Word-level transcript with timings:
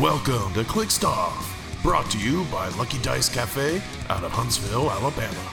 Welcome 0.00 0.54
to 0.54 0.62
Click 0.62 0.90
brought 1.82 2.08
to 2.12 2.18
you 2.20 2.44
by 2.52 2.68
Lucky 2.78 2.98
Dice 3.02 3.28
Cafe 3.28 3.82
out 4.08 4.22
of 4.22 4.30
Huntsville, 4.30 4.88
Alabama. 4.92 5.50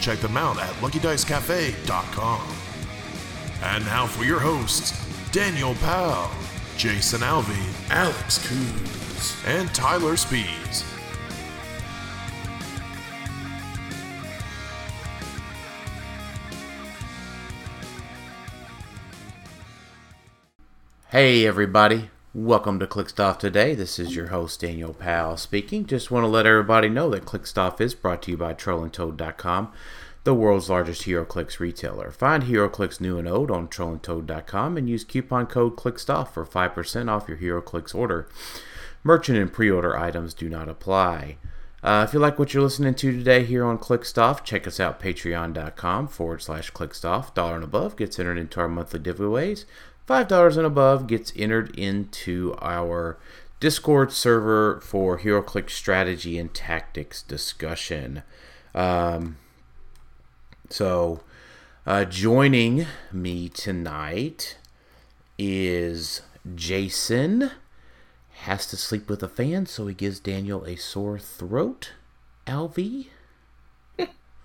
Check 0.00 0.20
them 0.20 0.36
out 0.36 0.60
at 0.60 0.70
luckydicecafe.com. 0.74 2.40
And 3.64 3.84
now 3.86 4.06
for 4.06 4.22
your 4.22 4.38
hosts, 4.38 4.92
Daniel 5.32 5.74
Powell, 5.80 6.30
Jason 6.76 7.22
Alvey, 7.22 7.90
Alex 7.90 8.38
Coons, 8.46 9.36
and 9.44 9.68
Tyler 9.74 10.12
Spees. 10.12 10.84
Hey 21.10 21.44
everybody, 21.44 22.08
welcome 22.32 22.78
to 22.78 22.86
Clixed 22.86 23.18
Off 23.18 23.38
today. 23.38 23.74
This 23.74 23.98
is 23.98 24.14
your 24.14 24.28
host 24.28 24.60
Daniel 24.60 24.94
Powell 24.94 25.36
speaking. 25.36 25.84
Just 25.84 26.12
want 26.12 26.22
to 26.22 26.28
let 26.28 26.46
everybody 26.46 26.88
know 26.88 27.10
that 27.10 27.24
Clixed 27.24 27.58
Off 27.58 27.80
is 27.80 27.94
brought 27.94 28.22
to 28.22 28.30
you 28.30 28.36
by 28.36 28.54
TrollandToad.com, 28.54 29.72
the 30.22 30.34
world's 30.34 30.70
largest 30.70 31.02
HeroClix 31.02 31.58
retailer. 31.58 32.12
Find 32.12 32.44
HeroClix 32.44 33.00
new 33.00 33.18
and 33.18 33.26
old 33.26 33.50
on 33.50 33.66
TrollandToad.com 33.66 34.76
and 34.76 34.88
use 34.88 35.02
coupon 35.02 35.46
code 35.46 35.74
CLIXEDOFF 35.74 36.28
for 36.28 36.46
5% 36.46 37.10
off 37.10 37.28
your 37.28 37.38
HeroClix 37.38 37.94
order. 37.94 38.28
Merchant 39.02 39.38
and 39.38 39.52
pre-order 39.52 39.96
items 39.96 40.32
do 40.32 40.48
not 40.48 40.68
apply. 40.68 41.36
Uh, 41.82 42.04
if 42.06 42.12
you 42.12 42.20
like 42.20 42.38
what 42.38 42.52
you're 42.52 42.62
listening 42.62 42.94
to 42.94 43.10
today 43.10 43.42
here 43.42 43.64
on 43.64 43.78
Clixed 43.78 44.18
Off, 44.18 44.44
check 44.44 44.66
us 44.66 44.78
out 44.78 45.00
patreon.com 45.00 46.08
forward 46.08 46.42
slash 46.42 46.70
clixedoff. 46.72 47.32
Dollar 47.32 47.54
and 47.54 47.64
above 47.64 47.96
gets 47.96 48.18
entered 48.18 48.36
into 48.36 48.60
our 48.60 48.68
monthly 48.68 49.00
giveaways. 49.00 49.64
$5 50.10 50.56
and 50.56 50.66
above 50.66 51.06
gets 51.06 51.32
entered 51.36 51.72
into 51.78 52.56
our 52.60 53.16
Discord 53.60 54.10
server 54.10 54.80
for 54.80 55.20
HeroClix 55.20 55.70
strategy 55.70 56.36
and 56.36 56.52
tactics 56.52 57.22
discussion. 57.22 58.24
Um, 58.74 59.36
so, 60.68 61.20
uh, 61.86 62.06
joining 62.06 62.86
me 63.12 63.48
tonight 63.50 64.58
is 65.38 66.22
Jason. 66.56 67.52
Has 68.30 68.66
to 68.66 68.76
sleep 68.76 69.08
with 69.08 69.22
a 69.22 69.28
fan, 69.28 69.66
so 69.66 69.86
he 69.86 69.94
gives 69.94 70.18
Daniel 70.18 70.64
a 70.64 70.74
sore 70.74 71.20
throat. 71.20 71.92
Alvey. 72.48 73.06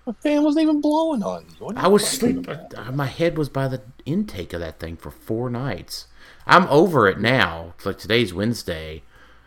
The 0.06 0.14
fan 0.14 0.42
wasn't 0.42 0.62
even 0.62 0.80
blowing 0.80 1.22
on 1.22 1.46
you. 1.50 1.66
What 1.66 1.76
I 1.76 1.86
was 1.88 2.02
talking 2.18 2.34
sleep. 2.34 2.38
about? 2.38 2.74
uh, 2.74 2.90
My 2.92 3.06
head 3.06 3.36
was 3.38 3.48
by 3.48 3.68
the 3.68 3.82
intake 4.04 4.52
of 4.52 4.60
that 4.60 4.78
thing 4.80 4.96
for 4.96 5.10
four 5.10 5.50
nights. 5.50 6.06
I'm 6.46 6.66
over 6.68 7.06
it 7.08 7.20
now. 7.20 7.74
It's 7.76 7.86
like 7.86 7.98
today's 7.98 8.32
Wednesday, 8.34 9.02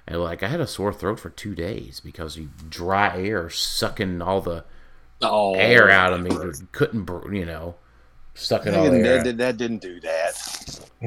and 0.07 0.21
like 0.21 0.43
I 0.43 0.47
had 0.49 0.61
a 0.61 0.67
sore 0.67 0.93
throat 0.93 1.19
for 1.19 1.29
two 1.29 1.55
days 1.55 1.99
because 1.99 2.37
you 2.37 2.49
dry 2.69 3.17
air 3.21 3.49
sucking 3.49 4.21
all 4.21 4.41
the 4.41 4.65
Oh, 5.21 5.53
air 5.53 5.89
out 5.89 6.13
of 6.13 6.21
me. 6.21 6.31
Couldn't, 6.71 7.03
br- 7.03 7.33
you 7.33 7.45
know, 7.45 7.75
sucking 8.33 8.75
all 8.75 8.91
the 8.91 8.99
that, 8.99 9.23
air. 9.23 9.23
that, 9.23 9.37
that 9.37 9.57
didn't 9.57 9.79
do 9.81 9.99
that. 10.01 10.41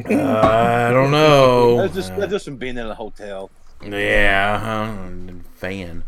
Uh, 0.05 0.89
I 0.89 0.91
don't 0.92 1.11
know. 1.11 1.83
That's 1.83 1.95
just 1.95 2.17
that's 2.17 2.30
just 2.33 2.45
from 2.45 2.56
being 2.58 2.78
in 2.78 2.86
a 2.86 2.95
hotel. 2.95 3.50
Yeah, 3.84 4.58
huh? 4.58 5.33
fan. 5.55 6.05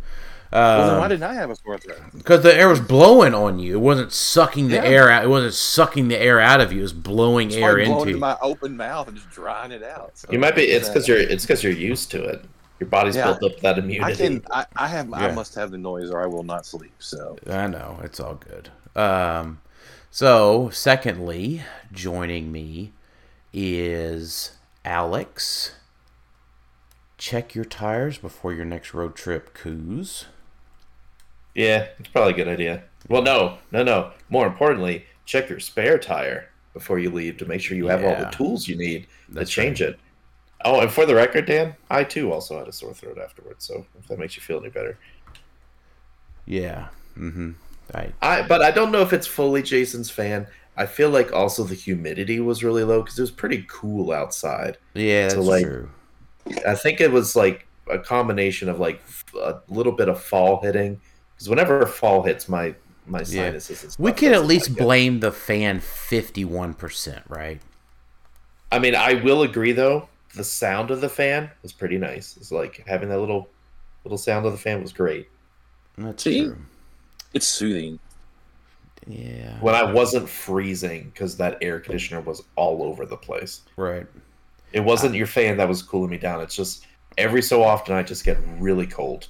Well, 0.54 0.86
then 0.88 0.98
why 0.98 1.04
Um, 1.04 1.10
didn't 1.10 1.22
I 1.24 1.34
have 1.34 1.50
a 1.50 1.56
sore 1.56 1.78
throat? 1.78 1.98
Because 2.16 2.42
the 2.44 2.54
air 2.54 2.68
was 2.68 2.78
blowing 2.80 3.34
on 3.34 3.58
you. 3.58 3.74
It 3.76 3.80
wasn't 3.80 4.12
sucking 4.12 4.68
the 4.68 4.76
Yeah. 4.76 4.84
air 4.84 5.10
out. 5.10 5.24
It 5.24 5.28
wasn't 5.28 5.54
sucking 5.54 6.06
the 6.08 6.16
air 6.16 6.38
out 6.38 6.60
of 6.60 6.72
you. 6.72 6.78
It 6.78 6.82
was 6.82 6.92
blowing 6.92 7.48
It's 7.48 7.56
air 7.56 7.74
blowing 7.74 7.86
into 7.90 7.98
into 8.02 8.10
you. 8.12 8.16
my 8.18 8.36
open 8.40 8.76
mouth 8.76 9.08
and 9.08 9.16
just 9.16 9.30
drying 9.30 9.72
it 9.72 9.82
out. 9.82 10.12
So 10.14 10.28
You 10.30 10.38
might 10.38 10.54
be. 10.54 10.62
It's 10.62 10.88
because 10.88 11.08
you're. 11.08 11.18
It's 11.18 11.44
because 11.44 11.64
you're 11.64 11.72
used 11.72 12.10
to 12.12 12.22
it. 12.22 12.44
Your 12.78 12.88
body's 12.88 13.16
Yeah. 13.16 13.24
built 13.36 13.42
up 13.52 13.60
that 13.62 13.76
I 13.76 13.78
immunity. 13.78 14.16
can. 14.16 14.44
I, 14.52 14.66
I 14.76 14.86
have. 14.88 15.08
Yeah. 15.08 15.16
I 15.16 15.32
must 15.32 15.56
have 15.56 15.72
the 15.72 15.78
noise, 15.78 16.08
or 16.10 16.22
I 16.22 16.26
will 16.26 16.42
not 16.44 16.66
sleep. 16.66 16.94
So 17.00 17.36
I 17.50 17.66
know 17.66 17.98
it's 18.04 18.20
all 18.20 18.34
good. 18.36 18.70
Um, 18.94 19.60
so 20.12 20.70
secondly, 20.72 21.64
joining 21.92 22.52
me 22.52 22.92
is 23.52 24.52
Alex. 24.84 25.72
Check 27.18 27.54
your 27.56 27.64
tires 27.64 28.18
before 28.18 28.52
your 28.52 28.64
next 28.64 28.94
road 28.94 29.16
trip, 29.16 29.52
coos. 29.54 30.26
Yeah, 31.54 31.86
it's 31.98 32.08
probably 32.08 32.32
a 32.32 32.36
good 32.36 32.48
idea. 32.48 32.82
Well, 33.08 33.22
no, 33.22 33.58
no, 33.70 33.82
no. 33.82 34.10
More 34.30 34.46
importantly, 34.46 35.04
check 35.24 35.48
your 35.48 35.60
spare 35.60 35.98
tire 35.98 36.48
before 36.72 36.98
you 36.98 37.10
leave 37.10 37.36
to 37.38 37.46
make 37.46 37.60
sure 37.60 37.76
you 37.76 37.86
have 37.86 38.02
all 38.02 38.10
Yeah. 38.10 38.24
the 38.24 38.30
tools 38.30 38.66
you 38.66 38.76
need 38.76 39.06
That's 39.28 39.50
to 39.50 39.54
change 39.54 39.80
it. 39.80 39.98
Oh, 40.64 40.80
and 40.80 40.90
for 40.90 41.04
the 41.06 41.14
record, 41.14 41.46
Dan, 41.46 41.76
I 41.90 42.04
too 42.04 42.32
also 42.32 42.58
had 42.58 42.66
a 42.68 42.72
sore 42.72 42.94
throat 42.94 43.18
afterwards. 43.22 43.66
So 43.66 43.86
if 43.98 44.08
that 44.08 44.18
makes 44.18 44.34
you 44.36 44.42
feel 44.42 44.58
any 44.58 44.70
better, 44.70 44.98
Yeah. 46.46 46.88
Mm-hmm. 47.18 47.52
I 47.94 48.12
I. 48.22 48.42
But 48.46 48.62
I 48.62 48.70
don't 48.70 48.90
know 48.90 49.02
if 49.02 49.12
it's 49.12 49.26
fully 49.26 49.62
Jason's 49.62 50.10
fan. 50.10 50.46
I 50.76 50.86
feel 50.86 51.10
like 51.10 51.32
also 51.32 51.62
the 51.62 51.74
humidity 51.74 52.40
was 52.40 52.64
really 52.64 52.82
low 52.82 53.02
because 53.02 53.18
it 53.18 53.22
was 53.22 53.30
pretty 53.30 53.64
cool 53.68 54.10
outside. 54.10 54.76
yeah, 54.94 55.22
that's 55.28 55.34
So, 55.34 55.42
like, 55.42 55.64
true. 55.64 55.88
I 56.66 56.74
think 56.74 57.00
it 57.00 57.12
was 57.12 57.36
like 57.36 57.66
a 57.88 57.98
combination 57.98 58.68
of 58.68 58.80
like 58.80 59.00
f- 59.06 59.24
a 59.40 59.60
little 59.68 59.92
bit 59.92 60.08
of 60.08 60.20
fall 60.20 60.60
hitting 60.62 61.00
because 61.44 61.50
whenever 61.50 61.86
fall 61.86 62.22
hits 62.22 62.48
my 62.48 62.74
my 63.06 63.18
Yeah. 63.20 63.24
sinuses, 63.50 63.82
and 63.84 63.94
We 63.98 64.10
stuff 64.10 64.20
can 64.20 64.32
at 64.34 64.46
least 64.46 64.76
blame 64.76 65.20
the 65.20 65.30
fan 65.30 65.80
fifty-one 65.80 66.74
percent, 66.74 67.22
right? 67.28 67.60
I 68.72 68.78
mean, 68.78 68.94
I 68.94 69.14
will 69.14 69.42
agree 69.42 69.72
though. 69.72 70.08
The 70.34 70.44
sound 70.44 70.90
of 70.90 71.00
the 71.00 71.08
fan 71.08 71.50
was 71.62 71.72
pretty 71.72 71.98
nice. 71.98 72.36
It's 72.36 72.50
like 72.50 72.82
having 72.86 73.08
that 73.10 73.18
little 73.20 73.48
little 74.04 74.18
sound 74.18 74.46
of 74.46 74.52
the 74.52 74.58
fan 74.58 74.82
was 74.82 74.92
great. 74.92 75.28
That's 75.98 76.22
See? 76.22 76.44
true. 76.44 76.56
it's 77.34 77.46
soothing. 77.46 77.98
Yeah. 79.06 79.58
When 79.60 79.74
I 79.74 79.82
wasn't 79.90 80.28
freezing 80.28 81.04
because 81.12 81.36
that 81.36 81.58
air 81.60 81.78
conditioner 81.78 82.20
was 82.22 82.42
all 82.56 82.82
over 82.82 83.04
the 83.06 83.16
place. 83.16 83.60
Right. 83.76 84.06
It 84.72 84.80
wasn't 84.80 85.14
your 85.14 85.26
fan 85.26 85.56
that 85.58 85.68
was 85.68 85.82
cooling 85.82 86.10
me 86.10 86.16
down. 86.18 86.40
It's 86.40 86.56
just 86.56 86.86
every 87.18 87.42
so 87.42 87.62
often 87.62 87.94
I 87.94 88.02
just 88.02 88.24
get 88.24 88.38
really 88.58 88.86
cold. 88.86 89.28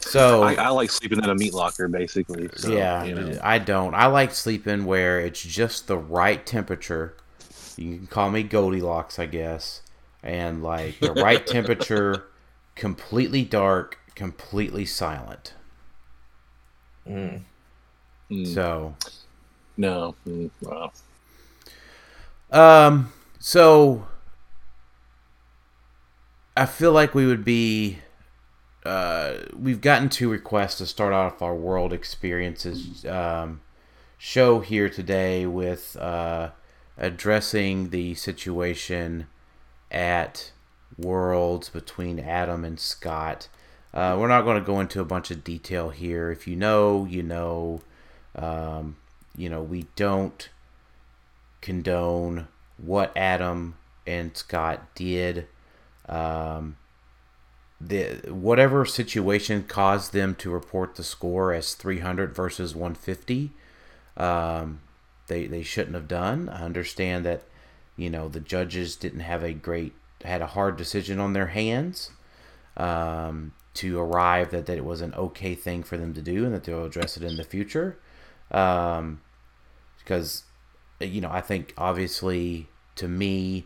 So 0.00 0.42
I, 0.42 0.54
I 0.54 0.68
like 0.68 0.90
sleeping 0.90 1.18
in 1.22 1.30
a 1.30 1.34
meat 1.34 1.54
locker, 1.54 1.88
basically. 1.88 2.50
So, 2.56 2.72
yeah, 2.72 3.04
you 3.04 3.14
know. 3.14 3.38
I 3.42 3.58
don't. 3.58 3.94
I 3.94 4.06
like 4.06 4.32
sleeping 4.32 4.84
where 4.84 5.20
it's 5.20 5.42
just 5.42 5.86
the 5.86 5.96
right 5.96 6.44
temperature. 6.44 7.14
You 7.76 7.96
can 7.98 8.06
call 8.06 8.30
me 8.30 8.42
Goldilocks, 8.42 9.18
I 9.18 9.26
guess, 9.26 9.82
and 10.22 10.62
like 10.62 11.00
the 11.00 11.12
right 11.12 11.46
temperature, 11.46 12.24
completely 12.74 13.44
dark, 13.44 13.98
completely 14.14 14.84
silent. 14.84 15.54
Mm. 17.06 17.42
Mm, 18.30 18.46
So, 18.46 18.94
no. 19.76 20.14
Mm, 20.26 20.50
wow. 20.62 20.92
um, 22.50 23.12
so 23.38 24.06
I 26.56 26.66
feel 26.66 26.92
like 26.92 27.14
we 27.14 27.26
would 27.26 27.44
be. 27.44 27.98
Uh, 28.84 29.34
we've 29.56 29.80
gotten 29.80 30.08
two 30.08 30.30
requests 30.30 30.78
to 30.78 30.86
start 30.86 31.12
off 31.12 31.40
our 31.40 31.54
world 31.54 31.92
experiences 31.92 33.04
um, 33.06 33.60
show 34.18 34.60
here 34.60 34.88
today 34.88 35.46
with 35.46 35.96
uh, 35.96 36.50
addressing 36.98 37.90
the 37.90 38.14
situation 38.14 39.26
at 39.90 40.50
Worlds 40.98 41.68
between 41.68 42.18
Adam 42.18 42.64
and 42.64 42.78
Scott. 42.80 43.48
Uh, 43.94 44.16
we're 44.18 44.28
not 44.28 44.42
going 44.42 44.58
to 44.60 44.66
go 44.66 44.80
into 44.80 45.00
a 45.00 45.04
bunch 45.04 45.30
of 45.30 45.44
detail 45.44 45.90
here. 45.90 46.30
If 46.30 46.46
you 46.46 46.56
know, 46.56 47.04
you 47.04 47.22
know. 47.22 47.82
Um, 48.34 48.96
you 49.36 49.48
know, 49.48 49.62
we 49.62 49.86
don't 49.96 50.48
condone 51.60 52.48
what 52.76 53.16
Adam 53.16 53.76
and 54.06 54.36
Scott 54.36 54.94
did. 54.94 55.46
Um, 56.08 56.76
the 57.84 58.30
whatever 58.32 58.84
situation 58.84 59.64
caused 59.64 60.12
them 60.12 60.34
to 60.36 60.50
report 60.50 60.94
the 60.94 61.02
score 61.02 61.52
as 61.52 61.74
300 61.74 62.34
versus 62.34 62.74
150 62.74 63.50
um, 64.16 64.80
they 65.26 65.46
they 65.46 65.62
shouldn't 65.62 65.94
have 65.94 66.08
done. 66.08 66.48
I 66.48 66.62
understand 66.62 67.24
that 67.24 67.42
you 67.96 68.10
know 68.10 68.28
the 68.28 68.40
judges 68.40 68.96
didn't 68.96 69.20
have 69.20 69.42
a 69.42 69.52
great 69.52 69.94
had 70.24 70.42
a 70.42 70.48
hard 70.48 70.76
decision 70.76 71.18
on 71.18 71.32
their 71.32 71.48
hands 71.48 72.10
um, 72.76 73.52
to 73.74 73.98
arrive 73.98 74.50
that, 74.50 74.66
that 74.66 74.78
it 74.78 74.84
was 74.84 75.00
an 75.00 75.14
okay 75.14 75.54
thing 75.54 75.82
for 75.82 75.96
them 75.96 76.14
to 76.14 76.22
do 76.22 76.44
and 76.44 76.54
that 76.54 76.64
they'll 76.64 76.84
address 76.84 77.16
it 77.16 77.22
in 77.22 77.36
the 77.36 77.44
future. 77.44 77.98
Um, 78.50 79.20
because 79.98 80.44
you 81.00 81.20
know 81.20 81.30
i 81.30 81.40
think 81.40 81.72
obviously 81.76 82.68
to 82.96 83.08
me 83.08 83.64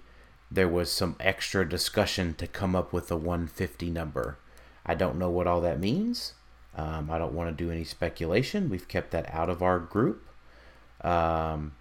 there 0.50 0.68
was 0.68 0.90
some 0.90 1.16
extra 1.20 1.68
discussion 1.68 2.34
to 2.34 2.46
come 2.46 2.76
up 2.76 2.92
with 2.92 3.10
a 3.10 3.16
150 3.16 3.90
number. 3.90 4.38
I 4.84 4.94
don't 4.94 5.18
know 5.18 5.30
what 5.30 5.46
all 5.46 5.60
that 5.62 5.80
means. 5.80 6.34
Um, 6.76 7.10
I 7.10 7.18
don't 7.18 7.32
want 7.32 7.56
to 7.56 7.64
do 7.64 7.70
any 7.70 7.84
speculation. 7.84 8.68
We've 8.68 8.86
kept 8.86 9.10
that 9.10 9.32
out 9.34 9.50
of 9.50 9.62
our 9.62 9.78
group. 9.78 10.26
Um, 11.02 11.72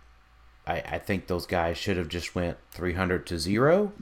I, 0.66 0.82
I 0.82 0.98
think 1.00 1.28
those 1.28 1.46
guys 1.46 1.78
should 1.78 1.98
have 1.98 2.10
just 2.10 2.34
went 2.34 2.58
300 2.72 3.28
to 3.28 3.38
zero. 3.40 3.94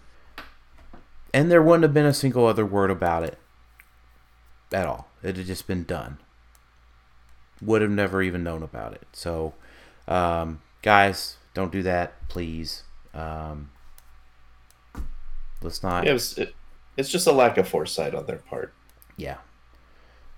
and 1.33 1.51
there 1.51 1.61
wouldn't 1.61 1.83
have 1.83 1.93
been 1.93 2.05
a 2.05 2.13
single 2.13 2.45
other 2.45 2.65
word 2.65 2.91
about 2.91 3.23
it 3.23 3.37
at 4.71 4.85
all. 4.85 5.07
It 5.21 5.35
had 5.37 5.45
just 5.45 5.67
been 5.67 5.83
done. 5.83 6.17
Would 7.61 7.81
have 7.81 7.91
never 7.91 8.21
even 8.21 8.43
known 8.43 8.63
about 8.63 8.93
it. 8.93 9.07
So, 9.13 9.53
um, 10.07 10.61
guys, 10.81 11.37
don't 11.53 11.71
do 11.71 11.81
that, 11.83 12.27
please. 12.29 12.83
Um, 13.13 13.71
let's 15.63 15.81
not. 15.83 16.07
it 16.07 16.13
was, 16.13 16.37
it, 16.37 16.53
it's 16.97 17.09
just 17.09 17.27
a 17.27 17.31
lack 17.31 17.57
of 17.57 17.67
foresight 17.67 18.13
on 18.13 18.25
their 18.25 18.37
part. 18.37 18.73
Yeah. 19.17 19.37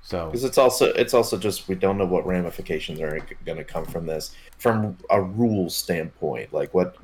So 0.02 0.28
Because 0.28 0.44
it's 0.44 0.58
also 0.60 0.86
it's 0.94 1.14
also 1.16 1.38
just 1.38 1.68
we 1.68 1.76
don't 1.76 1.98
know 1.98 2.06
what 2.06 2.26
ramifications 2.28 3.02
are 3.02 3.20
going 3.44 3.58
to 3.58 3.64
come 3.64 3.86
from 3.86 4.06
this 4.06 4.36
from 4.60 4.98
a 5.10 5.20
rules 5.20 5.76
standpoint. 5.76 6.54
Like 6.54 6.74
what 6.74 6.96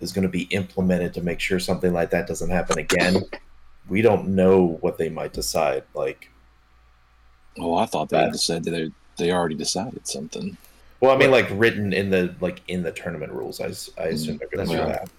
is 0.00 0.12
going 0.12 0.24
to 0.24 0.28
be 0.28 0.42
implemented 0.44 1.14
to 1.14 1.22
make 1.22 1.38
sure 1.40 1.60
something 1.60 1.92
like 1.92 2.10
that 2.10 2.26
doesn't 2.26 2.50
happen 2.50 2.78
again. 2.78 3.22
We 3.88 4.02
don't 4.02 4.28
know 4.28 4.78
what 4.80 4.98
they 4.98 5.08
might 5.08 5.32
decide. 5.32 5.84
Like, 5.94 6.30
Oh, 7.58 7.74
I 7.76 7.86
thought 7.86 8.08
they 8.08 8.18
Bad. 8.18 8.26
had 8.26 8.40
said 8.40 8.64
that 8.64 8.70
they 8.70 8.90
they 9.16 9.32
already 9.32 9.54
decided 9.54 10.06
something. 10.06 10.56
well, 11.00 11.12
I 11.12 11.16
mean, 11.16 11.30
like 11.30 11.48
written 11.52 11.92
in 11.92 12.10
the 12.10 12.34
like 12.40 12.60
in 12.68 12.82
the 12.82 12.92
tournament 12.92 13.32
rules. 13.32 13.60
I, 13.60 13.66
I 14.02 14.08
assume 14.08 14.36
mm, 14.36 14.38
they're 14.40 14.48
going 14.48 14.68
to 14.68 14.74
do 14.74 14.80
right. 14.80 14.88
that. 14.88 15.10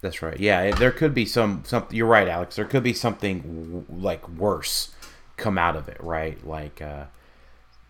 That's 0.00 0.22
right. 0.22 0.38
Yeah, 0.38 0.70
there 0.72 0.92
could 0.92 1.12
be 1.14 1.26
some 1.26 1.62
something. 1.66 1.96
You're 1.96 2.06
right, 2.06 2.28
Alex. 2.28 2.56
There 2.56 2.64
could 2.64 2.82
be 2.84 2.92
something 2.92 3.40
w- 3.40 3.84
like 3.90 4.28
worse 4.28 4.94
come 5.36 5.58
out 5.58 5.74
of 5.76 5.88
it, 5.88 5.96
right? 6.00 6.44
Like 6.46 6.80
uh, 6.80 7.04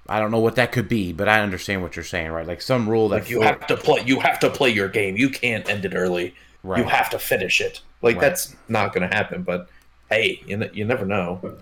I 0.09 0.19
don't 0.19 0.31
know 0.31 0.39
what 0.41 0.57
that 0.57 0.73
could 0.73 0.89
be, 0.89 1.13
but 1.13 1.29
I 1.29 1.41
understand 1.41 1.83
what 1.83 1.97
you're 1.97 2.05
saying, 2.05 2.31
right? 2.31 2.47
Like 2.47 2.63
some 2.63 2.89
rule 2.89 3.11
that 3.11 3.23
Like 3.23 3.31
you 3.31 3.43
have 3.43 3.67
to 3.67 3.77
play. 3.77 4.03
You 4.07 4.21
have 4.21 4.39
to 4.41 4.49
play 4.51 4.71
your 4.71 4.89
game. 4.89 5.17
You 5.19 5.29
can't 5.29 5.69
end 5.69 5.85
it 5.85 5.95
early. 5.95 6.35
right. 6.63 6.79
You 6.79 6.85
have 6.85 7.11
to 7.11 7.19
finish 7.19 7.61
it. 7.61 7.83
Like 8.01 8.17
Right. 8.17 8.23
that's 8.23 8.57
not 8.69 8.95
going 8.95 9.09
to 9.09 9.15
happen. 9.15 9.43
But 9.43 9.69
hey, 10.09 10.41
you, 10.47 10.63
n- 10.63 10.71
you 10.73 10.85
never 10.87 11.05
know. 11.05 11.59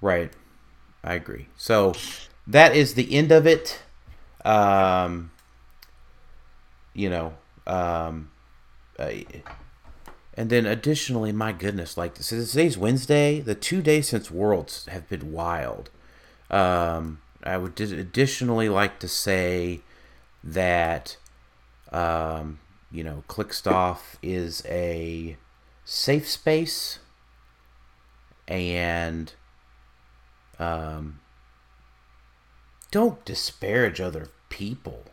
Right. 0.00 0.32
I 1.04 1.14
agree. 1.14 1.46
So 1.56 1.92
that 2.48 2.74
is 2.74 2.94
the 2.94 3.14
end 3.14 3.30
of 3.30 3.46
it. 3.46 3.80
Um, 4.44 5.30
you 6.94 7.10
know, 7.10 7.34
um, 7.66 8.30
uh, 8.98 9.10
and 10.36 10.50
then 10.50 10.66
additionally, 10.66 11.32
my 11.32 11.52
goodness, 11.52 11.96
like 11.96 12.16
so 12.16 12.44
today's 12.44 12.76
Wednesday. 12.76 13.40
The 13.40 13.54
two 13.54 13.82
days 13.82 14.08
since 14.08 14.30
Worlds 14.30 14.86
have 14.86 15.08
been 15.08 15.32
wild. 15.32 15.90
Um, 16.50 17.20
I 17.42 17.56
would 17.56 17.80
additionally 17.80 18.68
like 18.68 18.98
to 19.00 19.08
say 19.08 19.80
that, 20.42 21.16
um, 21.92 22.58
you 22.90 23.04
know, 23.04 23.22
Clixed 23.28 23.68
Off 23.68 24.18
is 24.22 24.64
a 24.66 25.36
safe 25.84 26.28
space 26.28 26.98
and 28.48 29.32
um, 30.58 31.20
don't 32.90 33.24
disparage 33.24 34.00
other 34.00 34.28
people. 34.48 35.04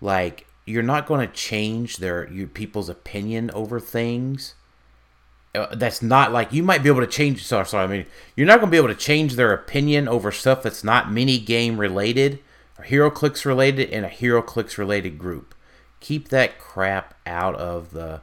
Like 0.00 0.46
you're 0.70 0.82
not 0.82 1.06
going 1.06 1.26
to 1.26 1.32
change 1.34 1.98
their 1.98 2.30
your 2.32 2.46
people's 2.46 2.88
opinion 2.88 3.50
over 3.52 3.80
things. 3.80 4.54
Uh, 5.54 5.74
that's 5.74 6.00
not 6.00 6.30
like 6.32 6.52
you 6.52 6.62
might 6.62 6.82
be 6.82 6.88
able 6.88 7.00
to 7.00 7.06
change. 7.06 7.44
Sorry, 7.44 7.66
sorry. 7.66 7.84
I 7.84 7.86
mean, 7.88 8.06
you're 8.36 8.46
not 8.46 8.60
going 8.60 8.68
to 8.68 8.70
be 8.70 8.76
able 8.76 8.88
to 8.88 8.94
change 8.94 9.34
their 9.34 9.52
opinion 9.52 10.06
over 10.08 10.30
stuff 10.30 10.62
that's 10.62 10.84
not 10.84 11.10
mini 11.10 11.38
game 11.38 11.78
related 11.78 12.38
or 12.78 12.84
HeroClix 12.84 13.44
related 13.44 13.90
in 13.90 14.04
a 14.04 14.08
HeroClix 14.08 14.78
related 14.78 15.18
group. 15.18 15.54
Keep 15.98 16.28
that 16.28 16.58
crap 16.58 17.14
out 17.26 17.56
of 17.56 17.90
the 17.90 18.20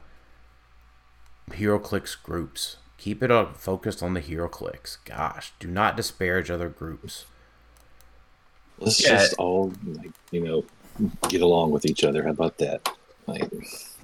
HeroClix 1.50 2.20
groups. 2.22 2.76
Keep 2.96 3.22
it 3.22 3.30
up, 3.30 3.56
focused 3.56 4.02
on 4.02 4.14
the 4.14 4.20
HeroClix. 4.22 4.98
Gosh, 5.04 5.52
do 5.60 5.68
not 5.68 5.96
disparage 5.96 6.50
other 6.50 6.68
groups. 6.68 7.26
Let's 8.78 9.02
Yeah. 9.02 9.16
just 9.16 9.34
all 9.38 9.72
like 9.84 10.12
you 10.30 10.40
know 10.40 10.64
get 11.28 11.40
along 11.42 11.70
with 11.70 11.86
each 11.86 12.04
other. 12.04 12.22
How 12.24 12.30
about 12.30 12.58
that? 12.58 12.88
Like, 13.26 13.50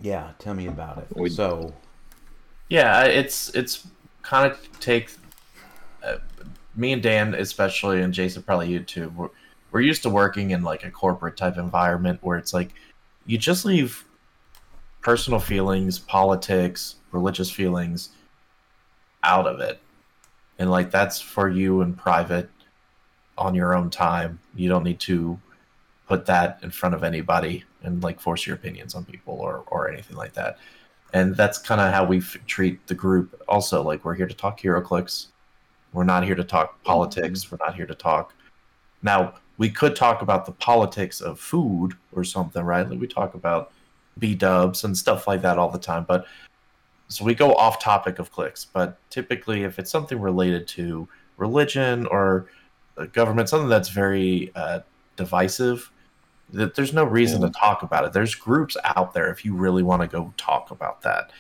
Yeah, 0.03 0.31
tell 0.39 0.55
me 0.55 0.67
about 0.67 0.99
it. 0.99 1.07
We- 1.17 1.31
so, 1.31 1.73
Yeah, 2.69 3.05
it's 3.05 3.51
it's 3.51 3.87
kind 4.23 4.51
of 4.51 4.59
take 4.81 5.11
uh, 6.03 6.17
me 6.77 6.93
and 6.93 7.03
Dan 7.03 7.35
especially, 7.35 8.01
and 8.03 8.13
Jason 8.13 8.43
probably 8.43 8.69
you 8.69 8.81
too. 8.81 9.13
We're, 9.17 9.29
we're 9.71 9.81
used 9.81 10.03
to 10.05 10.11
working 10.11 10.51
in 10.51 10.63
like 10.63 10.85
a 10.85 10.91
corporate 10.91 11.37
type 11.37 11.57
environment 11.57 12.21
where 12.23 12.39
it's 12.39 12.55
like 12.55 12.71
you 13.27 13.39
just 13.39 13.65
leave 13.65 14.05
personal 15.03 15.41
feelings, 15.41 15.99
politics, 15.99 16.97
religious 17.13 17.51
feelings 17.51 18.11
out 19.23 19.47
of 19.47 19.61
it, 19.61 19.81
and 20.59 20.71
like 20.71 20.91
that's 20.91 21.21
for 21.21 21.49
you 21.49 21.81
in 21.83 21.95
private 21.95 22.49
on 23.37 23.55
your 23.55 23.75
own 23.75 23.91
time. 23.91 24.39
You 24.55 24.69
don't 24.69 24.85
need 24.85 25.01
to 25.01 25.39
put 26.07 26.27
that 26.27 26.59
in 26.63 26.71
front 26.71 26.95
of 26.95 27.03
anybody 27.03 27.65
and 27.83 28.03
like 28.03 28.21
force 28.21 28.47
your 28.47 28.57
opinions 28.57 28.95
on 28.95 29.05
people 29.05 29.35
or 29.35 29.65
or 29.69 29.91
anything 29.91 30.17
like 30.17 30.33
that. 30.35 30.59
And 31.13 31.37
that's 31.37 31.59
kind 31.59 31.81
of 31.81 31.93
how 31.93 32.05
we 32.05 32.19
f- 32.19 32.37
treat 32.47 32.87
the 32.87 32.95
group. 32.95 33.41
Also 33.49 33.83
like 33.83 34.05
we're 34.05 34.15
here 34.15 34.27
to 34.27 34.35
talk 34.35 34.61
HeroClix. 34.61 35.27
We're 35.93 36.05
not 36.05 36.25
here 36.25 36.35
to 36.35 36.45
talk 36.45 36.83
politics. 36.83 37.51
We're 37.51 37.59
not 37.65 37.77
here 37.77 37.87
to 37.87 37.95
talk. 37.95 38.35
Now 39.03 39.35
we 39.57 39.71
could 39.71 39.95
talk 39.95 40.23
about 40.23 40.45
the 40.45 40.53
politics 40.53 41.21
of 41.21 41.39
food 41.39 41.95
or 42.13 42.25
something 42.25 42.63
right? 42.63 42.89
Like 42.89 43.01
we 43.01 43.07
talk 43.07 43.35
about 43.35 43.73
b 44.19 44.35
dubs 44.35 44.85
and 44.85 44.97
stuff 44.97 45.27
like 45.27 45.43
that 45.43 45.59
all 45.59 45.71
the 45.71 45.79
time 45.79 46.05
but 46.07 46.27
so 47.09 47.25
we 47.25 47.35
go 47.35 47.53
off 47.55 47.81
topic 47.83 48.19
of 48.19 48.31
clicks. 48.33 48.65
But 48.65 48.99
typically 49.11 49.63
if 49.63 49.79
it's 49.79 49.91
something 49.91 50.21
related 50.21 50.67
to 50.69 51.09
religion 51.37 52.07
or 52.07 52.47
uh, 52.97 53.07
government 53.07 53.49
something 53.49 53.69
that's 53.69 53.89
very 53.89 54.53
uh, 54.55 54.81
divisive 55.17 55.91
that 56.55 56.75
there's 56.75 56.93
no 56.93 57.05
reason 57.05 57.41
Yeah. 57.43 57.49
to 57.49 57.53
talk 57.53 57.83
about 57.83 58.05
it. 58.05 58.13
There's 58.13 58.35
groups 58.35 58.77
out 58.85 59.13
there 59.15 59.31
if 59.31 59.45
you 59.45 59.55
really 59.55 59.83
want 59.83 60.03
to 60.03 60.09
go 60.09 60.33
talk 60.37 60.71
about 60.71 61.03
that. 61.03 61.31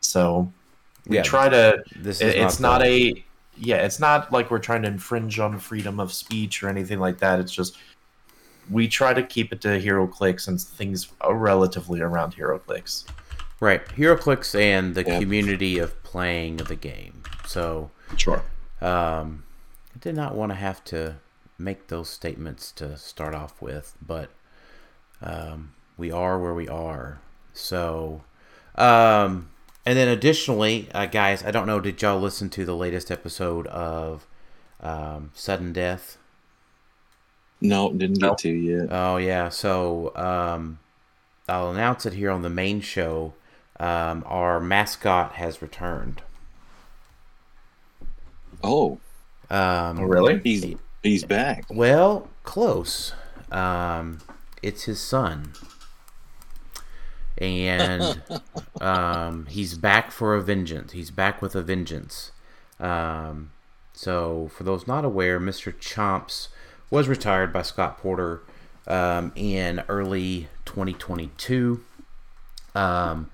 So 0.00 0.52
we 1.06 1.16
Yeah, 1.16 1.22
try 1.22 1.48
to. 1.48 1.82
this 1.96 2.20
is 2.20 2.34
it- 2.34 2.38
it's 2.40 2.60
not, 2.60 2.82
a. 2.82 3.24
Yeah, 3.56 3.76
it's 3.76 4.00
not 4.00 4.32
like 4.32 4.50
we're 4.50 4.58
trying 4.58 4.82
to 4.82 4.88
infringe 4.88 5.38
on 5.38 5.58
freedom 5.58 6.00
of 6.00 6.12
speech 6.12 6.62
or 6.62 6.68
anything 6.68 6.98
like 6.98 7.18
that. 7.18 7.38
It's 7.40 7.52
just 7.52 7.76
we 8.70 8.88
try 8.88 9.12
to 9.14 9.22
keep 9.22 9.52
it 9.52 9.60
to 9.60 9.68
HeroClix 9.80 10.48
and 10.48 10.60
things 10.60 11.08
are 11.20 11.34
relatively 11.36 12.00
around 12.00 12.34
HeroClix. 12.36 13.04
right 13.60 13.86
HeroClix 13.90 14.58
and 14.58 14.94
the 14.94 15.04
Yeah. 15.04 15.20
community 15.20 15.78
of 15.78 16.02
playing 16.02 16.56
the 16.56 16.74
game. 16.74 17.22
So, 17.46 17.90
Sure. 18.16 18.42
um, 18.82 19.44
I 19.94 19.98
did 20.00 20.16
not 20.16 20.34
want 20.34 20.50
to 20.50 20.56
have 20.56 20.82
to 20.86 21.16
make 21.56 21.86
those 21.88 22.10
statements 22.10 22.72
to 22.72 22.96
start 22.98 23.34
off 23.34 23.62
with, 23.62 23.94
but 24.04 24.30
um, 25.24 25.74
we 25.98 26.12
are 26.12 26.38
where 26.40 26.54
we 26.54 26.68
are. 26.68 27.20
So, 27.54 28.24
um, 28.76 29.50
and 29.86 29.98
then 29.98 30.08
additionally, 30.08 30.88
uh, 30.94 31.06
guys, 31.06 31.44
I 31.44 31.52
don't 31.52 31.66
know, 31.66 31.80
did 31.80 32.02
y'all 32.02 32.20
listen 32.20 32.50
to 32.50 32.66
the 32.66 32.76
latest 32.76 33.10
episode 33.10 33.66
of 33.68 34.26
um, 34.80 35.32
Sudden 35.34 35.72
Death? 35.74 36.18
no, 37.60 37.92
didn't 37.92 38.20
get 38.20 38.38
to 38.38 38.50
yet. 38.50 38.90
Oh 38.90 39.16
yeah, 39.18 39.48
so 39.48 40.14
um, 40.16 40.78
I'll 41.48 41.70
announce 41.70 42.06
it 42.06 42.14
here 42.14 42.30
on 42.30 42.42
the 42.42 42.50
main 42.50 42.80
show. 42.80 43.34
Um, 43.80 44.24
our 44.26 44.60
mascot 44.60 45.34
has 45.34 45.62
returned. 45.62 46.22
Oh, 48.62 49.00
Um, 49.50 50.08
really? 50.08 50.40
he's 50.42 50.68
he's 51.02 51.24
back. 51.24 51.66
Well, 51.68 52.28
close. 52.42 53.12
Um, 53.50 54.22
it's 54.64 54.84
his 54.84 55.00
son, 55.00 55.52
and 57.38 58.22
um, 58.80 59.46
he's 59.46 59.76
back 59.76 60.10
for 60.10 60.34
a 60.34 60.42
vengeance. 60.42 60.92
He's 60.92 61.10
back 61.10 61.40
with 61.42 61.54
a 61.54 61.62
vengeance. 61.62 62.32
Um, 62.80 63.50
so, 63.92 64.50
for 64.52 64.64
those 64.64 64.86
not 64.86 65.04
aware, 65.04 65.38
Mr. 65.38 65.72
Chomps 65.72 66.48
was 66.90 67.08
retired 67.08 67.52
by 67.52 67.62
Scott 67.62 67.98
Porter 67.98 68.42
um, 68.86 69.32
in 69.36 69.82
early 69.88 70.48
2022. 70.64 71.82
Um, 72.74 73.30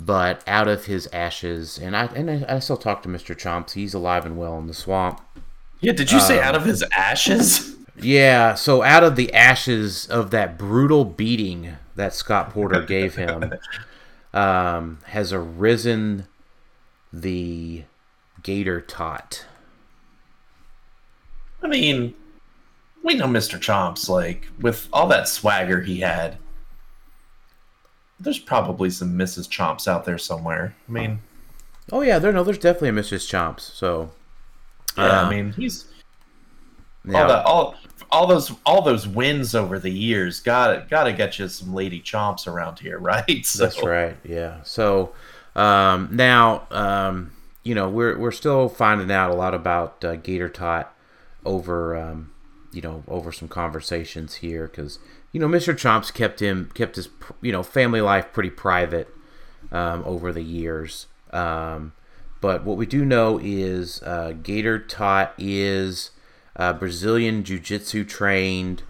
but 0.00 0.42
out 0.46 0.68
of 0.68 0.86
his 0.86 1.08
ashes, 1.12 1.78
and 1.78 1.96
I 1.96 2.06
and 2.06 2.30
I, 2.30 2.56
I 2.56 2.58
still 2.60 2.76
talk 2.76 3.02
to 3.02 3.08
Mr. 3.08 3.34
Chomps. 3.36 3.72
He's 3.72 3.94
alive 3.94 4.24
and 4.24 4.38
well 4.38 4.56
in 4.58 4.66
the 4.66 4.74
swamp. 4.74 5.20
Yeah. 5.80 5.92
Did 5.92 6.10
you 6.12 6.20
say 6.20 6.38
Um, 6.38 6.44
out 6.44 6.54
of 6.54 6.64
his 6.64 6.84
ashes? 6.96 7.74
Yeah, 8.02 8.54
so 8.54 8.82
out 8.82 9.04
of 9.04 9.16
the 9.16 9.32
ashes 9.34 10.06
of 10.06 10.30
that 10.30 10.58
brutal 10.58 11.04
beating 11.04 11.76
that 11.96 12.14
Scott 12.14 12.50
Porter 12.50 12.82
gave 12.86 13.16
him, 13.16 13.54
um, 14.32 14.98
has 15.06 15.32
arisen 15.32 16.26
the 17.12 17.84
Gator 18.42 18.80
Tot. 18.80 19.46
I 21.62 21.66
mean, 21.66 22.14
we 23.02 23.14
know 23.14 23.26
Mr. 23.26 23.58
Chomps, 23.58 24.08
like, 24.08 24.48
with 24.60 24.88
all 24.92 25.08
that 25.08 25.28
swagger 25.28 25.80
he 25.80 26.00
had, 26.00 26.38
there's 28.20 28.38
probably 28.38 28.90
some 28.90 29.14
Mrs. 29.16 29.48
Chomps 29.48 29.88
out 29.88 30.04
there 30.04 30.18
somewhere. 30.18 30.74
I 30.88 30.92
mean, 30.92 31.20
Oh 31.90 32.02
yeah, 32.02 32.18
there 32.18 32.32
no, 32.32 32.44
there's 32.44 32.58
definitely 32.58 32.90
a 32.90 32.92
Mrs. 32.92 33.26
Chomps. 33.26 33.60
So 33.60 34.10
Yeah, 34.96 35.04
Uh, 35.22 35.24
I 35.26 35.30
mean 35.30 35.52
he's 35.52 35.86
now, 37.04 37.22
all 37.22 37.28
that 37.28 37.46
all 37.46 37.74
all 38.10 38.26
those 38.26 38.52
all 38.64 38.82
those 38.82 39.06
wins 39.06 39.54
over 39.54 39.78
the 39.78 39.90
years 39.90 40.40
got 40.40 40.88
got 40.88 41.04
to 41.04 41.12
get 41.12 41.38
you 41.38 41.48
some 41.48 41.74
lady 41.74 42.00
chomps 42.00 42.46
around 42.46 42.78
here, 42.78 42.98
right? 43.00 43.44
So, 43.44 43.64
That's 43.64 43.82
right. 43.82 44.16
Yeah. 44.24 44.62
So 44.62 45.12
um, 45.54 46.10
now, 46.12 46.66
um, 46.70 47.32
you 47.64 47.74
know, 47.74 47.88
we're 47.88 48.18
we're 48.18 48.32
still 48.32 48.68
finding 48.68 49.10
out 49.10 49.30
a 49.30 49.34
lot 49.34 49.54
about 49.54 50.04
uh, 50.04 50.16
Gator 50.16 50.48
Tot 50.48 50.94
over, 51.44 51.96
um, 51.96 52.32
you 52.72 52.80
know, 52.80 53.02
over 53.08 53.32
some 53.32 53.48
conversations 53.48 54.36
here 54.36 54.68
because 54.68 54.98
you 55.32 55.40
know 55.40 55.48
Mr. 55.48 55.74
Chomps 55.74 56.12
kept 56.12 56.40
him 56.40 56.70
kept 56.74 56.96
his 56.96 57.08
you 57.42 57.52
know 57.52 57.62
family 57.62 58.00
life 58.00 58.32
pretty 58.32 58.50
private 58.50 59.08
um, 59.72 60.02
over 60.06 60.32
the 60.32 60.42
years. 60.42 61.06
Um, 61.32 61.92
but 62.40 62.64
what 62.64 62.76
we 62.76 62.86
do 62.86 63.04
know 63.04 63.40
is 63.42 64.00
uh, 64.04 64.32
Gator 64.42 64.78
Tot 64.78 65.34
is 65.36 66.12
uh, 66.58 66.72
Brazilian 66.72 67.44
Jiu 67.44 67.58
Jitsu 67.58 68.04
trained. 68.04 68.82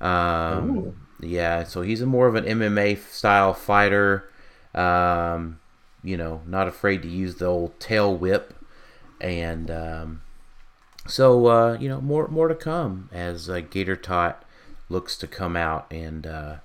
Um, 0.00 0.78
Ooh. 0.78 0.96
yeah, 1.20 1.64
so 1.64 1.82
he's 1.82 2.00
a 2.00 2.06
more 2.06 2.26
of 2.26 2.34
an 2.34 2.44
MMA 2.44 2.98
style 3.08 3.54
fighter. 3.54 4.28
Um, 4.74 5.60
you 6.02 6.16
know, 6.16 6.42
not 6.46 6.66
afraid 6.66 7.02
to 7.02 7.08
use 7.08 7.36
the 7.36 7.46
old 7.46 7.78
tail 7.78 8.14
whip, 8.14 8.54
and 9.20 9.70
um, 9.70 10.22
so 11.06 11.46
uh, 11.46 11.78
you 11.78 11.88
know, 11.88 12.00
more 12.00 12.26
more 12.28 12.48
to 12.48 12.54
come 12.54 13.08
as 13.12 13.48
uh, 13.48 13.60
Gator 13.60 13.96
Tot 13.96 14.44
looks 14.88 15.16
to 15.16 15.26
come 15.26 15.56
out 15.56 15.86
and 15.90 16.26
uh, 16.26 16.56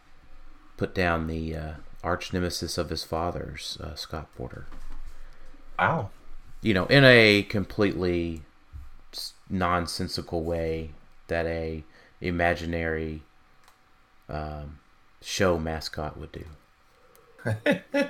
put 0.76 0.94
down 0.94 1.28
the 1.28 1.56
uh, 1.56 1.74
arch 2.04 2.34
nemesis 2.34 2.78
of 2.78 2.90
his 2.90 3.04
father's, 3.04 3.78
uh, 3.82 3.96
Scott 3.96 4.28
Porter. 4.36 4.66
wow. 5.80 6.10
You 6.62 6.74
know, 6.74 6.86
in 6.88 7.04
a 7.04 7.44
completely 7.44 8.42
nonsensical 9.50 10.44
way 10.44 10.92
that 11.28 11.46
a 11.46 11.84
imaginary 12.22 13.22
um, 14.30 14.80
show 15.22 15.58
mascot 15.58 16.18
would 16.18 16.32
do. 16.32 16.46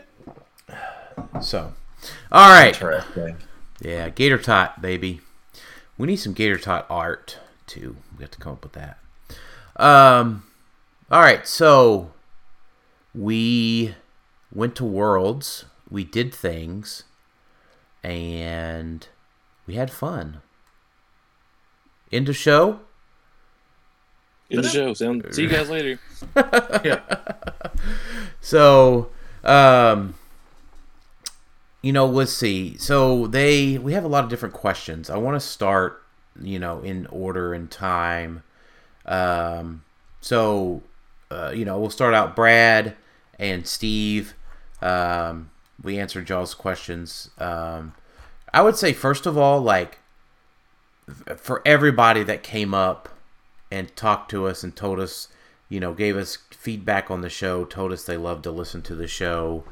so, 1.42 1.74
all 2.32 2.50
right. 2.50 2.76
Yeah, 3.82 4.10
Gator 4.10 4.38
Tot, 4.38 4.82
baby. 4.82 5.22
We 5.98 6.08
need 6.08 6.18
some 6.18 6.34
Gator 6.34 6.58
Tot 6.58 6.86
art 6.90 7.40
too. 7.66 7.98
We 8.18 8.24
have 8.24 8.32
to 8.32 8.40
come 8.40 8.54
up 8.54 8.64
with 8.64 8.74
that. 8.74 8.98
Um, 9.76 10.44
all 11.12 11.22
right, 11.22 11.48
so 11.48 12.12
we 13.14 13.96
went 14.54 14.76
to 14.78 14.86
Worlds. 14.86 15.66
We 15.90 16.04
did 16.04 16.34
things, 16.34 17.04
and 18.04 19.08
we 19.66 19.76
had 19.76 19.92
fun. 19.92 20.42
End 22.12 22.30
of 22.30 22.36
show. 22.36 22.80
In 24.50 24.62
the 24.62 24.70
show. 24.70 24.94
Sound, 24.94 25.26
see 25.32 25.44
you 25.44 25.50
guys 25.50 25.70
later. 25.70 26.00
Yeah. 26.84 27.02
So, 28.40 29.10
um, 29.44 30.16
you 31.82 31.92
know, 31.92 32.06
let's 32.06 32.32
see. 32.32 32.78
So 32.78 33.28
they 33.28 33.78
we 33.78 33.92
have 33.92 34.06
a 34.06 34.08
lot 34.08 34.24
of 34.24 34.30
different 34.30 34.56
questions. 34.56 35.10
I 35.10 35.18
want 35.18 35.36
to 35.36 35.46
start, 35.46 36.02
you 36.42 36.58
know, 36.60 36.80
in 36.80 37.08
order 37.08 37.54
and 37.54 37.70
time. 37.70 38.44
Um, 39.06 39.84
so, 40.22 40.82
uh, 41.30 41.52
you 41.54 41.66
know, 41.66 41.78
we'll 41.78 41.90
start 41.90 42.14
out 42.14 42.38
Brad 42.38 42.96
and 43.38 43.68
Steve. 43.68 44.34
Um, 44.82 45.50
we 45.84 46.00
answered 46.00 46.30
y'all's 46.30 46.54
questions. 46.54 47.30
Um, 47.38 47.94
I 48.54 48.62
would 48.62 48.78
say 48.78 48.94
first 48.94 49.26
of 49.26 49.38
all, 49.38 49.62
like 49.62 50.00
for 51.38 51.62
everybody 51.66 52.24
that 52.24 52.44
came 52.44 52.74
up 52.74 53.10
and 53.72 53.96
talked 53.96 54.32
to 54.32 54.48
us 54.48 54.64
and 54.64 54.76
told 54.76 55.00
us, 55.00 55.28
you 55.70 55.80
know, 55.80 55.94
gave 55.94 56.16
us 56.16 56.38
feedback 56.52 57.12
on 57.12 57.22
the 57.22 57.30
show, 57.30 57.66
told 57.66 57.92
us 57.92 58.04
they 58.04 58.18
loved 58.18 58.44
to 58.44 58.52
listen 58.52 58.82
to 58.84 58.96
the 58.96 59.08
show. 59.08 59.64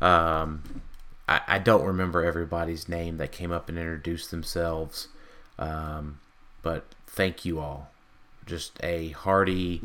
Um, 0.00 0.82
I, 1.28 1.40
I 1.46 1.58
don't 1.58 1.84
remember 1.84 2.24
everybody's 2.24 2.88
name 2.88 3.16
that 3.18 3.32
came 3.32 3.52
up 3.52 3.68
and 3.68 3.78
introduced 3.78 4.30
themselves, 4.30 5.08
um, 5.58 6.20
but 6.62 6.84
thank 7.06 7.44
you 7.44 7.60
all. 7.60 7.90
Just 8.46 8.78
a 8.82 9.10
hearty 9.10 9.82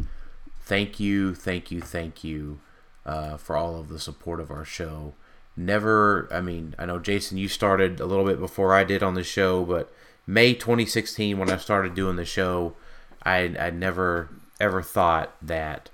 thank 0.64 1.00
you, 1.00 1.36
thank 1.36 1.72
you, 1.72 1.82
thank 1.82 2.24
you 2.24 2.60
uh, 3.06 3.38
for 3.38 3.56
all 3.56 3.80
of 3.80 3.90
the 3.90 4.00
support 4.00 4.40
of 4.40 4.50
our 4.50 4.66
show. 4.66 5.14
Never, 5.56 6.28
I 6.32 6.42
mean, 6.42 6.74
I 6.80 6.86
know 6.86 7.00
Jason, 7.00 7.38
you 7.38 7.48
started 7.48 8.00
a 8.00 8.06
little 8.06 8.26
bit 8.26 8.40
before 8.40 8.74
I 8.74 8.84
did 8.84 9.04
on 9.04 9.14
the 9.14 9.24
show, 9.24 9.64
but 9.64 9.94
May 10.26 10.54
2016, 10.54 11.38
when 11.38 11.50
I 11.50 11.58
started 11.58 11.96
doing 11.96 12.16
the 12.16 12.26
show, 12.26 12.76
I 13.24 13.56
I 13.60 13.70
never 13.70 14.30
ever 14.60 14.82
thought 14.82 15.36
that 15.42 15.90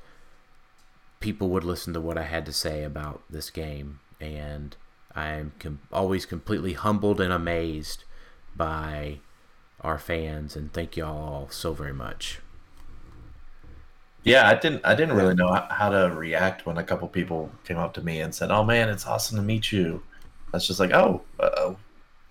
people 1.20 1.50
would 1.50 1.64
listen 1.64 1.94
to 1.94 2.02
what 2.02 2.18
I 2.18 2.24
had 2.24 2.46
to 2.46 2.54
say 2.54 2.84
about 2.84 3.22
this 3.30 3.50
game, 3.50 4.00
and 4.20 4.76
I'm 5.16 5.54
com- 5.60 5.82
always 5.92 6.26
completely 6.26 6.74
humbled 6.74 7.20
and 7.20 7.34
amazed 7.34 8.04
by 8.56 9.20
our 9.82 9.98
fans, 9.98 10.56
and 10.56 10.72
thank 10.72 10.96
y'all 10.98 11.18
all 11.18 11.50
so 11.50 11.74
very 11.74 11.94
much. 11.94 12.40
Yeah, 14.24 14.48
I 14.48 14.56
didn't. 14.56 14.86
I 14.86 14.96
didn't 14.96 15.16
really 15.16 15.36
know 15.36 15.54
how 15.70 15.90
to 15.90 16.14
react 16.14 16.66
when 16.66 16.78
a 16.78 16.84
couple 16.84 17.08
people 17.08 17.52
came 17.64 17.78
up 17.78 17.94
to 17.94 18.02
me 18.02 18.20
and 18.20 18.36
said, 18.36 18.52
"Oh 18.52 18.64
man, 18.64 18.90
it's 18.90 19.08
awesome 19.08 19.38
to 19.38 19.44
meet 19.44 19.72
you." 19.72 20.04
That's 20.52 20.68
just 20.68 20.80
like, 20.80 20.92
"Oh, 20.92 21.22
uh, 21.40 21.74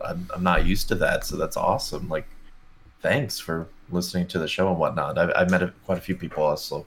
I'm, 0.05 0.28
I'm 0.35 0.43
not 0.43 0.67
used 0.67 0.88
to 0.88 0.95
that, 0.97 1.25
so 1.25 1.37
that's 1.37 1.57
awesome." 1.57 2.09
Like, 2.09 2.26
thanks 3.02 3.38
for 3.38 3.67
listening 3.90 4.26
to 4.28 4.38
the 4.38 4.49
show 4.49 4.69
and 4.69 4.78
whatnot. 4.78 5.19
I, 5.19 5.33
I 5.33 5.49
met 5.49 5.62
a, 5.62 5.73
quite 5.87 5.99
a 5.99 6.00
few 6.00 6.17
people 6.17 6.43
also, 6.43 6.87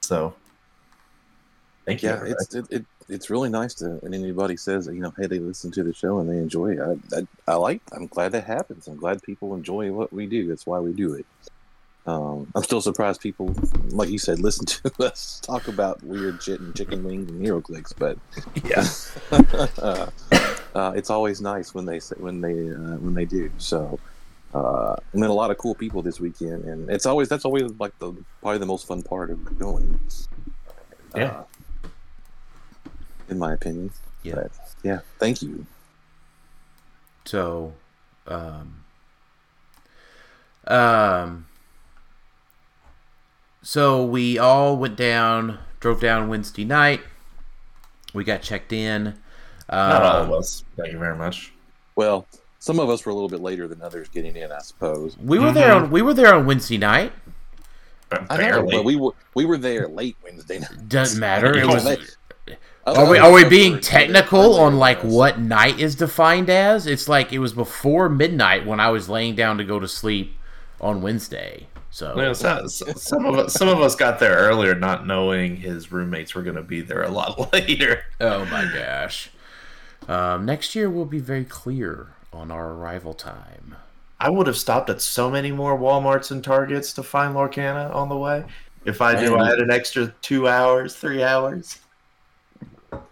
so 0.00 0.34
thank 1.84 2.02
you. 2.02 2.10
Yeah, 2.10 2.24
it's 2.24 2.54
it, 2.54 2.66
it 2.70 2.86
it's 3.08 3.28
really 3.28 3.48
nice 3.48 3.74
to 3.74 3.98
when 4.00 4.14
anybody 4.14 4.56
says 4.56 4.86
you 4.86 5.00
know 5.00 5.12
hey 5.18 5.26
they 5.26 5.38
listen 5.40 5.70
to 5.72 5.82
the 5.82 5.92
show 5.92 6.20
and 6.20 6.28
they 6.28 6.38
enjoy 6.38 6.72
it. 6.72 6.80
I, 6.80 7.18
I 7.18 7.26
I 7.48 7.54
like. 7.56 7.82
I'm 7.92 8.06
glad 8.06 8.32
that 8.32 8.44
happens. 8.44 8.86
I'm 8.88 8.96
glad 8.96 9.22
people 9.22 9.54
enjoy 9.54 9.92
what 9.92 10.12
we 10.12 10.26
do. 10.26 10.46
That's 10.48 10.66
why 10.66 10.78
we 10.78 10.92
do 10.92 11.14
it. 11.14 11.26
Um, 12.06 12.50
I'm 12.54 12.62
still 12.62 12.80
surprised 12.80 13.20
people, 13.20 13.54
like 13.90 14.08
you 14.08 14.18
said, 14.18 14.40
listen 14.40 14.66
to 14.66 14.92
us 15.04 15.40
talk 15.40 15.68
about 15.68 16.02
weird 16.02 16.42
shit 16.42 16.60
and 16.60 16.74
chicken 16.74 17.04
wings 17.04 17.30
and 17.30 17.44
HeroClix. 17.44 17.94
But 17.96 18.18
yeah. 18.64 18.86
uh, 19.78 20.06
uh, 20.74 20.92
it's 20.96 21.10
always 21.10 21.40
nice 21.40 21.74
when 21.74 21.84
they 21.84 22.00
say, 22.00 22.16
when 22.18 22.40
they 22.40 22.70
uh, 22.70 22.96
when 22.98 23.14
they 23.14 23.26
do. 23.26 23.50
So 23.58 23.98
uh, 24.54 24.96
I 24.96 25.16
met 25.16 25.30
a 25.30 25.34
lot 25.34 25.50
of 25.50 25.58
cool 25.58 25.74
people 25.74 26.02
this 26.02 26.18
weekend, 26.20 26.64
and 26.64 26.90
it's 26.90 27.06
always 27.06 27.28
that's 27.28 27.44
always 27.44 27.70
like 27.78 27.96
the 27.98 28.12
probably 28.40 28.58
the 28.58 28.66
most 28.66 28.86
fun 28.86 29.02
part 29.02 29.30
of 29.30 29.58
going. 29.58 30.00
Yeah. 31.14 31.24
Uh, 31.24 31.44
in 33.28 33.38
my 33.38 33.52
opinion. 33.52 33.90
Yeah. 34.22 34.34
But, 34.34 34.52
yeah. 34.82 35.00
Thank 35.18 35.42
you. 35.42 35.66
So, 37.24 37.72
um, 38.26 38.84
um, 40.66 41.46
so 43.62 44.04
we 44.04 44.38
all 44.38 44.76
went 44.76 44.96
down, 44.96 45.58
drove 45.80 46.00
down 46.00 46.28
Wednesday 46.28 46.64
night. 46.64 47.00
We 48.12 48.24
got 48.24 48.42
checked 48.42 48.72
in. 48.72 49.14
Not 49.70 50.02
all 50.02 50.22
of 50.22 50.28
Um, 50.30 50.38
us. 50.38 50.64
Thank 50.76 50.92
you 50.92 50.98
very 50.98 51.16
much. 51.16 51.52
Well, 51.94 52.26
some 52.58 52.80
of 52.80 52.90
us 52.90 53.04
were 53.04 53.12
a 53.12 53.14
little 53.14 53.28
bit 53.28 53.40
later 53.40 53.68
than 53.68 53.82
others 53.82 54.08
getting 54.08 54.36
in, 54.36 54.50
I 54.50 54.58
suppose. 54.58 55.16
We 55.18 55.38
were 55.38 55.52
there 55.52 55.72
on 55.72 55.90
we 55.90 56.02
were 56.02 56.14
there 56.14 56.34
on 56.34 56.46
Wednesday 56.46 56.78
night. 56.78 57.12
I 58.28 58.36
know, 58.38 58.66
but 58.66 58.84
we 58.84 58.96
were 58.96 59.12
we 59.34 59.44
were 59.44 59.58
there 59.58 59.86
late 59.88 60.16
Wednesday 60.24 60.58
night. 60.58 60.88
Doesn't 60.88 61.20
matter. 61.20 61.56
It 61.58 61.66
was. 61.66 62.16
Are 62.86 63.08
we 63.08 63.18
are 63.18 63.30
we 63.30 63.44
being 63.44 63.80
technical 63.80 64.58
on 64.58 64.78
like 64.78 65.00
what 65.02 65.38
night 65.38 65.78
is 65.78 65.94
defined 65.94 66.50
as? 66.50 66.86
It's 66.86 67.08
like 67.08 67.32
it 67.32 67.38
was 67.38 67.52
before 67.52 68.08
midnight 68.08 68.66
when 68.66 68.80
I 68.80 68.90
was 68.90 69.08
laying 69.08 69.36
down 69.36 69.58
to 69.58 69.64
go 69.64 69.78
to 69.78 69.86
sleep 69.86 70.34
on 70.80 71.02
Wednesday. 71.02 71.68
So 71.90 72.14
You 72.14 72.22
know, 72.22 72.32
some, 72.32 72.68
some 72.68 73.26
of 73.26 73.36
us, 73.36 73.52
some 73.54 73.68
of 73.68 73.80
us 73.80 73.96
got 73.96 74.20
there 74.20 74.36
earlier, 74.36 74.74
not 74.74 75.06
knowing 75.06 75.56
his 75.56 75.90
roommates 75.90 76.34
were 76.34 76.42
going 76.42 76.56
to 76.56 76.62
be 76.62 76.80
there 76.80 77.02
a 77.02 77.10
lot 77.10 77.52
later. 77.52 78.04
Oh 78.20 78.44
my 78.46 78.70
gosh. 78.72 79.30
Um, 80.08 80.46
next 80.46 80.74
year 80.74 80.88
we'll 80.88 81.04
be 81.04 81.18
very 81.18 81.44
clear 81.44 82.14
on 82.32 82.50
our 82.50 82.72
arrival 82.72 83.12
time. 83.12 83.76
I 84.20 84.30
would 84.30 84.46
have 84.46 84.56
stopped 84.56 84.90
at 84.90 85.00
so 85.00 85.30
many 85.30 85.50
more 85.50 85.78
WalMarts 85.78 86.30
and 86.30 86.44
Targets 86.44 86.92
to 86.94 87.02
find 87.02 87.34
Lorcana 87.34 87.94
on 87.94 88.08
the 88.08 88.16
way. 88.16 88.44
If 88.84 89.00
I 89.00 89.20
knew 89.20 89.32
Man. 89.32 89.40
I 89.40 89.48
had 89.48 89.58
an 89.58 89.70
extra 89.70 90.12
two 90.22 90.46
hours, 90.46 90.94
three 90.94 91.22
hours. 91.22 91.78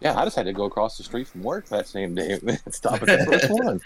Yeah, 0.00 0.18
I 0.18 0.25
just 0.25 0.37
had 0.37 0.47
to 0.47 0.52
go 0.52 0.64
across 0.64 0.99
the 0.99 1.04
street 1.04 1.28
from 1.28 1.42
work 1.42 1.66
that 1.68 1.87
same 1.87 2.14
day 2.14 2.38
and 2.47 2.75
stop 2.75 3.02
at 3.02 3.06
the 3.06 3.25
first 3.26 3.50
one. 3.50 3.80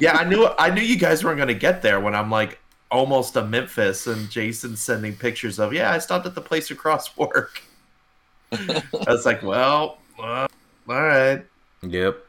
Yeah, 0.00 0.16
I 0.16 0.24
knew 0.24 0.46
I 0.58 0.70
knew 0.70 0.82
you 0.82 0.96
guys 0.96 1.24
weren't 1.24 1.36
going 1.36 1.48
to 1.48 1.54
get 1.54 1.82
there 1.82 2.00
when 2.00 2.14
I'm 2.14 2.30
like 2.30 2.58
almost 2.90 3.34
to 3.34 3.44
Memphis 3.44 4.06
and 4.06 4.28
Jason 4.30 4.76
sending 4.76 5.14
pictures 5.14 5.58
of 5.58 5.72
yeah 5.72 5.92
I 5.92 5.98
stopped 5.98 6.26
at 6.26 6.34
the 6.34 6.40
place 6.40 6.70
across 6.70 7.16
work. 7.16 7.62
I 8.52 8.82
was 9.06 9.24
like, 9.24 9.42
well, 9.42 9.98
uh, 10.18 10.48
all 10.88 11.02
right. 11.02 11.44
Yep. 11.82 12.26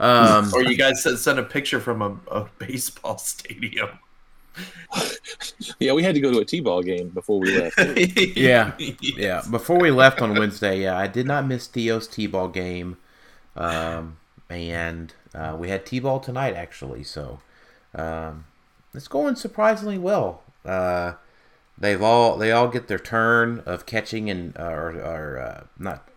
Um, 0.00 0.50
Or 0.54 0.62
you 0.62 0.76
guys 0.76 1.02
sent 1.02 1.18
sent 1.18 1.38
a 1.38 1.42
picture 1.42 1.80
from 1.80 2.02
a, 2.02 2.16
a 2.30 2.48
baseball 2.58 3.18
stadium. 3.18 3.88
Yeah, 5.78 5.92
we 5.92 6.02
had 6.02 6.16
to 6.16 6.20
go 6.20 6.32
to 6.32 6.40
a 6.40 6.44
T-ball 6.44 6.82
game 6.82 7.10
before 7.10 7.38
we 7.38 7.56
left. 7.56 7.78
Yeah. 8.36 8.72
yeah. 9.00 9.42
Before 9.48 9.78
we 9.78 9.92
left 9.92 10.20
on 10.20 10.36
Wednesday, 10.36 10.82
yeah, 10.82 10.98
I 10.98 11.06
did 11.06 11.26
not 11.26 11.46
miss 11.46 11.68
Theo's 11.68 12.08
T-ball 12.08 12.48
game, 12.48 12.96
um, 13.54 14.16
and 14.50 15.14
uh, 15.32 15.56
we 15.56 15.68
had 15.68 15.86
T-ball 15.86 16.18
tonight 16.18 16.54
actually. 16.54 17.04
So 17.04 17.38
um, 17.94 18.46
it's 18.98 19.06
going 19.06 19.36
surprisingly 19.36 19.96
well. 19.96 20.42
Uh, 20.64 21.12
they've 21.78 22.02
all 22.02 22.36
they 22.36 22.50
all 22.50 22.66
get 22.66 22.88
their 22.88 22.98
turn 22.98 23.62
of 23.64 23.86
catching 23.86 24.28
and 24.28 24.58
uh, 24.58 24.64
or, 24.64 24.90
or 25.00 25.38
uh, 25.38 25.64
not 25.78 26.08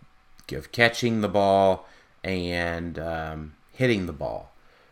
of 0.50 0.72
catching 0.72 1.20
the 1.20 1.28
ball 1.28 1.86
and 2.24 2.98
um, 2.98 3.54
hitting 3.70 4.06
the 4.06 4.12
ball. 4.12 4.50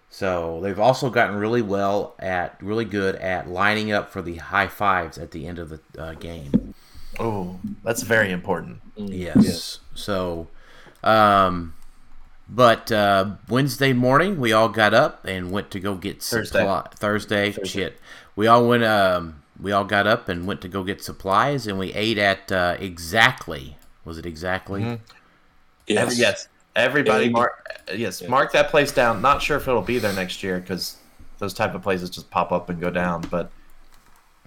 So 0.09 0.61
they've 0.63 0.79
also 0.79 1.11
gotten 1.11 1.37
really 1.37 1.63
well 1.63 2.15
at 2.21 2.57
really 2.63 2.85
good 2.85 3.17
at 3.17 3.51
lining 3.51 3.91
up 3.91 4.09
for 4.09 4.23
the 4.23 4.37
high 4.37 4.69
fives 4.69 5.19
at 5.19 5.33
the 5.33 5.49
end 5.49 5.59
of 5.59 5.69
the 5.69 5.81
uh, 5.99 6.15
game. 6.15 6.75
Oh, 7.19 7.59
that's 7.83 8.03
very 8.03 8.31
important. 8.31 8.81
Yes. 8.95 9.81
So, 9.95 10.47
um, 11.03 11.75
but 12.53 12.91
uh, 12.91 13.31
Wednesday 13.49 13.93
morning 13.93 14.41
we 14.41 14.53
all 14.53 14.69
got 14.69 14.93
up 14.93 15.25
and 15.25 15.51
went 15.51 15.71
to 15.71 15.81
go 15.81 15.95
get 15.95 16.23
Thursday. 16.23 16.59
supply- 16.59 16.87
Thursday, 16.97 17.53
shit. 17.65 17.99
We 18.37 18.47
all 18.47 18.67
went. 18.69 18.85
Um, 18.85 19.43
we 19.61 19.73
all 19.73 19.85
got 19.85 20.07
up 20.07 20.29
and 20.29 20.47
went 20.47 20.61
to 20.63 20.69
go 20.69 20.83
get 20.85 21.03
supplies, 21.05 21.67
and 21.67 21.79
we 21.79 21.93
ate 21.93 22.19
at 22.19 22.51
uh, 22.51 22.77
exactly. 22.81 23.77
Was 24.05 24.19
it 24.19 24.27
exactly? 24.27 24.81
Mhm. 24.83 25.01
Yes. 25.87 25.99
Every, 26.03 26.15
yes. 26.17 26.49
Everybody 26.77 27.25
Yeah, 27.27 27.31
mark 27.33 27.81
yes, 27.95 28.23
yeah. 28.23 28.29
mark 28.29 28.53
that 28.53 28.69
place 28.71 28.93
down. 28.93 29.21
Not 29.21 29.43
sure 29.43 29.57
if 29.57 29.67
it'll 29.69 29.83
be 29.83 29.99
there 29.99 30.13
next 30.13 30.43
year 30.43 30.59
because 30.61 30.97
those 31.39 31.53
type 31.53 31.75
of 31.75 31.83
places 31.83 32.11
just 32.11 32.31
pop 32.31 32.53
up 32.53 32.69
and 32.71 32.81
go 32.81 32.91
down, 32.91 33.23
but 33.31 33.51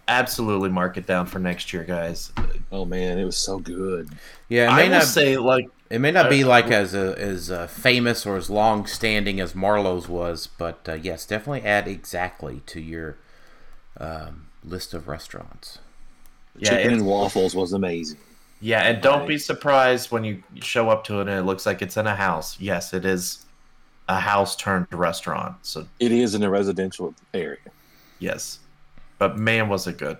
absolutely 0.08 0.70
mark 0.70 0.98
it 0.98 1.06
down 1.06 1.26
for 1.26 1.40
next 1.40 1.74
year, 1.74 1.84
guys. 1.84 2.32
Oh 2.72 2.86
man, 2.86 3.18
it 3.20 3.26
was 3.26 3.38
so 3.38 3.60
good. 3.60 4.10
Yeah, 4.50 4.72
I 4.72 4.78
may 4.78 4.84
will 4.84 4.90
not. 5.00 5.04
say 5.04 5.38
like 5.38 5.68
it 5.94 6.00
may 6.00 6.10
not 6.10 6.28
be 6.28 6.44
like 6.44 6.72
as 6.72 6.96
uh, 6.96 7.14
as 7.18 7.52
uh, 7.52 7.68
famous 7.68 8.26
or 8.26 8.36
as 8.36 8.50
long 8.50 8.88
standing 8.88 9.40
as 9.40 9.54
Marlowe's 9.54 10.10
was, 10.10 10.48
but 10.48 10.80
uh, 10.90 10.94
yes, 10.94 11.24
definitely 11.28 11.62
add 11.62 11.88
exactly 11.88 12.64
to 12.66 12.82
your 12.82 13.18
um, 14.00 14.48
list 14.64 14.96
of 14.96 15.08
restaurants. 15.08 15.78
yeah, 16.58 16.70
Chicken 16.72 16.94
and 16.94 17.06
waffles 17.06 17.54
was 17.56 17.74
amazing. 17.74 18.18
yeah, 18.60 18.82
and 18.82 19.04
don't 19.04 19.28
be 19.28 19.38
surprised 19.38 20.10
when 20.10 20.24
you 20.24 20.42
show 20.62 20.90
up 20.90 21.04
to 21.04 21.20
it 21.20 21.28
and 21.28 21.38
it 21.38 21.44
looks 21.44 21.66
like 21.68 21.84
it's 21.84 21.96
in 21.96 22.08
a 22.08 22.16
house. 22.16 22.60
Yes, 22.60 22.92
it 22.92 23.06
is 23.06 23.46
a 24.10 24.20
house 24.20 24.56
turned 24.56 24.88
restaurant. 24.92 25.58
So 25.62 25.86
It 26.00 26.12
is 26.12 26.34
in 26.34 26.42
a 26.42 26.50
residential 26.50 27.14
area. 27.36 27.60
yes, 28.18 28.60
but 29.20 29.38
man, 29.38 29.70
was 29.70 29.86
it 29.86 29.98
good. 30.00 30.18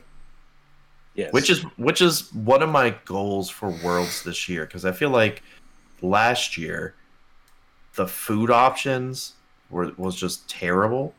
Yes. 1.16 1.32
which 1.34 1.50
is 1.50 1.62
which 1.78 2.02
is 2.02 2.34
one 2.34 2.62
of 2.64 2.70
my 2.70 2.96
goals 3.06 3.48
for 3.50 3.70
worlds 3.84 4.24
this 4.24 4.50
year 4.50 4.66
because 4.66 4.84
i 4.84 4.92
feel 4.92 5.12
like 5.12 5.44
last 6.04 6.58
year 6.58 6.94
the 7.96 8.06
food 8.08 8.52
options 8.52 9.34
were 9.70 9.92
was 9.98 10.16
just 10.16 10.48
terrible 10.50 11.14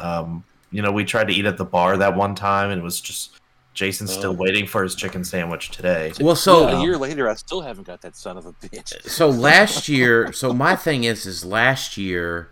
um 0.00 0.42
you 0.72 0.82
know 0.82 0.90
we 0.90 1.04
tried 1.04 1.28
to 1.28 1.34
eat 1.34 1.44
at 1.46 1.56
the 1.56 1.64
bar 1.64 1.96
that 1.96 2.16
one 2.16 2.34
time 2.34 2.70
and 2.70 2.80
it 2.80 2.84
was 2.84 3.00
just 3.00 3.38
jason's 3.72 4.12
still 4.12 4.32
Oh. 4.32 4.36
waiting 4.36 4.66
for 4.66 4.82
his 4.82 4.94
chicken 4.94 5.22
sandwich 5.24 5.70
today 5.70 6.12
Well, 6.20 6.34
so 6.36 6.68
Yeah, 6.68 6.80
a 6.80 6.82
year 6.82 6.96
later, 6.98 7.28
I 7.28 7.34
still 7.34 7.60
haven't 7.60 7.86
got 7.86 8.00
that 8.02 8.16
son 8.16 8.36
of 8.36 8.46
a 8.46 8.52
bitch. 8.52 9.00
so 9.08 9.28
last 9.30 9.88
year 9.88 10.32
so 10.32 10.52
my 10.52 10.74
thing 10.74 11.04
is 11.04 11.24
is 11.24 11.44
last 11.44 11.96
year 11.96 12.50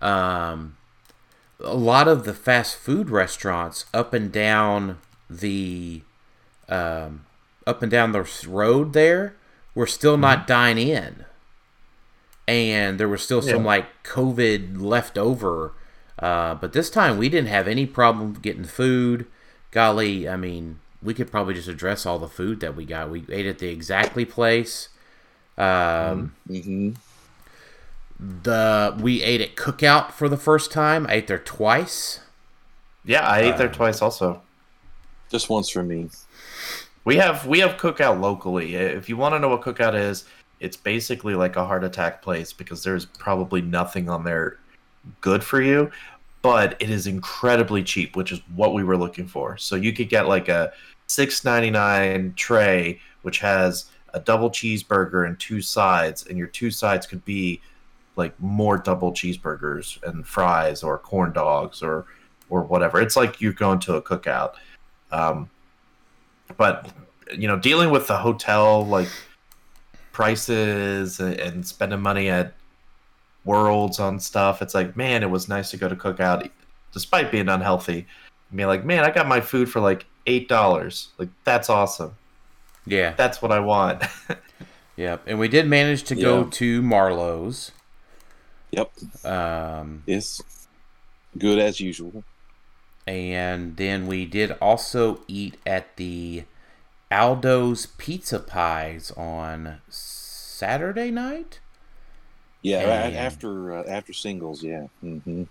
um 0.00 0.76
a 1.62 1.76
lot 1.76 2.08
of 2.08 2.24
the 2.24 2.32
fast 2.34 2.76
food 2.76 3.10
restaurants 3.10 3.84
up 3.94 4.12
and 4.14 4.32
down 4.32 4.98
the 5.28 6.02
um 6.68 7.24
up 7.66 7.82
and 7.82 7.90
down 7.92 8.12
the 8.12 8.28
road 8.48 8.92
there 8.94 9.34
were 9.74 9.86
still 9.86 10.16
not 10.16 10.46
dine 10.46 10.78
in 10.78 11.24
and 12.48 12.98
there 12.98 13.08
was 13.08 13.22
still 13.22 13.42
some 13.42 13.60
Yeah. 13.62 13.66
like 13.68 14.02
covid 14.04 14.80
left 14.80 15.16
over 15.18 15.72
uh, 16.18 16.54
but 16.56 16.72
this 16.72 16.90
time 16.90 17.16
we 17.18 17.28
didn't 17.28 17.48
have 17.48 17.66
any 17.68 17.86
problem 17.86 18.34
getting 18.34 18.64
food 18.64 19.26
golly 19.70 20.28
i 20.28 20.36
mean 20.36 20.80
we 21.02 21.14
could 21.14 21.30
probably 21.30 21.54
just 21.54 21.68
address 21.68 22.04
all 22.04 22.18
the 22.18 22.28
food 22.28 22.60
that 22.60 22.74
we 22.76 22.84
got 22.84 23.10
we 23.10 23.24
ate 23.30 23.46
at 23.46 23.58
the 23.58 23.68
exactly 23.68 24.24
place 24.24 24.88
um, 25.58 26.34
Mm-hmm. 26.48 26.90
the 28.18 28.96
we 29.00 29.22
ate 29.22 29.40
at 29.40 29.56
Cookout 29.56 30.12
for 30.12 30.28
the 30.28 30.36
first 30.36 30.70
time. 30.72 31.06
I 31.08 31.14
ate 31.14 31.26
there 31.26 31.38
twice. 31.38 32.20
yeah 33.04 33.26
i 33.26 33.40
ate 33.40 33.56
there 33.58 33.68
Uh, 33.68 33.72
twice 33.72 34.02
also 34.02 34.42
Just 35.30 35.48
once 35.48 35.68
for 35.70 35.82
me. 35.82 36.08
We 37.04 37.16
have 37.16 37.46
we 37.46 37.58
have 37.60 37.76
cookout 37.76 38.20
locally. 38.20 38.74
If 38.74 39.08
you 39.08 39.16
want 39.16 39.34
to 39.34 39.38
know 39.38 39.48
what 39.48 39.62
cookout 39.62 39.94
is 39.94 40.24
it's 40.60 40.76
basically 40.76 41.34
like 41.34 41.56
a 41.56 41.64
heart 41.64 41.82
attack 41.84 42.22
place 42.22 42.52
because 42.52 42.84
there's 42.84 43.06
probably 43.06 43.62
nothing 43.62 44.08
on 44.08 44.24
there 44.24 44.58
good 45.22 45.42
for 45.42 45.62
you 45.62 45.90
but 46.42 46.76
it 46.80 46.90
is 46.90 47.06
incredibly 47.06 47.82
cheap 47.82 48.14
which 48.14 48.30
is 48.30 48.40
what 48.54 48.74
we 48.74 48.84
were 48.84 48.96
looking 48.96 49.26
for. 49.26 49.56
So 49.56 49.76
you 49.76 49.92
could 49.92 50.08
get 50.08 50.28
like 50.28 50.48
a 50.48 50.72
6.99 51.08 52.36
tray 52.36 53.00
which 53.22 53.38
has 53.40 53.86
a 54.12 54.20
double 54.20 54.50
cheeseburger 54.50 55.26
and 55.26 55.38
two 55.38 55.60
sides 55.60 56.26
and 56.26 56.38
your 56.38 56.46
two 56.46 56.70
sides 56.70 57.06
could 57.06 57.24
be 57.24 57.60
like 58.16 58.38
more 58.40 58.76
double 58.76 59.12
cheeseburgers 59.12 60.02
and 60.02 60.26
fries 60.26 60.82
or 60.82 60.98
corn 60.98 61.32
dogs 61.32 61.82
or 61.82 62.06
or 62.48 62.62
whatever. 62.62 63.00
It's 63.00 63.16
like 63.16 63.40
you're 63.40 63.52
going 63.52 63.78
to 63.80 63.94
a 63.94 64.02
cookout. 64.02 64.54
Um, 65.12 65.48
but 66.56 66.90
you 67.32 67.46
know 67.46 67.58
dealing 67.58 67.90
with 67.90 68.06
the 68.06 68.16
hotel 68.16 68.86
like 68.86 69.08
prices 70.12 71.20
and, 71.20 71.34
and 71.34 71.66
spending 71.66 72.00
money 72.00 72.28
at 72.28 72.54
worlds 73.44 73.98
on 73.98 74.18
stuff 74.20 74.60
it's 74.60 74.74
like 74.74 74.96
man 74.96 75.22
it 75.22 75.30
was 75.30 75.48
nice 75.48 75.70
to 75.70 75.76
go 75.76 75.88
to 75.88 75.96
cookout 75.96 76.48
despite 76.92 77.30
being 77.30 77.48
unhealthy 77.48 78.06
and 78.50 78.56
be 78.56 78.64
like 78.64 78.84
man 78.84 79.04
i 79.04 79.10
got 79.10 79.26
my 79.26 79.40
food 79.40 79.70
for 79.70 79.80
like 79.80 80.06
eight 80.26 80.48
dollars 80.48 81.08
like 81.18 81.28
that's 81.44 81.70
awesome 81.70 82.14
Yeah, 82.86 83.12
that's 83.12 83.40
what 83.40 83.52
i 83.52 83.60
want 83.60 84.02
yep. 84.96 85.22
And 85.26 85.38
we 85.38 85.48
did 85.48 85.66
manage 85.66 86.02
to 86.04 86.14
go 86.14 86.44
to 86.44 86.82
Marlowe's. 86.82 87.72
Yep. 88.72 88.92
Um, 89.24 90.02
It's 90.06 90.42
good 91.38 91.58
as 91.58 91.80
usual. 91.80 92.22
And 93.06 93.76
then 93.76 94.06
we 94.06 94.26
did 94.26 94.52
also 94.60 95.20
eat 95.28 95.56
at 95.66 95.96
the 95.96 96.44
Aldo's 97.10 97.86
Pizza 97.86 98.38
Pies 98.38 99.10
on 99.16 99.80
Saturday 99.88 101.10
night. 101.10 101.60
Yeah, 102.62 102.80
And- 103.06 103.16
after 103.16 103.78
uh, 103.78 103.84
after 103.84 104.12
singles, 104.12 104.62
yeah. 104.62 104.86
hmm 105.00 105.44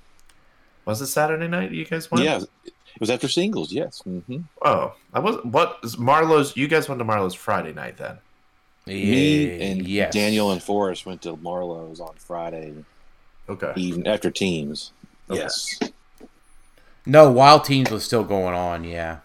was 0.86 1.02
it 1.02 1.08
saturday 1.08 1.48
night 1.48 1.70
you 1.72 1.86
guys 1.86 2.10
went 2.10 2.24
Yeah, 2.26 2.38
it 2.66 3.00
was 3.00 3.12
after 3.12 3.28
singles, 3.28 3.72
yes. 3.72 4.02
hmm 4.02 4.38
oh 4.64 4.96
i 5.14 5.20
was. 5.20 5.36
What 5.44 5.78
marlowe's 6.00 6.56
you 6.58 6.68
guys 6.68 6.90
went 6.90 6.98
to 7.00 7.06
marlowe's 7.06 7.36
friday 7.36 7.74
night 7.74 7.98
then 7.98 8.18
Me 8.88 9.62
and 9.62 9.88
yes. 9.88 10.12
Daniel 10.14 10.52
and 10.52 10.64
Forrest 10.64 11.06
went 11.06 11.22
to 11.24 11.36
Marlowe's 11.38 12.00
on 12.00 12.16
Friday 12.16 12.74
okay 13.48 13.74
even 13.76 14.08
after 14.08 14.32
teams. 14.32 14.92
Okay. 15.30 15.42
Yes. 15.42 15.78
No, 17.06 17.32
Wild 17.32 17.66
Teams 17.66 17.90
was 17.90 18.04
still 18.04 18.24
going 18.24 18.54
on. 18.56 18.84
Yeah. 18.84 19.20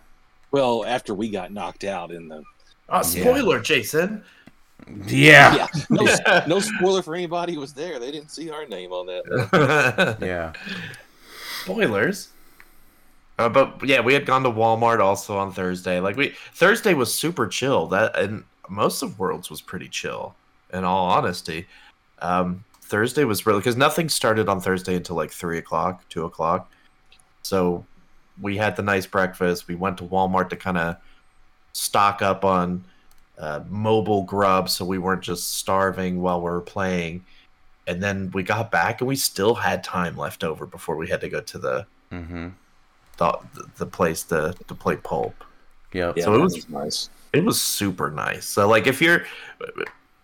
Well, 0.51 0.85
after 0.85 1.15
we 1.15 1.31
got 1.31 1.53
knocked 1.53 1.85
out 1.85 2.11
in 2.13 2.29
the 2.29 2.43
oh 2.89 3.03
spoiler 3.03 3.61
jason 3.61 4.23
Yeah. 5.07 5.55
yeah, 5.57 5.67
no, 5.91 6.45
no 6.47 6.61
spoiler 6.61 7.03
for 7.03 7.15
anybody 7.15 7.55
who 7.55 7.61
was 7.61 7.73
there. 7.73 7.99
They 7.99 8.11
didn't 8.13 8.31
see 8.31 8.51
our 8.51 8.67
name 8.67 8.93
on 8.93 9.07
that. 9.07 10.17
Yeah. 10.23 10.53
spoilers. 11.63 12.29
Uh, 13.39 13.49
but 13.49 13.85
yeah, 13.85 14.01
we 14.01 14.15
had 14.15 14.27
gone 14.27 14.45
to 14.45 14.51
Walmart 14.51 15.01
also 15.01 15.37
on 15.37 15.53
Thursday. 15.53 15.99
Like 15.99 16.17
we 16.17 16.35
Thursday 16.53 16.95
was 16.95 17.13
super 17.13 17.49
chill. 17.49 17.87
That 17.89 18.17
and 18.17 18.45
most 18.69 19.03
of 19.03 19.19
Worlds 19.19 19.51
was 19.51 19.61
pretty 19.61 19.89
chill. 19.89 20.35
In 20.73 20.85
all 20.85 21.07
honesty, 21.11 21.67
um, 22.21 22.65
Thursday 22.83 23.25
was 23.25 23.47
really 23.47 23.61
because 23.61 23.77
nothing 23.77 24.09
started 24.09 24.49
on 24.49 24.61
Thursday 24.61 24.97
until 24.97 25.17
like 25.17 25.31
three 25.31 25.59
o'clock, 25.59 26.09
two 26.09 26.25
o'clock. 26.25 26.71
So 27.45 27.85
we 28.41 28.57
had 28.57 28.75
the 28.77 28.83
nice 28.83 29.07
breakfast. 29.07 29.69
We 29.69 29.75
went 29.77 29.99
to 29.99 30.05
Walmart 30.05 30.49
to 30.51 30.57
kind 30.57 30.79
of 30.79 30.97
stock 31.73 32.23
up 32.23 32.45
on 32.45 32.85
uh, 33.39 33.61
mobile 33.69 34.23
grub, 34.23 34.69
so 34.69 34.85
we 34.85 34.99
weren't 34.99 35.23
just 35.23 35.57
starving 35.59 36.21
while 36.21 36.41
we 36.41 36.45
were 36.51 36.61
playing. 36.61 37.25
And 37.87 38.03
then 38.03 38.31
we 38.33 38.43
got 38.43 38.71
back, 38.71 39.01
and 39.01 39.09
we 39.09 39.17
still 39.17 39.55
had 39.55 39.85
time 39.85 40.17
left 40.17 40.43
over 40.43 40.65
before 40.67 40.97
we 40.97 41.09
had 41.09 41.21
to 41.21 41.29
go 41.29 41.41
to 41.41 41.59
the 41.59 41.87
Mm-hmm. 42.13 42.49
the, 43.19 43.39
the 43.77 43.87
place 43.87 44.23
to, 44.25 44.55
to 44.69 44.75
play 44.75 44.97
pulp. 44.97 45.35
Yep. 45.93 46.17
Yeah, 46.17 46.25
So 46.25 46.35
it 46.35 46.37
that 46.39 46.43
was- 46.45 46.69
nice. 46.69 47.11
It 47.33 47.45
was 47.45 47.61
super 47.61 48.11
nice. 48.13 48.47
So 48.47 48.69
like 48.69 48.87
if 48.87 49.03
you're 49.03 49.25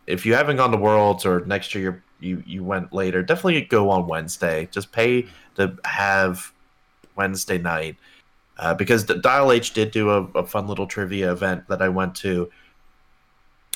if 0.07 0.25
you 0.25 0.35
haven't 0.35 0.57
gone 0.57 0.71
to 0.71 0.77
Worlds 0.79 1.27
or 1.27 1.45
next 1.47 1.75
year 1.75 1.83
you're 1.83 2.03
you 2.21 2.43
you 2.47 2.63
went 2.63 2.93
later, 2.93 3.23
definitely 3.25 3.61
go 3.63 3.91
on 3.91 4.07
Wednesday. 4.07 4.69
Just 4.71 4.93
pay 4.93 5.27
to 5.57 5.77
have 5.85 6.53
Wednesday 7.21 7.59
night 7.59 7.97
uh, 8.57 8.73
because 8.73 9.05
the 9.05 9.17
Dial 9.17 9.53
H 9.53 9.75
did 9.75 9.91
do 9.91 10.09
a, 10.09 10.23
a, 10.43 10.47
fun 10.47 10.67
little 10.67 10.87
trivia 10.87 11.31
event 11.31 11.69
that 11.69 11.83
I 11.83 11.89
went 11.91 12.15
to. 12.17 12.51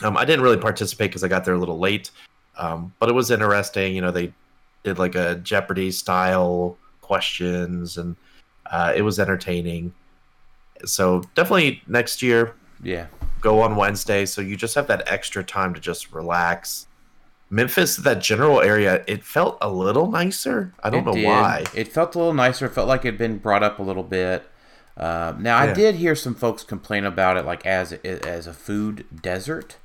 Um, 0.03 0.17
I 0.17 0.25
didn't 0.25 0.43
really 0.43 0.57
participate 0.57 1.11
because 1.11 1.23
I 1.23 1.29
got 1.29 1.45
there 1.45 1.53
a 1.53 1.59
little 1.59 1.79
late, 1.79 2.11
um, 2.57 2.93
but 2.99 3.11
it 3.11 3.13
was 3.13 3.31
interesting. 3.31 3.95
You 3.95 4.01
know, 4.01 4.11
they 4.11 4.33
did 4.83 4.99
like 4.99 5.15
a 5.15 5.35
Jeopardy 5.37 5.91
style 5.91 6.79
questions, 7.03 7.99
and 7.99 8.17
uh, 8.73 8.95
it 8.97 9.03
was 9.03 9.21
entertaining. 9.21 9.93
So 10.87 11.23
definitely 11.35 11.83
next 11.87 12.23
year, 12.23 12.55
yeah, 12.83 13.09
go 13.43 13.61
on 13.61 13.77
Wednesday. 13.77 14.25
So 14.25 14.41
you 14.41 14.57
just 14.57 14.75
have 14.75 14.87
that 14.87 15.03
extra 15.07 15.45
time 15.45 15.75
to 15.75 15.81
just 15.81 16.13
relax. 16.13 16.87
Memphis, 17.55 17.97
that 17.99 18.21
general 18.21 18.61
area, 18.61 19.05
it 19.07 19.23
felt 19.23 19.59
a 19.61 19.71
little 19.71 20.11
nicer. 20.11 20.75
I 20.83 20.91
don't 20.91 21.01
it 21.03 21.07
know 21.07 21.13
did. 21.15 21.25
why. 21.27 21.65
It 21.75 21.89
felt 21.89 22.15
a 22.15 22.19
little 22.19 22.35
nicer. 22.35 22.67
It 22.67 22.71
felt 22.73 22.89
like 22.89 23.05
it'd 23.05 23.17
been 23.19 23.39
brought 23.39 23.63
up 23.63 23.79
a 23.79 23.83
little 23.83 24.03
bit. 24.03 24.45
Uh, 24.97 25.35
now 25.39 25.57
I 25.59 25.67
Yeah. 25.67 25.75
did 25.75 25.95
hear 25.97 26.15
some 26.15 26.35
folks 26.35 26.63
complain 26.65 27.05
about 27.05 27.37
it, 27.37 27.45
like 27.45 27.65
as 27.67 27.93
as 27.93 28.47
a 28.47 28.53
food 28.53 29.07
desert. 29.23 29.77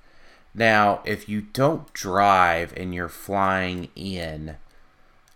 Now, 0.55 1.01
if 1.05 1.29
you 1.29 1.41
don't 1.41 1.91
drive 1.93 2.73
and 2.75 2.93
you're 2.93 3.07
flying 3.09 3.89
in, 3.95 4.57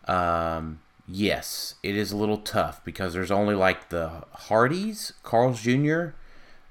um, 0.08 0.80
yes, 1.08 1.76
it 1.84 1.96
is 1.96 2.12
a 2.12 2.18
little 2.18 2.38
tough 2.40 2.84
because 2.84 3.14
there's 3.14 3.32
only 3.32 3.56
like 3.56 3.90
the 3.90 4.24
Hardee's, 4.34 5.14
Carl's 5.24 5.62
Jr. 5.62 6.10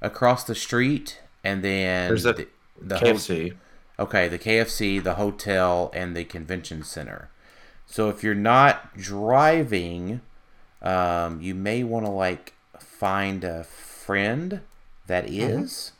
across 0.00 0.44
the 0.44 0.54
street, 0.54 1.20
and 1.44 1.62
then 1.62 2.08
There's 2.08 2.26
a 2.26 2.32
the, 2.32 2.48
the 2.80 2.96
KFC. 2.96 3.54
Okay, 3.98 4.26
the 4.28 4.38
KFC, 4.38 5.02
the 5.02 5.14
hotel, 5.14 5.90
and 5.94 6.16
the 6.16 6.24
convention 6.24 6.82
center. 6.82 7.28
So 7.86 8.08
if 8.08 8.22
you're 8.24 8.34
not 8.34 8.96
driving, 8.96 10.20
um, 10.80 11.40
you 11.40 11.54
may 11.54 11.84
want 11.84 12.06
to 12.06 12.10
like 12.10 12.54
find 12.78 13.44
a 13.44 13.64
friend 13.64 14.60
that 15.06 15.28
is, 15.28 15.92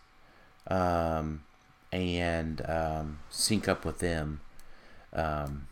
um, 0.69 1.43
and 1.93 2.63
um, 2.69 3.19
sync 3.31 3.69
up 3.69 3.85
with 3.85 3.99
them. 3.99 4.41
Um, 5.13 5.67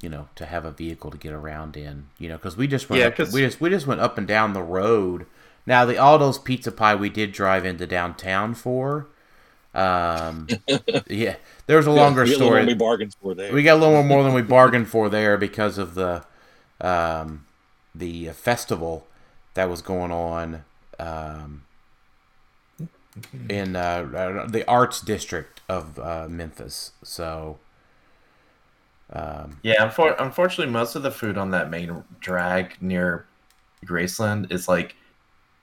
you 0.00 0.08
know, 0.08 0.28
to 0.36 0.46
have 0.46 0.64
a 0.64 0.70
vehicle 0.70 1.10
to 1.10 1.18
get 1.18 1.32
around 1.32 1.76
in. 1.76 2.06
You 2.18 2.28
know, 2.28 2.36
because 2.36 2.56
we 2.56 2.68
just 2.68 2.88
went 2.88 3.02
Yeah, 3.02 3.10
'cause- 3.10 3.32
we 3.32 3.40
just 3.40 3.60
we 3.60 3.68
just 3.68 3.86
went 3.86 4.00
up 4.00 4.16
and 4.16 4.28
down 4.28 4.52
the 4.52 4.62
road. 4.62 5.26
Now 5.66 5.84
the 5.84 5.98
Aldo's 5.98 6.38
Pizza 6.38 6.70
Pie 6.70 6.94
we 6.94 7.10
did 7.10 7.32
drive 7.32 7.64
into 7.66 7.86
downtown 7.86 8.54
for. 8.54 9.08
Um, 9.74 10.50
yeah, 11.08 11.36
there's 11.66 11.86
a 11.86 11.90
longer 11.90 12.24
Yeah, 12.24 12.36
story. 12.36 12.64
We 12.66 12.74
bargained 12.74 13.14
for 13.20 13.34
there. 13.34 13.52
We 13.52 13.62
got 13.62 13.78
a 13.78 13.80
little 13.80 14.02
more 14.02 14.22
than 14.22 14.34
we 14.34 14.42
bargained 14.42 14.88
for 14.88 15.08
there 15.08 15.36
because 15.38 15.78
of 15.78 15.94
the 15.94 16.24
um, 16.80 17.46
the 17.94 18.28
festival 18.30 19.06
that 19.54 19.68
was 19.70 19.82
going 19.82 20.12
on 20.12 20.64
um, 20.98 21.62
in 23.48 23.76
uh, 23.76 24.46
the 24.48 24.64
arts 24.68 25.00
district 25.00 25.60
of 25.68 25.98
uh, 25.98 26.26
Memphis. 26.28 26.92
So 27.02 27.58
um, 29.12 29.60
Yeah, 29.62 29.86
unfor- 29.88 30.16
unfortunately, 30.18 30.72
most 30.72 30.94
of 30.94 31.02
the 31.02 31.10
food 31.10 31.36
on 31.36 31.50
that 31.50 31.70
main 31.70 32.04
drag 32.20 32.80
near 32.80 33.26
Graceland 33.84 34.52
is 34.52 34.68
like 34.68 34.96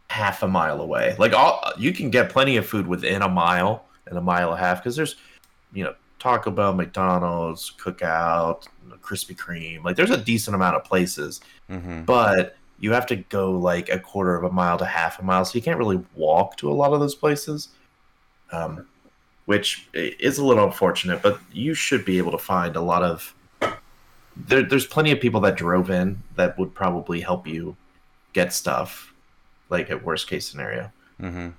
half 0.09 0.43
a 0.43 0.49
mile 0.49 0.81
away. 0.81 1.15
Like 1.19 1.33
all 1.33 1.63
you 1.77 1.93
can 1.93 2.09
get 2.11 2.29
plenty 2.31 2.57
of 2.57 2.67
food 2.67 2.87
within 2.87 3.21
a 3.23 3.29
mile 3.29 3.85
and 4.07 4.17
a 4.17 4.21
mile 4.21 4.51
and 4.51 4.59
a 4.59 4.63
half 4.63 4.81
because 4.81 4.95
there's, 4.95 5.15
you 5.73 5.83
know, 5.83 5.95
Taco 6.19 6.51
Bell, 6.51 6.73
McDonald's, 6.73 7.73
Cookout, 7.79 8.67
Krispy 9.01 9.35
Kreme. 9.35 9.83
Like 9.83 9.95
there's 9.95 10.11
a 10.11 10.17
decent 10.17 10.55
amount 10.55 10.75
of 10.75 10.83
places, 10.83 11.41
mhm. 11.69 12.05
but 12.05 12.57
you 12.79 12.91
have 12.91 13.05
to 13.07 13.15
go 13.15 13.51
like 13.51 13.89
a 13.89 13.99
quarter 13.99 14.35
of 14.35 14.43
a 14.43 14.51
mile 14.51 14.77
to 14.77 14.85
half 14.85 15.19
a 15.19 15.23
mile, 15.23 15.45
so 15.45 15.55
you 15.55 15.61
can't 15.61 15.77
really 15.77 16.03
walk 16.15 16.57
to 16.57 16.69
a 16.69 16.73
lot 16.73 16.93
of 16.93 16.99
those 16.99 17.15
places. 17.15 17.69
Um, 18.51 18.85
which 19.45 19.87
is 19.93 20.37
a 20.37 20.45
little 20.45 20.65
unfortunate, 20.65 21.21
but 21.21 21.39
you 21.51 21.73
should 21.73 22.03
be 22.03 22.17
able 22.17 22.31
to 22.31 22.37
find 22.37 22.75
a 22.75 22.81
lot 22.81 23.03
of. 23.03 23.33
There, 24.35 24.63
there's 24.63 24.85
plenty 24.85 25.11
of 25.11 25.19
people 25.21 25.39
that 25.41 25.55
drove 25.55 25.89
in 25.89 26.21
that 26.35 26.57
would 26.57 26.73
probably 26.73 27.21
help 27.21 27.47
you 27.47 27.77
get 28.33 28.51
stuff, 28.51 29.13
like 29.69 29.89
at 29.89 30.03
worst 30.03 30.27
case 30.27 30.47
scenario. 30.49 30.91
Mhm. 31.21 31.53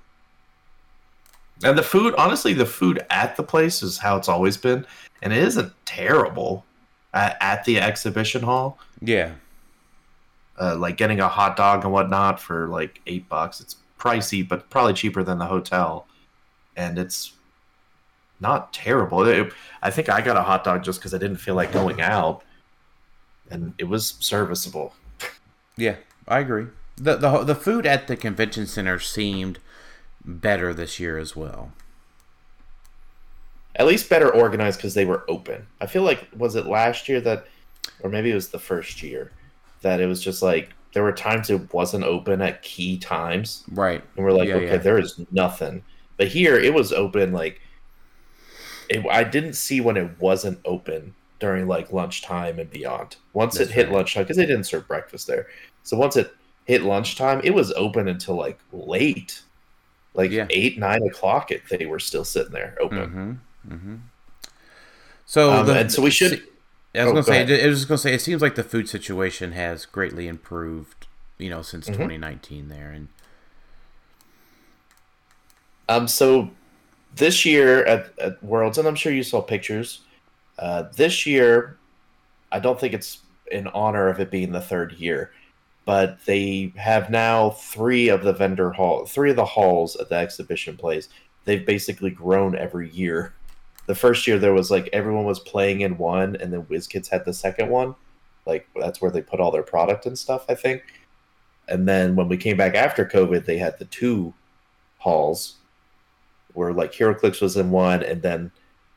And 1.63 1.77
the 1.77 1.83
food, 1.83 2.13
honestly, 2.17 2.53
the 2.53 2.65
food 2.65 3.05
at 3.09 3.35
the 3.35 3.43
place 3.43 3.81
is 3.81 3.97
how 3.97 4.15
it's 4.17 4.29
always 4.29 4.57
been, 4.57 4.85
and 5.21 5.33
it 5.33 5.39
isn't 5.43 5.73
terrible 5.85 6.65
at, 7.13 7.37
at 7.41 7.63
the 7.65 7.79
exhibition 7.79 8.43
hall. 8.43 8.77
yeah, 9.01 9.31
Uh, 10.59 10.75
like 10.75 10.97
getting 10.97 11.19
a 11.19 11.27
hot 11.27 11.55
dog 11.55 11.83
and 11.83 11.91
whatnot 11.93 12.39
for 12.39 12.67
like 12.67 13.01
eight 13.07 13.27
bucks. 13.29 13.59
It's 13.61 13.75
pricey, 13.99 14.47
but 14.47 14.69
probably 14.69 14.93
cheaper 14.93 15.23
than 15.23 15.39
the 15.39 15.45
hotel, 15.47 16.07
and 16.75 16.99
it's 16.99 17.33
not 18.39 18.71
terrible. 18.73 19.23
It- 19.27 19.51
I 19.81 19.89
think 19.89 20.09
I 20.09 20.21
got 20.21 20.37
a 20.37 20.43
hot 20.43 20.63
dog 20.63 20.83
just 20.83 20.99
because 20.99 21.13
I 21.13 21.17
didn't 21.17 21.37
feel 21.37 21.55
like 21.55 21.71
going 21.71 22.01
out, 22.01 22.43
and 23.49 23.73
it 23.79 23.85
was 23.85 24.15
serviceable. 24.19 24.93
yeah, 25.75 25.95
I 26.27 26.39
agree. 26.39 26.67
the 26.97 27.15
the 27.15 27.43
The 27.43 27.55
food 27.55 27.85
at 27.87 28.07
the 28.07 28.15
convention 28.15 28.67
center 28.67 28.99
seemed 28.99 29.57
better 30.27 30.73
this 30.73 30.99
year 30.99 31.17
as 31.17 31.35
well. 31.35 31.71
At 33.75 33.87
least 33.87 34.09
better 34.09 34.33
organized 34.33 34.77
because 34.79 34.93
they 34.93 35.05
were 35.05 35.23
open. 35.29 35.65
I 35.79 35.85
feel 35.87 36.03
like 36.03 36.27
was 36.35 36.55
it 36.55 36.65
last 36.65 37.07
year 37.07 37.21
that, 37.21 37.45
or 38.01 38.09
maybe 38.09 38.31
it 38.31 38.35
was 38.35 38.49
the 38.49 38.59
first 38.59 39.01
year, 39.03 39.31
that 39.81 40.01
it 40.01 40.07
was 40.07 40.21
just 40.23 40.41
like 40.41 40.73
there 40.93 41.03
were 41.03 41.11
times 41.11 41.49
it 41.49 41.71
wasn't 41.73 42.03
open 42.03 42.41
at 42.41 42.63
key 42.63 42.97
times, 42.97 43.63
Right. 43.71 44.03
and 44.15 44.25
we're 44.25 44.31
like, 44.31 44.49
Yeah, 44.49 44.55
okay, 44.55 44.65
yeah. 44.67 44.77
there 44.77 44.97
is 44.97 45.19
nothing. 45.31 45.83
But 46.17 46.27
here 46.27 46.57
it 46.57 46.73
was 46.73 46.91
open. 46.91 47.31
Like, 47.33 47.61
it, 48.89 49.05
I 49.05 49.23
didn't 49.23 49.53
see 49.53 49.79
when 49.81 49.95
it 49.97 50.19
wasn't 50.19 50.59
open 50.65 51.13
during 51.39 51.67
like 51.67 51.93
lunchtime 51.93 52.57
and 52.57 52.69
beyond. 52.71 53.17
Once 53.33 53.59
That's 53.59 53.69
it 53.69 53.73
hit 53.73 53.85
right. 53.87 53.95
lunchtime, 53.97 54.23
because 54.23 54.37
they 54.37 54.45
didn't 54.47 54.63
serve 54.63 54.87
breakfast 54.87 55.27
there, 55.27 55.45
so 55.83 55.95
once 55.97 56.15
it 56.17 56.33
hit 56.65 56.81
lunchtime, 56.81 57.41
it 57.43 57.53
was 57.53 57.71
open 57.73 58.07
until 58.07 58.35
like 58.35 58.57
late, 58.73 59.43
like 60.17 60.31
Yeah. 60.31 60.47
eight 60.49 60.77
nine 60.77 61.03
o'clock. 61.03 61.51
It 61.51 61.61
they 61.69 61.85
were 61.85 61.99
still 61.99 62.25
sitting 62.25 62.51
there 62.51 62.75
open. 62.81 62.97
Mm-hmm. 62.97 63.73
Mm-hmm. 63.73 63.95
So 65.25 65.51
Um, 65.53 65.65
the, 65.67 65.73
and 65.79 65.91
so 65.91 66.01
we 66.01 66.09
should. 66.11 66.33
I 66.33 66.35
was 66.35 66.43
Oh, 66.95 67.05
gonna 67.05 67.13
go 67.15 67.21
say. 67.21 67.41
ahead. 67.43 67.63
I 67.63 67.67
was 67.67 67.79
just 67.79 67.87
gonna 67.87 67.97
say. 67.99 68.13
It 68.13 68.21
seems 68.21 68.41
like 68.41 68.55
the 68.55 68.63
food 68.63 68.89
situation 68.89 69.51
has 69.53 69.85
greatly 69.85 70.27
improved. 70.27 71.07
You 71.37 71.49
know, 71.51 71.61
since 71.61 71.87
Mhm. 71.87 71.93
2019 71.93 72.67
there, 72.69 72.89
and 72.91 73.07
Um, 75.89 76.07
so 76.07 76.49
this 77.15 77.45
year 77.45 77.85
at, 77.85 78.11
at 78.19 78.43
Worlds, 78.43 78.77
and 78.77 78.87
I'm 78.87 78.95
sure 78.95 79.11
you 79.13 79.23
saw 79.23 79.41
pictures. 79.41 80.01
Uh, 80.59 80.83
this 80.95 81.25
year, 81.25 81.77
I 82.51 82.59
don't 82.59 82.79
think 82.79 82.93
it's 82.93 83.19
in 83.51 83.67
honor 83.67 84.09
of 84.09 84.19
it 84.19 84.29
being 84.31 84.51
the 84.51 84.59
third 84.61 84.93
year, 84.93 85.31
but 85.87 86.19
they 86.25 86.73
have 86.75 87.09
now 87.09 87.51
three 87.51 88.09
of 88.09 88.21
the 88.21 88.33
vendor 88.33 88.71
hall, 88.71 89.05
three 89.05 89.29
of 89.29 89.37
the 89.37 89.45
halls 89.45 89.95
at 89.95 90.09
the 90.09 90.15
exhibition 90.15 90.75
place. 90.75 91.07
They've 91.45 91.65
basically 91.65 92.09
grown 92.09 92.57
every 92.57 92.89
year. 92.89 93.33
The 93.85 93.95
first 93.95 94.27
year 94.27 94.37
there 94.37 94.53
was 94.53 94.69
like 94.69 94.89
everyone 94.91 95.23
was 95.23 95.39
playing 95.39 95.79
in 95.79 95.97
one, 95.97 96.35
and 96.35 96.51
then 96.51 96.63
WizKids 96.63 97.07
had 97.07 97.23
the 97.23 97.33
second 97.33 97.69
one. 97.69 97.95
Like 98.45 98.67
that's 98.75 99.01
where 99.01 99.11
they 99.11 99.21
put 99.21 99.39
all 99.39 99.49
their 99.49 99.63
product 99.63 100.05
and 100.05 100.19
stuff, 100.19 100.43
I 100.49 100.55
think. 100.55 100.83
And 101.69 101.87
then 101.87 102.17
when 102.17 102.27
we 102.27 102.35
came 102.35 102.57
back 102.57 102.75
after 102.75 103.05
COVID, 103.05 103.45
they 103.45 103.57
had 103.57 103.79
the 103.79 103.85
two 103.85 104.33
halls 104.97 105.55
where 106.53 106.73
like 106.73 106.91
HeroClix 106.91 107.41
was 107.41 107.55
in 107.55 107.71
one, 107.71 108.03
and 108.03 108.21
then 108.21 108.51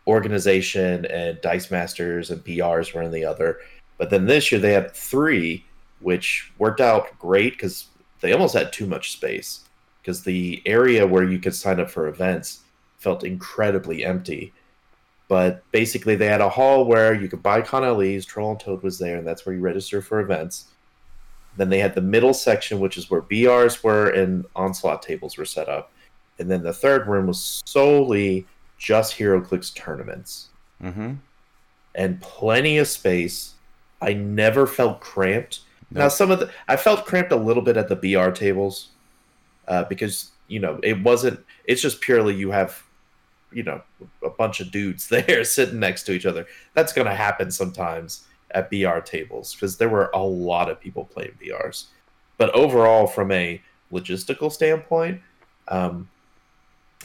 organization 0.08 1.06
and 1.06 1.40
Dice 1.40 1.70
Masters 1.70 2.32
and 2.32 2.44
PRs 2.44 2.92
were 2.92 3.02
in 3.02 3.12
the 3.12 3.24
other. 3.24 3.58
But 3.96 4.10
then 4.10 4.26
this 4.26 4.50
year 4.50 4.60
they 4.60 4.72
had 4.72 4.92
three, 4.92 5.64
which 6.00 6.52
worked 6.58 6.80
out 6.80 7.18
great 7.18 7.52
because 7.52 7.86
they 8.20 8.32
almost 8.32 8.54
had 8.54 8.72
too 8.72 8.86
much 8.86 9.12
space 9.12 9.64
because 10.00 10.22
the 10.22 10.62
area 10.66 11.06
where 11.06 11.24
you 11.24 11.38
could 11.38 11.54
sign 11.54 11.80
up 11.80 11.90
for 11.90 12.08
events 12.08 12.60
felt 12.98 13.24
incredibly 13.24 14.04
empty. 14.04 14.52
But 15.28 15.62
basically, 15.70 16.16
they 16.16 16.26
had 16.26 16.40
a 16.40 16.48
hall 16.48 16.84
where 16.84 17.14
you 17.14 17.28
could 17.28 17.42
buy 17.42 17.62
Con 17.62 17.82
LEs, 17.82 18.24
Troll 18.24 18.50
and 18.50 18.60
Toad 18.60 18.82
was 18.82 18.98
there, 18.98 19.16
and 19.16 19.26
that's 19.26 19.46
where 19.46 19.54
you 19.54 19.60
register 19.60 20.02
for 20.02 20.20
events. 20.20 20.66
Then 21.56 21.68
they 21.68 21.78
had 21.78 21.94
the 21.94 22.00
middle 22.00 22.34
section, 22.34 22.80
which 22.80 22.96
is 22.96 23.10
where 23.10 23.22
BRs 23.22 23.82
were 23.82 24.10
and 24.10 24.44
onslaught 24.56 25.02
tables 25.02 25.36
were 25.36 25.44
set 25.44 25.68
up. 25.68 25.92
And 26.38 26.50
then 26.50 26.62
the 26.62 26.72
third 26.72 27.06
room 27.06 27.26
was 27.26 27.62
solely 27.66 28.46
just 28.78 29.18
HeroClix 29.18 29.74
tournaments 29.74 30.48
mm-hmm. 30.82 31.14
and 31.94 32.20
plenty 32.20 32.78
of 32.78 32.88
space. 32.88 33.54
I 34.00 34.14
never 34.14 34.66
felt 34.66 35.00
cramped. 35.00 35.60
Now 35.90 36.08
some 36.08 36.30
of 36.30 36.40
the 36.40 36.50
I 36.68 36.76
felt 36.76 37.06
cramped 37.06 37.32
a 37.32 37.36
little 37.36 37.62
bit 37.62 37.76
at 37.76 37.88
the 37.88 37.96
BR 37.96 38.30
tables 38.30 38.88
uh, 39.68 39.84
because 39.84 40.30
you 40.48 40.60
know 40.60 40.78
it 40.82 41.02
wasn't. 41.02 41.40
It's 41.64 41.82
just 41.82 42.00
purely 42.00 42.34
you 42.34 42.50
have 42.50 42.82
you 43.52 43.62
know 43.62 43.82
a 44.24 44.30
bunch 44.30 44.60
of 44.60 44.70
dudes 44.70 45.08
there 45.08 45.44
sitting 45.44 45.80
next 45.80 46.04
to 46.04 46.12
each 46.12 46.26
other. 46.26 46.46
That's 46.74 46.92
going 46.92 47.06
to 47.06 47.14
happen 47.14 47.50
sometimes 47.50 48.26
at 48.52 48.70
BR 48.70 48.98
tables 49.00 49.54
because 49.54 49.76
there 49.76 49.88
were 49.88 50.10
a 50.14 50.22
lot 50.22 50.70
of 50.70 50.80
people 50.80 51.04
playing 51.04 51.38
BRs. 51.40 51.86
But 52.36 52.50
overall, 52.54 53.06
from 53.06 53.30
a 53.30 53.60
logistical 53.92 54.50
standpoint, 54.50 55.20
um, 55.68 56.08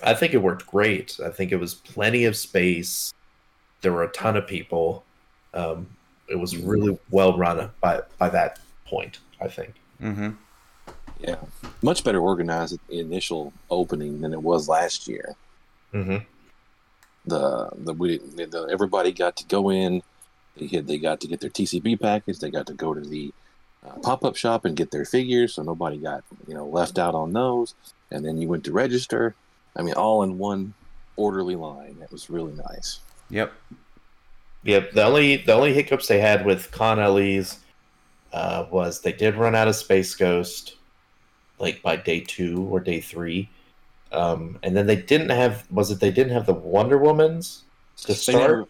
I 0.03 0.13
think 0.13 0.33
it 0.33 0.41
worked 0.41 0.67
great. 0.67 1.19
I 1.23 1.29
think 1.29 1.51
it 1.51 1.57
was 1.57 1.73
plenty 1.73 2.25
of 2.25 2.35
space. 2.35 3.13
There 3.81 3.91
were 3.91 4.03
a 4.03 4.11
ton 4.11 4.37
of 4.37 4.47
people. 4.47 5.03
Um, 5.53 5.87
it 6.27 6.35
was 6.35 6.57
really 6.57 6.97
well 7.11 7.37
run 7.37 7.69
by 7.81 8.01
by 8.17 8.29
that 8.29 8.59
point. 8.85 9.19
I 9.41 9.47
think. 9.47 9.75
Mm-hmm. 10.01 10.31
Yeah, 11.19 11.37
much 11.81 12.03
better 12.03 12.19
organized 12.19 12.73
at 12.73 12.79
the 12.87 12.99
initial 12.99 13.53
opening 13.69 14.21
than 14.21 14.33
it 14.33 14.41
was 14.41 14.67
last 14.67 15.07
year. 15.07 15.35
Mm-hmm. 15.93 16.17
The 17.25 17.69
the 17.75 17.93
we 17.93 18.17
the, 18.17 18.67
everybody 18.71 19.11
got 19.11 19.37
to 19.37 19.45
go 19.45 19.69
in. 19.69 20.03
They 20.57 20.67
had, 20.67 20.87
they 20.87 20.97
got 20.97 21.19
to 21.21 21.27
get 21.27 21.41
their 21.41 21.49
TCB 21.49 21.99
package. 21.99 22.39
They 22.39 22.51
got 22.51 22.67
to 22.67 22.73
go 22.73 22.93
to 22.93 23.01
the 23.01 23.33
uh, 23.85 23.97
pop 23.99 24.23
up 24.23 24.35
shop 24.35 24.65
and 24.65 24.75
get 24.75 24.91
their 24.91 25.05
figures, 25.05 25.55
so 25.55 25.63
nobody 25.63 25.97
got 25.97 26.23
you 26.47 26.53
know 26.53 26.65
left 26.65 26.99
out 26.99 27.15
on 27.15 27.33
those. 27.33 27.73
And 28.11 28.23
then 28.23 28.37
you 28.37 28.47
went 28.47 28.63
to 28.65 28.71
register. 28.71 29.35
I 29.75 29.81
mean, 29.81 29.95
all 29.95 30.23
in 30.23 30.37
one 30.37 30.73
orderly 31.15 31.55
line. 31.55 31.97
That 31.99 32.11
was 32.11 32.29
really 32.29 32.53
nice. 32.53 32.99
Yep. 33.29 33.51
Yep. 34.63 34.91
The 34.91 35.03
only 35.03 35.37
the 35.37 35.53
only 35.53 35.73
hiccups 35.73 36.07
they 36.07 36.19
had 36.19 36.45
with 36.45 36.71
Con 36.71 36.97
LEs 36.97 37.59
uh, 38.35 38.67
was 38.69 38.99
they 38.99 39.13
did 39.13 39.35
run 39.35 39.55
out 39.55 39.69
of 39.69 39.75
Space 39.77 40.13
Ghost, 40.13 40.75
like 41.57 41.81
by 41.81 41.95
day 41.95 42.19
two 42.19 42.67
or 42.69 42.81
day 42.81 42.99
three, 42.99 43.49
um, 44.11 44.59
and 44.61 44.75
then 44.75 44.85
they 44.85 44.97
didn't 44.97 45.29
have. 45.29 45.65
Was 45.71 45.89
it 45.89 46.01
they 46.01 46.11
didn't 46.11 46.33
have 46.33 46.45
the 46.45 46.53
Wonder 46.53 46.99
Womans 46.99 47.61
to 48.01 48.07
They 48.07 48.13
start? 48.13 48.41
never, 48.41 48.65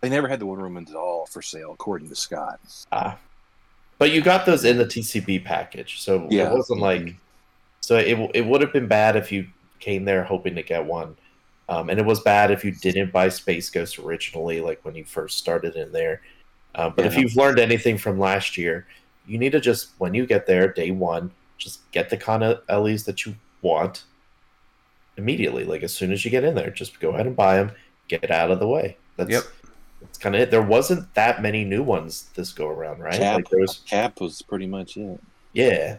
they 0.00 0.08
never 0.08 0.26
had 0.26 0.40
the 0.40 0.46
Wonder 0.46 0.64
Woman's 0.64 0.90
at 0.90 0.96
all 0.96 1.26
for 1.26 1.42
sale, 1.42 1.72
according 1.72 2.08
to 2.08 2.16
Scott. 2.16 2.60
Ah. 2.92 3.18
But 3.98 4.10
you 4.12 4.22
got 4.22 4.46
those 4.46 4.64
in 4.64 4.78
the 4.78 4.86
TCB 4.86 5.44
package, 5.44 6.00
so 6.00 6.26
Yeah. 6.30 6.50
it 6.50 6.54
wasn't 6.54 6.80
like. 6.80 7.14
So 7.82 7.98
it 7.98 8.18
it 8.34 8.46
would 8.46 8.62
have 8.62 8.72
been 8.72 8.88
bad 8.88 9.16
if 9.16 9.30
you 9.30 9.46
came 9.80 10.06
there 10.06 10.24
hoping 10.24 10.54
to 10.54 10.62
get 10.62 10.86
one, 10.86 11.14
um, 11.68 11.90
and 11.90 12.00
it 12.00 12.06
was 12.06 12.20
bad 12.20 12.50
if 12.50 12.64
you 12.64 12.72
didn't 12.72 13.12
buy 13.12 13.28
Space 13.28 13.68
Ghost 13.68 13.98
originally, 13.98 14.62
like 14.62 14.82
when 14.82 14.94
you 14.94 15.04
first 15.04 15.36
started 15.36 15.76
in 15.76 15.92
there. 15.92 16.22
Uh, 16.74 16.88
but 16.88 17.04
if 17.04 17.16
you've 17.16 17.36
learned 17.36 17.58
anything 17.58 17.98
from 17.98 18.18
last 18.18 18.56
year, 18.56 18.86
you 19.30 19.38
need 19.38 19.52
to 19.52 19.60
just 19.60 19.90
when 19.98 20.12
you 20.12 20.26
get 20.26 20.46
there 20.46 20.72
day 20.72 20.90
one, 20.90 21.30
just 21.56 21.88
get 21.92 22.10
the 22.10 22.16
con 22.16 22.40
LEs 22.68 23.04
that 23.04 23.24
you 23.24 23.36
want 23.62 24.04
immediately. 25.16 25.64
Like 25.64 25.82
as 25.84 25.92
soon 25.92 26.10
as 26.12 26.24
you 26.24 26.30
get 26.30 26.42
in 26.44 26.54
there, 26.56 26.70
just 26.70 26.98
go 26.98 27.10
ahead 27.10 27.26
and 27.26 27.36
buy 27.36 27.56
them, 27.56 27.70
get 28.08 28.30
out 28.30 28.50
of 28.50 28.58
the 28.58 28.66
way. 28.66 28.96
That's 29.16 29.30
Yep. 29.30 29.44
that's 30.00 30.18
kind 30.18 30.34
of 30.34 30.40
it. 30.40 30.50
There 30.50 30.62
wasn't 30.62 31.14
that 31.14 31.42
many 31.42 31.64
new 31.64 31.82
ones 31.82 32.30
this 32.34 32.52
go 32.52 32.68
around, 32.68 32.98
right? 33.00 33.14
Cap, 33.14 33.36
Like 33.36 33.48
there 33.50 33.60
was 33.60 33.82
Cap 33.86 34.20
was 34.20 34.42
pretty 34.42 34.66
much 34.66 34.96
it. 34.96 35.20
yeah. 35.52 35.98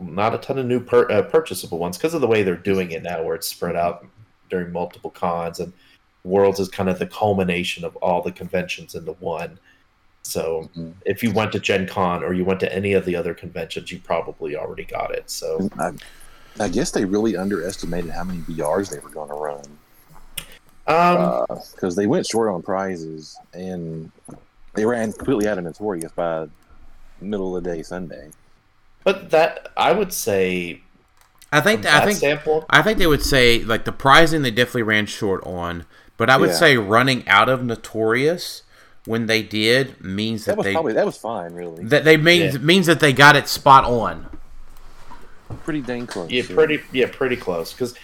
Not 0.00 0.34
a 0.34 0.38
ton 0.38 0.58
of 0.58 0.64
new 0.64 0.80
per, 0.80 1.10
uh, 1.10 1.22
purchasable 1.22 1.78
ones 1.78 1.98
because 1.98 2.14
of 2.14 2.22
the 2.22 2.26
way 2.26 2.42
they're 2.42 2.56
doing 2.56 2.92
it 2.92 3.02
now, 3.02 3.22
where 3.22 3.34
it's 3.34 3.48
spread 3.48 3.76
out 3.76 4.06
during 4.48 4.72
multiple 4.72 5.10
cons, 5.10 5.60
and 5.60 5.72
Worlds 6.24 6.60
is 6.60 6.68
kind 6.68 6.88
of 6.88 6.98
the 6.98 7.06
culmination 7.06 7.84
of 7.84 7.94
all 7.96 8.22
the 8.22 8.32
conventions 8.32 8.94
into 8.94 9.12
one. 9.12 9.58
So 10.24 10.70
Mhm. 10.76 10.94
if 11.04 11.22
you 11.22 11.32
went 11.32 11.52
to 11.52 11.60
Gen 11.60 11.86
Con 11.86 12.22
or 12.22 12.32
you 12.32 12.44
went 12.44 12.60
to 12.60 12.72
any 12.74 12.92
of 12.92 13.04
the 13.04 13.16
other 13.16 13.34
conventions, 13.34 13.90
you 13.90 14.00
probably 14.00 14.56
already 14.56 14.84
got 14.84 15.14
it. 15.14 15.30
So 15.30 15.68
I, 15.78 15.90
I 16.60 16.68
guess 16.68 16.90
they 16.90 17.04
really 17.04 17.36
underestimated 17.36 18.10
how 18.10 18.24
many 18.24 18.40
BRs 18.40 18.90
they 18.90 18.98
were 19.00 19.10
going 19.10 19.28
to 19.28 19.34
run 19.34 19.78
um, 20.86 21.44
because 21.74 21.96
they 21.96 22.06
went 22.06 22.26
short 22.26 22.52
on 22.52 22.62
prizes 22.62 23.36
and 23.52 24.10
they 24.74 24.84
ran 24.86 25.12
completely 25.12 25.48
out 25.48 25.58
of 25.58 25.64
Notorious 25.64 26.12
by 26.12 26.46
middle 27.20 27.56
of 27.56 27.62
the 27.62 27.70
day 27.70 27.82
Sunday. 27.82 28.30
but 29.04 29.30
that 29.30 29.70
I 29.76 29.92
would 29.92 30.12
say 30.12 30.82
I 31.52 31.60
think 31.60 31.82
from 31.82 31.94
I 31.94 32.00
that 32.00 32.04
think 32.04 32.18
standpoint, 32.18 32.64
I 32.70 32.82
think 32.82 32.98
they 32.98 33.06
would 33.06 33.22
say 33.22 33.62
like 33.62 33.84
the 33.84 33.92
prizing 33.92 34.42
they 34.42 34.50
definitely 34.50 34.82
ran 34.82 35.06
short 35.06 35.44
on, 35.44 35.84
but 36.16 36.30
I 36.30 36.36
would 36.36 36.50
Yeah. 36.50 36.56
say 36.58 36.76
running 36.76 37.26
out 37.28 37.48
of 37.48 37.62
Notorious 37.64 38.62
when 39.04 39.26
they 39.26 39.42
did 39.42 40.00
means 40.00 40.44
that, 40.44 40.52
That 40.52 40.58
was 40.58 40.64
they 40.64 40.72
probably 40.74 40.92
that 40.94 41.06
was 41.06 41.16
fine, 41.16 41.54
really. 41.54 41.84
that 41.84 42.04
they 42.04 42.16
means 42.16 42.54
Yeah. 42.54 42.60
means 42.60 42.86
that 42.86 43.00
they 43.00 43.12
got 43.12 43.36
it 43.36 43.48
spot 43.48 43.84
on. 43.84 44.26
pretty 45.64 45.80
dang 45.82 46.06
close. 46.06 46.30
Yeah, 46.30 46.42
pretty 46.48 46.80
yeah, 46.92 47.08
pretty 47.10 47.36
close 47.36 47.72
because 47.72 47.94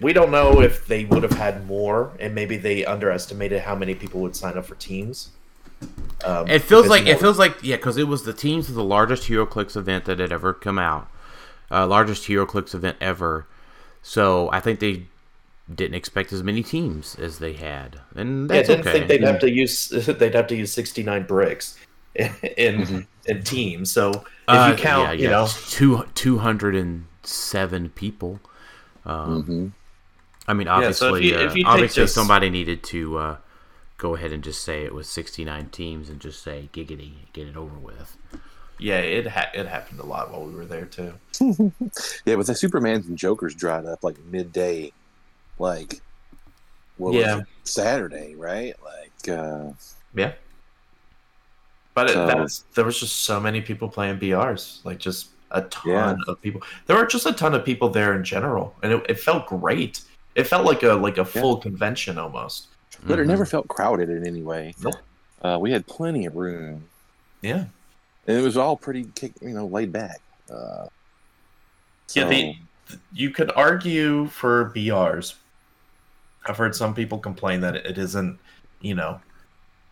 we 0.00 0.12
don't 0.12 0.30
know 0.32 0.60
if 0.60 0.86
they 0.86 1.04
would 1.04 1.22
have 1.22 1.32
had 1.32 1.66
more, 1.66 2.10
and 2.18 2.34
maybe 2.34 2.56
they 2.56 2.84
underestimated 2.84 3.62
how 3.62 3.74
many 3.76 3.94
people 3.94 4.20
would 4.20 4.34
sign 4.34 4.58
up 4.58 4.66
for 4.66 4.74
teams. 4.74 5.28
Um, 6.24 6.48
It 6.48 6.62
feels 6.62 6.88
like 6.88 7.04
you 7.06 7.12
it 7.12 7.20
feels 7.20 7.38
like 7.38 7.56
yeah, 7.62 7.76
because 7.76 7.96
it 7.96 8.08
was 8.08 8.24
the 8.24 8.32
teams 8.32 8.68
of 8.68 8.74
the 8.74 8.82
largest 8.82 9.28
HeroClix 9.28 9.76
event 9.76 10.06
that 10.06 10.18
had 10.18 10.32
ever 10.32 10.52
come 10.52 10.78
out, 10.78 11.08
uh, 11.70 11.86
largest 11.86 12.26
HeroClix 12.26 12.74
event 12.74 12.96
ever. 13.00 13.46
So 14.02 14.50
I 14.52 14.58
think 14.58 14.80
they 14.80 15.04
didn't 15.74 15.94
expect 15.94 16.32
as 16.32 16.42
many 16.42 16.62
teams 16.62 17.14
as 17.16 17.38
they 17.38 17.52
had, 17.54 18.00
and 18.14 18.50
Yeah, 18.50 18.56
I 18.58 18.62
didn't 18.62 18.80
okay. 18.80 18.92
think 18.92 19.08
they'd 19.08 19.22
have 19.22 19.40
to 19.40 19.50
use 19.50 19.88
they'd 19.90 20.34
have 20.34 20.46
to 20.48 20.56
use 20.56 20.72
sixty 20.72 21.02
nine 21.02 21.24
bricks 21.24 21.78
in 22.14 22.32
in, 22.56 23.06
in 23.26 23.42
teams. 23.42 23.92
So 23.92 24.10
if 24.10 24.24
Uh, 24.48 24.74
you 24.76 24.82
count, 24.82 25.08
yeah, 25.08 25.12
you 25.12 25.22
yeah, 25.24 25.30
know, 25.30 25.48
two 25.70 26.04
two 26.14 26.38
hundred 26.38 26.74
and 26.74 27.06
seven 27.22 27.90
people. 27.90 28.40
Um, 29.04 29.42
hmm 29.42 29.66
I 30.46 30.54
mean, 30.54 30.66
Yeah, 30.66 30.92
so 30.92 31.08
obviously, 31.08 31.28
if 31.34 31.40
you- 31.40 31.46
if 31.46 31.50
uh, 31.50 31.54
you 31.54 31.64
take 31.64 31.66
obviously, 31.66 32.02
just- 32.04 32.14
somebody 32.14 32.48
needed 32.50 32.82
to 32.84 33.18
uh, 33.18 33.36
go 33.98 34.14
ahead 34.14 34.32
and 34.32 34.42
just 34.42 34.62
say 34.64 34.84
it 34.84 34.94
was 34.94 35.06
sixty 35.08 35.44
nine 35.44 35.68
teams 35.68 36.08
and 36.08 36.20
just 36.20 36.42
say 36.42 36.70
giggity, 36.72 37.12
get 37.34 37.46
it 37.46 37.56
over 37.56 37.78
with. 37.78 38.16
Yeah, 38.80 39.00
it 39.00 39.26
ha- 39.26 39.50
it 39.54 39.66
happened 39.66 40.00
a 40.00 40.06
lot 40.06 40.30
while 40.30 40.44
we 40.46 40.54
were 40.54 40.64
there 40.64 40.86
too. 40.86 41.12
Yeah, 42.24 42.36
but 42.36 42.46
the 42.46 42.52
Supermans 42.54 43.08
and 43.08 43.18
Jokers 43.18 43.54
dried 43.54 43.84
up 43.86 44.02
like 44.04 44.18
midday, 44.24 44.92
like 45.58 46.00
what 46.96 47.14
Yeah. 47.14 47.34
was 47.36 47.42
it? 47.42 47.48
Saturday, 47.64 48.34
right? 48.34 48.74
Like 48.82 49.28
uh, 49.28 49.70
Yeah. 50.14 50.32
But 51.94 52.10
it, 52.10 52.14
So- 52.14 52.26
that's 52.26 52.64
there 52.74 52.84
was 52.84 52.98
just 53.00 53.22
so 53.22 53.40
many 53.40 53.60
people 53.60 53.88
playing 53.88 54.18
BRs, 54.18 54.84
like 54.84 54.98
just 54.98 55.28
a 55.50 55.62
ton 55.62 55.90
Yeah. 55.92 56.32
of 56.32 56.40
people. 56.42 56.62
There 56.86 56.96
were 56.96 57.06
just 57.06 57.26
a 57.26 57.32
ton 57.32 57.54
of 57.54 57.64
people 57.64 57.88
there 57.88 58.14
in 58.14 58.22
general, 58.24 58.74
and 58.82 58.92
it, 58.92 59.06
it 59.08 59.20
felt 59.20 59.46
great. 59.46 60.02
It 60.34 60.44
felt 60.44 60.64
like 60.64 60.82
a 60.82 60.92
like 60.94 61.18
a 61.18 61.24
full 61.24 61.56
convention 61.58 62.18
almost. 62.18 62.68
but 63.06 63.18
it 63.20 63.24
Mhm. 63.24 63.28
never 63.28 63.46
felt 63.46 63.68
crowded 63.68 64.10
in 64.10 64.26
any 64.26 64.42
way. 64.42 64.74
Nope. 64.82 64.94
Uh, 65.40 65.56
we 65.60 65.70
had 65.70 65.86
plenty 65.86 66.26
of 66.26 66.34
room, 66.34 66.88
Yeah. 67.42 67.66
and 68.26 68.36
it 68.36 68.42
was 68.42 68.56
all 68.56 68.76
pretty, 68.76 69.04
kick- 69.14 69.36
you 69.40 69.50
know, 69.50 69.66
laid 69.66 69.92
back. 69.92 70.20
Uh, 70.50 70.86
Yeah, 72.14 72.24
the, 72.28 72.56
you 73.12 73.30
could 73.30 73.52
argue 73.54 74.26
for 74.28 74.72
BRs. 74.74 75.34
I've 76.46 76.56
heard 76.56 76.74
some 76.74 76.94
people 76.94 77.18
complain 77.18 77.60
that 77.60 77.76
it 77.76 77.98
isn't, 77.98 78.38
you 78.80 78.94
know, 78.94 79.20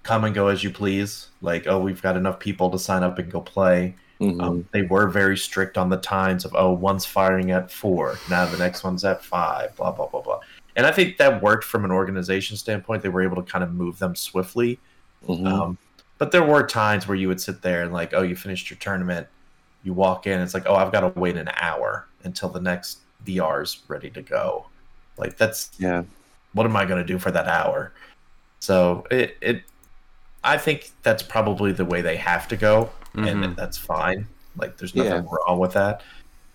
come 0.02 0.24
and 0.24 0.34
go 0.34 0.48
as 0.48 0.62
you 0.62 0.70
please. 0.70 1.28
Like, 1.42 1.66
oh, 1.66 1.80
we've 1.80 2.02
got 2.02 2.16
enough 2.16 2.38
people 2.38 2.70
to 2.70 2.78
sign 2.78 3.02
up 3.02 3.18
and 3.18 3.30
go 3.30 3.40
play. 3.40 3.94
Mhm. 4.20 4.42
Um, 4.42 4.68
they 4.70 4.82
were 4.82 5.08
very 5.08 5.36
strict 5.36 5.76
on 5.76 5.90
the 5.90 5.98
times 5.98 6.44
of, 6.44 6.54
oh, 6.56 6.72
one's 6.72 7.04
firing 7.04 7.50
at 7.50 7.70
four, 7.70 8.18
now 8.30 8.46
the 8.46 8.56
next 8.56 8.82
one's 8.82 9.04
at 9.04 9.22
five, 9.22 9.76
blah, 9.76 9.90
blah, 9.92 10.06
blah, 10.06 10.22
blah. 10.22 10.40
And 10.74 10.86
I 10.86 10.92
think 10.92 11.18
that 11.18 11.42
worked 11.42 11.64
from 11.64 11.84
an 11.84 11.90
organization 11.90 12.56
standpoint. 12.56 13.02
They 13.02 13.08
were 13.08 13.22
able 13.22 13.36
to 13.36 13.50
kind 13.50 13.64
of 13.64 13.74
move 13.74 13.98
them 13.98 14.14
swiftly. 14.14 14.78
Mhm. 15.28 15.46
Um, 15.46 15.78
but 16.18 16.30
there 16.30 16.44
were 16.44 16.66
times 16.66 17.06
where 17.06 17.16
you 17.16 17.28
would 17.28 17.40
sit 17.40 17.60
there 17.60 17.82
and 17.82 17.92
like, 17.92 18.14
oh, 18.14 18.22
you 18.22 18.36
finished 18.36 18.70
your 18.70 18.78
tournament, 18.78 19.26
you 19.82 19.92
walk 19.92 20.26
in, 20.26 20.40
it's 20.40 20.54
like, 20.54 20.66
oh, 20.66 20.74
I've 20.74 20.92
got 20.92 21.00
to 21.00 21.18
wait 21.18 21.36
an 21.36 21.50
hour 21.60 22.06
until 22.24 22.48
the 22.48 22.60
next 22.60 23.00
BR's 23.24 23.82
ready 23.88 24.10
to 24.10 24.22
go. 24.22 24.66
Like 25.18 25.36
that's 25.36 25.70
yeah, 25.78 26.04
what 26.56 26.64
am 26.66 26.74
I 26.74 26.86
going 26.86 27.00
to 27.00 27.06
do 27.06 27.18
for 27.18 27.30
that 27.30 27.46
hour? 27.46 27.92
So 28.60 29.06
it 29.10 29.36
it 29.40 29.62
I 30.42 30.56
think 30.58 30.90
that's 31.02 31.22
probably 31.22 31.72
the 31.72 31.84
way 31.84 32.00
they 32.02 32.16
have 32.16 32.48
to 32.48 32.56
go, 32.56 32.90
Mhm. 33.14 33.44
and 33.44 33.56
that's 33.56 33.76
fine. 33.76 34.26
Like 34.56 34.78
there's 34.78 34.94
nothing 34.94 35.12
Yeah. 35.24 35.36
wrong 35.46 35.58
with 35.58 35.72
that. 35.74 36.02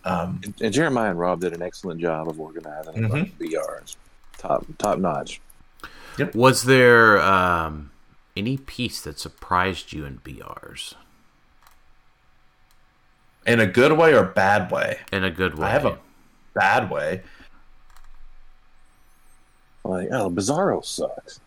Um, 0.04 0.42
and, 0.44 0.54
and 0.62 0.74
Jeremiah 0.74 1.12
and 1.12 1.20
Rob 1.20 1.42
did 1.42 1.54
an 1.54 1.62
excellent 1.62 2.02
job 2.02 2.28
of 2.28 2.40
organizing 2.40 2.96
Mhm. 2.96 3.12
mm 3.12 3.32
BRs, 3.38 3.96
top 4.38 4.66
top 4.80 4.98
notch. 4.98 5.40
Yep. 6.18 6.34
Was 6.36 6.64
there 6.64 7.22
um, 7.22 7.92
any 8.36 8.58
piece 8.58 9.02
that 9.02 9.20
surprised 9.20 9.94
you 9.94 10.04
in 10.06 10.18
BRs 10.20 10.96
in 13.46 13.60
a 13.60 13.68
good 13.68 13.94
way 13.94 14.14
or 14.16 14.24
bad 14.24 14.72
way? 14.72 15.00
in 15.12 15.24
a 15.24 15.32
good 15.32 15.58
way? 15.60 15.68
I 15.68 15.72
have 15.72 15.86
a 15.86 16.00
bad 16.56 16.90
way. 16.90 17.22
Like, 19.84 20.10
oh, 20.12 20.30
Bizarro 20.30 20.84
sucks. 20.86 21.40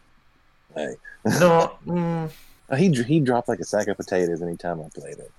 Like, 0.75 0.99
No, 1.41 1.77
mm, 1.87 2.31
he 2.77 2.93
he 3.05 3.21
dropped 3.21 3.49
like 3.49 3.61
a 3.61 3.65
sack 3.65 3.87
of 3.89 3.97
potatoes 3.97 4.43
anytime 4.43 4.81
I 4.81 4.89
played 4.95 5.19
it. 5.19 5.31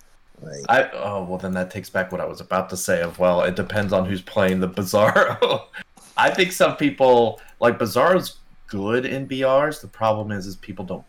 Like, 0.42 0.62
I 0.70 0.90
oh 0.94 1.24
well 1.24 1.38
then 1.38 1.54
that 1.54 1.72
takes 1.72 1.90
back 1.90 2.12
what 2.12 2.20
I 2.22 2.26
was 2.26 2.42
about 2.42 2.70
to 2.72 2.78
say 2.78 3.02
of 3.02 3.20
well 3.20 3.42
it 3.44 3.56
depends 3.56 3.94
on 3.94 4.06
who's 4.06 4.22
playing 4.22 4.60
the 4.60 4.68
Bizarro. 4.70 5.66
I 6.18 6.30
think 6.30 6.52
some 6.52 6.76
people 6.78 7.40
like 7.60 7.78
Bizarro's 7.78 8.38
good 8.68 9.06
in 9.06 9.28
BRs. 9.28 9.82
The 9.82 9.88
problem 9.88 10.32
is, 10.32 10.48
is 10.48 10.56
people 10.56 10.86
don't 10.86 11.06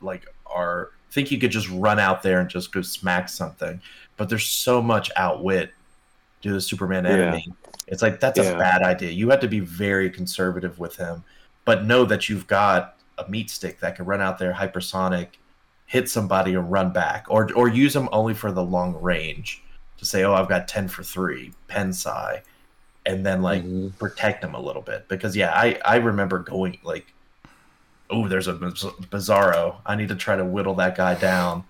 like 0.00 0.26
are 0.46 0.90
think 1.10 1.30
you 1.30 1.38
could 1.38 1.50
just 1.50 1.68
run 1.70 1.98
out 1.98 2.22
there 2.22 2.40
and 2.40 2.48
just 2.48 2.72
go 2.72 2.82
smack 2.82 3.28
something, 3.28 3.80
but 4.16 4.28
there's 4.28 4.46
so 4.46 4.80
much 4.80 5.10
outwit 5.16 5.72
to 6.42 6.52
the 6.52 6.60
Superman 6.60 7.04
Yeah. 7.04 7.10
enemy. 7.12 7.52
It's 7.90 8.02
like 8.02 8.20
that's 8.20 8.38
a 8.54 8.58
bad 8.58 8.82
idea. 8.82 9.10
You 9.10 9.28
have 9.30 9.40
to 9.40 9.48
be 9.48 9.60
very 9.60 10.08
conservative 10.08 10.78
with 10.78 10.96
him, 10.96 11.24
but 11.64 11.84
know 11.84 12.04
that 12.06 12.28
you've 12.28 12.46
got 12.46 12.96
a 13.18 13.28
meat 13.28 13.50
stick 13.50 13.80
that 13.80 13.96
can 13.96 14.06
run 14.06 14.20
out 14.20 14.38
there 14.38 14.52
hypersonic, 14.52 15.28
hit 15.86 16.08
somebody 16.08 16.54
and 16.54 16.70
run 16.70 16.92
back, 16.92 17.26
or 17.28 17.52
or 17.54 17.68
use 17.68 17.92
them 17.92 18.08
only 18.12 18.32
for 18.32 18.52
the 18.52 18.62
long 18.64 18.94
range 19.02 19.62
to 19.98 20.04
say, 20.04 20.22
oh, 20.24 20.32
I've 20.34 20.48
got 20.48 20.68
ten 20.68 20.88
for 20.88 21.02
three, 21.02 21.52
Pensai, 21.68 22.40
and 23.04 23.26
then 23.26 23.42
like 23.42 23.64
Mhm. 23.64 23.98
protect 23.98 24.42
him 24.44 24.54
a 24.54 24.60
little 24.60 24.82
bit 24.82 25.08
because 25.08 25.36
yeah, 25.36 25.52
I 25.54 25.78
I 25.84 25.96
remember 25.96 26.38
going 26.38 26.78
like, 26.84 27.12
oh, 28.08 28.28
there's 28.28 28.48
a 28.48 28.54
Bizarro. 28.54 29.76
I 29.84 29.96
need 29.96 30.08
to 30.08 30.16
try 30.16 30.36
to 30.36 30.44
whittle 30.44 30.74
that 30.76 30.96
guy 30.96 31.14
down, 31.14 31.64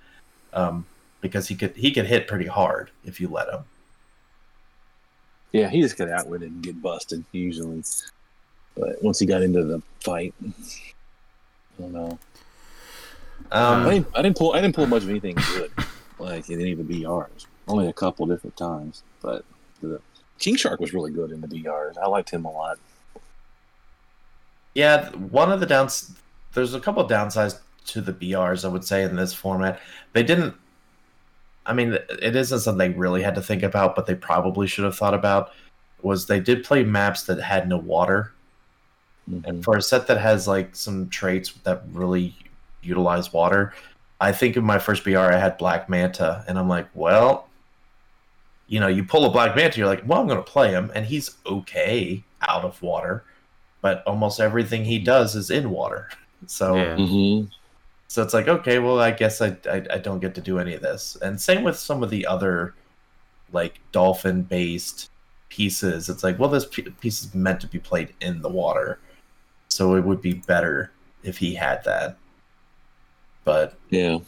um, 0.53 0.85
because 1.21 1.49
he 1.49 1.55
could 1.57 1.75
he 1.77 1.93
could 1.93 2.07
hit 2.07 2.29
pretty 2.29 2.47
hard 2.47 2.91
if 3.05 3.21
you 3.21 3.29
let 3.29 3.49
him. 3.49 3.65
Yeah, 5.53 5.69
he 5.69 5.81
just 5.83 5.97
got 5.97 6.09
outwitted 6.09 6.51
and 6.53 6.63
get 6.63 6.81
busted 6.81 7.25
usually. 7.33 7.83
But 8.77 9.03
once 9.03 9.19
he 9.19 9.27
got 9.27 9.43
into 9.43 9.65
the 9.65 9.83
fight, 10.01 10.33
I 10.43 10.53
don't 11.79 11.93
know. 11.93 12.19
I 13.51 13.59
Um, 13.61 13.89
didn't, 13.91 14.07
I 14.15 14.23
didn't 14.23 14.37
pull. 14.39 14.53
I 14.53 14.61
didn't 14.61 14.77
pull 14.77 14.87
much 14.87 15.03
of 15.03 15.11
anything 15.11 15.35
good, 15.55 15.73
like 16.19 16.49
in 16.51 16.61
any 16.61 16.73
of 16.73 16.79
the 16.79 16.85
BRs. 17.03 17.47
Only 17.67 17.89
a 17.89 17.93
couple 17.93 18.27
different 18.27 18.57
times, 18.57 19.03
but 19.23 19.45
the 19.81 20.01
King 20.39 20.57
Shark 20.57 20.79
was 20.81 20.95
really 20.95 21.11
good 21.11 21.31
in 21.33 21.41
the 21.41 21.49
BRs. 21.49 21.99
I 21.99 22.07
liked 22.07 22.31
him 22.31 22.45
a 22.45 22.51
lot. 22.51 22.79
Yeah, 24.75 25.11
one 25.11 25.51
of 25.51 25.61
the 25.61 25.67
downs. 25.67 26.15
There's 26.55 26.75
a 26.75 26.81
couple 26.81 27.03
of 27.03 27.11
downsides 27.11 27.59
to 27.87 28.01
the 28.01 28.13
BRs, 28.13 28.65
I 28.65 28.69
would 28.69 28.85
say, 28.85 29.03
in 29.03 29.17
this 29.17 29.33
format. 29.35 29.81
They 30.13 30.23
didn't. 30.23 30.55
I 31.67 31.73
mean, 31.73 31.93
it 32.23 32.35
isn't 32.37 32.61
something 32.61 32.79
they 32.93 32.99
really 32.99 33.23
had 33.23 33.35
to 33.37 33.43
think 33.43 33.63
about, 33.63 33.95
but 33.95 34.07
they 34.07 34.15
probably 34.15 34.67
should 34.67 34.85
have 34.85 34.97
thought 34.97 35.15
about. 35.15 35.53
Was 36.03 36.27
they 36.27 36.41
did 36.41 36.65
play 36.65 36.83
maps 36.83 37.25
that 37.25 37.41
had 37.41 37.69
no 37.69 37.77
water, 37.77 38.33
and 39.45 39.63
for 39.63 39.77
a 39.77 39.83
set 39.83 40.07
that 40.07 40.19
has 40.19 40.49
like 40.49 40.75
some 40.75 41.09
traits 41.11 41.53
that 41.65 41.83
really 41.93 42.35
utilize 42.83 43.33
water, 43.33 43.75
I 44.21 44.33
think 44.33 44.57
in 44.57 44.65
my 44.65 44.79
first 44.79 45.05
BR 45.05 45.19
I 45.19 45.39
had 45.39 45.59
Black 45.59 45.89
Manta, 45.89 46.45
and 46.49 46.59
I'm 46.59 46.69
like, 46.69 46.89
well, 46.95 47.49
you 48.67 48.81
know, 48.81 48.89
you 48.89 49.05
pull 49.05 49.25
a 49.27 49.31
Black 49.31 49.55
Manta, 49.57 49.79
you're 49.79 49.89
like, 49.89 50.03
well, 50.07 50.21
I'm 50.21 50.27
going 50.27 50.43
to 50.43 50.51
play 50.51 50.71
him, 50.71 50.91
and 50.95 51.05
he's 51.05 51.37
okay 51.45 52.23
out 52.49 52.65
of 52.65 52.81
water, 52.83 53.25
but 53.83 54.03
almost 54.07 54.41
everything 54.41 54.85
he 54.85 54.99
does 54.99 55.37
is 55.37 55.51
in 55.51 55.71
water. 55.71 56.09
So, 56.47 56.75
Yeah. 56.77 56.97
hmm 56.97 57.43
so 58.11 58.25
it's 58.25 58.35
like, 58.35 58.49
okay, 58.49 58.81
well, 58.81 58.99
I 58.99 59.13
guess 59.13 59.41
I, 59.41 59.57
I 59.71 59.87
I 59.89 59.99
don't 59.99 60.19
get 60.19 60.35
to 60.35 60.41
do 60.41 60.59
any 60.59 60.75
of 60.75 60.83
this, 60.83 61.17
and 61.23 61.41
same 61.41 61.63
with 61.63 61.77
some 61.77 62.03
of 62.03 62.11
the 62.11 62.27
other 62.27 62.75
like 63.53 63.79
dolphin 63.93 64.43
based 64.43 65.11
pieces. 65.49 66.09
It's 66.09 66.25
like, 66.25 66.37
well, 66.37 66.49
this 66.49 66.65
piece 66.65 67.23
is 67.23 67.33
meant 67.37 67.61
to 67.61 67.69
be 67.69 67.79
played 67.79 68.13
in 68.21 68.43
the 68.43 68.49
water, 68.49 68.99
so 69.69 69.95
it 69.95 70.05
would 70.05 70.21
be 70.21 70.33
better 70.35 70.91
if 71.23 71.39
he 71.39 71.55
had 71.55 71.85
that. 71.85 72.17
But 73.45 73.79
Yeah. 73.91 74.19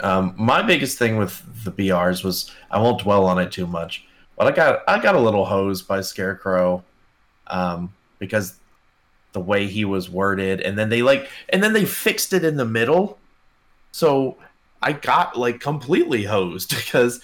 um, 0.00 0.34
my 0.36 0.60
biggest 0.60 0.98
thing 0.98 1.16
with 1.16 1.42
the 1.64 1.72
BRs 1.72 2.22
was 2.22 2.50
I 2.70 2.78
won't 2.78 3.00
dwell 3.00 3.24
on 3.24 3.38
it 3.38 3.52
too 3.52 3.66
much, 3.66 4.04
but 4.36 4.46
I 4.48 4.50
got 4.52 4.82
I 4.86 5.00
got 5.00 5.14
a 5.14 5.20
little 5.20 5.46
hosed 5.46 5.88
by 5.88 6.02
Scarecrow 6.02 6.84
um, 7.46 7.94
because 8.18 8.58
the 9.34 9.40
way 9.40 9.66
he 9.66 9.84
was 9.84 10.08
worded, 10.08 10.62
and 10.62 10.78
then 10.78 10.88
they 10.88 11.02
like 11.02 11.28
and 11.50 11.62
then 11.62 11.74
they 11.74 11.84
fixed 11.84 12.32
it 12.32 12.44
in 12.44 12.56
the 12.56 12.64
middle, 12.64 13.18
so 13.92 14.38
I 14.80 14.92
got 14.92 15.36
like 15.36 15.60
completely 15.60 16.24
hosed 16.24 16.70
because 16.76 17.20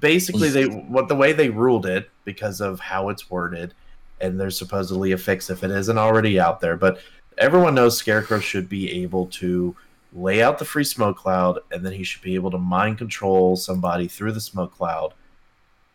basically 0.00 0.48
they 0.48 0.64
what 0.64 1.08
the 1.08 1.16
way 1.16 1.34
they 1.34 1.50
ruled 1.50 1.84
it 1.84 2.08
because 2.24 2.62
of 2.62 2.80
how 2.80 3.10
it's 3.10 3.28
worded, 3.28 3.74
and 4.20 4.40
there's 4.40 4.56
supposedly 4.56 5.12
a 5.12 5.18
fix 5.18 5.50
if 5.50 5.62
it 5.62 5.70
isn't 5.70 5.98
already 5.98 6.40
out 6.40 6.60
there, 6.60 6.76
but 6.76 6.98
everyone 7.36 7.74
knows 7.74 7.98
Scarecrow 7.98 8.40
should 8.40 8.68
be 8.68 9.02
able 9.02 9.26
to 9.26 9.76
lay 10.12 10.42
out 10.42 10.58
the 10.58 10.64
free 10.64 10.84
smoke 10.84 11.18
cloud, 11.18 11.58
and 11.72 11.84
then 11.84 11.92
he 11.92 12.04
should 12.04 12.22
be 12.22 12.36
able 12.36 12.52
to 12.52 12.58
mind 12.58 12.98
control 12.98 13.56
somebody 13.56 14.08
through 14.08 14.32
the 14.32 14.40
smoke 14.40 14.72
cloud 14.72 15.12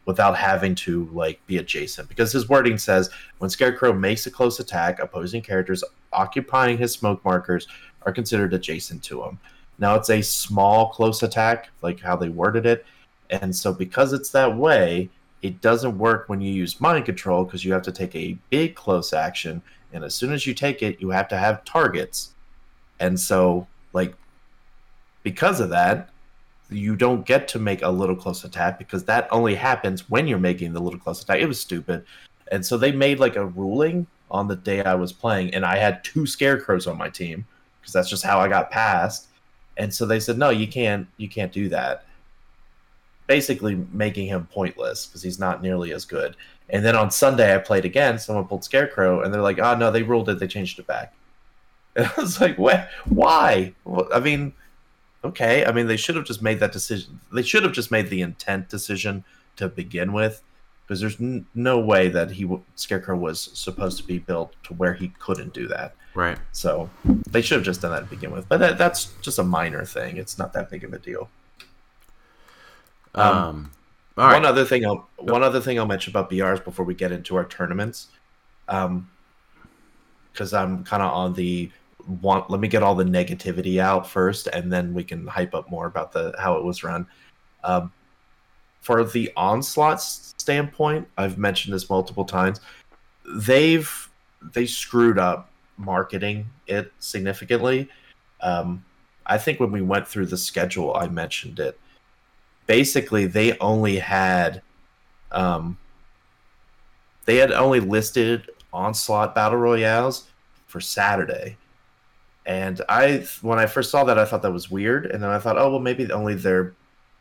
without 0.06 0.38
having 0.38 0.76
to 0.76 1.10
like 1.14 1.46
be 1.48 1.58
adjacent. 1.58 2.10
Because 2.10 2.32
his 2.32 2.50
wording 2.50 2.78
says 2.78 3.10
when 3.38 3.50
Scarecrow 3.50 3.94
makes 3.94 4.26
a 4.26 4.32
close 4.32 4.60
attack, 4.60 5.00
opposing 5.00 5.42
characters 5.42 5.84
occupying 6.12 6.78
his 6.78 6.92
smoke 6.92 7.24
markers 7.24 7.68
are 8.04 8.12
considered 8.12 8.54
adjacent 8.54 9.04
to 9.04 9.24
him. 9.24 9.40
Now 9.78 9.96
it's 9.96 10.10
a 10.10 10.22
small 10.22 10.90
close 10.90 11.24
attack, 11.24 11.70
like 11.82 12.00
how 12.00 12.16
they 12.16 12.30
worded 12.30 12.66
it, 12.66 12.86
and 13.30 13.56
so 13.56 13.74
because 13.74 14.14
it's 14.14 14.30
that 14.32 14.56
way, 14.56 15.10
it 15.42 15.62
doesn't 15.62 15.98
work 15.98 16.28
when 16.28 16.42
you 16.42 16.52
use 16.52 16.82
mind 16.82 17.06
control 17.06 17.44
because 17.44 17.66
you 17.66 17.74
have 17.74 17.82
to 17.84 17.92
take 17.92 18.16
a 18.16 18.38
big 18.50 18.76
close 18.76 19.14
action, 19.14 19.62
and 19.94 20.04
as 20.04 20.14
soon 20.14 20.34
as 20.34 20.46
you 20.46 20.54
take 20.54 20.84
it, 20.84 21.02
you 21.02 21.10
have 21.10 21.28
to 21.30 21.38
have 21.38 21.64
targets. 21.64 22.34
And 23.00 23.20
so 23.20 23.68
like 23.94 24.14
because 25.24 25.60
of 25.60 25.70
that 25.70 26.10
you 26.72 26.96
don't 26.96 27.26
get 27.26 27.48
to 27.50 27.60
make 27.60 27.82
a 27.82 27.90
little 27.90 28.16
close 28.16 28.44
attack 28.44 28.80
because 28.80 29.04
that 29.04 29.28
only 29.32 29.56
happens 29.56 30.10
when 30.10 30.28
you're 30.28 30.40
making 30.40 30.74
the 30.74 30.80
little 30.80 31.00
close 31.00 31.22
attack. 31.22 31.40
It 31.40 31.48
was 31.48 31.60
stupid. 31.60 32.06
And 32.52 32.66
so 32.66 32.78
they 32.78 32.92
made 32.92 33.20
like 33.20 33.36
a 33.36 33.46
ruling 33.46 34.08
on 34.32 34.48
the 34.48 34.56
day 34.56 34.82
i 34.84 34.96
was 34.96 35.12
playing 35.12 35.54
and 35.54 35.66
i 35.66 35.76
had 35.76 36.02
two 36.06 36.26
scarecrows 36.26 36.88
on 36.88 36.98
my 36.98 37.10
team 37.10 37.46
because 37.82 37.92
that's 37.92 38.10
just 38.10 38.24
how 38.24 38.40
i 38.40 38.48
got 38.48 38.72
past. 38.72 39.28
And 39.78 39.94
so 39.94 40.06
they 40.06 40.20
said 40.20 40.38
no 40.38 40.50
you 40.50 40.68
can't 40.68 41.08
you 41.18 41.28
can't 41.28 41.52
do 41.52 41.70
that. 41.70 42.06
Basically 43.28 43.76
making 43.92 44.28
him 44.28 44.48
pointless 44.52 45.06
because 45.06 45.22
he's 45.22 45.40
not 45.40 45.62
nearly 45.62 45.94
as 45.94 46.06
good. 46.06 46.36
And 46.70 46.86
then 46.86 46.96
on 46.96 47.12
sunday 47.12 47.54
i 47.54 47.58
played 47.58 47.86
again 47.86 48.18
someone 48.18 48.48
pulled 48.48 48.64
scarecrow 48.64 49.22
and 49.22 49.34
they're 49.34 49.42
like 49.42 49.60
oh 49.60 49.76
no 49.76 49.92
they 49.92 50.04
ruled 50.04 50.30
it. 50.30 50.40
They 50.40 50.48
changed 50.48 50.80
it 50.80 50.88
back. 50.88 51.14
And 51.94 52.06
I 52.06 52.22
was 52.22 52.40
like, 52.40 52.58
"What? 52.58 52.88
Why?" 53.04 53.74
Well, 53.84 54.08
I 54.14 54.22
mean, 54.22 54.54
okay. 55.24 55.66
I 55.66 55.72
mean, 55.72 55.88
they 55.88 55.98
should 55.98 56.16
have 56.16 56.26
just 56.26 56.42
made 56.42 56.60
that 56.60 56.72
decision. 56.72 57.20
They 57.32 57.44
should 57.44 57.64
have 57.64 57.74
just 57.74 57.92
made 57.92 58.10
the 58.10 58.22
intent 58.22 58.70
decision 58.70 59.24
to 59.58 59.68
begin 59.68 60.14
with, 60.14 60.42
because 60.86 61.02
there's 61.02 61.20
n- 61.20 61.46
no 61.54 61.80
way 61.80 62.08
that 62.10 62.32
he 62.32 62.44
w- 62.44 62.64
Scarecrow 62.76 63.18
was 63.18 63.50
supposed 63.54 63.98
to 63.98 64.04
be 64.04 64.20
built 64.20 64.54
to 64.64 64.74
where 64.74 64.94
he 64.94 65.10
couldn't 65.20 65.54
do 65.54 65.68
that. 65.68 65.96
Right. 66.14 66.38
So 66.52 66.90
they 67.30 67.42
should 67.42 67.56
have 67.58 67.66
just 67.66 67.82
done 67.82 67.92
that 67.92 68.02
to 68.02 68.06
begin 68.06 68.32
with. 68.32 68.50
But 68.50 68.60
that, 68.60 68.78
that's 68.78 69.14
just 69.22 69.40
a 69.40 69.44
minor 69.44 69.86
thing. 69.86 70.18
It's 70.18 70.38
not 70.38 70.54
that 70.54 70.70
big 70.70 70.84
of 70.84 70.94
a 70.94 71.00
deal. 71.00 71.30
Um. 73.16 73.28
Um, 73.28 73.72
all 74.18 74.26
right. 74.28 74.34
One 74.34 74.46
other 74.46 74.66
thing 74.66 74.86
I'll 74.86 75.08
one 75.18 75.42
other 75.42 75.62
thing 75.62 75.80
I'll 75.80 75.86
mention 75.86 76.12
about 76.12 76.30
BRs 76.30 76.64
before 76.64 76.86
we 76.86 76.94
get 76.94 77.14
into 77.14 77.38
our 77.38 77.46
tournaments, 77.46 78.08
um, 78.68 79.10
because 80.32 80.54
I'm 80.54 80.84
kind 80.84 81.02
of 81.02 81.12
on 81.12 81.34
the 81.34 81.72
want. 82.08 82.50
Let 82.50 82.60
me 82.60 82.68
get 82.68 82.84
all 82.84 82.96
the 82.96 83.04
negativity 83.04 83.80
out 83.80 84.10
first, 84.10 84.48
and 84.48 84.72
then 84.72 84.94
we 84.94 85.04
can 85.04 85.28
hype 85.28 85.54
up 85.54 85.70
more 85.70 85.86
about 85.86 86.12
the 86.12 86.34
how 86.40 86.56
it 86.56 86.64
was 86.64 86.84
run. 86.84 87.08
Um, 87.64 87.92
for 88.82 89.04
the 89.04 89.32
onslaught 89.38 90.02
standpoint, 90.02 91.08
I've 91.18 91.38
mentioned 91.38 91.74
this 91.74 91.90
multiple 91.90 92.26
times. 92.26 92.60
They've 93.36 94.10
they 94.54 94.66
screwed 94.66 95.20
up 95.20 95.52
marketing 95.78 96.48
it 96.68 96.92
significantly. 97.00 97.90
Um, 98.42 98.84
I 99.26 99.38
think 99.38 99.60
when 99.60 99.72
we 99.72 99.82
went 99.82 100.08
through 100.08 100.26
the 100.28 100.38
schedule, 100.38 100.96
I 100.96 101.08
mentioned 101.08 101.60
it 101.60 101.80
basically 102.72 103.26
they 103.26 103.58
only 103.60 103.98
had 103.98 104.62
um 105.32 105.78
they 107.26 107.36
had 107.36 107.52
only 107.52 107.82
listed 107.82 108.50
onslaught 108.72 109.36
battle 109.36 109.58
royales 109.58 110.30
for 110.68 110.80
saturday 110.80 111.58
and 112.46 112.82
i 112.90 113.18
when 113.42 113.60
i 113.60 113.66
first 113.66 113.92
saw 113.92 114.04
that 114.04 114.18
i 114.18 114.26
thought 114.26 114.42
that 114.42 114.52
was 114.52 114.70
weird 114.72 115.06
and 115.06 115.22
then 115.22 115.30
i 115.30 115.38
thought 115.38 115.58
oh 115.58 115.70
well 115.70 115.80
maybe 115.80 116.12
only 116.12 116.34
their 116.34 116.74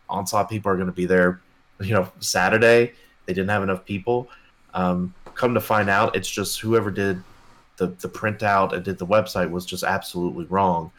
onslaught 0.08 0.48
people 0.48 0.70
are 0.72 0.76
going 0.76 0.86
to 0.86 0.92
be 0.92 1.04
there 1.06 1.40
you 1.80 1.92
know 1.92 2.10
saturday 2.20 2.92
they 3.26 3.32
didn't 3.34 3.50
have 3.50 3.62
enough 3.62 3.84
people 3.84 4.28
um 4.74 5.12
come 5.34 5.52
to 5.54 5.60
find 5.60 5.90
out 5.90 6.16
it's 6.16 6.30
just 6.30 6.60
whoever 6.60 6.90
did 6.90 7.22
the 7.76 7.88
the 8.00 8.08
printout 8.08 8.72
and 8.72 8.84
did 8.84 8.98
the 8.98 9.06
website 9.06 9.50
was 9.50 9.64
just 9.66 9.84
absolutely 9.84 10.44
wrong 10.46 10.90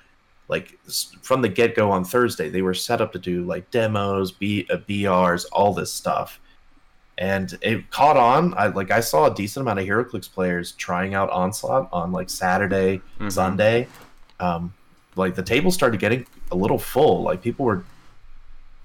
like 0.48 0.78
from 1.22 1.42
the 1.42 1.48
get 1.48 1.76
go 1.76 1.90
on 1.92 2.04
Thursday, 2.04 2.50
they 2.50 2.62
were 2.62 2.74
set 2.74 3.00
up 3.00 3.14
to 3.14 3.20
do 3.20 3.46
like 3.46 3.72
demos, 3.72 4.34
B, 4.34 4.68
uh, 4.70 4.76
BRs, 4.78 5.46
all 5.54 5.74
this 5.74 5.94
stuff, 5.94 6.42
and 7.18 7.58
it 7.62 7.90
caught 7.90 8.18
on. 8.18 8.54
I 8.58 8.68
like 8.68 8.92
I 8.92 9.00
saw 9.00 9.32
a 9.32 9.34
decent 9.34 9.62
amount 9.62 9.80
of 9.80 9.86
HeroClix 9.86 10.30
players 10.30 10.74
trying 10.74 11.14
out 11.14 11.30
Onslaught 11.30 11.88
on 11.94 12.12
like 12.12 12.30
Saturday, 12.30 13.02
Mhm. 13.22 13.32
Sunday. 13.32 13.88
Um, 14.42 14.74
like 15.16 15.36
the 15.36 15.44
table 15.44 15.72
started 15.72 16.00
getting 16.00 16.26
a 16.52 16.56
little 16.56 16.80
full. 16.80 17.22
Like 17.22 17.42
people 17.42 17.66
were 17.66 17.84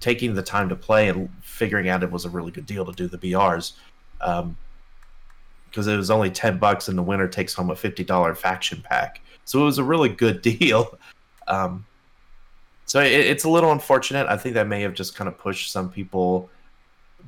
taking 0.00 0.34
the 0.34 0.42
time 0.42 0.68
to 0.68 0.76
play 0.76 1.08
and 1.08 1.28
figuring 1.42 1.88
out 1.88 2.02
it 2.02 2.10
was 2.10 2.24
a 2.24 2.30
really 2.30 2.50
good 2.50 2.66
deal 2.66 2.84
to 2.84 2.92
do 2.92 3.08
the 3.08 3.18
BRs. 3.18 3.72
Um, 4.20 4.56
because 5.70 5.88
it 5.88 5.96
was 5.96 6.10
only 6.10 6.30
ten 6.30 6.58
bucks, 6.58 6.88
and 6.88 6.96
the 6.96 7.02
winner 7.02 7.28
takes 7.28 7.52
home 7.52 7.70
a 7.70 7.76
fifty 7.76 8.02
dollar 8.02 8.34
faction 8.34 8.82
pack. 8.82 9.20
So 9.44 9.60
it 9.60 9.64
was 9.64 9.78
a 9.78 9.84
really 9.84 10.08
good 10.08 10.40
deal. 10.58 10.98
Um, 11.48 11.84
so 12.86 13.00
it, 13.00 13.12
it's 13.12 13.44
a 13.44 13.48
little 13.48 13.72
unfortunate. 13.72 14.26
I 14.26 14.36
think 14.36 14.54
that 14.54 14.68
may 14.68 14.80
have 14.82 14.94
just 14.94 15.14
kind 15.14 15.28
of 15.28 15.38
pushed 15.38 15.70
some 15.70 15.90
people. 15.90 16.48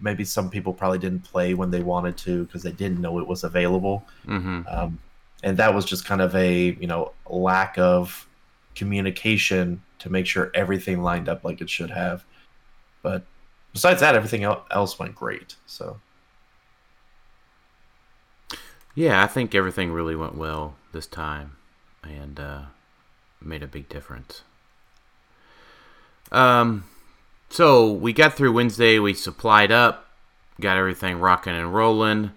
Maybe 0.00 0.24
some 0.24 0.48
people 0.48 0.72
probably 0.72 0.98
didn't 0.98 1.24
play 1.24 1.54
when 1.54 1.70
they 1.70 1.82
wanted 1.82 2.16
to 2.18 2.44
because 2.44 2.62
they 2.62 2.72
didn't 2.72 3.00
know 3.00 3.18
it 3.18 3.26
was 3.26 3.44
available. 3.44 4.06
Mm-hmm. 4.26 4.62
Um, 4.68 4.98
and 5.42 5.56
that 5.56 5.74
was 5.74 5.84
just 5.84 6.04
kind 6.04 6.20
of 6.20 6.34
a 6.34 6.76
you 6.80 6.86
know 6.86 7.12
lack 7.28 7.78
of 7.78 8.26
communication 8.74 9.82
to 9.98 10.10
make 10.10 10.26
sure 10.26 10.50
everything 10.54 11.02
lined 11.02 11.28
up 11.28 11.44
like 11.44 11.60
it 11.60 11.68
should 11.68 11.90
have. 11.90 12.24
But 13.02 13.24
besides 13.72 14.00
that, 14.00 14.14
everything 14.14 14.44
else 14.44 14.98
went 14.98 15.14
great. 15.14 15.56
So 15.66 16.00
Yeah, 18.94 19.22
I 19.22 19.26
think 19.26 19.54
everything 19.54 19.92
really 19.92 20.16
went 20.16 20.36
well 20.36 20.76
this 20.92 21.06
time, 21.06 21.56
and 22.02 22.40
uh, 22.40 22.62
made 23.40 23.62
a 23.62 23.68
big 23.68 23.88
difference. 23.88 24.42
Um, 26.32 26.84
so 27.48 27.90
we 27.92 28.12
got 28.12 28.34
through 28.34 28.52
Wednesday. 28.52 28.98
We 28.98 29.14
supplied 29.14 29.72
up, 29.72 30.08
got 30.60 30.76
everything 30.76 31.18
rocking 31.20 31.54
and 31.54 31.72
rolling, 31.72 32.32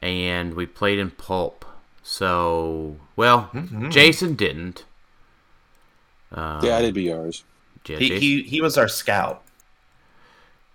and 0.00 0.54
we 0.54 0.66
played 0.66 0.98
in 0.98 1.10
pulp. 1.10 1.59
So, 2.02 2.96
well, 3.16 3.50
Mhm. 3.54 3.90
Jason 3.90 4.34
didn't. 4.34 4.84
Um, 6.32 6.64
Yeah, 6.64 6.76
I 6.78 6.82
did 6.82 6.94
BRs. 6.94 7.42
yeah, 7.86 7.98
he, 7.98 8.08
Jason- 8.08 8.20
he 8.22 8.42
he 8.42 8.60
was 8.62 8.78
our 8.78 8.88
scout. 8.88 9.42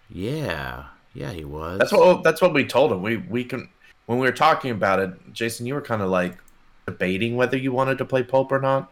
yeah, 0.09 0.85
yeah, 1.13 1.31
he 1.31 1.43
was. 1.45 1.79
That's 1.79 1.91
what 1.91 2.23
that's 2.23 2.41
what 2.41 2.53
we 2.53 2.65
told 2.65 2.91
him. 2.91 3.01
We 3.01 3.17
we 3.17 3.43
can 3.43 3.69
when 4.05 4.19
we 4.19 4.27
were 4.27 4.33
talking 4.33 4.71
about 4.71 4.99
it, 4.99 5.33
Jason, 5.33 5.65
you 5.65 5.73
were 5.73 5.81
kind 5.81 6.01
of 6.01 6.09
like 6.09 6.37
debating 6.85 7.35
whether 7.35 7.57
you 7.57 7.71
wanted 7.71 7.97
to 7.97 8.05
play 8.05 8.21
Pulp 8.23 8.51
or 8.51 8.59
not. 8.59 8.91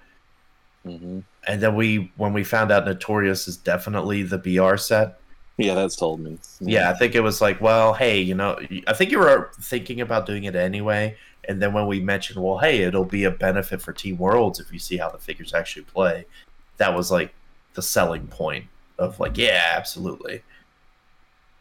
hmm 0.84 1.20
And 1.48 1.62
then 1.62 1.76
we 1.76 2.12
when 2.18 2.34
we 2.34 2.44
found 2.44 2.72
out 2.72 2.86
Notorious 2.86 3.48
is 3.48 3.58
definitely 3.58 4.24
the 4.24 4.38
BR 4.38 4.78
set. 4.78 5.20
Yeah, 5.58 5.76
that's 5.76 5.96
told 5.96 6.20
me. 6.20 6.40
Yeah, 6.62 6.90
I 6.90 6.96
think 6.96 7.14
it 7.14 7.20
was 7.20 7.40
like, 7.40 7.62
well, 7.62 7.94
hey, 7.94 8.20
you 8.20 8.34
know, 8.34 8.58
I 8.88 8.94
think 8.94 9.12
you 9.12 9.20
were 9.20 9.52
thinking 9.62 10.02
about 10.02 10.26
doing 10.26 10.46
it 10.46 10.56
anyway. 10.56 11.16
And 11.48 11.62
then 11.62 11.74
when 11.74 11.88
we 11.88 12.00
mentioned, 12.00 12.42
well, 12.44 12.58
hey, 12.58 12.84
it'll 12.84 13.06
be 13.06 13.26
a 13.26 13.32
benefit 13.32 13.82
for 13.82 13.94
Team 13.94 14.18
Worlds 14.18 14.60
if 14.60 14.72
you 14.72 14.80
see 14.80 14.98
how 14.98 15.10
the 15.10 15.18
figures 15.18 15.54
actually 15.54 15.84
play, 15.84 16.26
that 16.78 16.96
was 16.96 17.12
like 17.12 17.34
the 17.74 17.82
selling 17.82 18.28
point 18.28 18.66
of 18.98 19.20
like, 19.20 19.38
yeah, 19.38 19.74
absolutely. 19.76 20.42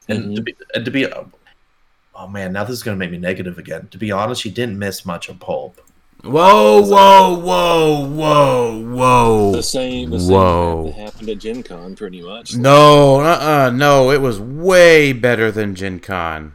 And, 0.08 0.36
to 0.36 0.42
be, 0.42 0.54
and 0.74 0.84
to 0.84 0.90
be, 0.90 1.06
oh 1.06 2.28
man, 2.28 2.52
now 2.52 2.64
this 2.64 2.74
is 2.74 2.82
going 2.82 2.96
to 2.96 2.98
make 2.98 3.10
me 3.10 3.18
negative 3.18 3.58
again. 3.58 3.88
To 3.88 3.98
be 3.98 4.12
honest, 4.12 4.44
you 4.44 4.50
didn't 4.50 4.78
miss 4.78 5.04
much 5.06 5.28
of 5.28 5.40
Pulp. 5.40 5.80
Whoa, 6.22 6.80
whoa, 6.82 7.36
whoa, 7.40 8.06
whoa, 8.06 8.94
whoa. 8.94 9.52
The 9.52 9.62
same, 9.62 10.10
the 10.10 10.20
same 10.20 10.30
Whoa. 10.30 10.84
that 10.84 10.94
happened 10.94 11.28
at 11.30 11.38
Gen 11.38 11.64
Con, 11.64 11.96
pretty 11.96 12.22
much. 12.22 12.54
No, 12.54 13.20
uh, 13.20 13.38
uh 13.40 13.70
no, 13.74 14.12
it 14.12 14.20
was 14.20 14.38
way 14.38 15.12
better 15.12 15.50
than 15.50 15.74
Gen 15.74 15.98
Con. 15.98 16.52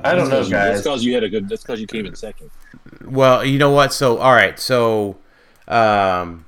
I 0.00 0.14
don't 0.14 0.28
know, 0.28 0.42
guys. 0.42 0.50
That's 0.50 0.82
because 0.82 1.04
you 1.04 1.14
had 1.14 1.24
a 1.24 1.28
good. 1.28 1.48
That's 1.48 1.62
because 1.62 1.80
you 1.80 1.86
came 1.86 2.06
in 2.06 2.14
second. 2.14 2.50
Well, 3.04 3.44
you 3.44 3.58
know 3.58 3.70
what? 3.70 3.92
So, 3.92 4.18
all 4.18 4.32
right. 4.34 4.58
So, 4.58 5.16
um, 5.66 6.44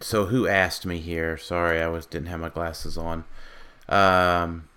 so 0.00 0.26
who 0.26 0.46
asked 0.46 0.84
me 0.84 0.98
here? 1.00 1.36
Sorry, 1.38 1.80
I 1.80 1.88
was 1.88 2.04
didn't 2.06 2.28
have 2.28 2.40
my 2.40 2.50
glasses 2.50 2.98
on. 2.98 3.24
Um, 3.88 4.68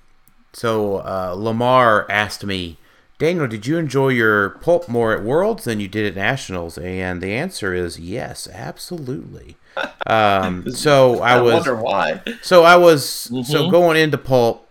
so 0.53 0.97
uh, 0.97 1.33
Lamar 1.37 2.05
asked 2.09 2.45
me, 2.45 2.77
Daniel, 3.19 3.47
did 3.47 3.67
you 3.67 3.77
enjoy 3.77 4.09
your 4.09 4.49
pulp 4.49 4.87
more 4.87 5.13
at 5.13 5.23
Worlds 5.23 5.65
than 5.65 5.79
you 5.79 5.87
did 5.87 6.05
at 6.05 6.15
Nationals? 6.15 6.77
And 6.77 7.21
the 7.21 7.33
answer 7.33 7.73
is 7.73 7.99
yes, 7.99 8.47
absolutely. 8.51 9.57
Um, 10.07 10.69
so 10.71 11.19
I, 11.21 11.35
I, 11.37 11.41
was 11.41 11.53
wonder 11.53 11.75
why. 11.75 12.21
so 12.41 12.63
I 12.63 12.75
was 12.75 13.05
so 13.07 13.31
Mhm. 13.39 13.71
going 13.71 13.95
into 13.97 14.17
pulp, 14.17 14.67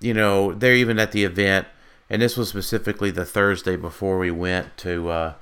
you 0.00 0.12
know, 0.14 0.52
they're 0.52 0.74
even 0.74 0.98
at 0.98 1.12
the 1.12 1.22
event, 1.22 1.68
and 2.14 2.22
this 2.22 2.36
was 2.36 2.48
specifically 2.48 3.10
the 3.10 3.24
Thursday 3.24 3.74
before 3.74 4.20
we 4.20 4.30
went 4.30 4.76
to 4.76 5.08
uh, 5.08 5.32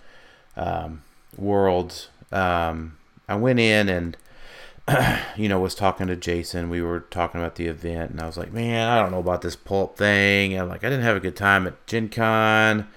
um, 0.56 1.02
Worlds. 1.36 2.08
Um, 2.32 2.96
I 3.28 3.34
went 3.34 3.60
in 3.60 3.90
and 3.90 4.16
you 5.36 5.50
know 5.50 5.60
was 5.60 5.74
talking 5.74 6.06
to 6.06 6.16
Jason. 6.16 6.70
We 6.70 6.80
were 6.80 7.00
talking 7.00 7.42
about 7.42 7.56
the 7.56 7.66
event, 7.66 8.12
and 8.12 8.22
I 8.22 8.26
was 8.26 8.38
like, 8.38 8.54
man, 8.54 8.88
I 8.88 8.98
don't 9.02 9.10
know 9.10 9.18
about 9.18 9.42
this 9.42 9.54
pulp 9.54 9.98
thing. 9.98 10.54
And 10.54 10.62
I'm 10.62 10.68
like, 10.70 10.82
I 10.82 10.88
didn't 10.88 11.04
have 11.04 11.14
a 11.14 11.20
good 11.20 11.36
time 11.36 11.66
at 11.66 11.86
Gen 11.86 12.08
Con. 12.08 12.88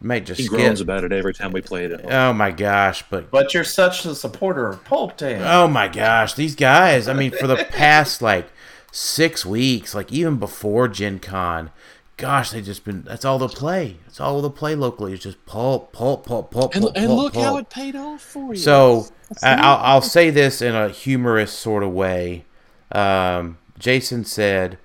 Might 0.00 0.26
just 0.26 0.38
He 0.38 0.46
skip. 0.46 0.56
groans 0.60 0.80
about 0.80 1.02
it 1.02 1.10
every 1.10 1.34
time 1.34 1.50
we 1.50 1.60
play 1.60 1.86
it. 1.86 2.04
Oh 2.08 2.32
my 2.32 2.52
gosh! 2.52 3.02
But 3.10 3.32
But 3.32 3.52
you're 3.52 3.64
such 3.64 4.04
a 4.04 4.14
supporter 4.14 4.68
of 4.68 4.84
Pulp, 4.84 5.16
Dan. 5.16 5.42
Oh 5.42 5.66
my 5.66 5.88
gosh, 5.88 6.34
these 6.34 6.54
guys! 6.54 7.08
I 7.08 7.14
mean, 7.14 7.32
for 7.32 7.48
the 7.48 7.56
past 7.56 8.22
like 8.22 8.46
six 8.92 9.44
weeks, 9.44 9.92
like 9.92 10.12
even 10.12 10.36
before 10.36 10.86
Gen 10.86 11.18
Con, 11.18 11.72
gosh, 12.16 12.50
they 12.50 12.60
just 12.62 12.84
been. 12.84 13.02
That's 13.02 13.24
all 13.24 13.38
they'll 13.38 13.48
play. 13.48 13.98
It's 14.06 14.20
all 14.20 14.40
they'll 14.40 14.50
play 14.50 14.74
locally. 14.74 15.12
It's 15.12 15.22
just 15.22 15.44
pulp, 15.46 15.92
pulp, 15.92 16.26
pulp, 16.26 16.50
pulp, 16.50 16.74
and, 16.74 16.82
pulp, 16.82 16.96
and 16.96 17.06
pulp, 17.06 17.18
look 17.18 17.34
how 17.34 17.56
it 17.56 17.70
paid 17.70 17.96
off 17.96 18.22
for 18.22 18.54
you. 18.54 18.60
So 18.60 19.06
I, 19.42 19.54
I'll, 19.54 19.78
I'll 19.78 20.02
say 20.02 20.30
this 20.30 20.62
in 20.62 20.74
a 20.74 20.88
humorous 20.88 21.52
sort 21.52 21.82
of 21.82 21.92
way. 21.92 22.44
Um, 22.92 23.58
Jason 23.78 24.24
said, 24.24 24.78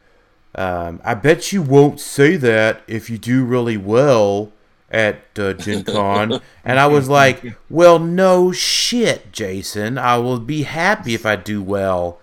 um, 0.55 1.01
"I 1.03 1.13
bet 1.13 1.51
you 1.51 1.61
won't 1.61 1.99
say 1.99 2.35
that 2.37 2.81
if 2.87 3.09
you 3.09 3.17
do 3.17 3.45
really 3.45 3.77
well 3.77 4.51
at 4.89 5.21
uh, 5.37 5.53
Gen 5.53 5.83
Con." 5.83 6.41
and 6.65 6.79
I 6.79 6.87
was 6.87 7.09
like, 7.09 7.57
"Well, 7.69 7.99
no 7.99 8.51
shit, 8.51 9.31
Jason. 9.31 9.97
I 9.97 10.17
will 10.17 10.39
be 10.39 10.63
happy 10.63 11.13
if 11.13 11.25
I 11.25 11.35
do 11.35 11.61
well 11.61 12.19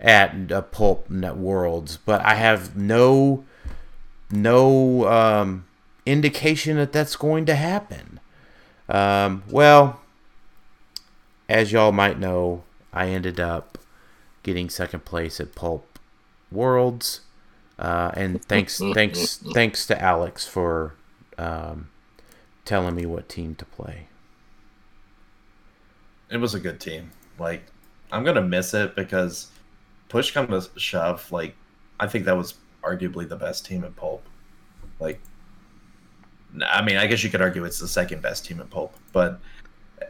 at 0.00 0.52
uh, 0.52 0.62
Pulp 0.62 1.10
Net 1.10 1.36
Worlds, 1.36 1.98
but 2.04 2.24
I 2.24 2.34
have 2.34 2.76
no 2.76 3.44
no 4.30 5.06
um, 5.08 5.66
indication 6.06 6.76
that 6.76 6.92
that's 6.92 7.16
going 7.16 7.46
to 7.46 7.54
happen." 7.54 8.20
Um, 8.88 9.42
well, 9.50 10.00
as 11.48 11.72
y'all 11.72 11.92
might 11.92 12.18
know, 12.18 12.64
I 12.92 13.08
ended 13.08 13.38
up 13.38 13.78
getting 14.42 14.70
second 14.70 15.04
place 15.04 15.40
at 15.40 15.54
Pulp 15.54 15.98
Worlds, 16.50 17.20
uh, 17.78 18.12
and 18.14 18.42
thanks, 18.46 18.78
thanks, 18.94 19.36
thanks 19.54 19.86
to 19.86 20.00
Alex 20.00 20.46
for 20.46 20.94
um, 21.36 21.90
telling 22.64 22.94
me 22.94 23.06
what 23.06 23.28
team 23.28 23.54
to 23.56 23.64
play. 23.64 24.08
it 26.30 26.38
was 26.38 26.54
a 26.54 26.60
good 26.60 26.80
team. 26.80 27.10
Like, 27.38 27.64
I'm 28.12 28.24
gonna 28.24 28.42
miss 28.42 28.74
it 28.74 28.94
because 28.94 29.48
push 30.08 30.32
come 30.32 30.48
to 30.48 30.66
shove, 30.76 31.30
like, 31.32 31.54
I 32.00 32.06
think 32.06 32.24
that 32.24 32.36
was 32.36 32.54
arguably 32.88 33.28
the 33.28 33.36
best 33.36 33.66
team 33.66 33.84
in 33.84 33.92
Pulp. 33.92 34.24
Like, 35.00 35.20
I 36.66 36.82
mean, 36.82 36.96
I 36.96 37.06
guess 37.06 37.22
you 37.22 37.30
could 37.30 37.42
argue 37.42 37.64
it's 37.64 37.78
the 37.78 37.88
second 37.88 38.22
best 38.22 38.44
team 38.46 38.60
in 38.60 38.66
Pulp, 38.68 38.94
but 39.12 39.40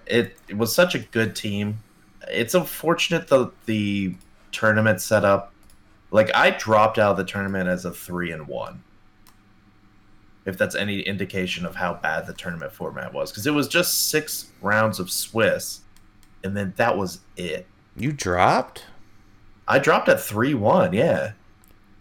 it, 0.07 0.37
it 0.49 0.57
was 0.57 0.74
such 0.74 0.95
a 0.95 1.01
good 1.01 1.35
team. 1.35 1.79
It's 2.29 2.55
unfortunate 2.55 3.29
the 3.29 3.51
the 3.66 4.14
tournament 4.53 5.01
setup. 5.01 5.53
Like, 6.11 6.35
I 6.35 6.51
dropped 6.51 6.99
out 6.99 7.12
of 7.12 7.16
the 7.16 7.24
tournament 7.24 7.68
as 7.68 7.85
a 7.85 7.93
three 7.93 8.31
and 8.33 8.47
one. 8.47 8.83
If 10.47 10.57
that's 10.57 10.74
any 10.74 11.01
indication 11.01 11.66
of 11.66 11.76
how 11.76 11.95
bad 11.95 12.26
the 12.26 12.33
tournament 12.33 12.72
format 12.72 13.12
was, 13.12 13.31
because 13.31 13.47
it 13.47 13.53
was 13.53 13.68
just 13.68 14.09
six 14.09 14.51
rounds 14.62 14.99
of 14.99 15.11
Swiss, 15.11 15.81
and 16.43 16.57
then 16.57 16.72
that 16.76 16.97
was 16.97 17.20
it. 17.37 17.66
You 17.97 18.12
dropped. 18.12 18.87
I 19.66 19.79
dropped 19.79 20.09
at 20.09 20.20
three 20.20 20.55
one, 20.55 20.95
yeah, 20.95 21.33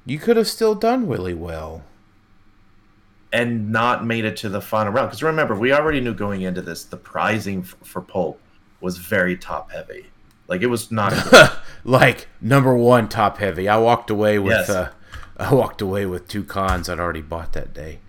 You 0.07 0.17
could 0.19 0.37
have 0.37 0.47
still 0.47 0.73
done 0.73 1.07
really 1.07 1.33
well. 1.35 1.83
and 3.33 3.71
not 3.71 4.05
made 4.05 4.23
it 4.23 4.37
to 4.37 4.49
the 4.49 4.61
final 4.61 4.93
round. 4.93 5.09
Because 5.09 5.21
remember, 5.21 5.53
we 5.53 5.73
already 5.73 5.99
knew 5.99 6.13
going 6.13 6.41
into 6.41 6.61
this, 6.61 6.85
the 6.85 6.95
prizing 6.97 7.59
f- 7.59 7.75
for 7.83 8.01
Pulp 8.01 8.39
was 8.79 8.97
very 8.97 9.35
top 9.35 9.69
heavy. 9.71 10.05
Like 10.47 10.61
it 10.61 10.67
was 10.67 10.91
not. 10.91 11.13
like 11.83 12.27
number 12.39 12.73
one 12.75 13.09
top 13.09 13.37
heavy. 13.37 13.67
I 13.67 13.77
walked 13.77 14.09
away 14.09 14.39
with. 14.39 14.51
Yes. 14.53 14.69
Uh, 14.69 14.91
I 15.37 15.53
walked 15.53 15.81
away 15.81 16.05
with 16.05 16.27
two 16.27 16.43
cons 16.43 16.87
I'd 16.89 16.99
already 16.99 17.21
bought 17.21 17.51
that 17.53 17.73
day. 17.73 17.99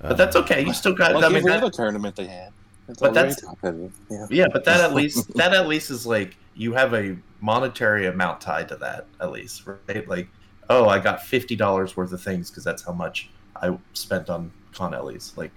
but 0.00 0.16
that's 0.16 0.34
okay. 0.36 0.64
You 0.64 0.72
still 0.72 0.94
got. 0.94 1.14
like 1.14 1.24
I 1.24 1.28
mean, 1.28 1.36
every 1.38 1.50
that- 1.52 1.62
other 1.62 1.70
tournament 1.70 2.16
they 2.16 2.26
had. 2.26 2.50
It's 2.88 3.00
But 3.00 3.12
that's- 3.14 3.40
top 3.42 3.58
heavy. 3.62 3.90
Yeah. 4.10 4.26
yeah, 4.30 4.46
but 4.52 4.64
that 4.64 4.80
at 4.80 4.94
least 5.00 5.32
that 5.34 5.52
at 5.52 5.68
least 5.68 5.90
is 5.90 6.06
like 6.06 6.36
you 6.54 6.72
have 6.72 6.94
a 6.94 7.16
monetary 7.42 8.06
amount 8.06 8.40
tied 8.40 8.68
to 8.70 8.76
that 8.76 9.06
at 9.20 9.30
least, 9.30 9.64
right? 9.66 10.08
Like, 10.08 10.28
oh, 10.70 10.88
I 10.88 10.98
got 10.98 11.22
fifty 11.22 11.56
dollars 11.56 11.96
worth 11.96 12.12
of 12.12 12.22
things 12.22 12.50
because 12.50 12.64
that's 12.64 12.82
how 12.82 12.92
much 12.92 13.30
I 13.60 13.76
spent 13.92 14.30
on 14.30 14.52
con 14.72 14.94
Ellie's. 14.94 15.32
Like, 15.36 15.50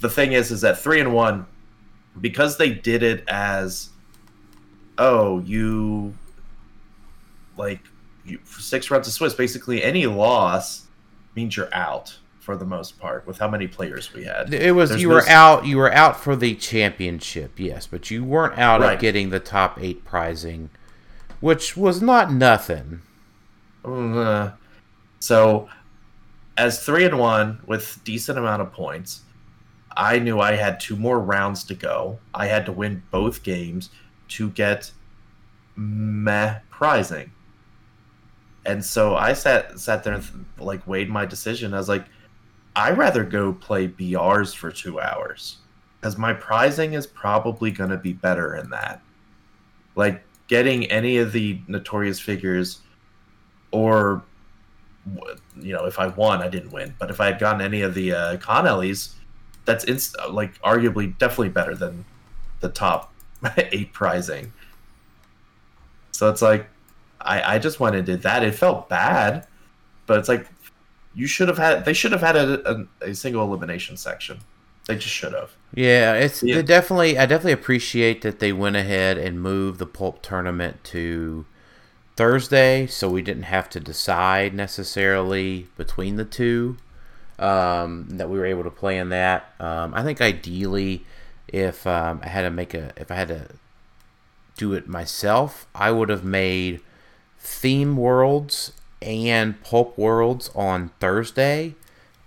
the 0.00 0.08
thing 0.10 0.32
is, 0.32 0.50
is 0.50 0.60
that 0.62 0.78
three 0.78 1.00
and 1.00 1.12
one, 1.14 1.46
because 2.20 2.56
they 2.58 2.70
did 2.70 3.02
it 3.02 3.24
as, 3.28 3.90
oh, 4.98 5.40
you, 5.40 6.14
like, 7.56 7.80
you 8.24 8.38
six 8.44 8.90
rounds 8.90 9.06
of 9.08 9.14
Swiss. 9.14 9.34
Basically, 9.34 9.82
any 9.82 10.06
loss 10.06 10.86
means 11.34 11.56
you're 11.56 11.72
out 11.74 12.16
for 12.40 12.56
the 12.56 12.64
most 12.64 12.98
part 12.98 13.26
with 13.26 13.38
how 13.38 13.48
many 13.48 13.66
players 13.66 14.12
we 14.14 14.24
had. 14.24 14.52
It 14.52 14.74
was 14.74 14.88
There's 14.90 15.02
you 15.02 15.08
no 15.08 15.14
were 15.16 15.28
out 15.28 15.66
you 15.66 15.76
were 15.76 15.92
out 15.92 16.18
for 16.18 16.34
the 16.34 16.54
championship, 16.54 17.60
yes, 17.60 17.86
but 17.86 18.10
you 18.10 18.24
weren't 18.24 18.58
out 18.58 18.80
Right. 18.80 18.94
of 18.94 19.00
getting 19.00 19.28
the 19.30 19.40
top 19.40 19.78
eight 19.80 20.04
prizing, 20.04 20.70
which 21.40 21.76
was 21.76 22.00
not 22.00 22.32
nothing. 22.32 23.02
So, 25.20 25.68
as 26.56 26.84
three 26.84 27.04
and 27.04 27.18
one 27.18 27.60
with 27.66 28.00
decent 28.04 28.38
amount 28.38 28.62
of 28.62 28.72
points, 28.72 29.22
I 29.96 30.18
knew 30.18 30.40
I 30.40 30.52
had 30.52 30.80
two 30.80 30.96
more 30.96 31.20
rounds 31.20 31.64
to 31.64 31.74
go. 31.74 32.18
I 32.34 32.46
had 32.46 32.66
to 32.66 32.72
win 32.72 33.02
both 33.10 33.42
games 33.42 33.90
to 34.28 34.50
get 34.50 34.90
meh 35.76 36.58
prizing. 36.70 37.32
And 38.66 38.84
so 38.84 39.16
I 39.16 39.32
sat 39.32 39.78
sat 39.78 40.04
there 40.04 40.14
and 40.14 40.46
like 40.58 40.86
weighed 40.86 41.08
my 41.08 41.24
decision. 41.26 41.74
I 41.74 41.78
was 41.78 41.88
like, 41.88 42.06
I'd 42.76 42.98
rather 42.98 43.24
go 43.24 43.52
play 43.52 43.88
BRs 43.88 44.54
for 44.54 44.70
two 44.70 45.00
hours 45.00 45.58
because 45.98 46.16
my 46.16 46.32
prizing 46.32 46.92
is 46.92 47.06
probably 47.06 47.70
going 47.70 47.90
to 47.90 47.96
be 47.96 48.12
better 48.12 48.56
in 48.56 48.70
that. 48.70 49.02
Like 49.96 50.22
getting 50.46 50.84
any 50.86 51.18
of 51.18 51.32
the 51.32 51.60
notorious 51.68 52.20
figures 52.20 52.80
or 53.72 54.22
you 55.60 55.72
know 55.72 55.84
if 55.86 55.98
i 55.98 56.06
won 56.08 56.42
i 56.42 56.48
didn't 56.48 56.70
win 56.70 56.94
but 56.98 57.10
if 57.10 57.20
i 57.20 57.26
had 57.26 57.38
gotten 57.38 57.60
any 57.60 57.82
of 57.82 57.94
the 57.94 58.12
uh, 58.12 58.36
con 58.38 58.66
Ellies, 58.66 59.14
that's 59.64 59.84
inst- 59.84 60.16
like 60.30 60.60
arguably 60.62 61.16
definitely 61.18 61.48
better 61.48 61.74
than 61.74 62.04
the 62.60 62.68
top 62.68 63.12
eight 63.56 63.92
prizing 63.92 64.52
so 66.12 66.28
it's 66.28 66.42
like 66.42 66.68
i 67.20 67.54
i 67.54 67.58
just 67.58 67.80
went 67.80 67.96
and 67.96 68.06
did 68.06 68.22
that 68.22 68.42
it 68.42 68.54
felt 68.54 68.88
bad 68.88 69.46
but 70.06 70.18
it's 70.18 70.28
like 70.28 70.46
you 71.14 71.26
should 71.26 71.48
have 71.48 71.58
had 71.58 71.84
they 71.84 71.92
should 71.92 72.12
have 72.12 72.20
had 72.20 72.36
a, 72.36 72.70
a, 73.02 73.08
a 73.10 73.14
single 73.14 73.42
elimination 73.44 73.96
section 73.96 74.38
they 74.86 74.94
just 74.94 75.08
should 75.14 75.32
have 75.32 75.50
Yeah, 75.72 76.14
it's 76.14 76.42
Yeah. 76.42 76.62
definitely. 76.62 77.16
I 77.16 77.26
definitely 77.26 77.52
appreciate 77.52 78.22
that 78.22 78.40
they 78.40 78.52
went 78.52 78.74
ahead 78.74 79.18
and 79.18 79.40
moved 79.40 79.78
the 79.78 79.86
pulp 79.86 80.20
tournament 80.22 80.82
to 80.84 81.46
Thursday, 82.20 82.86
so 82.86 83.08
we 83.08 83.22
didn't 83.22 83.44
have 83.44 83.70
to 83.70 83.80
decide 83.80 84.52
necessarily 84.52 85.68
between 85.78 86.16
the 86.16 86.24
two. 86.26 86.76
Um, 87.38 88.08
that 88.10 88.28
we 88.28 88.38
were 88.38 88.44
able 88.44 88.62
to 88.64 88.70
play 88.70 88.98
in 88.98 89.08
that. 89.08 89.54
Um, 89.58 89.94
I 89.94 90.02
think 90.02 90.20
ideally, 90.20 91.06
if 91.48 91.86
um, 91.86 92.20
I 92.22 92.28
had 92.28 92.42
to 92.42 92.50
make 92.50 92.74
a, 92.74 92.92
if 92.98 93.10
I 93.10 93.14
had 93.14 93.28
to 93.28 93.48
do 94.58 94.74
it 94.74 94.86
myself, 94.86 95.66
I 95.74 95.92
would 95.92 96.10
have 96.10 96.22
made 96.22 96.82
theme 97.38 97.96
worlds 97.96 98.74
and 99.00 99.58
pulp 99.62 99.96
worlds 99.96 100.50
on 100.54 100.90
Thursday 101.00 101.74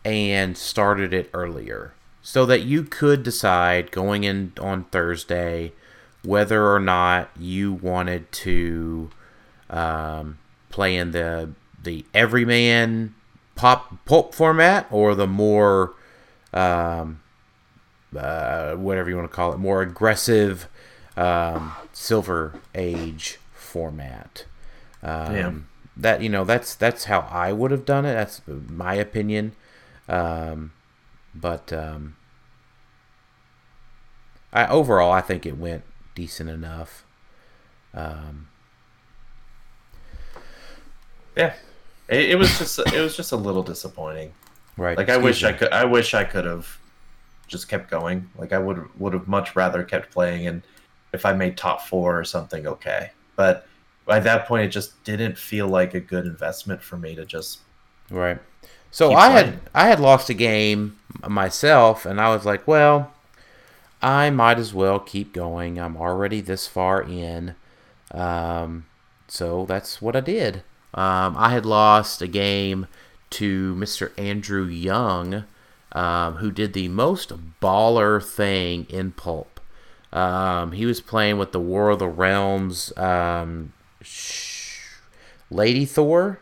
and 0.03 0.57
started 0.57 1.13
it 1.13 1.29
earlier 1.35 1.93
so 2.23 2.47
that 2.47 2.63
you 2.63 2.81
could 2.81 3.21
decide 3.21 3.91
going 3.91 4.23
in 4.23 4.53
on 4.59 4.85
Thursday 4.85 5.71
whether 6.23 6.73
or 6.73 6.79
not 6.79 7.29
you 7.37 7.71
wanted 7.71 8.31
to 8.31 9.11
um, 9.73 10.39
play 10.71 10.97
in 10.97 11.11
the 11.11 11.51
the 11.83 12.05
everyman 12.13 13.15
pop 13.55 14.05
pulp 14.05 14.35
format 14.35 14.87
or 14.91 15.15
the 15.15 15.27
more 15.27 15.93
um, 16.53 17.21
uh, 18.17 18.75
whatever 18.75 19.09
you 19.09 19.15
want 19.17 19.29
to 19.29 19.35
call 19.35 19.53
it 19.53 19.57
more 19.57 19.81
aggressive 19.81 20.67
um, 21.17 21.73
silver 21.91 22.55
age 22.75 23.39
format 23.53 24.45
um, 25.01 25.35
Yeah. 25.35 25.51
that 25.97 26.21
you 26.21 26.29
know 26.29 26.43
that's 26.45 26.75
that's 26.75 27.05
how 27.05 27.21
I 27.31 27.51
would 27.53 27.71
have 27.71 27.85
done 27.85 28.05
it 28.05 28.13
that's 28.13 28.41
my 28.47 28.95
opinion 28.95 29.53
um, 30.09 30.73
but 31.35 31.73
um, 31.73 32.15
I 34.51 34.67
overall 34.67 35.11
I 35.11 35.21
think 35.21 35.45
it 35.45 35.57
went 35.57 35.83
decent 36.15 36.49
enough. 36.49 37.05
Um, 37.93 38.47
yeah 41.35 41.53
it, 42.07 42.31
it 42.31 42.35
was 42.35 42.57
just 42.59 42.79
it 42.79 42.99
was 42.99 43.15
just 43.15 43.31
a 43.31 43.37
little 43.37 43.63
disappointing 43.63 44.31
right. 44.77 44.97
Like 44.97 45.09
I 45.09 45.13
excuse 45.13 45.23
wish 45.23 45.43
I 45.43 45.53
could. 45.53 45.71
I 45.71 45.85
wish 45.85 46.13
I 46.13 46.23
could 46.23 46.45
have 46.45 46.77
just 47.47 47.67
kept 47.67 47.89
going. 47.89 48.29
Like 48.37 48.53
I 48.53 48.57
would 48.57 48.99
would 48.99 49.13
have 49.13 49.27
much 49.27 49.55
rather 49.55 49.83
kept 49.83 50.11
playing, 50.11 50.47
and 50.47 50.61
if 51.11 51.25
I 51.25 51.33
made 51.33 51.57
top 51.57 51.81
four 51.81 52.19
or 52.19 52.23
something, 52.23 52.67
okay. 52.67 53.11
But 53.35 53.67
by 54.05 54.19
that 54.19 54.47
point, 54.47 54.65
it 54.65 54.69
just 54.69 55.03
didn't 55.03 55.37
feel 55.37 55.67
like 55.67 55.93
a 55.93 55.99
good 55.99 56.25
investment 56.25 56.81
for 56.81 56.97
me 56.97 57.15
to 57.15 57.25
just. 57.25 57.59
Right. 58.09 58.39
So 58.91 59.13
I 59.13 59.29
had. 59.29 59.59
I 59.73 59.87
had 59.87 59.99
lost 59.99 60.29
a 60.29 60.33
game 60.33 60.97
myself, 61.27 62.05
and 62.05 62.19
I 62.19 62.33
was 62.33 62.45
like, 62.45 62.67
well, 62.67 63.11
I 64.01 64.29
might 64.29 64.59
as 64.59 64.73
well 64.73 64.99
keep 64.99 65.33
going. 65.33 65.79
I'm 65.79 65.97
already 65.97 66.41
this 66.41 66.67
far 66.67 67.01
in, 67.01 67.55
um, 68.11 68.85
so 69.27 69.65
that's 69.65 70.01
what 70.01 70.15
I 70.15 70.19
did. 70.19 70.63
Um, 70.93 71.35
I 71.37 71.49
had 71.49 71.65
lost 71.65 72.21
a 72.21 72.27
game 72.27 72.87
to 73.31 73.73
Mr. 73.75 74.11
Andrew 74.17 74.65
Young, 74.65 75.45
um, 75.91 76.35
who 76.35 76.51
did 76.51 76.73
the 76.73 76.87
most 76.87 77.31
baller 77.61 78.23
thing 78.23 78.85
in 78.89 79.11
Pulp. 79.11 79.59
Um, 80.11 80.73
he 80.73 80.85
was 80.85 81.01
playing 81.01 81.39
with 81.39 81.51
the 81.51 81.59
War 81.59 81.89
of 81.89 81.99
the 81.99 82.07
Realms 82.07 82.95
um, 82.97 83.73
sh- 84.01 84.89
Lady 85.49 85.85
Thor 85.85 86.39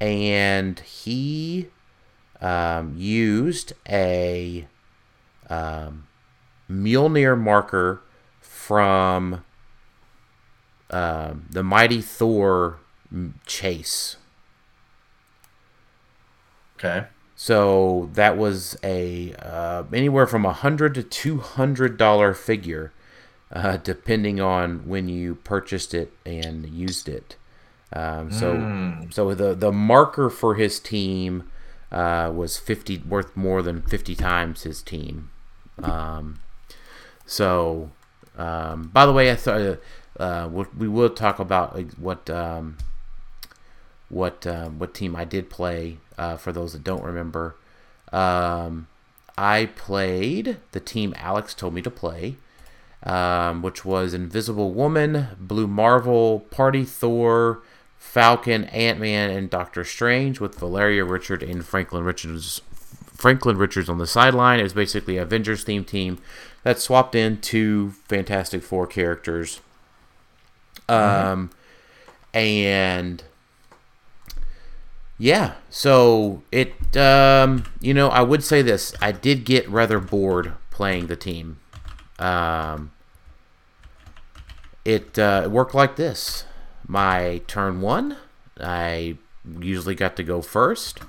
and 0.00 0.80
he 0.80 1.66
um, 2.40 2.94
used 2.96 3.74
a 3.88 4.66
um, 5.50 6.06
Mjolnir 6.70 7.38
marker 7.38 8.00
from 8.40 9.44
the 10.88 11.62
Mighty 11.62 12.00
Thor 12.00 12.78
chase. 13.46 14.16
Okay. 16.78 17.06
So 17.36 18.10
that 18.14 18.36
was 18.36 18.76
a 18.84 19.34
uh, 19.38 19.84
anywhere 19.92 20.26
from 20.26 20.44
a 20.44 20.52
hundred 20.52 20.94
to 20.96 21.02
two 21.02 21.38
hundred 21.38 21.96
dollar 21.96 22.34
figure, 22.34 22.92
uh, 23.52 23.78
depending 23.78 24.40
on 24.40 24.86
when 24.86 25.08
you 25.08 25.36
purchased 25.36 25.94
it 25.94 26.12
and 26.26 26.68
used 26.68 27.08
it. 27.08 27.36
Um, 27.92 28.30
so 28.30 28.54
Mm. 28.56 29.12
so 29.12 29.34
the 29.34 29.54
the 29.54 29.72
marker 29.72 30.28
for 30.30 30.54
his 30.54 30.78
team 30.78 31.50
uh, 31.90 32.30
was 32.34 32.58
fifty 32.58 32.98
worth 32.98 33.36
more 33.36 33.62
than 33.62 33.82
fifty 33.82 34.14
times 34.14 34.62
his 34.62 34.82
team. 34.82 35.30
Um, 35.82 36.40
so 37.26 37.90
um, 38.36 38.90
by 38.92 39.06
the 39.06 39.12
way, 39.12 39.30
I 39.30 39.34
thought 39.36 39.78
uh, 40.18 40.48
we- 40.52 40.66
we 40.76 40.88
will 40.88 41.10
talk 41.10 41.38
about 41.38 41.74
like, 41.74 41.88
what 44.10 44.46
um, 44.46 44.78
what 44.78 44.92
team 44.92 45.16
I 45.16 45.24
did 45.24 45.48
play. 45.48 45.96
Uh, 46.18 46.36
for 46.36 46.52
those 46.52 46.74
that 46.74 46.84
don't 46.84 47.02
remember, 47.02 47.56
um, 48.12 48.88
I 49.38 49.70
played 49.74 50.58
the 50.72 50.80
team 50.80 51.14
Alex 51.16 51.54
told 51.54 51.72
me 51.72 51.80
to 51.80 51.90
play, 51.90 52.36
um, 53.02 53.62
which 53.62 53.86
was 53.86 54.12
Invisible 54.12 54.72
Woman, 54.74 55.28
Blue 55.38 55.66
Marvel, 55.66 56.40
Party 56.50 56.84
Thor, 56.84 57.62
Falcon, 57.96 58.64
Ant 58.64 59.00
Man, 59.00 59.30
and 59.30 59.48
Doctor 59.48 59.82
Strange, 59.84 60.40
with 60.40 60.58
Valeria 60.58 61.04
Richard 61.04 61.42
and 61.42 61.64
Franklin 61.64 62.04
Richards. 62.04 62.60
Franklin 63.14 63.58
Richards 63.58 63.90
on 63.90 63.98
the 63.98 64.06
sideline. 64.06 64.60
It 64.60 64.62
was 64.62 64.72
basically 64.72 65.18
Avengers 65.18 65.62
theme 65.62 65.84
team 65.84 66.18
that 66.62 66.78
swapped 66.78 67.14
in 67.14 67.38
two 67.40 67.90
Fantastic 68.08 68.62
Four 68.62 68.86
characters. 68.86 69.60
Um, 70.88 71.50
and 72.32 73.22
yeah, 75.20 75.56
so 75.68 76.42
it, 76.50 76.96
um, 76.96 77.64
you 77.78 77.92
know, 77.92 78.08
I 78.08 78.22
would 78.22 78.42
say 78.42 78.62
this: 78.62 78.94
I 79.02 79.12
did 79.12 79.44
get 79.44 79.68
rather 79.68 80.00
bored 80.00 80.54
playing 80.70 81.08
the 81.08 81.16
team. 81.16 81.58
Um, 82.18 82.92
it 84.82 85.18
uh, 85.18 85.46
worked 85.52 85.74
like 85.74 85.96
this: 85.96 86.44
my 86.88 87.42
turn 87.46 87.82
one, 87.82 88.16
I 88.58 89.18
usually 89.60 89.94
got 89.94 90.16
to 90.16 90.22
go 90.22 90.40
first, 90.40 91.00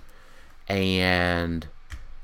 and 0.67 1.67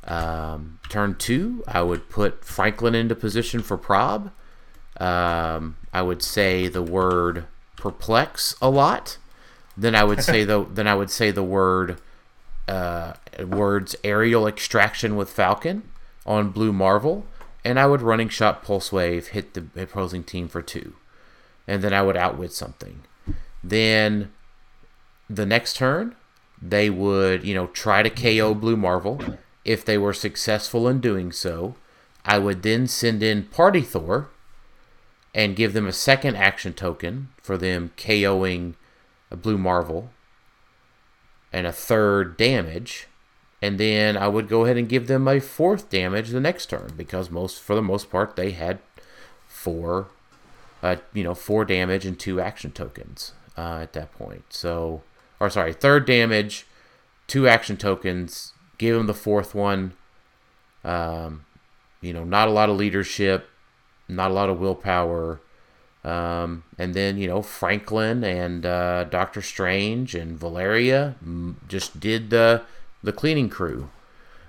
um, 0.04 0.80
turn 0.90 1.16
two, 1.16 1.64
I 1.70 1.84
would 1.84 2.10
put 2.10 2.44
Franklin 2.44 2.96
into 2.96 3.16
position 3.16 3.62
for 3.64 3.78
prob. 3.78 4.32
Um, 5.00 5.78
I 5.94 6.02
would 6.02 6.22
say 6.22 6.68
the 6.68 6.84
word 6.84 7.46
perplex 7.78 8.56
a 8.62 8.70
lot. 8.70 9.20
Then 9.78 9.96
I 9.96 10.04
would 10.04 10.24
say 10.24 10.44
the 10.46 10.66
then 10.66 10.88
I 10.88 10.96
would 10.96 11.12
say 11.12 11.32
the 11.32 11.44
word 11.44 12.02
uh, 12.68 13.14
words 13.46 13.96
aerial 14.04 14.48
extraction 14.48 15.16
with 15.16 15.30
Falcon 15.30 15.84
on 16.26 16.50
Blue 16.50 16.74
Marvel, 16.74 17.26
and 17.64 17.80
I 17.80 17.86
would 17.86 18.02
running 18.02 18.30
shot 18.30 18.64
pulse 18.64 18.92
wave 18.92 19.28
hit 19.28 19.54
the 19.54 19.66
opposing 19.82 20.24
team 20.24 20.48
for 20.48 20.62
two, 20.62 20.96
and 21.68 21.82
then 21.82 21.94
I 21.94 22.02
would 22.02 22.18
outwit 22.18 22.52
something. 22.52 23.04
Then 23.64 24.32
the 25.30 25.46
next 25.46 25.76
turn, 25.76 26.16
they 26.62 26.90
would, 26.90 27.44
you 27.44 27.54
know, 27.54 27.68
try 27.68 28.02
to 28.02 28.10
KO 28.10 28.54
Blue 28.54 28.78
Marvel. 28.78 29.20
If 29.64 29.84
they 29.84 29.98
were 29.98 30.14
successful 30.14 30.88
in 30.88 31.02
doing 31.02 31.32
so, 31.32 31.76
I 32.26 32.40
would 32.40 32.64
then 32.64 32.88
send 32.88 33.22
in 33.22 33.44
Party 33.44 33.82
Thor 33.82 34.30
and 35.36 35.56
give 35.56 35.74
them 35.74 35.86
a 35.86 35.94
second 35.94 36.36
action 36.36 36.74
token 36.74 37.30
for 37.42 37.58
them 37.58 37.92
KOing 37.98 38.76
a 39.32 39.36
Blue 39.36 39.58
Marvel 39.58 40.10
and 41.52 41.68
a 41.68 41.72
third 41.72 42.38
damage. 42.38 43.08
And 43.62 43.80
then 43.80 44.16
I 44.16 44.28
would 44.28 44.48
go 44.48 44.66
ahead 44.66 44.78
and 44.78 44.88
give 44.88 45.08
them 45.08 45.28
a 45.28 45.40
fourth 45.40 45.90
damage 45.90 46.30
the 46.30 46.40
next 46.40 46.68
turn 46.68 46.94
because 46.96 47.32
most, 47.32 47.60
for 47.60 47.76
the 47.76 47.82
most 47.82 48.12
part, 48.12 48.36
they 48.36 48.52
had 48.52 48.80
four, 49.48 50.10
uh, 50.84 50.98
you 51.14 51.24
know, 51.24 51.34
four 51.34 51.66
damage 51.66 52.06
and 52.06 52.20
two 52.20 52.40
action 52.40 52.72
tokens 52.72 53.34
uh, 53.58 53.80
at 53.82 53.94
that 53.94 54.12
point. 54.12 54.46
So, 54.50 55.02
or 55.40 55.50
sorry, 55.50 55.74
third 55.74 56.06
damage, 56.06 56.68
two 57.26 57.48
action 57.48 57.78
tokens. 57.78 58.54
Give 58.78 58.96
them 58.96 59.08
the 59.08 59.14
fourth 59.16 59.56
one. 59.56 59.94
Um, 60.84 61.46
you 62.00 62.14
know, 62.14 62.24
not 62.24 62.48
a 62.48 62.52
lot 62.52 62.70
of 62.70 62.78
leadership, 62.78 63.50
not 64.08 64.30
a 64.30 64.34
lot 64.34 64.50
of 64.50 64.60
willpower. 64.60 65.42
Um, 66.08 66.64
and 66.78 66.94
then 66.94 67.18
you 67.18 67.28
know 67.28 67.42
Franklin 67.42 68.24
and 68.24 68.66
uh, 68.66 69.04
Doctor 69.04 69.42
Strange 69.42 70.16
and 70.16 70.40
Valeria 70.40 71.16
just 71.68 72.00
did 72.00 72.30
the 72.30 72.62
the 73.04 73.12
cleaning 73.12 73.50
crew. 73.50 73.90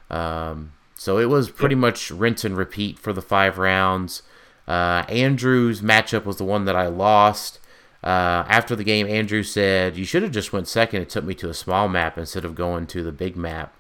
Um, 0.09 0.73
so 0.95 1.19
it 1.19 1.25
was 1.29 1.51
pretty 1.51 1.75
much 1.75 2.13
rinse 2.13 2.45
and 2.45 2.57
repeat 2.57 2.99
for 2.99 3.13
the 3.13 3.23
five 3.23 3.59
rounds. 3.59 4.23
Uh, 4.69 5.05
Andrew's 5.09 5.81
matchup 5.81 6.25
was 6.25 6.37
the 6.37 6.45
one 6.45 6.65
that 6.67 6.77
I 6.77 6.87
lost. 6.87 7.59
Uh, 8.05 8.45
after 8.49 8.77
the 8.77 8.85
game, 8.85 9.09
Andrew 9.09 9.43
said, 9.43 9.97
"You 9.97 10.05
should 10.05 10.23
have 10.23 10.31
just 10.31 10.53
went 10.53 10.69
second. 10.69 11.03
It 11.03 11.11
took 11.11 11.25
me 11.25 11.35
to 11.35 11.51
a 11.51 11.55
small 11.55 11.89
map 11.89 12.17
instead 12.17 12.45
of 12.45 12.55
going 12.55 12.87
to 12.89 13.03
the 13.03 13.11
big 13.11 13.37
map." 13.37 13.75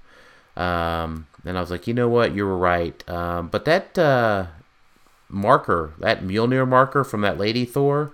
Um, 0.56 1.28
and 1.44 1.56
I 1.56 1.60
was 1.60 1.70
like, 1.70 1.86
"You 1.86 1.94
know 1.94 2.08
what? 2.08 2.34
You 2.34 2.44
were 2.44 2.58
right." 2.58 3.08
Um, 3.08 3.46
but 3.48 3.64
that 3.66 3.96
uh, 3.96 4.46
marker, 5.28 5.92
that 5.98 6.22
Mjolnir 6.22 6.66
marker 6.66 7.04
from 7.04 7.20
that 7.22 7.38
Lady 7.38 7.64
Thor, 7.64 8.12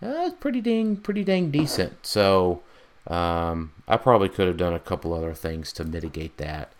that's 0.00 0.34
pretty 0.34 0.60
dang, 0.60 0.96
pretty 0.96 1.24
dang 1.24 1.50
decent. 1.50 2.06
So 2.06 2.62
um, 3.06 3.72
I 3.88 3.96
probably 3.96 4.28
could 4.28 4.46
have 4.46 4.56
done 4.56 4.74
a 4.74 4.80
couple 4.80 5.14
other 5.14 5.34
things 5.34 5.72
to 5.74 5.84
mitigate 5.84 6.36
that. 6.38 6.72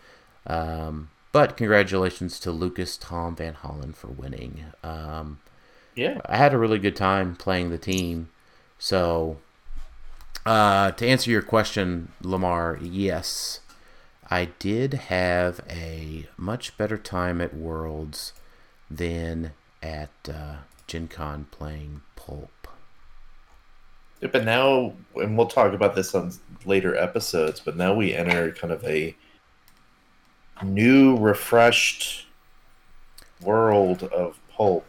Um, 0.47 1.11
but 1.33 1.57
congratulations 1.57 2.39
to 2.41 2.51
Lucas 2.51 2.97
Tom 2.97 3.37
Van 3.37 3.55
Hollen 3.55 3.95
for 3.95 4.09
winning. 4.09 4.65
Um, 4.83 5.41
yeah, 5.95 6.21
I 6.27 6.37
had 6.37 6.55
a 6.55 6.59
really 6.59 6.79
good 6.79 6.97
time 6.97 7.37
playing 7.37 7.71
the 7.71 7.79
team. 7.79 8.29
So, 8.79 9.39
uh, 10.45 10.93
to 10.93 11.07
answer 11.07 11.31
your 11.31 11.43
question, 11.43 12.13
Lamar, 12.23 12.79
yes, 12.81 13.61
I 14.31 14.51
did 14.59 14.95
have 14.95 15.61
a 15.69 16.27
much 16.37 16.77
better 16.77 16.99
time 16.99 17.41
at 17.41 17.55
Worlds 17.55 18.33
than 18.91 19.53
at 19.87 20.11
uh, 20.29 20.57
Gen 20.87 21.09
Con 21.09 21.47
playing 21.51 22.03
Pulp. 22.17 22.51
Yeah, 24.21 24.29
but 24.33 24.45
now, 24.45 24.93
and 25.17 25.37
we'll 25.37 25.47
talk 25.47 25.73
about 25.73 25.95
this 25.95 26.15
on 26.15 26.33
later 26.65 26.97
episodes, 26.97 27.61
but 27.61 27.77
now 27.77 27.95
we 27.95 28.15
enter 28.15 28.51
kind 28.53 28.73
of 28.73 28.83
a 28.85 29.15
new, 30.63 31.17
refreshed 31.17 32.27
world 33.43 34.05
of 34.05 34.39
Pulp. 34.51 34.85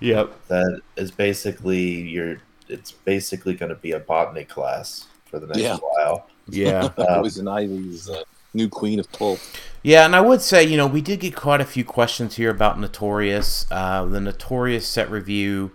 Yep. 0.00 0.48
That 0.48 0.80
is 0.96 1.10
basically 1.10 1.80
your 2.02 2.38
it's 2.68 2.92
basically 2.92 3.54
going 3.54 3.68
to 3.70 3.76
be 3.76 3.92
a 3.92 3.98
botany 3.98 4.44
class 4.44 5.06
for 5.26 5.38
the 5.38 5.46
next 5.46 5.60
Yeah. 5.60 5.76
while. 5.78 6.28
Yeah. 6.48 6.88
Poison 6.88 7.48
Ivy's 7.48 8.08
uh, 8.08 8.22
new 8.54 8.68
queen 8.68 8.98
of 9.00 9.10
pulp. 9.12 9.38
Yeah, 9.82 10.04
and 10.04 10.14
I 10.14 10.20
would 10.20 10.42
say, 10.42 10.62
you 10.64 10.76
know, 10.76 10.86
we 10.86 11.00
did 11.00 11.20
get 11.20 11.34
quite 11.34 11.60
a 11.60 11.64
few 11.64 11.84
questions 11.84 12.36
here 12.36 12.50
about 12.50 12.78
Notorious. 12.78 13.66
Uh, 13.70 14.04
the 14.04 14.20
Notorious 14.20 14.86
set 14.86 15.10
review 15.10 15.72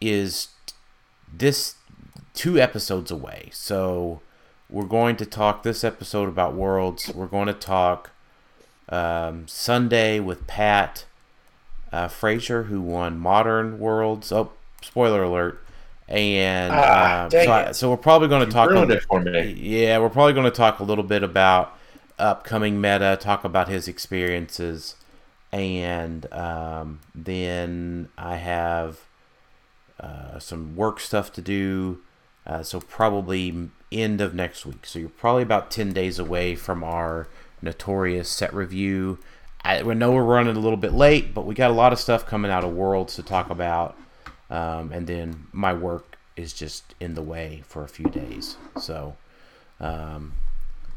is 0.00 0.48
this 1.32 1.76
two 2.34 2.58
episodes 2.60 3.10
away. 3.10 3.48
So 3.52 4.20
we're 4.68 4.84
going 4.84 5.16
to 5.16 5.26
talk 5.26 5.62
this 5.62 5.82
episode 5.84 6.28
about 6.28 6.54
Worlds. 6.54 7.10
We're 7.14 7.26
going 7.26 7.46
to 7.46 7.54
talk 7.54 8.10
um, 8.88 9.46
Sunday 9.48 10.20
with 10.20 10.46
Pat 10.46 11.04
uh, 11.92 12.08
Frazier, 12.08 12.64
who 12.64 12.80
won 12.82 13.18
Modern 13.18 13.78
Worlds. 13.78 14.30
Oh, 14.32 14.52
spoiler 14.82 15.22
alert. 15.22 15.58
And 16.08 16.72
Ah, 16.74 17.24
uh, 17.24 17.30
so, 17.30 17.52
I- 17.52 17.72
so 17.72 17.90
we're 17.90 17.96
probably 17.96 18.28
going 18.28 18.40
to 18.42 18.46
You 18.46 18.52
talk 18.52 18.68
a 18.70 18.72
ruined 18.74 18.90
li- 18.90 18.96
it 18.96 19.02
for 19.04 19.20
me. 19.20 19.52
yeah, 19.52 19.98
we're 19.98 20.10
probably 20.10 20.34
going 20.34 20.44
to 20.44 20.50
talk 20.50 20.80
a 20.80 20.84
little 20.84 21.04
bit 21.04 21.22
about 21.22 21.78
upcoming 22.22 22.80
meta, 22.80 23.18
talk 23.20 23.44
about 23.44 23.68
his 23.68 23.88
experiences, 23.88 24.96
and 25.50 26.32
um, 26.32 27.00
then 27.14 28.08
I 28.16 28.36
have 28.36 29.00
uh, 30.00 30.38
some 30.38 30.76
work 30.76 31.00
stuff 31.00 31.32
to 31.34 31.42
do. 31.42 32.00
Uh, 32.46 32.62
so 32.62 32.80
probably 32.80 33.70
end 33.92 34.20
of 34.20 34.34
next 34.34 34.66
week. 34.66 34.84
So 34.86 34.98
you're 34.98 35.08
probably 35.08 35.42
about 35.42 35.70
ten 35.70 35.92
days 35.92 36.18
away 36.18 36.54
from 36.56 36.82
our 36.82 37.28
notorious 37.60 38.28
set 38.28 38.52
review. 38.52 39.18
I 39.64 39.82
we 39.82 39.94
know 39.94 40.12
we're 40.12 40.24
running 40.24 40.56
a 40.56 40.60
little 40.60 40.76
bit 40.76 40.92
late, 40.92 41.34
but 41.34 41.46
we 41.46 41.54
got 41.54 41.70
a 41.70 41.74
lot 41.74 41.92
of 41.92 42.00
stuff 42.00 42.26
coming 42.26 42.50
out 42.50 42.64
of 42.64 42.72
Worlds 42.72 43.14
to 43.16 43.22
talk 43.22 43.50
about. 43.50 43.96
Um, 44.50 44.92
and 44.92 45.06
then 45.06 45.46
my 45.52 45.72
work 45.72 46.16
is 46.36 46.52
just 46.52 46.94
in 47.00 47.14
the 47.14 47.22
way 47.22 47.62
for 47.66 47.84
a 47.84 47.88
few 47.88 48.06
days. 48.06 48.56
So, 48.78 49.16
um, 49.80 50.32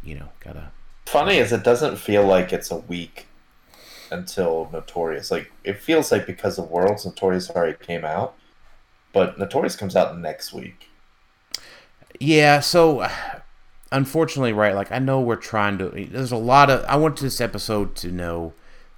you 0.04 0.16
know, 0.16 0.30
gotta. 0.40 0.72
Funny 1.06 1.38
is 1.38 1.52
it 1.52 1.64
doesn't 1.64 1.98
feel 1.98 2.26
like 2.26 2.52
it's 2.52 2.72
a 2.72 2.78
week 2.78 3.28
until 4.12 4.70
Notorious. 4.74 5.32
Like 5.32 5.52
it 5.64 5.80
feels 5.80 6.12
like 6.12 6.26
because 6.26 6.58
of 6.58 6.70
Worlds, 6.70 7.06
Notorious 7.06 7.50
already 7.50 7.78
came 7.78 8.04
out, 8.04 8.36
but 9.14 9.38
Notorious 9.40 9.76
comes 9.76 9.96
out 9.96 10.18
next 10.18 10.54
week. 10.54 10.90
Yeah, 12.20 12.60
so 12.60 13.08
unfortunately, 13.92 14.54
right, 14.54 14.74
like 14.76 14.92
I 14.92 15.00
know 15.00 15.20
we're 15.22 15.36
trying 15.36 15.78
to 15.80 15.90
there's 15.90 16.32
a 16.32 16.38
lot 16.38 16.70
of 16.70 16.84
I 16.86 16.96
want 16.96 17.20
this 17.20 17.40
episode 17.42 17.96
to 17.98 18.12
know 18.12 18.54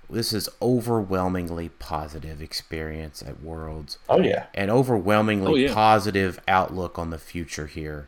this 0.09 0.31
is 0.31 0.47
overwhelmingly 0.61 1.67
positive 1.69 2.41
experience 2.41 3.21
at 3.21 3.41
Worlds 3.43 3.97
Oh 4.07 4.21
yeah, 4.21 4.45
and 4.53 4.71
overwhelmingly 4.71 5.51
Oh, 5.51 5.55
yeah. 5.55 5.73
positive 5.73 6.39
outlook 6.47 6.97
on 6.97 7.09
the 7.09 7.17
future 7.17 7.67
here. 7.67 8.07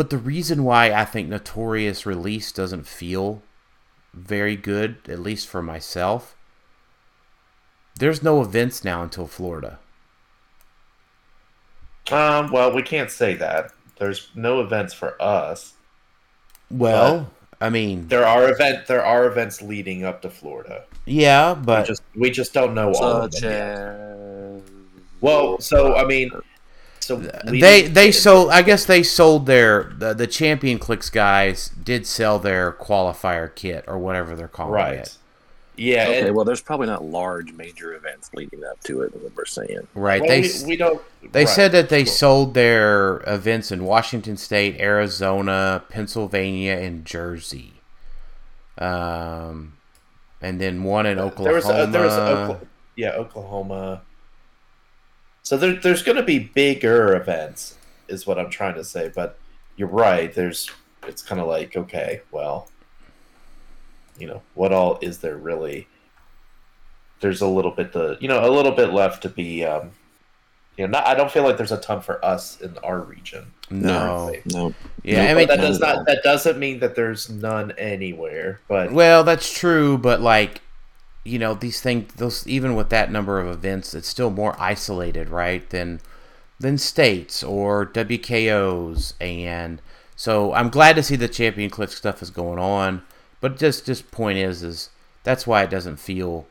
But 0.00 0.08
the 0.08 0.16
reason 0.16 0.64
why 0.64 0.92
I 0.92 1.04
think 1.04 1.28
Notorious 1.28 2.06
release 2.06 2.52
doesn't 2.52 2.86
feel 2.86 3.42
very 4.14 4.56
good, 4.56 4.96
at 5.06 5.18
least 5.18 5.46
for 5.46 5.60
myself, 5.62 6.34
there's 7.98 8.22
no 8.22 8.40
events 8.40 8.82
now 8.82 9.02
until 9.02 9.26
Florida. 9.26 9.78
um, 12.10 12.50
well 12.50 12.72
we 12.74 12.80
can't 12.80 13.10
say 13.10 13.34
that. 13.34 13.72
There's 13.98 14.30
no 14.34 14.62
events 14.62 14.94
for 14.94 15.20
us. 15.20 15.74
Well, 16.70 17.30
I 17.60 17.68
mean, 17.68 18.08
There 18.08 18.24
are 18.26 18.50
event 18.50 18.86
there 18.86 19.04
are 19.04 19.26
events 19.26 19.60
leading 19.60 20.02
up 20.02 20.22
to 20.22 20.30
Florida. 20.30 20.84
yeah, 21.04 21.52
We 21.52 21.64
but 21.66 21.84
just 21.84 22.02
we 22.16 22.30
just 22.30 22.54
don't 22.54 22.72
know 22.72 22.90
all 22.94 23.04
of 23.24 23.34
Such 23.34 23.42
them. 23.42 23.50
yet. 23.50 24.62
as 24.62 24.62
Well, 25.20 25.60
so 25.60 25.94
I 25.94 26.06
mean, 26.06 26.30
so 27.18 27.40
leading- 27.44 27.60
they 27.60 27.82
they 27.82 28.12
sold. 28.12 28.50
I 28.50 28.62
guess 28.62 28.84
they 28.84 29.02
sold 29.02 29.46
their 29.46 29.84
the, 29.96 30.14
the 30.14 30.26
Champion 30.26 30.78
Clicks 30.78 31.10
guys 31.10 31.68
did 31.82 32.06
sell 32.06 32.38
their 32.38 32.72
qualifier 32.72 33.54
kit 33.54 33.84
or 33.86 33.98
whatever 33.98 34.34
they're 34.36 34.48
calling 34.48 34.72
right. 34.74 34.98
it. 34.98 35.16
Yeah, 35.76 36.02
okay. 36.08 36.26
and- 36.26 36.36
Well, 36.36 36.44
there's 36.44 36.60
probably 36.60 36.88
not 36.88 37.02
large 37.04 37.52
major 37.52 37.94
events 37.94 38.30
leading 38.34 38.62
up 38.64 38.80
to 38.84 39.00
it. 39.02 39.14
What 39.14 39.34
we're 39.34 39.44
saying. 39.46 39.86
Right. 39.94 40.20
well, 40.20 40.28
they 40.28 40.42
we, 40.42 40.64
we 40.66 40.76
don't. 40.76 41.00
they 41.32 41.44
right. 41.44 41.48
said 41.48 41.72
that 41.72 41.88
they 41.88 42.04
Sure. 42.04 42.12
sold 42.14 42.54
their 42.54 43.22
events 43.26 43.70
in 43.72 43.84
Washington 43.84 44.36
State, 44.36 44.78
Arizona, 44.78 45.82
Pennsylvania, 45.88 46.72
and 46.74 47.04
Jersey. 47.06 47.72
Um, 48.78 49.74
and 50.42 50.60
then 50.60 50.84
one 50.84 51.06
in 51.06 51.18
Oklahoma. 51.18 51.44
There 51.44 51.54
was, 51.54 51.66
uh, 51.66 51.86
there 51.86 52.02
was 52.02 52.12
Okla- 52.12 52.66
yeah, 52.96 53.10
Oklahoma. 53.12 54.02
So 55.42 55.56
there, 55.56 55.74
there's 55.74 56.02
going 56.02 56.16
to 56.16 56.22
be 56.22 56.38
bigger 56.38 57.14
events, 57.14 57.76
is 58.08 58.26
what 58.26 58.38
I'm 58.38 58.50
trying 58.50 58.74
to 58.74 58.84
say. 58.84 59.10
But 59.14 59.38
you're 59.76 59.88
right. 59.88 60.32
There's, 60.32 60.70
it's 61.06 61.22
kind 61.22 61.40
of 61.40 61.46
like, 61.46 61.76
okay, 61.76 62.20
well, 62.30 62.68
you 64.18 64.26
know, 64.26 64.42
what 64.54 64.72
all 64.72 64.98
is 65.00 65.18
there 65.18 65.36
really? 65.36 65.88
There's 67.20 67.40
a 67.40 67.46
little 67.46 67.70
bit 67.70 67.92
the, 67.92 68.16
you 68.20 68.28
know, 68.28 68.46
a 68.46 68.50
little 68.50 68.72
bit 68.72 68.92
left 68.92 69.22
to 69.22 69.28
be. 69.28 69.64
Um, 69.64 69.92
you 70.76 70.86
know, 70.86 70.92
not, 70.92 71.06
I 71.06 71.14
don't 71.14 71.30
feel 71.30 71.42
like 71.42 71.58
there's 71.58 71.72
a 71.72 71.80
ton 71.80 72.00
for 72.00 72.24
us 72.24 72.60
in 72.60 72.78
our 72.78 73.00
region. 73.00 73.52
no. 73.70 74.34
No. 74.46 74.74
Yeah, 75.02 75.24
I 75.24 75.34
mean, 75.34 75.46
But 75.46 75.56
that 75.56 75.62
does 75.62 75.80
not 75.80 76.06
That 76.06 76.22
doesn't 76.22 76.58
mean 76.58 76.78
that 76.80 76.94
there's 76.94 77.28
none 77.28 77.72
anywhere. 77.72 78.60
But 78.68 78.92
Well, 78.92 79.24
that's 79.24 79.52
true, 79.52 79.98
but 79.98 80.20
like, 80.20 80.62
you 81.24 81.38
know, 81.38 81.54
these 81.54 81.80
things, 81.80 82.14
those 82.14 82.46
even 82.46 82.74
with 82.74 82.88
that 82.90 83.10
number 83.10 83.40
of 83.40 83.48
events, 83.48 83.94
it's 83.94 84.08
still 84.08 84.30
more 84.30 84.56
isolated, 84.60 85.28
right? 85.28 85.68
Than 85.70 86.00
than 86.58 86.78
states 86.78 87.42
or 87.42 87.86
WKOs, 87.86 89.14
and 89.20 89.80
So 90.16 90.52
I'm 90.52 90.68
glad 90.68 90.96
to 90.96 91.02
see 91.02 91.16
the 91.16 91.28
champion 91.28 91.70
click 91.70 91.90
stuff 91.90 92.22
is 92.22 92.30
going 92.30 92.58
on, 92.58 93.02
but 93.40 93.58
just 93.58 93.86
just 93.86 94.10
point 94.10 94.38
is 94.38 94.62
is 94.62 94.90
that's 95.24 95.46
why 95.46 95.62
it 95.62 95.70
doesn't 95.70 95.96
feel 95.96 96.46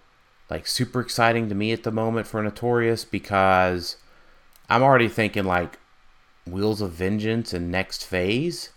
like 0.49 0.67
super 0.67 0.99
exciting 0.99 1.49
to 1.49 1.55
me 1.55 1.71
at 1.71 1.83
the 1.83 1.91
moment 1.91 2.27
for 2.27 2.41
Notorious 2.41 3.05
because 3.05 3.97
I'm 4.69 4.83
already 4.83 5.07
thinking 5.07 5.45
like 5.45 5.77
Wheels 6.47 6.81
of 6.81 6.91
Vengeance 6.91 7.53
and 7.53 7.71
next 7.71 8.05
phase. 8.05 8.69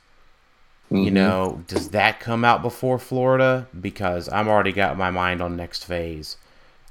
You 0.93 1.11
Mhm. 1.11 1.13
know, 1.13 1.63
does 1.69 1.89
that 1.91 2.21
come 2.21 2.45
out 2.45 2.61
before 2.61 2.99
Florida? 2.99 3.67
Because 3.81 4.29
I'm 4.31 4.47
already 4.49 4.73
got 4.73 4.99
my 4.99 5.11
mind 5.11 5.41
on 5.41 5.57
next 5.57 5.85
phase. 5.85 6.37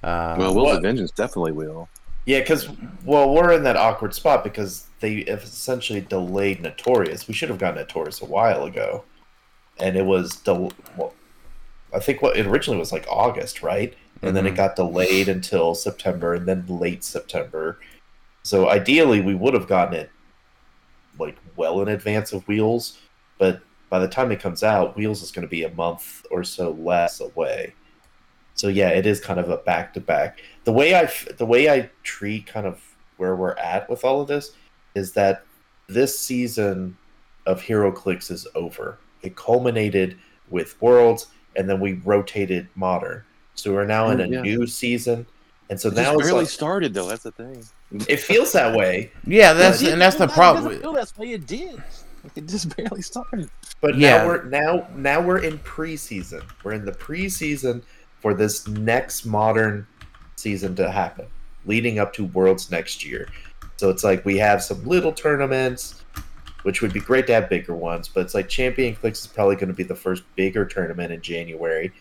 Uh, 0.03 0.35
well, 0.39 0.55
Will's 0.55 0.67
what? 0.69 0.75
of 0.77 0.81
Vengeance 0.81 1.11
definitely 1.11 1.51
will. 1.51 1.87
Yeah, 2.25 2.39
because 2.39 2.67
well, 3.05 3.31
we're 3.33 3.51
in 3.51 3.63
that 3.63 3.77
awkward 3.77 4.13
spot 4.15 4.43
because 4.43 4.85
they 4.99 5.23
have 5.27 5.43
essentially 5.43 6.01
delayed 6.01 6.61
Notorious. 6.61 7.27
We 7.27 7.33
should 7.33 7.49
have 7.49 7.59
gotten 7.59 7.77
Notorious 7.77 8.21
a 8.21 8.25
while 8.25 8.63
ago, 8.65 9.03
and 9.79 9.95
it 9.95 10.05
was 10.05 10.35
del- 10.37 10.71
well, 10.97 11.13
I 11.93 11.99
think 11.99 12.21
what 12.21 12.37
it 12.37 12.47
originally 12.47 12.79
was 12.79 12.91
like 12.91 13.05
August, 13.09 13.61
right? 13.61 13.93
And 14.23 14.35
then 14.35 14.45
it 14.45 14.53
Mhm. 14.53 14.57
got 14.57 14.75
delayed 14.75 15.27
until 15.27 15.73
September, 15.75 16.33
and 16.35 16.47
then 16.47 16.65
late 16.67 17.03
September. 17.03 17.79
So 18.43 18.69
ideally, 18.69 19.19
we 19.21 19.35
would 19.35 19.53
have 19.53 19.67
gotten 19.67 19.95
it 19.95 20.09
like 21.19 21.37
well 21.55 21.81
in 21.81 21.87
advance 21.87 22.31
of 22.33 22.47
Wheels, 22.47 22.97
but 23.37 23.61
by 23.91 23.99
the 23.99 24.07
time 24.07 24.31
it 24.31 24.39
comes 24.39 24.63
out, 24.63 24.95
Wheels 24.95 25.21
is 25.21 25.31
going 25.31 25.45
to 25.45 25.49
be 25.51 25.63
a 25.63 25.73
month 25.75 26.25
or 26.31 26.43
so 26.43 26.71
less 26.71 27.19
away. 27.19 27.75
So 28.55 28.69
yeah, 28.69 28.89
it 28.89 29.05
is 29.05 29.19
kind 29.19 29.39
of 29.39 29.49
a 29.49 29.57
back 29.57 29.93
to 29.93 29.99
back. 29.99 30.39
The 30.63 30.71
way 30.71 30.95
I 30.95 31.01
f- 31.03 31.27
the 31.37 31.45
way 31.45 31.69
I 31.69 31.89
treat 32.03 32.47
kind 32.47 32.65
of 32.65 32.81
where 33.17 33.35
we're 33.35 33.55
at 33.57 33.89
with 33.89 34.03
all 34.03 34.21
of 34.21 34.27
this 34.27 34.53
is 34.95 35.11
that 35.13 35.45
this 35.87 36.17
season 36.17 36.97
of 37.45 37.61
HeroClix 37.61 38.31
is 38.31 38.47
over. 38.55 38.97
It 39.23 39.35
culminated 39.35 40.17
with 40.49 40.81
Worlds, 40.81 41.27
and 41.55 41.69
then 41.69 41.79
we 41.79 41.93
rotated 41.93 42.67
Modern. 42.75 43.23
So 43.55 43.73
we're 43.73 43.85
now 43.85 44.09
in 44.09 44.21
a 44.21 44.27
Yeah. 44.27 44.41
new 44.41 44.67
season, 44.67 45.25
and 45.69 45.79
so 45.79 45.89
It 45.89 45.95
now 45.95 46.03
just 46.03 46.13
it's 46.15 46.23
barely 46.27 46.39
like, 46.41 46.49
started 46.49 46.93
though. 46.93 47.07
That's 47.09 47.23
the 47.23 47.31
thing. 47.31 47.65
it 48.07 48.21
feels 48.21 48.53
that 48.53 48.73
way. 48.75 49.11
yeah, 49.25 49.51
that's 49.53 49.81
and 49.81 49.99
that's 49.99 50.15
the 50.15 50.27
doesn't 50.27 50.35
problem. 50.35 50.79
feel 50.79 50.93
that's 50.93 51.17
why 51.17 51.25
it 51.25 51.45
did. 51.45 51.81
Like, 52.23 52.31
It 52.37 52.47
just 52.47 52.75
barely 52.75 53.01
started. 53.01 53.49
But 53.81 53.95
Yeah. 53.95 54.17
now 54.17 54.27
we're 54.27 54.43
now 54.45 54.87
now 54.95 55.21
we're 55.21 55.43
in 55.43 55.57
preseason. 55.59 56.43
We're 56.63 56.73
in 56.73 56.85
the 56.85 56.91
preseason 56.91 57.83
for 58.19 58.33
this 58.33 58.67
next 58.67 59.25
modern 59.25 59.87
season 60.35 60.75
to 60.75 60.91
happen, 60.91 61.25
leading 61.65 61.99
up 61.99 62.13
to 62.13 62.25
Worlds 62.25 62.69
next 62.71 63.03
year. 63.05 63.27
So 63.77 63.89
it's 63.89 64.03
like 64.03 64.23
we 64.25 64.37
have 64.37 64.61
some 64.63 64.83
little 64.85 65.11
tournaments, 65.11 66.03
which 66.63 66.81
would 66.83 66.93
be 66.93 66.99
great 66.99 67.25
to 67.27 67.33
have 67.33 67.49
bigger 67.49 67.75
ones, 67.75 68.07
but 68.07 68.21
it's 68.21 68.35
like 68.35 68.47
Champion 68.47 68.95
Clicks 68.95 69.21
is 69.21 69.27
probably 69.27 69.55
going 69.55 69.69
to 69.69 69.73
be 69.73 69.83
the 69.83 69.95
first 69.95 70.23
bigger 70.35 70.65
tournament 70.65 71.11
in 71.11 71.21
January, 71.21 71.91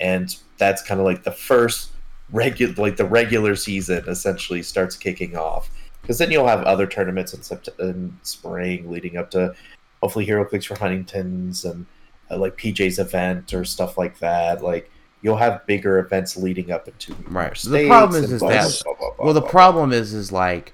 and 0.00 0.36
that's 0.58 0.82
kind 0.82 0.98
of 1.00 1.06
like 1.06 1.22
the 1.22 1.30
first 1.30 1.92
regular 2.30 2.74
like 2.74 2.96
the 2.96 3.04
regular 3.04 3.54
season 3.56 4.04
essentially 4.08 4.62
starts 4.62 4.96
kicking 4.96 5.36
off. 5.36 5.70
Because 6.02 6.18
then 6.18 6.30
you'll 6.30 6.46
have 6.48 6.62
other 6.62 6.86
tournaments 6.86 7.34
in, 7.34 7.40
sept- 7.40 7.78
in 7.80 8.16
spring 8.22 8.90
leading 8.90 9.16
up 9.16 9.30
to 9.32 9.54
hopefully 10.02 10.26
HeroClix 10.26 10.64
for 10.66 10.78
Huntington's 10.78 11.64
and 11.64 11.86
uh, 12.30 12.38
like 12.38 12.56
PJ's 12.56 12.98
event 12.98 13.52
or 13.52 13.64
stuff 13.64 13.98
like 13.98 14.18
that. 14.20 14.62
Like 14.62 14.90
you'll 15.20 15.36
have 15.36 15.66
bigger 15.66 15.98
events 15.98 16.36
leading 16.36 16.70
up 16.70 16.86
into 16.88 17.14
more 17.28 17.54
So 17.54 17.70
The 17.70 17.88
problem 17.88 18.24
is- 18.24 18.32
is 18.32 18.40
blah, 18.40 18.48
that- 18.50 18.82
blah, 18.84 18.94
blah, 19.16 19.24
Well, 19.24 19.34
the 19.34 19.42
problem 19.42 19.92
is, 19.92 20.14
is 20.14 20.32
like 20.32 20.72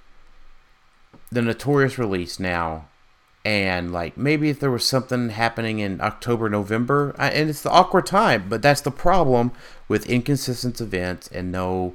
the 1.33 1.43
Notorious 1.43 1.99
release 1.99 2.39
now, 2.39 2.87
and 3.45 3.93
like 3.93 4.17
maybe 4.17 4.51
if 4.51 4.61
there 4.61 4.71
was 4.71 4.87
something 4.87 5.31
happening 5.31 5.79
in 5.81 6.01
October, 6.01 6.49
November, 6.49 7.15
I- 7.19 7.31
and 7.31 7.51
it's 7.51 7.63
the 7.63 7.71
awkward 7.71 8.07
time. 8.07 8.45
But 8.49 8.63
that's 8.63 8.83
the 8.83 8.91
problem 8.93 9.51
with 9.89 10.09
inconsistent 10.09 10.81
events 10.81 11.29
and 11.29 11.51
no 11.51 11.95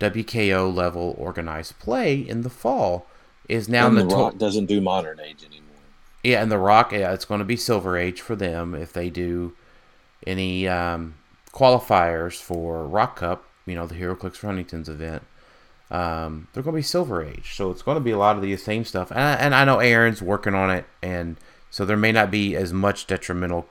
WKO 0.00 0.72
level 0.72 1.14
organized 1.18 1.78
play 1.78 2.16
in 2.16 2.42
the 2.42 2.50
fall. 2.50 3.06
Is 3.48 3.68
now 3.68 3.86
and 3.88 3.96
the 3.96 4.02
Notor- 4.02 4.16
Rock 4.16 4.38
doesn't 4.38 4.66
do 4.66 4.80
Modern 4.80 5.20
Age 5.20 5.42
anymore. 5.42 5.76
yeah, 6.22 6.42
and 6.42 6.52
the 6.52 6.58
Rock, 6.58 6.92
yeah, 6.92 7.12
it's 7.12 7.24
going 7.24 7.38
to 7.38 7.46
be 7.46 7.56
Silver 7.56 7.96
Age 7.96 8.20
for 8.20 8.36
them 8.36 8.74
if 8.74 8.92
they 8.92 9.08
do 9.08 9.54
any 10.26 10.68
um, 10.68 11.14
qualifiers 11.52 12.34
for 12.40 12.86
Rock 12.86 13.16
Cup. 13.16 13.44
You 13.64 13.74
know, 13.74 13.86
the 13.86 13.94
HeroClix 13.94 14.36
for 14.36 14.48
Huntington's 14.48 14.88
event. 14.88 15.22
Um, 15.90 16.48
they're 16.52 16.62
going 16.62 16.74
to 16.74 16.78
be 16.78 16.82
Silver 16.82 17.24
Age, 17.24 17.54
so 17.54 17.70
it's 17.70 17.80
going 17.80 17.96
to 17.96 18.04
be 18.04 18.10
a 18.10 18.18
lot 18.18 18.36
of 18.36 18.42
the 18.42 18.54
same 18.58 18.84
stuff. 18.84 19.10
And 19.10 19.20
I, 19.20 19.32
and 19.34 19.54
I 19.54 19.64
know 19.64 19.78
Aaron's 19.78 20.20
working 20.20 20.54
on 20.54 20.70
it, 20.70 20.84
and 21.02 21.36
so 21.70 21.86
there 21.86 21.96
may 21.96 22.12
not 22.12 22.30
be 22.30 22.54
as 22.54 22.72
much 22.72 23.06
detrimental 23.06 23.66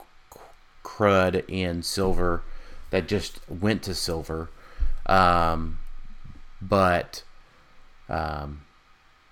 crud 0.84 1.44
in 1.48 1.82
Silver 1.84 2.42
that 2.90 3.06
just 3.06 3.38
went 3.48 3.82
to 3.84 3.94
Silver. 3.94 4.50
Um, 5.06 5.78
but 6.60 7.22
um, 8.08 8.62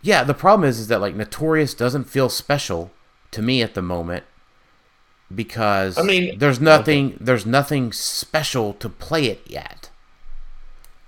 yeah, 0.02 0.22
the 0.24 0.34
problem 0.34 0.68
is 0.68 0.78
is 0.78 0.88
that 0.88 1.00
like 1.00 1.14
Notorious 1.14 1.74
doesn't 1.74 2.04
feel 2.04 2.28
special 2.28 2.90
to 3.32 3.42
me 3.42 3.62
at 3.62 3.74
the 3.74 3.82
moment 3.82 4.24
because 5.34 5.98
I 5.98 6.02
mean- 6.02 6.38
there's 6.38 6.60
nothing 6.60 7.16
there's 7.20 7.46
nothing 7.46 7.92
special 7.92 8.72
to 8.74 8.88
play 8.88 9.26
it 9.26 9.42
yet. 9.46 9.90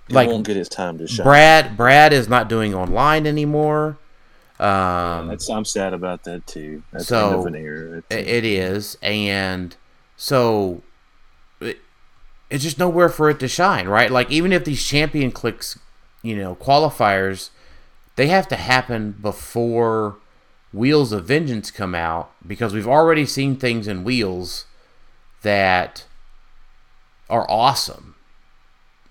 It 0.09 0.15
Like 0.15 0.27
won't 0.27 0.45
get 0.45 0.57
his 0.57 0.69
time 0.69 0.97
to 0.97 1.07
shine. 1.07 1.23
Brad 1.23 1.77
Brad 1.77 2.13
is 2.13 2.27
not 2.27 2.49
doing 2.49 2.73
online 2.73 3.27
anymore. 3.27 3.97
Um, 4.59 5.29
That's, 5.29 5.49
I'm 5.49 5.63
sad 5.63 5.93
about 5.93 6.23
that 6.25 6.45
too. 6.45 6.83
That's 6.91 7.07
So, 7.07 7.27
end 7.29 7.39
of 7.39 7.45
an 7.45 7.55
era. 7.55 8.03
I- 8.11 8.13
It 8.15 8.43
is, 8.43 8.97
and 9.01 9.73
so 10.17 10.81
it, 11.61 11.79
it's 12.49 12.63
just 12.63 12.77
nowhere 12.77 13.07
for 13.07 13.29
it 13.29 13.39
to 13.39 13.47
shine, 13.47 13.87
right? 13.87 14.11
Like 14.11 14.29
even 14.31 14.51
if 14.51 14.65
these 14.65 14.83
champion 14.85 15.31
clicks, 15.31 15.79
you 16.21 16.35
know, 16.35 16.55
qualifiers, 16.55 17.49
they 18.15 18.27
have 18.27 18.47
to 18.49 18.55
happen 18.55 19.15
before 19.21 20.17
Wheels 20.71 21.11
of 21.11 21.25
Vengeance 21.25 21.71
come 21.71 21.95
out 21.95 22.31
because 22.45 22.73
we've 22.73 22.87
already 22.87 23.25
seen 23.25 23.55
things 23.55 23.87
in 23.87 24.03
Wheels 24.03 24.65
that 25.41 26.05
are 27.29 27.49
awesome, 27.49 28.15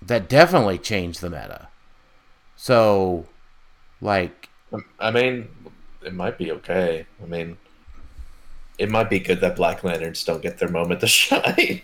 that 0.02 0.28
definitely 0.28 0.78
change 0.78 1.18
the 1.18 1.30
meta. 1.30 1.68
So, 2.56 3.26
like, 4.00 4.48
I 4.98 5.10
mean, 5.10 5.48
it 6.04 6.12
might 6.12 6.36
be 6.38 6.52
okay. 6.52 7.06
I 7.22 7.26
mean, 7.26 7.56
it 8.78 8.90
might 8.90 9.10
be 9.10 9.18
good 9.18 9.40
that 9.40 9.56
Black 9.56 9.82
Lanterns 9.82 10.24
don't 10.24 10.42
get 10.42 10.58
their 10.58 10.68
moment 10.68 11.00
to 11.00 11.06
shine. 11.08 11.82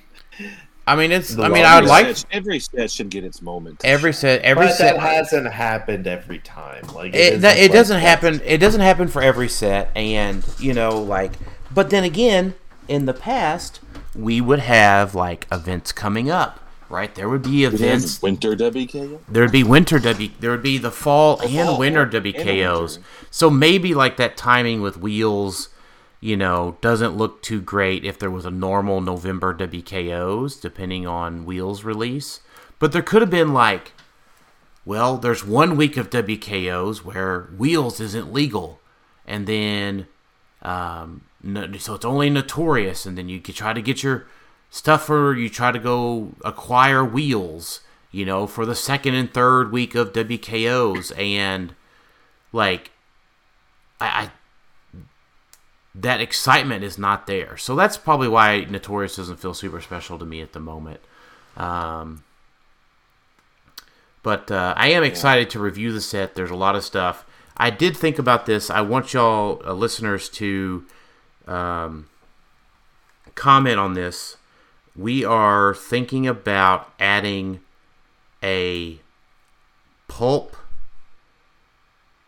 I 0.86 0.96
mean, 0.96 1.12
it's. 1.12 1.34
The 1.34 1.44
I 1.44 1.48
mean, 1.48 1.64
I 1.64 1.80
would 1.80 1.88
like 1.88 2.16
set, 2.16 2.26
every 2.30 2.58
set 2.58 2.90
should 2.90 3.08
get 3.08 3.24
its 3.24 3.40
moment. 3.40 3.80
every 3.84 4.12
set. 4.12 4.42
Every 4.42 4.66
but 4.66 4.74
set. 4.74 4.96
that 4.96 5.00
hasn't 5.00 5.50
happened 5.52 6.06
every 6.06 6.38
time. 6.38 6.86
Like 6.94 7.14
it, 7.14 7.20
isn't 7.20 7.40
that, 7.40 7.56
it 7.56 7.62
like 7.62 7.72
doesn't 7.72 8.00
that. 8.00 8.06
happen 8.06 8.40
it 8.44 8.58
doesn't 8.58 8.80
happen 8.80 9.08
for 9.08 9.22
every 9.22 9.48
set 9.48 9.90
and 9.96 10.44
you 10.58 10.74
know 10.74 11.00
like 11.00 11.32
but 11.72 11.90
then 11.90 12.04
again 12.04 12.54
in 12.88 13.06
the 13.06 13.14
past 13.14 13.80
we 14.14 14.40
would 14.40 14.60
have 14.60 15.14
like 15.14 15.46
events 15.50 15.92
coming 15.92 16.30
up 16.30 16.60
right 16.88 17.14
there 17.14 17.28
would 17.28 17.42
be 17.42 17.64
events 17.64 18.20
Winter 18.22 18.54
WKO. 18.54 19.18
there 19.28 19.42
would 19.42 19.52
be 19.52 19.64
winter 19.64 19.98
w 19.98 20.30
there 20.40 20.50
would 20.50 20.62
be 20.62 20.78
the 20.78 20.90
fall 20.90 21.40
and 21.40 21.50
fall, 21.50 21.78
winter 21.78 22.02
and 22.02 22.12
wkos 22.12 22.96
winter. 22.96 23.08
so 23.30 23.50
maybe 23.50 23.94
like 23.94 24.16
that 24.18 24.36
timing 24.36 24.82
with 24.82 24.96
wheels 24.96 25.70
you 26.24 26.36
know 26.36 26.78
doesn't 26.80 27.16
look 27.16 27.42
too 27.42 27.60
great 27.60 28.04
if 28.04 28.18
there 28.18 28.30
was 28.30 28.46
a 28.46 28.50
normal 28.50 29.02
november 29.02 29.52
wkos 29.54 30.58
depending 30.60 31.06
on 31.06 31.44
wheels 31.44 31.84
release. 31.84 32.40
But 32.78 32.92
there 32.92 33.02
could 33.02 33.22
have 33.22 33.30
been 33.30 33.52
like 33.52 33.92
well, 34.86 35.16
there's 35.16 35.44
one 35.44 35.76
week 35.76 35.96
of 35.96 36.10
WKOs 36.10 36.98
where 36.98 37.48
Wheels 37.56 38.00
isn't 38.00 38.32
legal, 38.32 38.80
and 39.26 39.46
then 39.46 40.06
um, 40.60 41.22
so 41.78 41.94
it's 41.94 42.04
only 42.04 42.28
Notorious, 42.28 43.06
and 43.06 43.16
then 43.16 43.28
you 43.28 43.40
try 43.40 43.72
to 43.72 43.80
get 43.80 44.02
your 44.02 44.26
stuff 44.70 45.06
for 45.06 45.34
you 45.34 45.48
try 45.48 45.72
to 45.72 45.78
go 45.78 46.34
acquire 46.44 47.02
Wheels, 47.02 47.80
you 48.10 48.26
know, 48.26 48.46
for 48.46 48.66
the 48.66 48.74
second 48.74 49.14
and 49.14 49.32
third 49.32 49.72
week 49.72 49.94
of 49.94 50.12
WKOs, 50.12 51.16
and 51.18 51.74
like 52.52 52.90
I, 54.00 54.06
I 54.06 54.30
that 55.94 56.20
excitement 56.20 56.82
is 56.82 56.98
not 56.98 57.26
there, 57.26 57.56
so 57.56 57.74
that's 57.76 57.96
probably 57.96 58.28
why 58.28 58.66
Notorious 58.68 59.16
doesn't 59.16 59.38
feel 59.38 59.54
super 59.54 59.80
special 59.80 60.18
to 60.18 60.24
me 60.24 60.40
at 60.40 60.52
the 60.52 60.60
moment. 60.60 61.00
Um, 61.56 62.24
but 64.22 64.50
uh, 64.50 64.74
I 64.76 64.88
am 64.88 65.04
excited 65.04 65.50
to 65.50 65.58
review 65.60 65.92
the 65.92 66.00
set. 66.00 66.34
There's 66.34 66.50
a 66.50 66.56
lot 66.56 66.74
of 66.74 66.82
stuff. 66.82 67.26
I 67.56 67.70
did 67.70 67.96
think 67.96 68.18
about 68.18 68.46
this. 68.46 68.70
I 68.70 68.80
want 68.80 69.12
y'all 69.12 69.62
uh, 69.64 69.72
listeners 69.72 70.28
to 70.30 70.84
um, 71.46 72.08
comment 73.34 73.78
on 73.78 73.94
this. 73.94 74.36
We 74.96 75.24
are 75.24 75.74
thinking 75.74 76.26
about 76.26 76.92
adding 76.98 77.60
a 78.42 78.98
pulp 80.08 80.56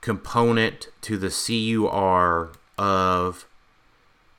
component 0.01 0.89
to 1.01 1.17
the 1.17 1.31
CUR 1.31 2.53
of 2.79 3.45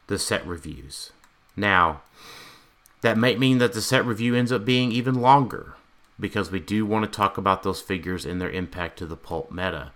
the 0.08 0.18
set 0.18 0.46
reviews. 0.46 1.12
Now, 1.56 2.02
that 3.02 3.18
might 3.18 3.40
mean 3.40 3.58
that 3.60 3.74
the 3.74 3.82
set 3.82 4.06
review 4.06 4.36
ends 4.36 4.52
up 4.52 4.66
being 4.66 4.92
even 4.92 5.16
longer 5.16 5.76
because 6.20 6.52
we 6.52 6.60
do 6.60 6.86
want 6.86 7.06
to 7.06 7.16
talk 7.16 7.38
about 7.38 7.64
those 7.64 7.82
figures 7.82 8.26
and 8.26 8.42
their 8.42 8.50
impact 8.50 8.98
to 9.00 9.06
the 9.06 9.16
pulp 9.16 9.52
meta. 9.52 9.92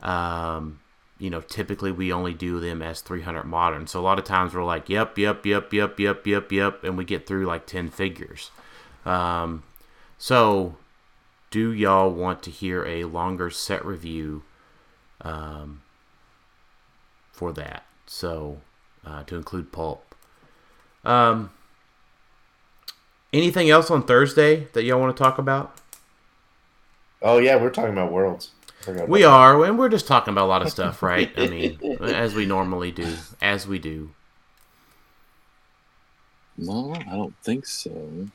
Um, 0.00 0.80
you 1.18 1.30
know, 1.30 1.40
typically 1.40 1.90
we 1.90 2.12
only 2.12 2.34
do 2.34 2.60
them 2.60 2.82
as 2.82 3.00
300 3.00 3.44
modern. 3.44 3.86
So 3.86 4.00
a 4.00 4.02
lot 4.02 4.18
of 4.18 4.24
times 4.24 4.54
we're 4.54 4.64
like, 4.64 4.88
yep, 4.88 5.16
yep, 5.18 5.44
yep, 5.44 5.72
yep, 5.72 5.98
yep, 5.98 6.26
yep, 6.26 6.52
yep, 6.52 6.84
and 6.84 6.96
we 6.96 7.04
get 7.04 7.26
through 7.26 7.46
like 7.46 7.66
10 7.66 7.90
figures. 7.90 8.50
Um, 9.04 9.62
so 10.18 10.76
do 11.50 11.72
y'all 11.72 12.10
want 12.10 12.42
to 12.42 12.50
hear 12.50 12.84
a 12.84 13.04
longer 13.04 13.50
set 13.50 13.84
review 13.84 14.42
um, 15.20 15.82
for 17.32 17.52
that? 17.52 17.84
So 18.06 18.60
uh, 19.06 19.22
to 19.24 19.36
include 19.36 19.72
pulp. 19.72 20.14
Um, 21.04 21.50
anything 23.32 23.70
else 23.70 23.90
on 23.90 24.04
Thursday 24.04 24.68
that 24.72 24.84
y'all 24.84 25.00
want 25.00 25.16
to 25.16 25.22
talk 25.22 25.38
about? 25.38 25.76
Oh 27.22 27.38
yeah, 27.38 27.56
we're 27.56 27.70
talking 27.70 27.92
about 27.92 28.12
worlds. 28.12 28.50
We 28.86 29.22
about 29.22 29.40
are, 29.40 29.64
and 29.64 29.78
we're 29.78 29.88
just 29.88 30.06
talking 30.06 30.32
about 30.32 30.44
a 30.44 30.48
lot 30.48 30.62
of 30.62 30.70
stuff, 30.70 31.02
right? 31.02 31.32
I 31.38 31.48
mean, 31.48 31.78
as 32.02 32.34
we 32.34 32.44
normally 32.44 32.90
do, 32.90 33.16
as 33.40 33.66
we 33.66 33.78
do. 33.78 34.10
No, 36.56 36.94
I 36.94 37.16
don't 37.16 37.34
think 37.42 37.66
so. 37.66 38.28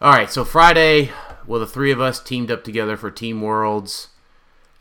All 0.00 0.10
right, 0.12 0.30
so 0.30 0.44
Friday, 0.44 1.10
well, 1.46 1.60
the 1.60 1.66
three 1.66 1.92
of 1.92 2.00
us 2.00 2.20
teamed 2.20 2.50
up 2.50 2.64
together 2.64 2.96
for 2.96 3.10
Team 3.10 3.42
Worlds. 3.42 4.08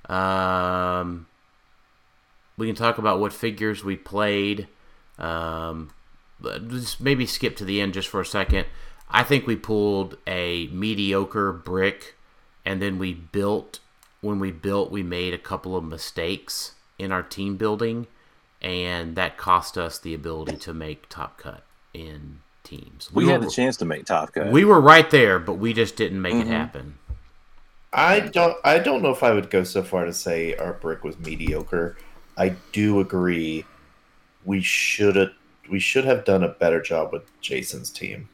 Um, 0.07 1.27
we 2.57 2.67
can 2.67 2.75
talk 2.75 2.97
about 2.97 3.19
what 3.19 3.33
figures 3.33 3.83
we 3.83 3.95
played. 3.95 4.67
Um, 5.17 5.91
but 6.39 6.67
just 6.69 6.99
maybe 7.01 7.25
skip 7.25 7.55
to 7.57 7.65
the 7.65 7.79
end 7.81 7.93
just 7.93 8.07
for 8.07 8.21
a 8.21 8.25
second. 8.25 8.65
I 9.09 9.23
think 9.23 9.45
we 9.45 9.55
pulled 9.55 10.17
a 10.25 10.67
mediocre 10.67 11.51
brick, 11.51 12.15
and 12.65 12.81
then 12.81 12.97
we 12.97 13.13
built. 13.13 13.79
When 14.21 14.39
we 14.39 14.51
built, 14.51 14.91
we 14.91 15.03
made 15.03 15.33
a 15.33 15.37
couple 15.37 15.75
of 15.75 15.83
mistakes 15.83 16.73
in 16.97 17.11
our 17.11 17.23
team 17.23 17.57
building, 17.57 18.07
and 18.61 19.15
that 19.15 19.37
cost 19.37 19.77
us 19.77 19.97
the 19.99 20.13
ability 20.13 20.57
to 20.57 20.73
make 20.73 21.09
top 21.09 21.37
cut 21.37 21.63
in 21.93 22.39
teams. 22.63 23.11
We, 23.11 23.27
had 23.27 23.41
were- 23.41 23.47
the 23.47 23.51
chance 23.51 23.75
to 23.77 23.85
make 23.85 24.05
Top 24.05 24.33
Cut. 24.33 24.51
we 24.51 24.63
were 24.63 24.79
right 24.79 25.09
there, 25.11 25.39
but 25.39 25.55
we 25.55 25.73
just 25.73 25.95
didn't 25.95 26.21
make 26.21 26.35
it 26.35 26.45
Mhm. 26.47 26.51
happen. 26.51 26.97
I 27.91 28.21
don't. 28.21 28.55
I 28.63 28.79
don't 28.79 29.01
know 29.01 29.09
if 29.11 29.21
I 29.23 29.33
would 29.33 29.49
go 29.49 29.63
so 29.65 29.83
far 29.83 30.05
to 30.05 30.13
say 30.13 30.55
our 30.55 30.73
brick 30.73 31.03
was 31.03 31.19
mediocre. 31.19 31.97
I 32.37 32.55
do 32.71 32.99
agree. 32.99 33.65
We 34.45 34.61
should 34.61 35.15
have. 35.15 35.31
We 35.69 35.79
should 35.79 36.05
have 36.05 36.25
done 36.25 36.43
a 36.43 36.49
better 36.49 36.81
job 36.81 37.13
with 37.13 37.23
Jason's 37.41 37.89
team. 37.89 38.27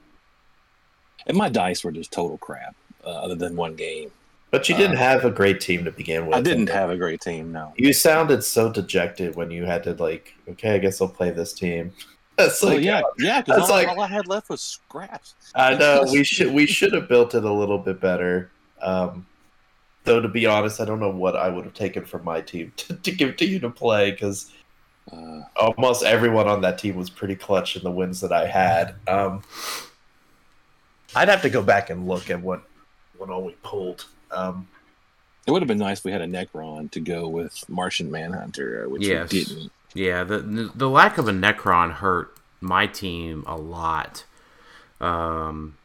and 1.28 1.36
my 1.38 1.50
dice 1.50 1.84
were 1.84 1.92
just 1.92 2.12
total 2.12 2.38
crap, 2.38 2.76
uh, 3.06 3.10
other 3.10 3.36
than 3.36 3.56
one 3.56 3.76
game. 3.76 4.10
But 4.50 4.70
you 4.70 4.76
didn't 4.78 4.96
Uh, 4.96 5.00
have 5.00 5.26
a 5.26 5.30
great 5.30 5.60
team 5.60 5.84
to 5.84 5.92
begin 5.92 6.26
with. 6.26 6.36
I 6.38 6.42
didn't 6.42 6.70
have 6.70 6.90
a 6.90 6.96
great 6.96 7.20
team, 7.20 7.52
no. 7.52 7.74
You 7.76 7.92
sounded 7.92 8.44
so 8.46 8.72
dejected 8.72 9.36
when 9.36 9.52
you 9.52 9.66
had 9.66 9.84
to 9.84 9.94
like. 9.96 10.34
Okay, 10.50 10.76
I 10.76 10.78
guess 10.78 11.02
I'll 11.02 11.10
play 11.10 11.32
this 11.32 11.54
team. 11.54 11.94
So 12.54 12.68
like, 12.68 12.82
yeah, 12.84 13.02
yeah, 13.18 13.42
because 13.42 13.58
That's 13.62 13.70
all, 13.72 13.76
like- 13.78 13.88
all 13.88 14.00
I 14.00 14.08
had 14.08 14.28
left 14.28 14.50
was 14.50 14.62
scraps. 14.62 15.34
I 15.56 15.74
know 15.74 16.06
we 16.12 16.24
should 16.34 16.54
we 16.54 16.68
should 16.68 16.94
have 16.94 17.10
built 17.10 17.34
it 17.34 17.44
a 17.44 17.52
little 17.52 17.80
bit 17.80 18.00
better. 18.00 18.52
Um, 18.80 19.26
though 20.08 20.20
to 20.22 20.28
be 20.28 20.48
honest, 20.48 20.82
I 20.82 20.86
don't 20.86 21.00
know 21.00 21.12
what 21.12 21.36
I 21.36 21.50
would 21.50 21.66
have 21.66 21.76
taken 21.76 22.04
from 22.06 22.24
my 22.26 22.42
team 22.42 22.74
to, 22.78 22.96
to 22.96 23.12
give 23.12 23.38
to 23.38 23.46
you 23.46 23.60
to 23.60 23.70
play 23.70 24.12
because 24.12 24.52
Uh, 25.12 25.42
almost 25.56 26.04
everyone 26.04 26.48
on 26.50 26.62
that 26.62 26.78
team 26.80 26.96
was 26.96 27.10
pretty 27.10 27.36
clutch 27.36 27.76
in 27.78 27.84
the 27.84 27.92
wins 27.92 28.20
that 28.22 28.34
I 28.34 28.46
had. 28.48 28.96
Um, 29.08 29.42
I'd 31.16 31.30
have 31.30 31.42
to 31.44 31.50
go 31.50 31.62
back 31.62 31.90
and 31.90 32.08
look 32.08 32.30
at 32.30 32.42
what 32.42 32.64
what 33.18 33.30
all 33.30 33.44
we 33.46 33.54
pulled. 33.64 34.06
Um, 34.32 34.68
it 35.46 35.52
would 35.52 35.62
have 35.62 35.68
been 35.68 35.78
nice 35.78 36.00
if 36.00 36.06
we 36.06 36.12
had 36.12 36.22
a 36.22 36.28
Nekron 36.28 36.92
to 36.92 37.00
go 37.00 37.28
with 37.30 37.64
Martian 37.70 38.12
Manhunter, 38.12 38.86
uh, 38.86 38.90
which 38.90 39.04
Yes. 39.08 39.32
we 39.32 39.44
didn't. 39.46 39.72
Yeah, 39.94 40.24
the 40.26 40.40
the 40.76 40.90
lack 40.90 41.18
of 41.18 41.28
a 41.30 41.32
Nekron 41.32 41.94
hurt 41.94 42.36
my 42.60 42.86
team 42.86 43.44
a 43.48 43.56
lot, 43.56 44.26
um, 45.00 45.78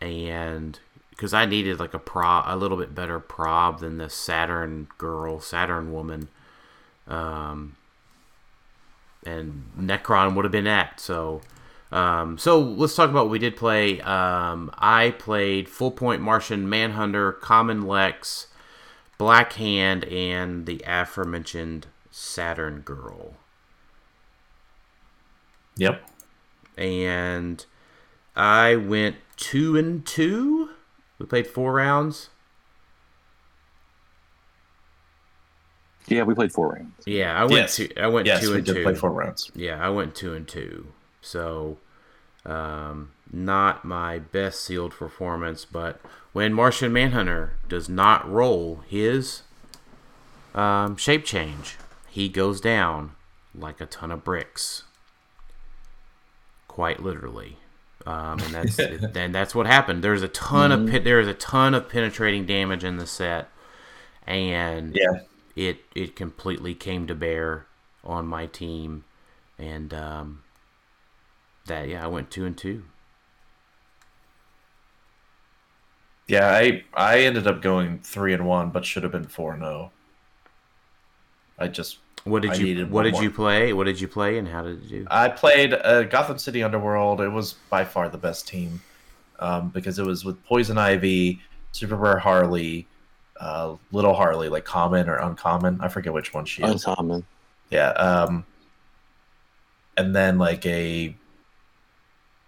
and 0.00 0.78
because 1.16 1.32
I 1.32 1.46
needed 1.46 1.80
like 1.80 1.94
a 1.94 1.98
prob, 1.98 2.44
a 2.46 2.56
little 2.56 2.76
bit 2.76 2.94
better 2.94 3.18
prob 3.18 3.80
than 3.80 3.96
the 3.96 4.10
Saturn 4.10 4.88
girl, 4.98 5.40
Saturn 5.40 5.92
woman, 5.92 6.28
um, 7.08 7.76
and 9.24 9.70
Nekron 9.78 10.34
would 10.36 10.44
have 10.44 10.52
been 10.52 10.64
that. 10.64 11.00
So, 11.00 11.40
um, 11.90 12.36
so 12.36 12.60
let's 12.60 12.94
talk 12.94 13.08
about 13.08 13.24
what 13.24 13.30
we 13.30 13.38
did 13.38 13.56
play. 13.56 14.00
Um, 14.02 14.70
I 14.76 15.14
played 15.18 15.68
Full 15.68 15.90
Point 15.90 16.20
Martian 16.20 16.68
Manhunter, 16.68 17.32
Common 17.32 17.86
Lex, 17.86 18.48
Black 19.16 19.54
Hand, 19.54 20.04
and 20.04 20.66
the 20.66 20.82
aforementioned 20.86 21.86
Saturn 22.10 22.80
girl. 22.80 23.34
Yep. 25.78 26.02
and 26.78 27.64
I 28.34 28.76
went 28.76 29.16
two 29.36 29.76
and 29.76 30.04
two. 30.04 30.70
We 31.18 31.26
played 31.26 31.46
four 31.46 31.72
rounds. 31.72 32.28
Yeah, 36.08 36.22
we 36.22 36.34
played 36.34 36.52
four 36.52 36.68
rounds. 36.72 37.02
Yeah, 37.04 37.34
I 37.34 37.42
went 37.44 37.54
Yes. 37.56 37.76
two. 37.76 37.88
I 37.96 38.06
went 38.06 38.26
Yes, 38.26 38.42
two 38.42 38.50
we 38.50 38.56
and 38.58 38.64
did 38.64 38.74
two. 38.76 38.82
play 38.84 38.94
four 38.94 39.10
rounds. 39.10 39.50
Yeah, 39.54 39.84
I 39.84 39.88
went 39.88 40.14
two 40.14 40.34
and 40.34 40.46
two. 40.46 40.92
So, 41.20 41.78
um, 42.44 43.10
not 43.32 43.84
my 43.84 44.20
best 44.20 44.62
sealed 44.62 44.92
performance, 44.92 45.64
but 45.64 46.00
when 46.32 46.52
Martian 46.54 46.92
Manhunter 46.92 47.54
does 47.68 47.88
not 47.88 48.30
roll 48.30 48.84
his 48.86 49.42
um, 50.54 50.96
shape 50.96 51.24
change, 51.24 51.76
he 52.08 52.28
goes 52.28 52.60
down 52.60 53.12
like 53.54 53.80
a 53.80 53.86
ton 53.86 54.12
of 54.12 54.22
bricks. 54.22 54.84
Quite 56.68 57.02
literally. 57.02 57.58
Um, 58.06 58.38
and 58.40 58.54
that's 58.54 58.78
and 59.16 59.34
that's 59.34 59.54
what 59.54 59.66
happened. 59.66 60.04
There's 60.04 60.22
a 60.22 60.28
ton 60.28 60.72
of 60.72 60.86
pe- 60.86 61.00
there 61.00 61.20
is 61.20 61.28
a 61.28 61.34
ton 61.34 61.74
of 61.74 61.88
penetrating 61.88 62.46
damage 62.46 62.84
in 62.84 62.98
the 62.98 63.06
set, 63.06 63.48
and 64.26 64.96
Yeah. 64.96 65.20
it 65.56 65.80
it 65.94 66.16
completely 66.16 66.74
came 66.74 67.06
to 67.08 67.14
bear 67.14 67.66
on 68.04 68.26
my 68.26 68.46
team, 68.46 69.04
and 69.58 69.92
um, 69.94 70.42
that 71.66 71.88
yeah, 71.88 72.04
I 72.04 72.06
went 72.08 72.30
two 72.30 72.44
and 72.46 72.56
two. 72.56 72.84
Yeah, 76.28 76.48
I 76.48 76.84
I 76.94 77.20
ended 77.20 77.46
up 77.48 77.62
going 77.62 77.98
three 78.00 78.32
and 78.32 78.46
one, 78.46 78.70
but 78.70 78.84
should 78.84 79.02
have 79.02 79.12
been 79.12 79.26
four 79.26 79.52
and 79.52 79.62
zero. 79.62 79.92
I 81.58 81.68
just 81.68 81.98
What 82.26 82.42
did 82.42 82.52
I 82.52 82.54
you 82.54 82.86
What 82.86 83.04
one 83.04 83.12
did 83.12 83.22
you 83.22 83.30
play? 83.30 83.72
What 83.72 83.84
did 83.84 84.00
you 84.00 84.08
play, 84.08 84.38
and 84.38 84.48
how 84.48 84.62
did 84.62 84.82
you 84.82 85.00
do? 85.00 85.06
I 85.10 85.28
played 85.28 85.72
uh, 85.72 86.02
Gotham 86.04 86.38
City 86.38 86.62
Underworld. 86.62 87.20
It 87.20 87.28
was 87.28 87.54
by 87.70 87.84
far 87.84 88.08
the 88.08 88.18
best 88.18 88.48
team 88.48 88.82
um, 89.38 89.68
because 89.68 90.00
it 90.00 90.04
was 90.04 90.24
with 90.24 90.42
Poison 90.44 90.76
Ivy, 90.76 91.40
Super 91.70 91.94
Rare 91.94 92.18
Harley, 92.18 92.88
uh, 93.40 93.76
Little 93.92 94.14
Harley, 94.14 94.48
like 94.48 94.64
common 94.64 95.08
or 95.08 95.16
uncommon. 95.16 95.80
I 95.80 95.86
forget 95.86 96.12
which 96.12 96.34
one 96.34 96.44
she 96.44 96.64
is. 96.64 96.84
Uncommon. 96.84 97.24
Yeah. 97.70 97.90
Um, 97.90 98.44
and 99.96 100.14
then 100.14 100.36
like 100.36 100.66
a 100.66 101.14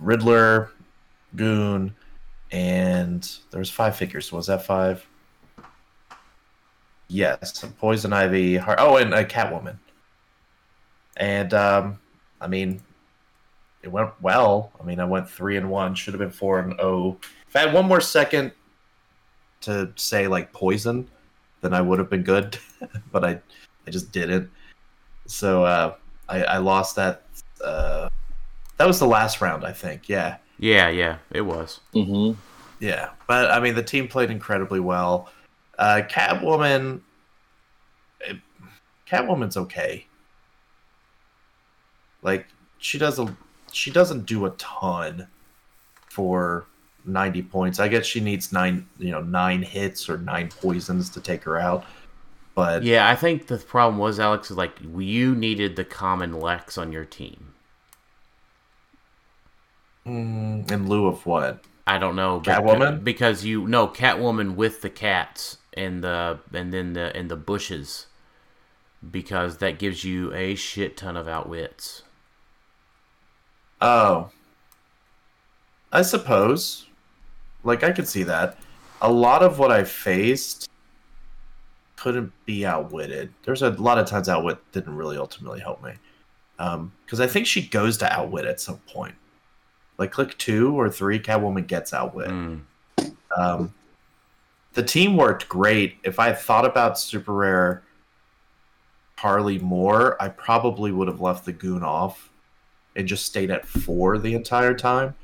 Riddler, 0.01 0.71
Goon, 1.37 1.95
and 2.51 3.31
there 3.53 3.61
was 3.61 3.71
five 3.71 3.95
figures. 3.95 4.33
Was 4.33 4.47
that 4.47 4.65
five? 4.67 5.07
Yes. 7.09 7.65
Poison 7.79 8.13
Ivy. 8.13 8.57
Har- 8.57 8.77
oh, 8.79 8.97
and 8.97 9.15
a 9.15 9.25
Catwoman. 9.25 9.79
And 11.17 11.53
um, 11.55 11.99
I 12.41 12.47
mean, 12.47 12.81
it 13.83 13.89
went 13.89 14.11
well. 14.21 14.73
I 14.81 14.85
mean, 14.85 15.01
I 15.01 15.05
went 15.05 15.29
three 15.29 15.57
and 15.57 15.71
one. 15.71 15.95
Should 15.95 16.15
have 16.15 16.21
been 16.21 16.31
four 16.31 16.61
and 16.61 16.79
oh. 16.81 17.19
If 17.49 17.57
I 17.57 17.61
had 17.61 17.73
one 17.73 17.87
more 17.87 18.01
second 18.01 18.53
to 19.63 19.93
say 19.97 20.29
like 20.29 20.53
poison, 20.53 21.09
then 21.63 21.73
I 21.75 21.81
would 21.81 21.99
have 21.99 22.11
been 22.11 22.23
good. 22.23 22.59
but 23.13 23.25
I, 23.25 23.41
I 23.87 23.91
just 23.91 24.13
didn't. 24.13 24.51
So 25.27 25.65
uh, 25.65 25.95
I, 26.29 26.45
I 26.45 26.59
lost 26.59 26.97
that. 26.97 27.25
Uh, 27.65 28.09
that 28.77 28.87
was 28.87 28.99
the 28.99 29.07
last 29.07 29.41
round, 29.41 29.65
I 29.65 29.73
think. 29.73 30.09
Yeah, 30.09 30.37
Yeah, 30.59 30.89
yeah, 30.89 31.19
it 31.31 31.41
was. 31.41 31.81
Mm-hmm. 31.95 32.39
yeah. 32.81 33.11
But 33.27 33.51
I 33.51 33.61
mean, 33.61 33.75
the 33.75 33.83
team 33.83 34.09
played 34.09 34.31
incredibly 34.31 34.81
well. 34.81 35.31
Uh, 35.79 36.03
Catwoman. 36.09 37.01
it- 38.21 38.41
Catwoman's 39.09 39.57
okay. 39.57 40.07
Like 42.23 42.47
she 42.79 42.99
does 42.99 43.19
a, 43.19 43.37
she 43.73 43.91
doesn't 43.91 44.27
do 44.27 44.45
a 44.47 44.51
ton 44.51 45.29
for 46.11 46.67
ninety 47.05 47.43
points. 47.43 47.79
I 47.79 47.89
guess 47.89 48.05
she 48.05 48.21
needs 48.21 48.53
nine, 48.53 48.87
you 48.99 49.13
know, 49.13 49.23
nine 49.23 49.63
hits 49.63 50.09
or 50.09 50.19
nine 50.19 50.49
poisons 50.49 51.11
to 51.11 51.21
take 51.21 51.45
her 51.45 51.59
out. 51.59 51.85
But 52.57 52.83
Yeah, 52.83 53.09
I 53.09 53.15
think 53.15 53.47
the 53.47 53.57
problem 53.59 53.99
was 53.99 54.19
Alex 54.19 54.51
is 54.51 54.57
like 54.57 54.73
you 54.83 55.35
needed 55.37 55.77
the 55.77 55.85
common 55.85 56.33
Lex 56.41 56.77
on 56.77 56.91
your 56.91 57.05
team. 57.05 57.55
mm, 60.05 60.69
in 60.71 60.89
lieu 60.89 61.07
of 61.07 61.25
what? 61.25 61.65
I 61.87 61.99
don't 61.99 62.17
know. 62.17 62.41
Catwoman? 62.41 63.05
because 63.05 63.45
you 63.45 63.67
no 63.69 63.87
Catwoman 63.87 64.57
with 64.57 64.83
the 64.83 64.91
cats 64.91 65.58
and 65.75 66.03
the 66.03 66.39
and 66.53 66.73
then 66.73 66.93
the 66.95 67.15
and 67.17 67.31
the 67.31 67.37
bushes 67.37 68.07
because 69.11 69.59
that 69.59 69.79
gives 69.79 70.05
you 70.05 70.33
a 70.35 70.55
shit 70.55 70.97
ton 70.97 71.17
of 71.17 71.29
outwits. 71.29 72.03
Oh. 73.81 74.31
I 75.93 76.03
suppose. 76.03 76.87
Like, 77.65 77.83
I 77.83 77.93
could 77.93 78.09
see 78.09 78.23
that. 78.25 78.59
A 79.01 79.11
lot 79.11 79.43
of 79.43 79.59
what 79.59 79.71
I 79.71 79.85
faced 79.85 80.69
couldn't 81.97 82.33
be 82.45 82.67
outwitted. 82.67 83.33
There's 83.45 83.63
a 83.63 83.71
lot 83.71 83.99
of 83.99 84.07
times 84.07 84.29
outwit 84.29 84.59
didn't 84.73 84.97
really 84.97 85.17
ultimately 85.17 85.61
help 85.61 85.83
me. 85.83 85.93
Because 86.57 87.21
I 87.21 87.27
think 87.27 87.47
she 87.47 87.67
goes 87.67 87.97
to 87.99 88.13
outwit 88.13 88.45
at 88.45 88.61
some 88.61 88.79
point. 88.93 89.15
Like, 89.97 90.13
click 90.13 90.37
two 90.39 90.79
or 90.79 90.91
three, 90.91 91.19
Catwoman 91.19 91.67
gets 91.67 91.93
outwit. 91.93 92.29
Mm. 92.29 92.61
Um, 93.37 93.75
the 94.79 94.85
team 94.85 95.17
worked 95.17 95.49
great. 95.49 95.97
If 96.05 96.21
I 96.21 96.33
thought 96.33 96.65
about 96.65 97.01
Super 97.01 97.33
Rare 97.33 97.83
Harley 99.17 99.59
more, 99.59 100.17
I 100.23 100.29
probably 100.29 100.93
would 100.93 101.09
have 101.09 101.21
left 101.21 101.45
the 101.45 101.53
goon 101.53 101.83
off 101.83 102.31
and 102.95 103.09
just 103.09 103.27
stayed 103.27 103.51
at 103.51 103.67
four 103.67 104.19
the 104.19 104.35
entire 104.35 104.75
time 104.75 105.17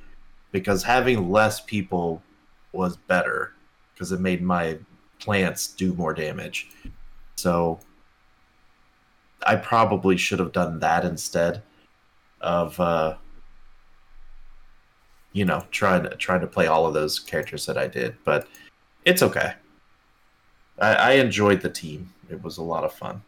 because 0.50 0.82
having 0.82 1.30
less 1.30 1.60
people 1.60 2.20
was 2.72 2.96
better 2.96 3.52
because 3.92 4.10
it 4.10 4.18
made 4.18 4.42
my 4.42 4.76
plants 5.20 5.68
do 5.68 5.94
more 5.94 6.14
damage. 6.14 6.72
So 7.36 7.78
I 9.46 9.54
probably 9.54 10.16
should 10.16 10.40
have 10.40 10.50
done 10.50 10.80
that 10.80 11.04
instead 11.04 11.62
of 12.40 12.80
uh 12.80 13.14
you 15.32 15.44
know 15.44 15.64
trying 15.70 16.02
to 16.02 16.16
trying 16.16 16.40
to 16.40 16.48
play 16.48 16.66
all 16.66 16.86
of 16.86 16.94
those 16.94 17.20
characters 17.20 17.66
that 17.66 17.78
I 17.78 17.86
did, 17.86 18.16
but 18.24 18.48
it's 19.04 19.22
okay. 19.22 19.54
I, 20.78 20.94
I 20.94 21.12
enjoyed 21.12 21.60
the 21.60 21.70
team. 21.70 22.12
It 22.30 22.42
was 22.42 22.58
a 22.58 22.62
lot 22.62 22.84
of 22.84 22.92
fun. 22.92 23.22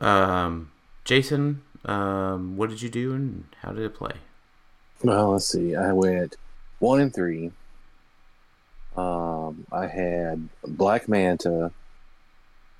Um, 0.00 0.72
Jason, 1.04 1.62
um, 1.84 2.56
what 2.56 2.70
did 2.70 2.82
you 2.82 2.88
do 2.88 3.14
and 3.14 3.44
how 3.62 3.72
did 3.72 3.84
it 3.84 3.94
play? 3.94 4.12
Well, 5.02 5.32
let's 5.32 5.46
see. 5.46 5.74
I 5.74 5.92
went 5.92 6.36
one 6.78 7.00
and 7.00 7.14
three. 7.14 7.52
Um, 8.96 9.66
I 9.70 9.86
had 9.86 10.48
Black 10.66 11.08
Manta 11.08 11.70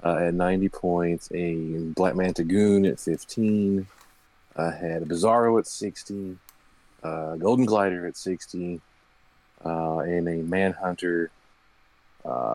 uh, 0.02 0.16
at 0.16 0.34
90 0.34 0.68
points, 0.70 1.30
a 1.34 1.54
Black 1.94 2.16
Manta 2.16 2.42
Goon 2.42 2.86
at 2.86 2.98
15. 2.98 3.86
I 4.56 4.70
had 4.70 5.02
a 5.02 5.06
Bizarro 5.06 5.58
at 5.58 5.66
60, 5.66 6.38
uh, 7.02 7.36
Golden 7.36 7.66
Glider 7.66 8.06
at 8.06 8.16
60, 8.16 8.80
uh, 9.64 9.98
and 9.98 10.28
a 10.28 10.36
Manhunter 10.42 11.30
uh, 12.24 12.54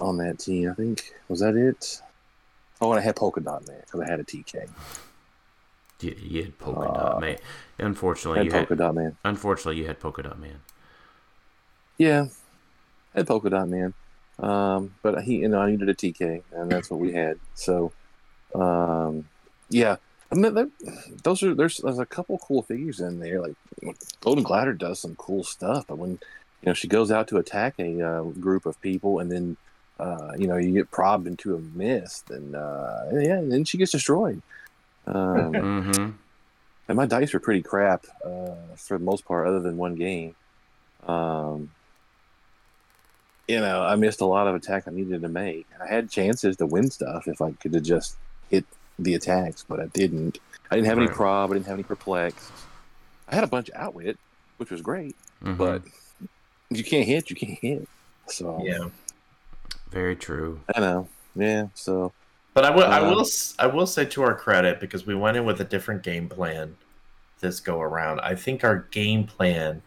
on 0.00 0.16
that 0.18 0.38
team. 0.38 0.70
I 0.70 0.74
think 0.74 1.12
was 1.28 1.40
that 1.40 1.56
it. 1.56 2.00
Oh, 2.80 2.90
and 2.92 3.00
I 3.00 3.02
had 3.02 3.16
Polka 3.16 3.40
Dot 3.40 3.66
Man 3.68 3.80
because 3.80 4.00
I 4.00 4.10
had 4.10 4.20
a 4.20 4.24
TK. 4.24 4.68
You, 6.00 6.16
you 6.18 6.42
had 6.44 6.58
polka 6.58 6.80
Uh, 6.80 6.94
dot 6.94 7.20
man. 7.20 7.36
Unfortunately, 7.78 8.38
had 8.38 8.46
you 8.46 8.52
Polka 8.52 8.68
had 8.70 8.78
Dot 8.78 8.94
Man. 8.94 9.16
unfortunately 9.22 9.76
you 9.80 9.86
had 9.86 10.00
polka 10.00 10.22
dot 10.22 10.38
man. 10.38 10.60
Yeah, 11.98 12.28
I 13.14 13.18
had 13.18 13.26
polka 13.26 13.50
dot 13.50 13.68
man, 13.68 13.92
um, 14.38 14.94
but 15.02 15.22
he, 15.24 15.36
you 15.36 15.48
know, 15.48 15.60
I 15.60 15.70
needed 15.70 15.90
a 15.90 15.94
TK, 15.94 16.42
and 16.52 16.72
that's 16.72 16.90
what 16.90 17.00
we 17.00 17.12
had. 17.12 17.38
So, 17.54 17.92
um, 18.54 19.28
yeah, 19.68 19.96
I 20.32 20.36
mean, 20.36 20.70
those 21.24 21.42
are 21.42 21.54
there's 21.54 21.78
there's 21.78 21.98
a 21.98 22.06
couple 22.06 22.38
cool 22.38 22.62
figures 22.62 23.00
in 23.00 23.18
there. 23.20 23.40
Like 23.40 23.54
Golden 24.20 24.44
Glider 24.44 24.72
does 24.72 25.00
some 25.00 25.16
cool 25.16 25.42
stuff, 25.42 25.86
but 25.88 25.98
when 25.98 26.10
you 26.10 26.66
know 26.66 26.74
she 26.74 26.86
goes 26.88 27.10
out 27.10 27.28
to 27.28 27.38
attack 27.38 27.74
a 27.78 28.00
uh, 28.00 28.22
group 28.22 28.64
of 28.66 28.80
people, 28.80 29.18
and 29.18 29.30
then 29.30 29.56
uh, 29.98 30.32
you 30.38 30.46
know 30.46 30.56
you 30.56 30.72
get 30.72 30.90
probed 30.90 31.26
into 31.26 31.56
a 31.56 31.58
mist, 31.58 32.30
and 32.30 32.54
uh, 32.54 33.02
yeah, 33.12 33.38
and 33.38 33.50
then 33.50 33.64
she 33.64 33.78
gets 33.78 33.92
destroyed. 33.92 34.40
Um, 35.06 35.52
Mm-hmm. 35.54 36.10
and 36.88 36.96
my 36.96 37.06
dice 37.06 37.32
were 37.32 37.40
pretty 37.40 37.62
crap 37.62 38.04
uh, 38.24 38.54
for 38.76 38.98
the 38.98 39.04
most 39.04 39.24
part, 39.24 39.46
other 39.48 39.60
than 39.60 39.76
one 39.76 39.96
game. 39.96 40.36
Um, 41.06 41.70
you 43.48 43.58
know, 43.58 43.82
I 43.82 43.96
missed 43.96 44.20
a 44.20 44.26
lot 44.26 44.46
of 44.46 44.54
attack 44.54 44.84
I 44.86 44.92
needed 44.92 45.22
to 45.22 45.28
make. 45.28 45.66
I 45.80 45.92
had 45.92 46.08
chances 46.10 46.56
to 46.58 46.66
win 46.66 46.88
stuff 46.90 47.26
if 47.26 47.40
I 47.42 47.50
could 47.52 47.74
have 47.74 47.82
just 47.82 48.16
the 49.04 49.14
attacks, 49.14 49.64
but 49.68 49.80
I 49.80 49.86
didn't. 49.86 50.38
I 50.70 50.76
didn't 50.76 50.86
have 50.86 50.98
any 50.98 51.08
Right. 51.08 51.16
prob. 51.16 51.50
I 51.50 51.54
didn't 51.54 51.66
have 51.66 51.74
any 51.74 51.82
perplex. 51.82 52.52
I 53.28 53.34
had 53.34 53.44
a 53.44 53.48
bunch 53.48 53.68
of 53.70 53.76
outwit, 53.76 54.18
which 54.58 54.70
was 54.70 54.82
great, 54.82 55.16
mm-hmm. 55.42 55.56
but 55.56 55.82
you 56.70 56.84
can't 56.84 57.06
hit. 57.06 57.30
You 57.30 57.36
can't 57.36 57.58
hit. 57.58 57.88
So 58.28 58.60
Yeah. 58.64 58.88
very 59.90 60.14
true. 60.14 60.60
I 60.74 60.80
know. 60.80 61.08
Yeah. 61.34 61.66
So 61.74 62.12
But 62.52 62.64
I 62.64 62.70
will, 62.70 62.84
I 62.84 62.98
Um, 62.98 63.10
will, 63.14 63.26
I 63.60 63.66
will 63.68 63.86
say 63.86 64.04
to 64.06 64.22
our 64.22 64.34
credit 64.34 64.80
because 64.80 65.06
we 65.06 65.14
went 65.14 65.36
in 65.36 65.44
with 65.44 65.60
a 65.60 65.64
different 65.64 66.02
game 66.02 66.28
plan 66.28 66.76
this 67.40 67.60
go 67.60 67.80
around. 67.80 68.20
I 68.20 68.34
think 68.34 68.64
our 68.64 68.80
game 68.90 69.24
plan 69.24 69.82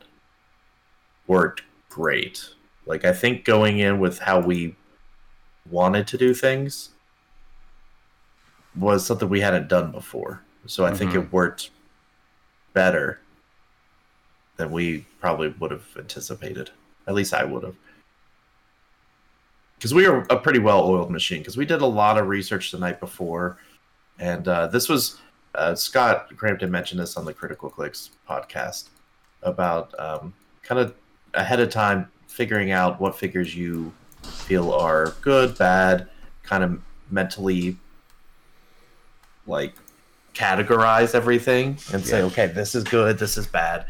worked 1.27 1.61
great. 1.89 2.49
Like 2.85 3.05
I 3.05 3.13
think 3.13 3.45
going 3.45 3.79
in 3.79 3.99
with 3.99 4.19
how 4.19 4.39
we 4.39 4.75
wanted 5.69 6.07
to 6.07 6.17
do 6.17 6.33
things 6.33 6.89
was 8.75 9.05
something 9.05 9.29
we 9.29 9.41
hadn't 9.41 9.67
done 9.67 9.91
before. 9.91 10.41
So 10.65 10.85
I 10.85 10.93
think 10.93 11.11
Mhm. 11.11 11.23
it 11.25 11.33
worked 11.33 11.69
better 12.73 13.19
than 14.57 14.71
we 14.71 15.05
probably 15.19 15.49
would 15.49 15.71
have 15.71 15.85
anticipated. 15.97 16.71
At 17.07 17.13
least 17.15 17.33
I 17.33 17.43
would 17.43 17.63
have 17.63 17.75
because 19.77 19.93
we 19.93 20.07
were 20.07 20.25
a 20.29 20.37
pretty 20.37 20.59
well 20.59 20.79
oiled 20.89 21.11
machine 21.11 21.39
because 21.39 21.57
we 21.57 21.65
did 21.65 21.81
a 21.81 21.85
lot 21.85 22.17
of 22.17 22.27
research 22.27 22.71
the 22.71 22.77
night 22.79 23.01
before 23.01 23.57
and 24.19 24.47
uh, 24.47 24.67
this 24.67 24.87
was 24.87 25.19
uh, 25.55 25.75
scott 25.75 26.29
crampton 26.37 26.71
mentioned 26.71 27.01
this 27.01 27.17
on 27.17 27.25
the 27.25 27.33
critical 27.33 27.69
clicks 27.69 28.11
podcast 28.29 28.87
about 29.41 29.93
um, 29.99 30.33
kind 30.61 30.79
of 30.79 30.95
ahead 31.33 31.59
of 31.59 31.69
time 31.69 32.09
figuring 32.27 32.71
out 32.71 33.01
what 33.01 33.17
figures 33.17 33.53
you 33.55 33.91
feel 34.23 34.71
are 34.71 35.15
good 35.21 35.57
bad 35.57 36.07
kind 36.43 36.63
of 36.63 36.79
mentally 37.11 37.75
like 39.47 39.73
categorize 40.33 41.13
everything 41.13 41.77
and 41.93 42.03
say 42.05 42.19
Yeah. 42.19 42.25
okay 42.25 42.47
this 42.47 42.73
is 42.75 42.83
good 42.83 43.19
this 43.19 43.37
is 43.37 43.45
bad. 43.47 43.85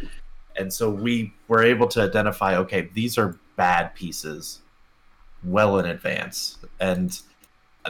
And 0.56 0.72
so 0.72 0.89
we 0.89 1.34
were 1.47 1.64
able 1.64 1.88
to 1.89 2.01
identify 2.01 2.58
okay 2.58 2.89
these 2.93 3.18
are 3.18 3.38
bad 3.56 3.93
pieces 3.95 4.62
well 5.43 5.80
in 5.80 5.86
advance. 5.86 6.58
And 6.80 7.20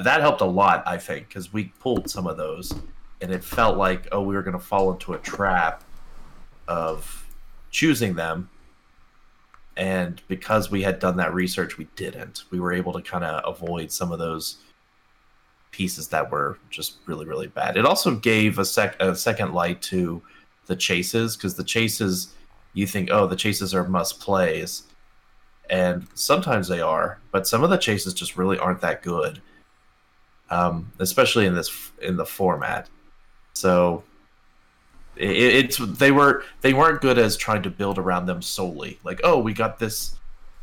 that 0.03 0.22
helped 0.22 0.41
a 0.41 0.45
lot 0.45 0.84
i 0.88 0.97
think 0.97 1.28
because 1.28 1.53
we 1.53 1.66
pulled 1.80 2.09
some 2.09 2.26
of 2.26 2.36
those 2.36 2.74
and 3.22 3.32
it 3.32 3.43
felt 3.43 3.78
like 3.78 4.07
oh 4.11 4.22
we 4.24 4.34
were 4.36 4.41
going 4.41 4.57
to 4.57 4.64
fall 4.64 4.91
into 4.91 5.14
a 5.14 5.18
trap 5.20 5.84
of 6.68 7.26
choosing 7.72 8.14
them. 8.16 8.49
And 9.76 10.22
because 10.28 10.70
we 10.70 10.84
had 10.84 10.99
done 10.99 11.18
that 11.18 11.34
research 11.34 11.78
we 11.78 11.86
didn't. 11.95 12.43
We 12.51 12.59
were 12.59 12.72
able 12.74 12.93
to 12.93 13.01
kind 13.01 13.24
of 13.24 13.55
avoid 13.55 13.91
some 13.91 14.11
of 14.11 14.20
those 14.20 14.57
pieces 15.74 16.07
that 16.07 16.32
were 16.32 16.57
just 16.69 16.99
really 17.05 17.26
really 17.26 17.47
bad. 17.47 17.76
It 17.76 17.86
also 17.86 18.15
gave 18.15 18.59
a 18.59 18.65
sec 18.65 18.95
a 19.01 19.13
second 19.15 19.53
light 19.53 19.82
to 19.84 20.21
the 20.67 20.76
chases 20.78 21.36
because 21.36 21.55
the 21.55 21.63
chases 21.63 22.34
you 22.74 22.88
think 22.88 23.09
oh 23.11 23.28
the 23.28 23.36
chases 23.36 23.74
are 23.74 23.84
must 23.84 24.21
plays. 24.21 24.84
And 25.69 26.07
sometimes 26.13 26.69
they 26.69 26.80
are 26.82 27.19
but 27.32 27.47
some 27.47 27.63
of 27.63 27.69
the 27.69 27.78
chases 27.78 28.13
just 28.13 28.38
really 28.38 28.57
aren't 28.57 28.82
that 28.82 29.01
good 29.01 29.41
um, 30.53 30.91
especially 30.99 31.45
in 31.45 31.55
this 31.55 31.91
in 32.01 32.15
the 32.15 32.26
format. 32.26 32.89
So 33.53 34.03
it, 35.15 35.30
it's 35.30 35.78
they 35.78 36.11
were 36.11 36.43
they 36.61 36.74
weren't 36.74 37.01
good 37.01 37.17
as 37.17 37.36
trying 37.36 37.63
to 37.63 37.69
build 37.69 37.97
around 37.97 38.26
them 38.26 38.41
solely. 38.41 38.99
Like 39.03 39.21
oh 39.24 39.39
we 39.39 39.53
got 39.53 39.80
this 39.80 40.15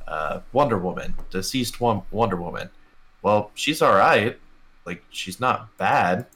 uh, 0.07 0.41
wonder 0.53 0.79
woman 0.79 1.15
deceased 1.31 1.81
wonder 1.81 2.37
woman. 2.37 2.71
Well 3.23 3.51
she's 3.55 3.83
all 3.83 3.95
right 3.95 4.39
like 4.91 5.05
she's 5.11 5.38
not 5.41 5.76
bad 5.78 6.26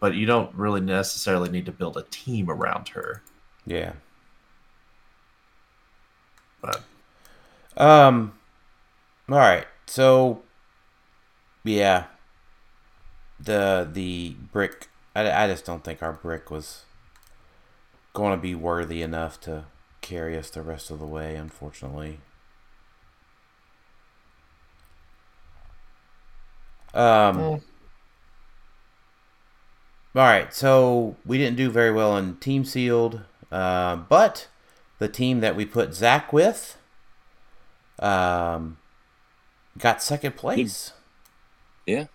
but 0.00 0.14
you 0.14 0.26
don't 0.26 0.54
really 0.54 0.80
necessarily 0.80 1.48
need 1.50 1.66
to 1.66 1.72
build 1.72 1.96
a 1.96 2.02
team 2.10 2.50
around 2.50 2.88
her 2.88 3.22
Yeah. 3.66 3.92
but 6.60 6.82
Um. 7.76 8.32
All 9.28 9.36
right. 9.38 9.66
So. 9.86 10.42
Yeah. 11.64 12.04
The 13.38 13.88
the 13.90 14.36
brick. 14.52 14.88
I, 15.14 15.44
I 15.44 15.48
just 15.48 15.64
don't 15.64 15.82
think 15.84 16.02
our 16.02 16.12
brick 16.12 16.50
was 16.50 16.84
going 18.12 18.36
to 18.36 18.40
be 18.42 18.54
worthy 18.54 19.02
enough 19.02 19.40
to 19.42 19.64
carry 20.00 20.36
us 20.36 20.50
the 20.50 20.62
rest 20.62 20.90
of 20.90 20.98
the 20.98 21.06
way. 21.06 21.36
Unfortunately. 21.36 22.18
Um, 26.94 27.38
Eh. 27.40 27.58
All 30.12 30.22
right, 30.26 30.52
so 30.52 31.16
we 31.24 31.38
didn't 31.38 31.56
do 31.56 31.70
very 31.70 31.92
well 31.92 32.16
in 32.16 32.36
team 32.36 32.64
sealed, 32.64 33.20
uh, 33.52 33.94
but 33.96 34.48
the 34.98 35.08
team 35.08 35.38
that 35.40 35.54
we 35.54 35.64
put 35.64 35.94
Zach 35.94 36.32
with 36.32 36.76
um, 38.00 38.78
got 39.78 40.02
second 40.02 40.36
place. 40.36 40.92
Yeah. 41.86 42.06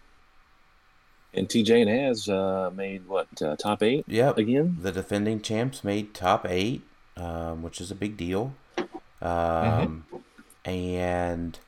And 1.33 1.47
TJ 1.47 1.81
and 1.81 1.89
Az 1.89 2.27
uh, 2.29 2.69
made 2.75 3.07
what 3.07 3.27
uh, 3.41 3.55
top 3.55 3.81
eight 3.83 4.03
Yep. 4.07 4.37
again? 4.37 4.77
The 4.81 4.91
defending 4.91 5.41
champs 5.41 5.83
made 5.83 6.13
top 6.13 6.45
eight, 6.49 6.81
um, 7.17 7.61
which 7.63 7.79
is 7.81 7.91
a 7.91 7.95
big 7.95 8.17
deal. 8.17 8.55
Um, 9.21 10.05
And 10.65 11.59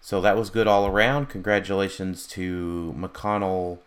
so 0.00 0.20
that 0.20 0.36
was 0.36 0.50
good 0.50 0.66
all 0.66 0.86
around. 0.86 1.28
Congratulations 1.28 2.26
to 2.28 2.94
McConnell, 2.98 3.78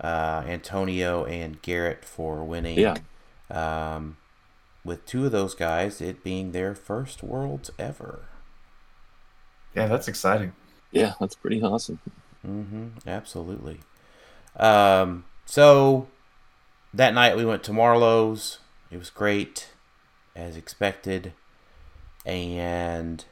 uh, 0.00 0.44
Antonio, 0.46 1.24
and 1.24 1.60
Garrett 1.62 2.04
for 2.04 2.44
winning. 2.44 2.78
Yeah. 2.78 2.96
Um, 3.50 4.16
with 4.84 5.04
two 5.04 5.26
of 5.26 5.32
those 5.32 5.54
guys, 5.54 6.00
it 6.00 6.22
being 6.22 6.52
their 6.52 6.74
first 6.74 7.22
worlds 7.22 7.70
ever. 7.78 8.28
Yeah, 9.74 9.88
that's 9.88 10.08
exciting. 10.08 10.52
Yeah, 10.92 11.14
that's 11.20 11.34
pretty 11.34 11.62
awesome. 11.62 11.98
Mm-hmm. 12.46 13.08
Absolutely. 13.08 13.80
Um, 14.56 15.24
so 15.44 16.06
that 16.94 17.12
night 17.12 17.36
we 17.36 17.44
went 17.44 17.62
to 17.64 17.72
Marlowe's. 17.72 18.60
It 18.90 18.98
was 18.98 19.10
great, 19.10 19.68
as 20.34 20.56
expected, 20.56 21.32
and 22.24 23.24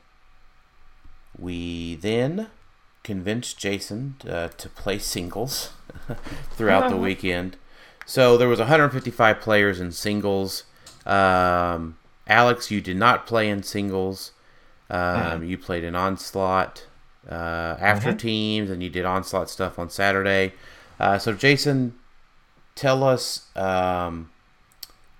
we 1.39 1.97
then 1.97 2.49
convinced 3.03 3.59
Jason 3.59 4.17
uh, 4.29 4.49
to 4.49 4.69
play 4.69 4.99
singles 4.99 5.71
throughout 6.53 6.89
the 6.91 6.97
weekend. 6.97 7.57
So 8.07 8.37
there 8.37 8.49
was 8.49 8.59
155 8.59 9.41
players 9.41 9.81
in 9.81 9.93
singles. 9.93 10.65
Um, 11.07 11.97
Alex, 12.27 12.71
you 12.71 12.81
did 12.81 12.97
not 12.97 13.27
play 13.27 13.49
in 13.49 13.63
singles. 13.63 14.33
Um, 14.91 15.43
You 15.45 15.59
played 15.59 15.85
in 15.85 15.95
onslaught 15.95 16.87
uh, 17.31 17.77
after 17.81 18.13
Mhm. 18.13 18.19
teams, 18.19 18.71
and 18.71 18.83
you 18.83 18.91
did 18.91 19.05
onslaught 19.07 19.49
stuff 19.51 19.79
on 19.79 19.89
Saturday. 19.91 20.53
Uh, 21.01 21.19
so 21.19 21.33
Jason, 21.33 21.95
tell 22.75 23.03
us 23.03 23.47
um, 23.57 24.31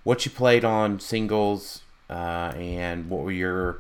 what 0.05 0.25
you 0.27 0.31
played 0.31 0.65
on 0.65 1.01
singles 1.01 1.81
uh, 2.11 2.53
and 2.57 3.09
what 3.09 3.23
were 3.23 3.33
your 3.33 3.79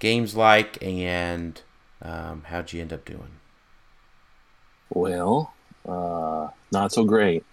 games 0.00 0.34
like, 0.36 0.76
and 0.82 1.62
um, 2.02 2.42
how'd 2.46 2.72
you 2.72 2.80
end 2.80 2.92
up 2.92 3.04
doing? 3.04 3.38
Well, 4.90 5.54
uh, 5.88 6.48
not 6.70 6.92
so 6.92 7.04
great. 7.04 7.44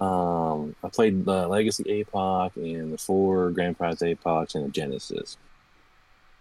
Um, 0.00 0.74
I 0.82 0.88
played 0.88 1.26
the 1.26 1.46
Legacy 1.46 1.84
APOC 1.84 2.56
and 2.56 2.92
the 2.92 2.98
four 2.98 3.50
Grand 3.50 3.76
Prize 3.76 3.98
APOCs 3.98 4.54
and 4.54 4.64
the 4.64 4.70
Genesis 4.70 5.36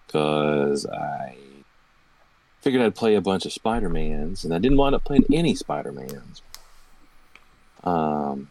because 0.07 0.85
I 0.85 1.35
figured 2.61 2.81
I'd 2.81 2.95
play 2.95 3.15
a 3.15 3.21
bunch 3.21 3.45
of 3.45 3.53
Spider 3.53 3.89
Mans, 3.89 4.43
and 4.43 4.53
I 4.53 4.59
didn't 4.59 4.77
wind 4.77 4.95
up 4.95 5.03
playing 5.03 5.25
any 5.31 5.55
Spider 5.55 5.91
Mans. 5.91 6.41
Um, 7.83 8.49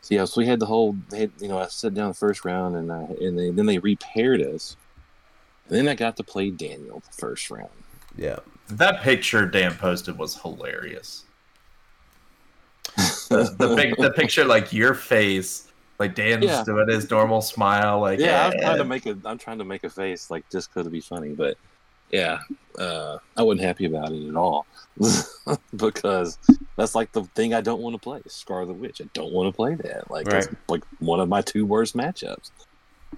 so 0.00 0.14
yeah, 0.14 0.24
so 0.24 0.40
we 0.40 0.46
had 0.46 0.58
the 0.58 0.66
whole, 0.66 0.96
had, 1.12 1.30
you 1.38 1.48
know, 1.48 1.58
I 1.58 1.66
sat 1.66 1.94
down 1.94 2.08
the 2.08 2.14
first 2.14 2.44
round, 2.44 2.76
and 2.76 2.90
I, 2.90 3.02
and 3.20 3.38
they, 3.38 3.50
then 3.50 3.66
they 3.66 3.78
repaired 3.78 4.40
us, 4.40 4.76
and 5.68 5.76
then 5.76 5.88
I 5.88 5.94
got 5.94 6.16
to 6.16 6.24
play 6.24 6.50
Daniel 6.50 7.00
the 7.00 7.12
first 7.12 7.50
round. 7.50 7.70
Yeah. 8.16 8.38
That 8.68 9.02
picture 9.02 9.46
Dan 9.46 9.74
posted 9.74 10.18
was 10.18 10.40
hilarious. 10.40 11.24
The, 13.28 13.54
the, 13.58 13.76
pic, 13.76 13.96
the 13.96 14.10
picture, 14.10 14.44
like 14.44 14.72
your 14.72 14.94
face, 14.94 15.68
like 15.98 16.14
Dan's 16.14 16.44
Yeah. 16.44 16.64
doing 16.64 16.88
his 16.88 17.10
normal 17.10 17.40
smile, 17.40 18.00
like 18.00 18.18
yeah, 18.18 18.46
I'm 18.46 18.52
eh. 18.54 18.60
trying 18.60 18.78
to 18.78 18.84
make 18.84 19.06
a 19.06 19.16
I'm 19.24 19.38
trying 19.38 19.58
to 19.58 19.64
make 19.64 19.84
a 19.84 19.90
face 19.90 20.30
like 20.30 20.48
just 20.50 20.70
because 20.70 20.80
it'd 20.80 20.92
be 20.92 21.00
funny, 21.00 21.30
but 21.30 21.56
yeah, 22.10 22.40
uh, 22.78 23.18
I 23.36 23.42
wasn't 23.42 23.62
happy 23.62 23.84
about 23.84 24.12
it 24.12 24.28
at 24.28 24.34
all 24.34 24.66
because 25.76 26.38
that's 26.76 26.94
like 26.94 27.12
the 27.12 27.22
thing 27.36 27.54
I 27.54 27.60
don't 27.60 27.80
want 27.80 27.94
to 27.94 28.00
play. 28.00 28.20
Scarlet 28.26 28.74
Witch. 28.74 29.00
I 29.00 29.08
don't 29.14 29.32
want 29.32 29.52
to 29.52 29.56
play 29.56 29.76
that. 29.76 30.10
Like 30.10 30.26
that's 30.26 30.48
like 30.68 30.82
one 30.98 31.20
of 31.20 31.28
my 31.28 31.42
two 31.42 31.64
worst 31.66 31.96
matchups. 31.96 32.50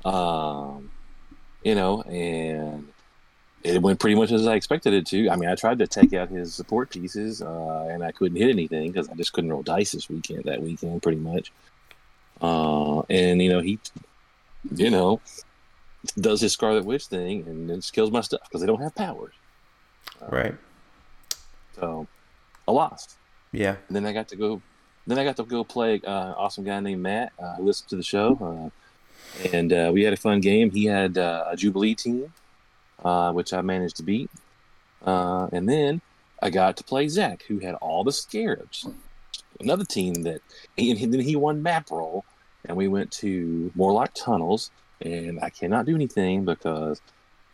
Um, 0.04 0.90
you 1.64 1.74
know, 1.74 2.02
and 2.02 2.88
it 3.64 3.80
went 3.80 4.00
pretty 4.00 4.16
much 4.16 4.32
as 4.32 4.46
I 4.46 4.54
expected 4.54 4.92
it 4.92 5.06
to. 5.06 5.30
I 5.30 5.36
mean, 5.36 5.48
I 5.48 5.54
tried 5.54 5.78
to 5.78 5.86
take 5.86 6.12
out 6.12 6.28
his 6.28 6.54
support 6.54 6.90
pieces, 6.90 7.42
uh, 7.42 7.88
and 7.90 8.02
I 8.02 8.12
couldn't 8.12 8.36
hit 8.36 8.50
anything 8.50 8.90
because 8.90 9.08
I 9.08 9.14
just 9.14 9.32
couldn't 9.32 9.50
roll 9.50 9.62
dice 9.62 9.92
this 9.92 10.08
weekend. 10.08 10.44
That 10.44 10.62
weekend, 10.62 11.02
pretty 11.02 11.18
much. 11.18 11.52
Uh, 12.40 13.00
and 13.08 13.40
you 13.40 13.50
know, 13.50 13.60
he, 13.60 13.78
you 14.74 14.90
know, 14.90 15.20
does 16.18 16.40
his 16.40 16.52
Scarlet 16.52 16.84
Witch 16.84 17.06
thing 17.06 17.44
and 17.46 17.70
then 17.70 17.80
kills 17.80 18.10
my 18.10 18.20
stuff 18.20 18.42
because 18.44 18.60
they 18.60 18.66
don't 18.66 18.82
have 18.82 18.94
powers. 18.94 19.34
Right. 20.28 20.54
So 21.78 22.06
I 22.66 22.72
lost. 22.72 23.16
Yeah. 23.52 23.76
And 23.88 23.96
then 23.96 24.06
I 24.06 24.12
got 24.12 24.28
to 24.28 24.36
go. 24.36 24.60
Then 25.06 25.18
I 25.18 25.24
got 25.24 25.36
to 25.36 25.44
go 25.44 25.64
play 25.64 26.00
uh, 26.04 26.28
an 26.28 26.34
awesome 26.34 26.64
guy 26.64 26.78
named 26.80 27.02
Matt 27.02 27.32
uh, 27.38 27.56
who 27.56 27.64
listened 27.64 27.88
to 27.90 27.96
the 27.96 28.04
show, 28.04 28.70
uh, 29.42 29.48
and 29.52 29.72
uh, 29.72 29.90
we 29.92 30.04
had 30.04 30.12
a 30.12 30.16
fun 30.16 30.40
game. 30.40 30.70
He 30.70 30.84
had 30.84 31.18
uh, 31.18 31.46
a 31.50 31.56
Jubilee 31.56 31.96
team, 31.96 32.32
uh, 33.02 33.32
which 33.32 33.52
I 33.52 33.60
managed 33.60 33.96
to 33.96 34.02
beat, 34.02 34.30
uh, 35.04 35.48
and 35.52 35.68
then 35.68 36.00
I 36.42 36.50
got 36.50 36.76
to 36.78 36.84
play 36.84 37.08
Zach, 37.08 37.44
who 37.48 37.58
had 37.58 37.74
all 37.76 38.04
the 38.04 38.12
Scarabs, 38.12 38.88
another 39.60 39.84
team 39.84 40.22
that, 40.22 40.40
and 40.76 41.12
then 41.12 41.20
he 41.20 41.36
won 41.36 41.62
map 41.62 41.90
roll, 41.90 42.24
and 42.64 42.76
we 42.76 42.88
went 42.88 43.10
to 43.12 43.70
Morlock 43.74 44.12
Tunnels, 44.14 44.70
and 45.00 45.40
I 45.40 45.50
cannot 45.50 45.86
do 45.86 45.94
anything 45.94 46.44
because 46.44 47.00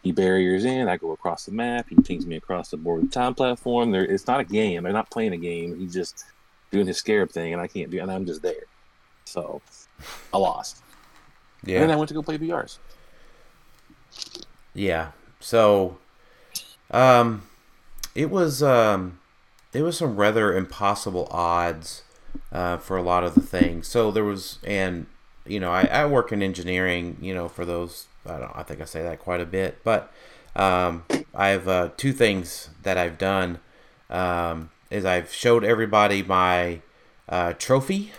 he 0.02 0.12
barriers 0.12 0.64
in. 0.64 0.88
I 0.88 0.96
go 0.96 1.12
across 1.12 1.44
the 1.44 1.52
map. 1.52 1.86
He 1.88 1.96
pings 1.96 2.26
me 2.26 2.36
across 2.36 2.70
the 2.70 2.76
board 2.76 3.02
with 3.02 3.10
the 3.10 3.14
time 3.14 3.34
platform. 3.34 3.90
There, 3.90 4.04
it's 4.04 4.26
not 4.26 4.40
a 4.40 4.44
game. 4.44 4.82
They're 4.82 4.92
not 4.92 5.10
playing 5.10 5.32
a 5.32 5.38
game. 5.38 5.78
He's 5.78 5.92
just 5.92 6.24
doing 6.70 6.86
his 6.86 6.98
scarab 6.98 7.30
thing, 7.30 7.52
and 7.52 7.60
I 7.60 7.66
can't 7.66 7.90
do. 7.90 8.00
And 8.00 8.10
I'm 8.10 8.26
just 8.26 8.42
there. 8.42 8.64
So 9.24 9.60
I 10.32 10.38
lost. 10.38 10.82
Yeah. 11.64 11.80
And 11.80 11.84
then 11.84 11.90
I 11.90 11.96
went 11.96 12.08
to 12.08 12.14
go 12.14 12.22
play 12.22 12.38
BRs. 12.38 12.78
Yeah. 14.74 15.10
So, 15.40 15.98
um, 16.90 17.42
it 18.14 18.30
was 18.30 18.62
um, 18.62 19.18
it 19.72 19.82
was 19.82 19.98
some 19.98 20.16
rather 20.16 20.56
impossible 20.56 21.28
odds 21.30 22.02
uh, 22.52 22.78
for 22.78 22.96
a 22.96 23.02
lot 23.02 23.24
of 23.24 23.34
the 23.34 23.40
things. 23.40 23.86
So 23.86 24.10
there 24.10 24.24
was, 24.24 24.58
and 24.64 25.06
you 25.46 25.60
know, 25.60 25.70
I, 25.70 25.82
I 25.84 26.06
work 26.06 26.32
in 26.32 26.42
engineering. 26.42 27.18
You 27.20 27.34
know, 27.34 27.48
for 27.48 27.64
those, 27.64 28.06
I 28.26 28.38
don't. 28.38 28.52
I 28.54 28.62
think 28.62 28.80
I 28.80 28.84
say 28.84 29.02
that 29.02 29.20
quite 29.20 29.40
a 29.40 29.46
bit, 29.46 29.78
but 29.84 30.12
um, 30.56 31.04
I 31.34 31.48
have 31.48 31.68
uh, 31.68 31.90
two 31.96 32.12
things 32.12 32.70
that 32.82 32.96
I've 32.96 33.18
done. 33.18 33.60
Um, 34.10 34.70
is 34.90 35.04
I've 35.04 35.32
showed 35.32 35.64
everybody 35.64 36.22
my 36.22 36.80
uh, 37.28 37.52
trophy 37.52 38.12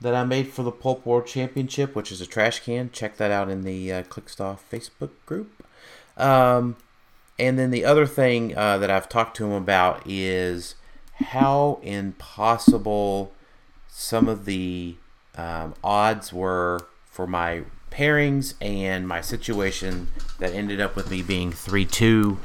that 0.00 0.14
I 0.14 0.24
made 0.24 0.48
for 0.48 0.62
the 0.62 0.70
Pulp 0.70 1.04
World 1.04 1.26
Championship, 1.26 1.96
which 1.96 2.12
is 2.12 2.20
a 2.20 2.26
trash 2.26 2.60
can. 2.60 2.90
Check 2.90 3.16
that 3.16 3.32
out 3.32 3.50
in 3.50 3.64
the 3.64 3.92
uh, 3.92 4.02
Clixed 4.04 4.40
Off 4.40 4.64
Facebook 4.70 5.10
group. 5.26 5.59
Um, 6.20 6.76
and 7.38 7.58
then 7.58 7.70
the 7.70 7.84
other 7.84 8.06
thing 8.06 8.56
uh, 8.56 8.78
that 8.78 8.90
I've 8.90 9.08
talked 9.08 9.36
to 9.38 9.46
him 9.46 9.52
about 9.52 10.02
is 10.06 10.74
how 11.14 11.80
impossible 11.82 13.32
some 13.88 14.28
of 14.28 14.44
the 14.44 14.96
um, 15.36 15.74
odds 15.82 16.32
were 16.32 16.86
for 17.06 17.26
my 17.26 17.62
pairings 17.90 18.54
and 18.60 19.08
my 19.08 19.20
situation 19.20 20.08
that 20.38 20.52
ended 20.52 20.80
up 20.80 20.94
with 20.96 21.10
me 21.10 21.22
being 21.22 21.52
3 21.52 21.84
2 21.84 22.38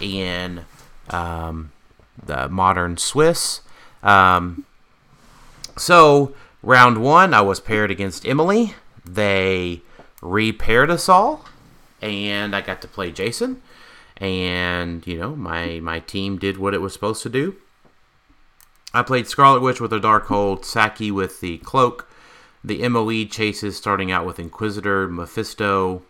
in 0.00 0.64
um, 1.10 1.72
the 2.24 2.48
modern 2.48 2.96
Swiss. 2.96 3.60
Um, 4.02 4.64
so, 5.76 6.34
round 6.62 6.98
one, 6.98 7.34
I 7.34 7.42
was 7.42 7.60
paired 7.60 7.90
against 7.90 8.26
Emily. 8.26 8.74
They 9.04 9.82
repaired 10.22 10.90
us 10.90 11.08
all, 11.08 11.44
and 12.06 12.54
I 12.54 12.60
got 12.60 12.82
to 12.82 12.88
play 12.88 13.12
Jason. 13.12 13.62
And 14.16 15.06
you 15.06 15.18
know, 15.18 15.36
my 15.36 15.80
my 15.80 16.00
team 16.00 16.38
did 16.38 16.58
what 16.58 16.74
it 16.74 16.80
was 16.80 16.92
supposed 16.92 17.22
to 17.24 17.28
do. 17.28 17.56
I 18.94 19.02
played 19.02 19.28
Scarlet 19.28 19.60
Witch 19.60 19.80
with 19.80 19.92
a 19.92 20.00
Darkhold, 20.00 20.64
Saki 20.64 21.10
with 21.10 21.40
the 21.40 21.58
cloak, 21.58 22.08
the 22.64 22.88
MOE 22.88 23.24
chases 23.24 23.76
starting 23.76 24.10
out 24.10 24.24
with 24.24 24.38
Inquisitor, 24.38 25.06
Mephisto, 25.06 26.02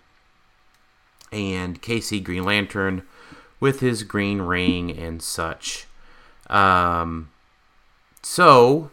and 1.33 1.83
Casey 1.83 2.21
Green 2.21 2.45
Lantern 2.45 3.03
with 3.59 3.81
his 3.81 4.05
green 4.05 4.43
ring 4.43 4.97
and 4.97 5.21
such. 5.21 5.87
Um, 6.49 7.31
so, 8.23 8.91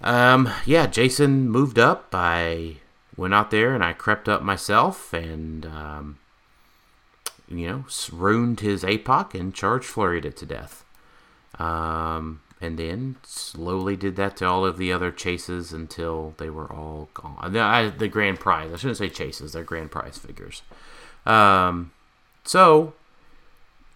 um, 0.00 0.50
yeah, 0.64 0.86
Jason 0.86 1.48
moved 1.48 1.78
up. 1.78 2.08
I 2.12 2.78
went 3.16 3.34
out 3.34 3.50
there 3.50 3.74
and 3.74 3.84
I 3.84 3.92
crept 3.92 4.28
up 4.28 4.42
myself 4.42 5.12
and, 5.12 5.66
um, 5.66 6.18
you 7.48 7.66
know, 7.66 7.84
ruined 8.12 8.60
his 8.60 8.82
APOC 8.82 9.34
and 9.34 9.54
charged 9.54 9.86
flurried 9.86 10.24
it 10.24 10.36
to 10.38 10.46
death. 10.46 10.84
Um, 11.58 12.40
and 12.60 12.78
then 12.78 13.16
slowly 13.22 13.96
did 13.96 14.16
that 14.16 14.36
to 14.38 14.46
all 14.46 14.64
of 14.64 14.78
the 14.78 14.92
other 14.92 15.12
chases 15.12 15.72
until 15.72 16.34
they 16.38 16.50
were 16.50 16.70
all 16.72 17.08
gone. 17.14 17.52
The, 17.52 17.60
I, 17.60 17.90
the 17.90 18.08
grand 18.08 18.40
prize. 18.40 18.72
I 18.72 18.76
shouldn't 18.76 18.96
say 18.96 19.08
chases. 19.08 19.52
They're 19.52 19.62
grand 19.62 19.90
prize 19.90 20.18
figures. 20.18 20.62
Um, 21.26 21.92
so 22.44 22.94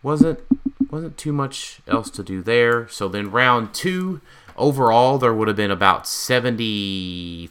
wasn't 0.03 0.41
wasn't 0.91 1.19
too 1.19 1.33
much 1.33 1.81
else 1.87 2.11
to 2.11 2.23
do 2.23 2.43
there. 2.43 2.89
So 2.89 3.09
then 3.09 3.31
round 3.31 3.75
two, 3.75 4.21
overall 4.57 5.19
there 5.19 5.35
would 5.35 5.49
have 5.49 5.57
been 5.57 5.71
about 5.71 6.07
seventy 6.07 7.49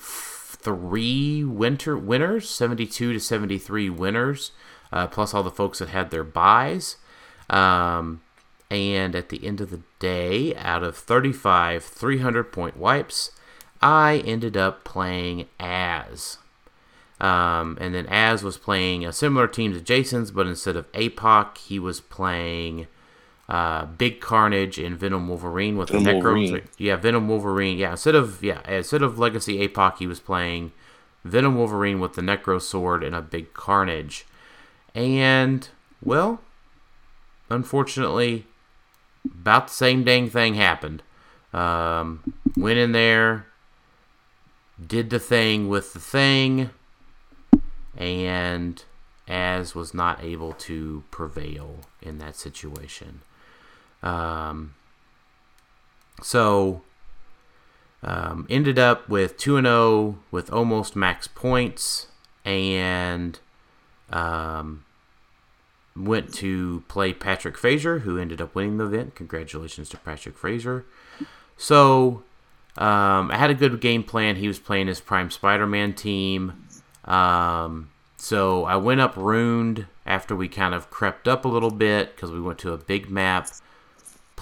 three 0.68 1.46
winter 1.46 1.98
winners, 1.98 2.50
seventy 2.50 2.86
two 2.86 3.14
to 3.14 3.22
seventy 3.22 3.58
three 3.58 3.90
winners, 3.90 4.52
uh, 4.92 5.08
plus 5.08 5.34
all 5.34 5.42
the 5.42 5.50
folks 5.50 5.80
that 5.80 5.88
had 5.88 6.12
their 6.12 6.26
buys. 6.26 6.98
Um, 7.50 8.20
and 8.70 9.16
at 9.16 9.30
the 9.30 9.46
end 9.46 9.62
of 9.62 9.70
the 9.70 9.80
day, 10.00 10.54
out 10.58 10.84
of 10.84 10.98
35 10.98 11.86
300 11.86 12.52
point 12.52 12.76
wipes, 12.76 13.32
I 13.82 14.22
ended 14.26 14.58
up 14.58 14.84
playing 14.84 15.48
as. 15.58 16.38
Um, 17.22 17.78
and 17.80 17.96
then 17.96 18.06
As 18.08 18.44
was 18.44 18.58
playing 18.58 19.06
a 19.06 19.14
similar 19.14 19.48
team 19.48 19.72
to 19.72 19.80
Jason's, 19.80 20.32
but 20.32 20.48
instead 20.48 20.76
of 20.76 20.92
APOC, 20.92 21.58
he 21.60 21.80
was 21.80 22.02
playing 22.02 22.88
uh, 23.50 23.86
Big 23.86 24.20
Carnage 24.20 24.78
and 24.78 24.98
Venom 24.98 25.28
Wolverine 25.28 25.78
with 25.78 25.90
Venom 25.90 26.04
the 26.04 26.12
Necro. 26.12 26.24
Wolverine. 26.24 26.68
Yeah, 26.78 26.96
Venom 26.98 27.28
Wolverine. 27.28 27.78
Yeah, 27.78 27.92
instead 27.92 28.16
of 28.16 28.44
yeah, 28.44 28.62
instead 28.70 29.02
of 29.02 29.18
Legacy 29.18 29.68
APOC, 29.68 30.00
he 30.00 30.08
was 30.08 30.20
playing 30.20 30.74
Venom 31.24 31.56
Wolverine 31.56 32.00
with 32.00 32.14
the 32.14 32.22
Necro 32.22 32.62
Sword 32.62 33.04
and 33.04 33.16
a 33.16 33.22
Big 33.22 33.54
Carnage. 33.54 34.26
And 34.94 35.68
well, 36.04 36.42
unfortunately, 37.50 38.46
about 39.26 39.68
the 39.68 39.74
same 39.74 40.04
dang 40.04 40.30
thing 40.30 40.56
happened. 40.56 41.04
Um, 41.54 42.34
went 42.58 42.78
in 42.78 42.92
there, 42.92 43.48
did 44.86 45.10
the 45.10 45.20
thing 45.20 45.70
with 45.70 45.94
the 45.94 46.00
thing, 46.00 46.72
and 47.96 48.84
as 49.28 49.74
was 49.74 49.94
not 49.94 50.24
able 50.24 50.54
to 50.54 51.04
prevail 51.12 51.82
in 52.02 52.18
that 52.18 52.36
situation. 52.36 53.22
Um, 54.04 54.76
so 56.22 56.82
um, 58.04 58.46
ended 58.50 58.80
up 58.80 59.10
with 59.10 59.38
2 59.38 59.62
0 59.62 60.20
with 60.32 60.52
almost 60.52 60.96
max 60.96 61.28
points 61.28 62.08
and 62.46 63.40
um, 64.10 64.86
went 65.96 66.34
to 66.36 66.84
play 66.88 67.14
Patrick 67.14 67.58
Fraser, 67.58 68.00
who 68.00 68.18
ended 68.18 68.42
up 68.42 68.56
winning 68.56 68.78
the 68.78 68.86
event. 68.86 69.16
Congratulations 69.16 69.90
to 69.90 69.98
Patrick 69.98 70.38
Fraser. 70.38 70.86
So 71.58 72.24
um, 72.78 73.32
I 73.32 73.38
had 73.38 73.50
a 73.50 73.56
good 73.56 73.80
game 73.82 74.04
plan. 74.04 74.36
He 74.36 74.48
was 74.48 74.60
playing 74.60 74.88
his 74.88 75.00
Prime 75.00 75.32
Spider-Man 75.32 75.94
team. 75.94 76.68
Um, 77.06 77.90
so 78.18 78.66
I 78.66 78.76
went 78.76 79.02
up 79.02 79.18
ruined 79.18 79.88
after 80.06 80.36
we 80.36 80.48
kind 80.48 80.74
of 80.74 80.90
crept 80.90 81.28
up 81.28 81.46
a 81.46 81.48
little 81.48 81.72
bit 81.72 82.16
because 82.16 82.32
we 82.32 82.40
went 82.40 82.60
to 82.60 82.74
a 82.74 82.78
big 82.78 83.10
map. 83.10 83.50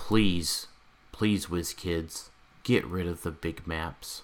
Please, 0.08 0.68
please, 1.12 1.48
WizKids, 1.48 2.30
get 2.62 2.86
rid 2.86 3.08
of 3.08 3.24
the 3.24 3.32
big 3.32 3.66
maps. 3.66 4.22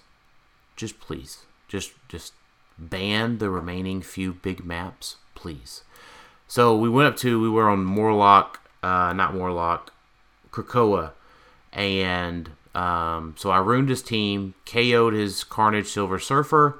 Just 0.76 1.00
please, 1.00 1.44
just 1.66 1.90
just 2.08 2.34
ban 2.78 3.38
the 3.38 3.50
remaining 3.50 4.00
few 4.00 4.32
big 4.32 4.64
maps, 4.64 5.16
please. 5.34 5.82
So 6.46 6.76
we 6.76 6.88
went 6.88 7.08
up 7.08 7.16
to 7.16 7.40
we 7.40 7.48
were 7.48 7.68
on 7.68 7.84
Morlock, 7.84 8.60
uh, 8.84 9.12
not 9.12 9.34
Morlock, 9.34 9.92
Krakoa, 10.52 11.14
and 11.72 12.50
um, 12.76 13.34
so 13.36 13.50
I 13.50 13.58
ruined 13.58 13.88
his 13.88 14.04
team, 14.04 14.54
KO'd 14.64 15.14
his 15.14 15.42
Carnage 15.42 15.88
Silver 15.88 16.20
Surfer. 16.20 16.78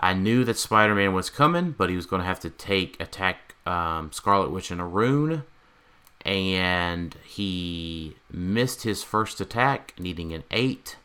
I 0.00 0.12
knew 0.12 0.42
that 0.42 0.58
Spider 0.58 0.96
Man 0.96 1.14
was 1.14 1.30
coming, 1.30 1.76
but 1.78 1.88
he 1.88 1.94
was 1.94 2.06
going 2.06 2.22
to 2.22 2.26
have 2.26 2.40
to 2.40 2.50
take 2.50 3.00
attack 3.00 3.54
um, 3.64 4.10
Scarlet 4.10 4.50
Witch 4.50 4.72
and 4.72 4.80
a 4.80 4.84
rune, 4.84 5.44
and 6.24 7.14
he 7.24 8.16
missed 8.30 8.82
his 8.82 9.02
first 9.02 9.40
attack, 9.40 9.94
needing 9.98 10.32
an 10.32 10.44
eight. 10.50 10.96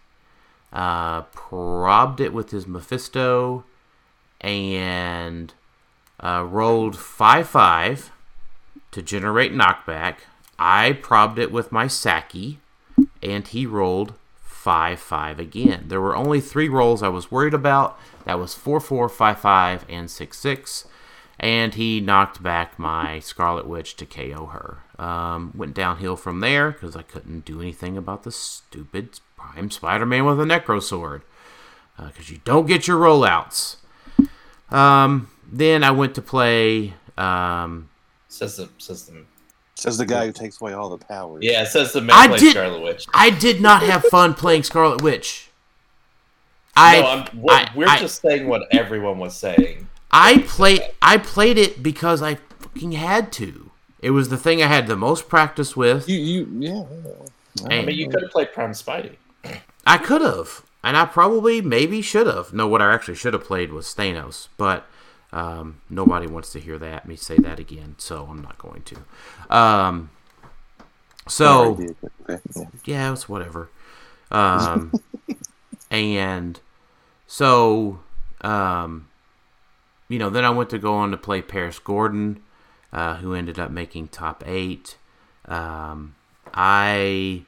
Uh, 0.73 1.21
probbed 1.23 2.19
it 2.19 2.33
with 2.33 2.51
his 2.51 2.67
Mephisto, 2.67 3.63
and 4.41 5.53
uh, 6.19 6.45
rolled 6.47 6.97
five 6.97 7.47
five 7.47 8.11
to 8.91 9.01
generate 9.01 9.53
knockback. 9.53 10.17
I 10.59 10.93
probbed 10.93 11.39
it 11.39 11.51
with 11.51 11.71
my 11.71 11.87
Saki, 11.87 12.59
and 13.21 13.47
he 13.47 13.65
rolled 13.65 14.13
5 14.65 14.99
5 14.99 15.39
again. 15.39 15.83
There 15.89 16.01
were 16.01 16.15
only 16.15 16.41
three 16.41 16.69
rolls 16.69 17.03
I 17.03 17.07
was 17.07 17.29
worried 17.29 17.53
about. 17.53 17.99
That 18.23 18.39
was 18.39 18.55
4 18.55 18.79
4, 18.79 19.07
5 19.09 19.39
5, 19.39 19.85
and 19.87 20.09
6 20.09 20.37
6. 20.39 20.87
And 21.39 21.73
he 21.73 21.99
knocked 21.99 22.41
back 22.41 22.79
my 22.79 23.19
Scarlet 23.19 23.67
Witch 23.67 23.95
to 23.97 24.05
KO 24.05 24.45
her. 24.47 24.79
Um, 25.03 25.51
went 25.55 25.73
downhill 25.73 26.15
from 26.15 26.39
there 26.39 26.71
because 26.71 26.95
I 26.95 27.01
couldn't 27.01 27.43
do 27.45 27.59
anything 27.61 27.97
about 27.97 28.23
the 28.23 28.31
stupid 28.31 29.19
Prime 29.35 29.69
Spider 29.69 30.05
Man 30.05 30.25
with 30.25 30.39
a 30.39 30.43
Necro 30.45 30.81
Sword. 30.81 31.23
Because 31.97 32.29
you 32.29 32.39
don't 32.45 32.65
get 32.67 32.87
your 32.87 32.99
rollouts. 32.99 33.77
Um, 34.69 35.29
then 35.51 35.83
I 35.83 35.91
went 35.91 36.15
to 36.15 36.21
play. 36.21 36.93
Um, 37.17 37.89
Says 38.27 38.57
the 38.57 38.69
says 38.77 39.05
the 39.05 39.23
Says 39.75 39.97
the 39.97 40.05
guy 40.05 40.25
who 40.25 40.31
takes 40.31 40.59
away 40.61 40.71
all 40.73 40.89
the 40.89 40.97
powers. 40.97 41.43
yeah. 41.43 41.63
It 41.63 41.67
says 41.67 41.91
the 41.93 42.01
man 42.01 42.27
plays 42.29 42.41
did- 42.41 42.51
Scarlet 42.51 42.81
Witch. 42.81 43.05
I 43.13 43.29
did 43.29 43.61
not 43.61 43.83
have 43.83 44.03
fun 44.05 44.33
playing 44.33 44.63
Scarlet 44.63 45.01
Witch. 45.01 45.49
I 46.77 46.99
no, 47.01 47.07
I'm, 47.07 47.39
we're, 47.41 47.53
I- 47.53 47.71
we're 47.75 47.87
I- 47.87 47.99
just 47.99 48.21
saying 48.21 48.47
what 48.47 48.63
everyone 48.73 49.19
was 49.19 49.35
saying. 49.35 49.87
I 50.17 50.45
played 50.47 50.81
I 51.01 51.17
played 51.17 51.57
it 51.57 51.83
because 51.83 52.21
I 52.21 52.35
fucking 52.35 52.93
had 52.93 53.33
to. 53.33 53.71
It 53.99 54.11
was 54.11 54.29
the 54.29 54.37
thing 54.37 54.63
I 54.63 54.67
had 54.67 54.87
the 54.87 54.95
most 54.95 55.27
practice 55.27 55.75
with. 55.75 56.07
You, 56.07 56.17
you, 56.17 56.47
yeah. 56.59 56.83
I 57.69 57.73
And 57.73 57.87
mean, 57.87 57.97
you 57.97 58.09
could 58.09 58.21
have 58.21 58.31
played 58.31 58.53
Prime 58.53 58.71
Spidey. 58.71 59.15
I 59.85 59.97
could 59.97 60.21
have, 60.21 60.63
and 60.83 60.95
I 60.95 61.05
probably 61.05 61.61
maybe 61.61 62.01
should 62.01 62.27
have. 62.27 62.53
No, 62.53 62.65
what 62.65 62.81
I 62.81 62.93
actually 62.93 63.15
should 63.15 63.33
have 63.33 63.43
played 63.43 63.73
was 63.73 63.87
Thanos, 63.87 64.47
but 64.57 64.85
um, 65.33 65.81
nobody 65.89 66.27
wants 66.27 66.51
to 66.53 66.61
hear 66.61 66.79
that 66.79 67.05
me 67.07 67.17
say 67.17 67.35
that 67.37 67.59
again, 67.59 67.95
so 67.97 68.25
I'm 68.29 68.41
not 68.41 68.57
going 68.57 68.83
to. 68.83 69.55
Um, 69.55 70.11
so. 71.27 71.47
Alright, 71.47 71.77
dude, 71.77 71.95
okay, 72.29 72.41
yeah. 72.55 72.63
yeah, 72.85 73.11
it's 73.11 73.27
whatever. 73.27 73.69
Um, 74.31 74.93
and 75.91 76.59
so, 77.27 77.99
um, 78.41 79.07
you 80.07 80.19
know, 80.19 80.29
then 80.29 80.45
I 80.45 80.49
went 80.49 80.69
to 80.71 80.79
go 80.79 80.95
on 80.95 81.11
to 81.11 81.17
play 81.17 81.41
Paris 81.41 81.79
Gordon, 81.79 82.41
uh, 82.93 83.15
who 83.15 83.33
ended 83.33 83.59
up 83.59 83.71
making 83.71 84.09
top 84.09 84.43
eight. 84.45 84.97
Um, 85.45 86.15
I 86.53 87.43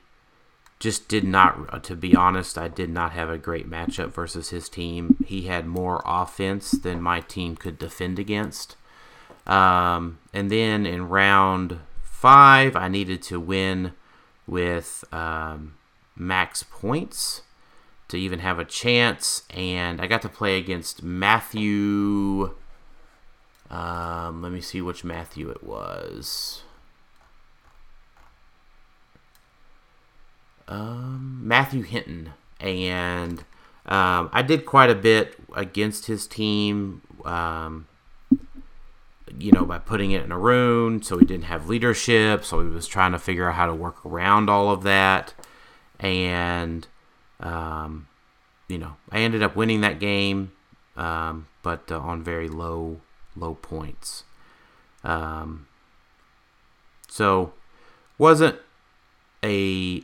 just 0.80 1.08
did 1.08 1.24
not, 1.24 1.84
to 1.84 1.96
be 1.96 2.16
honest, 2.16 2.58
I 2.58 2.68
did 2.68 2.90
not 2.90 3.12
have 3.14 3.30
a 3.30 3.38
great 3.38 3.70
matchup 3.70 4.14
versus 4.14 4.50
his 4.50 4.70
team. 4.70 5.24
He 5.26 5.44
had 5.44 5.66
more 5.66 6.02
offense 6.06 6.72
than 6.72 7.02
my 7.02 7.22
team 7.22 7.56
could 7.56 7.80
defend 7.80 8.20
against. 8.20 8.76
Um, 9.46 10.20
and 10.34 10.52
then 10.52 10.86
in 10.86 11.10
round 11.10 11.80
five, 12.04 12.76
I 12.76 12.88
needed 12.88 13.22
to 13.24 13.40
win 13.40 13.94
with 14.46 15.04
um, 15.12 15.76
max 16.16 16.64
points 16.64 17.42
to 18.08 18.18
even 18.18 18.40
have 18.40 18.60
a 18.60 18.66
chance. 18.66 19.44
And 19.50 20.02
I 20.02 20.08
got 20.08 20.22
to 20.24 20.30
play 20.30 20.58
against 20.58 21.04
Matthew. 21.04 22.56
Um, 23.70 24.42
let 24.42 24.52
me 24.52 24.62
see 24.62 24.82
which 24.82 25.04
Matthew 25.04 25.50
it 25.50 25.64
was. 25.64 26.62
Um, 30.68 31.42
Matthew 31.44 31.84
Hinton. 31.84 32.34
And 32.60 33.40
um, 33.86 34.30
I 34.34 34.42
did 34.42 34.66
quite 34.66 34.90
a 34.90 34.96
bit 34.96 35.36
against 35.56 36.08
his 36.08 36.28
team. 36.28 37.02
Um, 37.26 37.88
you 39.38 39.52
know, 39.52 39.66
by 39.66 39.78
putting 39.78 40.12
it 40.12 40.24
in 40.24 40.32
a 40.32 40.38
rune, 40.38 41.02
so 41.02 41.18
he 41.18 41.26
didn't 41.26 41.46
have 41.46 41.68
leadership, 41.68 42.44
so 42.44 42.62
he 42.62 42.70
was 42.70 42.88
trying 42.88 43.12
to 43.12 43.20
figure 43.20 43.50
out 43.50 43.56
how 43.56 43.66
to 43.66 43.74
work 43.74 44.06
around 44.06 44.50
all 44.50 44.72
of 44.72 44.84
that. 44.84 45.34
And, 46.00 46.88
um, 47.40 48.08
you 48.68 48.78
know, 48.78 48.98
I 49.12 49.20
ended 49.20 49.44
up 49.44 49.56
winning 49.56 49.82
that 49.82 50.00
game, 50.00 50.52
um, 50.96 51.48
but 51.64 51.92
uh, 51.92 52.00
on 52.00 52.24
very 52.24 52.50
low, 52.50 53.02
low 53.36 53.56
points. 53.56 54.24
Um, 55.04 55.68
so, 57.08 57.54
wasn't 58.18 58.58
a 59.44 60.04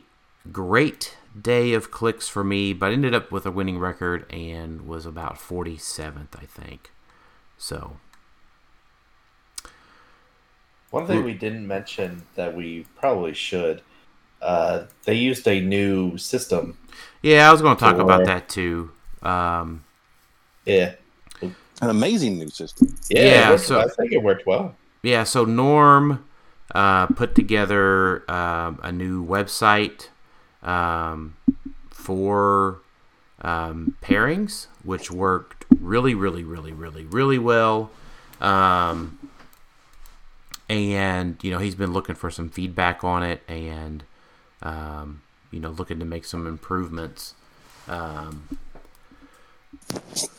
great 0.52 1.16
day 1.38 1.72
of 1.74 1.90
clicks 1.90 2.28
for 2.28 2.44
me, 2.44 2.72
but 2.72 2.92
ended 2.92 3.14
up 3.14 3.30
with 3.32 3.44
a 3.44 3.50
winning 3.50 3.78
record 3.78 4.24
and 4.32 4.86
was 4.86 5.04
about 5.04 5.36
47th, 5.36 6.40
I 6.40 6.46
think. 6.46 6.92
So, 7.58 7.98
One 10.90 11.06
thing 11.06 11.24
we 11.24 11.34
didn't 11.34 11.66
mention 11.66 12.22
that 12.36 12.54
we 12.54 12.86
probably 12.96 13.34
should 13.34 13.82
uh, 14.44 14.84
they 15.04 15.14
used 15.14 15.48
a 15.48 15.60
new 15.60 16.18
system. 16.18 16.76
Yeah, 17.24 17.48
I 17.48 17.52
was 17.52 17.62
going 17.62 17.74
to 17.76 17.80
talk 17.80 17.96
about 17.96 18.26
that 18.26 18.48
too. 18.50 18.90
Um, 19.22 19.82
Yeah, 20.66 20.94
An 21.40 21.54
amazing 21.90 22.38
new 22.38 22.48
system. 22.50 22.94
yeah. 23.08 23.22
Yeah, 23.24 23.50
worked- 23.50 23.62
so- 23.64 23.80
I 23.80 23.88
think 23.88 24.12
it 24.12 24.22
worked 24.22 24.46
well. 24.46 24.76
Yeah, 25.02 25.24
so 25.24 25.44
Norm 25.44 26.24
uh, 26.74 27.06
put 27.08 27.34
together 27.34 28.30
um, 28.30 28.78
a 28.82 28.90
new 28.92 29.24
website 29.24 30.08
um, 30.62 31.36
for 31.90 32.80
um, 33.42 33.96
pairings, 34.02 34.66
which 34.82 35.10
worked 35.10 35.64
really, 35.78 36.14
really, 36.14 36.42
really, 36.44 36.72
really, 36.72 37.04
really 37.04 37.38
well. 37.38 37.90
Um, 38.40 39.18
and 40.68 41.36
you 41.42 41.50
know 41.50 41.58
he's 41.58 41.74
been 41.74 41.92
looking 41.92 42.14
for 42.14 42.30
some 42.30 42.48
feedback 42.48 43.04
on 43.04 43.22
it, 43.22 43.42
and 43.48 44.02
um, 44.62 45.20
you 45.54 45.60
know 45.60 45.70
looking 45.70 46.00
to 46.00 46.04
make 46.04 46.24
some 46.24 46.46
improvements. 46.46 47.34
Um, 47.86 48.58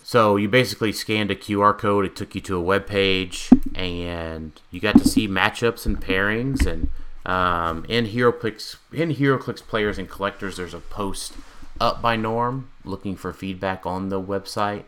so 0.04 0.36
you 0.36 0.50
basically 0.50 0.92
scanned 0.92 1.32
a 1.32 1.36
QR 1.36 1.78
code. 1.78 2.06
It 2.06 2.16
took 2.16 2.36
you 2.36 2.42
to 2.42 2.58
a 2.58 2.62
web 2.62 2.86
page, 2.86 3.50
and 3.74 4.52
you 4.72 4.80
got 4.80 4.98
to 4.98 5.08
see 5.08 5.28
matchups 5.28 5.86
and 5.86 6.02
pairings. 6.02 6.66
And 6.66 6.90
um, 7.26 7.86
in 7.88 8.08
HeroClix, 8.08 8.76
in 8.92 9.16
HeroClix 9.16 9.62
players 9.62 9.98
and 9.98 10.10
collectors, 10.10 10.58
there's 10.58 10.74
a 10.74 10.80
post 10.80 11.34
up 11.80 12.02
by 12.02 12.16
Norm 12.16 12.70
looking 12.84 13.16
for 13.16 13.32
feedback 13.32 13.86
on 13.86 14.10
the 14.10 14.22
website. 14.22 14.84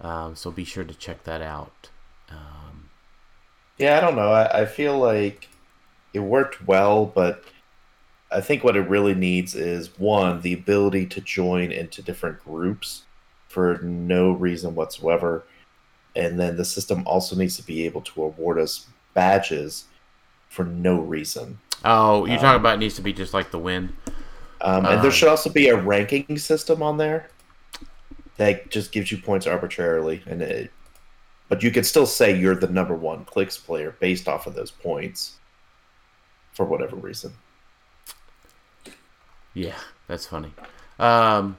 Um, 0.00 0.34
so 0.36 0.50
be 0.50 0.64
sure 0.64 0.84
to 0.84 0.94
check 0.94 1.24
that 1.24 1.42
out. 1.42 1.90
Um, 2.30 2.90
Yeah, 3.78 3.98
I 3.98 4.00
don't 4.00 4.16
know. 4.16 4.30
I, 4.30 4.62
I 4.62 4.66
feel 4.66 4.96
like 4.98 5.48
it 6.14 6.20
worked 6.20 6.66
well, 6.66 7.04
but 7.04 7.44
I 8.32 8.40
think 8.40 8.62
what 8.62 8.76
it 8.76 8.88
really 8.88 9.14
needs 9.14 9.54
is 9.54 9.98
one, 9.98 10.40
the 10.42 10.52
ability 10.52 11.06
to 11.06 11.20
join 11.20 11.72
into 11.72 12.02
different 12.02 12.42
groups 12.44 13.02
for 13.48 13.78
no 13.82 14.32
reason 14.32 14.74
whatsoever. 14.74 15.44
And 16.14 16.38
then 16.38 16.56
the 16.56 16.64
system 16.64 17.02
also 17.06 17.34
needs 17.36 17.56
to 17.56 17.62
be 17.64 17.84
able 17.86 18.02
to 18.02 18.22
award 18.22 18.58
us 18.58 18.86
badges 19.14 19.84
for 20.48 20.64
no 20.64 21.00
reason. 21.00 21.58
oh, 21.84 22.24
you're 22.26 22.36
Um, 22.36 22.40
talking 22.42 22.60
about 22.60 22.74
it 22.74 22.78
needs 22.78 22.94
to 22.96 23.02
be 23.02 23.12
just 23.12 23.32
like 23.34 23.50
the 23.50 23.58
win. 23.58 23.92
Um, 24.60 24.84
and 24.84 24.98
there 24.98 25.06
Um, 25.06 25.10
should 25.10 25.28
also 25.28 25.50
be 25.50 25.68
a 25.68 25.76
ranking 25.76 26.36
system 26.38 26.82
on 26.82 26.98
there 26.98 27.30
that 28.36 28.70
just 28.70 28.92
gives 28.92 29.10
you 29.10 29.18
points 29.18 29.46
arbitrarily, 29.46 30.22
and 30.26 30.42
it, 30.42 30.70
but 31.48 31.62
you 31.62 31.70
can 31.70 31.82
still 31.84 32.06
say 32.06 32.36
you're 32.36 32.54
the 32.54 32.68
number 32.68 32.94
one 32.94 33.24
clicks 33.24 33.56
player 33.56 33.96
based 34.00 34.28
off 34.28 34.46
of 34.46 34.54
those 34.54 34.70
points 34.70 35.38
for 36.52 36.66
whatever 36.66 36.96
reason. 36.96 37.32
Yeah, 39.54 39.78
that's 40.06 40.26
funny. 40.26 40.52
Um, 40.98 41.58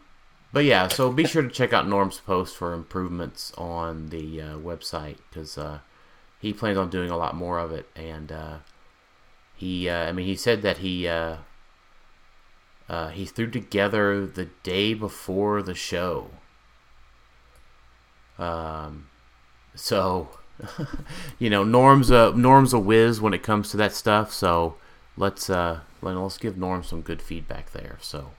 but 0.53 0.65
yeah, 0.65 0.87
so 0.87 1.11
be 1.11 1.25
sure 1.25 1.41
to 1.41 1.49
check 1.49 1.73
out 1.73 1.87
Norm's 1.87 2.19
post 2.19 2.55
for 2.55 2.73
improvements 2.73 3.53
on 3.57 4.09
the 4.09 4.41
uh, 4.41 4.55
website 4.57 5.17
because 5.29 5.57
uh, 5.57 5.79
he 6.39 6.53
plans 6.53 6.77
on 6.77 6.89
doing 6.89 7.09
a 7.09 7.17
lot 7.17 7.35
more 7.35 7.59
of 7.59 7.71
it. 7.71 7.87
And 7.95 8.31
uh, 8.31 8.57
he, 9.55 9.89
uh, 9.89 10.07
I 10.07 10.11
mean, 10.11 10.25
he 10.25 10.35
said 10.35 10.61
that 10.61 10.77
he 10.77 11.07
uh, 11.07 11.37
uh, 12.89 13.09
he 13.09 13.25
threw 13.25 13.49
together 13.49 14.25
the 14.25 14.49
day 14.63 14.93
before 14.93 15.61
the 15.61 15.75
show. 15.75 16.31
Um, 18.37 19.07
so 19.75 20.29
you 21.39 21.49
know, 21.49 21.63
Norm's 21.63 22.09
a 22.09 22.33
Norm's 22.35 22.73
a 22.73 22.79
whiz 22.79 23.21
when 23.21 23.33
it 23.33 23.43
comes 23.43 23.71
to 23.71 23.77
that 23.77 23.93
stuff. 23.93 24.33
So 24.33 24.75
let's 25.17 25.49
uh 25.49 25.81
let, 26.01 26.15
let's 26.15 26.37
give 26.37 26.57
Norm 26.57 26.83
some 26.83 27.01
good 27.01 27.21
feedback 27.21 27.71
there. 27.71 27.97
So 28.01 28.31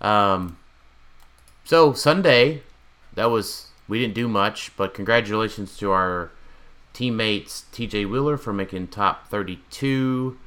um 0.00 0.58
so 1.64 1.92
Sunday 1.92 2.62
that 3.14 3.26
was 3.26 3.68
we 3.88 3.98
didn't 4.00 4.14
do 4.14 4.28
much, 4.28 4.72
but 4.76 4.94
congratulations 4.94 5.76
to 5.78 5.90
our 5.90 6.30
teammates 6.92 7.64
TJ 7.72 8.08
Wheeler 8.08 8.36
for 8.36 8.52
making 8.52 8.88
top 8.88 9.28
32, 9.28 10.38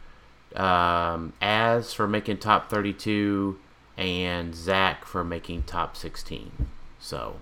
um, 0.55 1.33
Az 1.41 1.93
for 1.93 2.07
making 2.07 2.37
top 2.37 2.69
32, 2.69 3.59
and 3.97 4.55
Zach 4.55 5.05
for 5.05 5.23
making 5.23 5.63
top 5.63 5.95
16. 5.95 6.67
So 6.99 7.35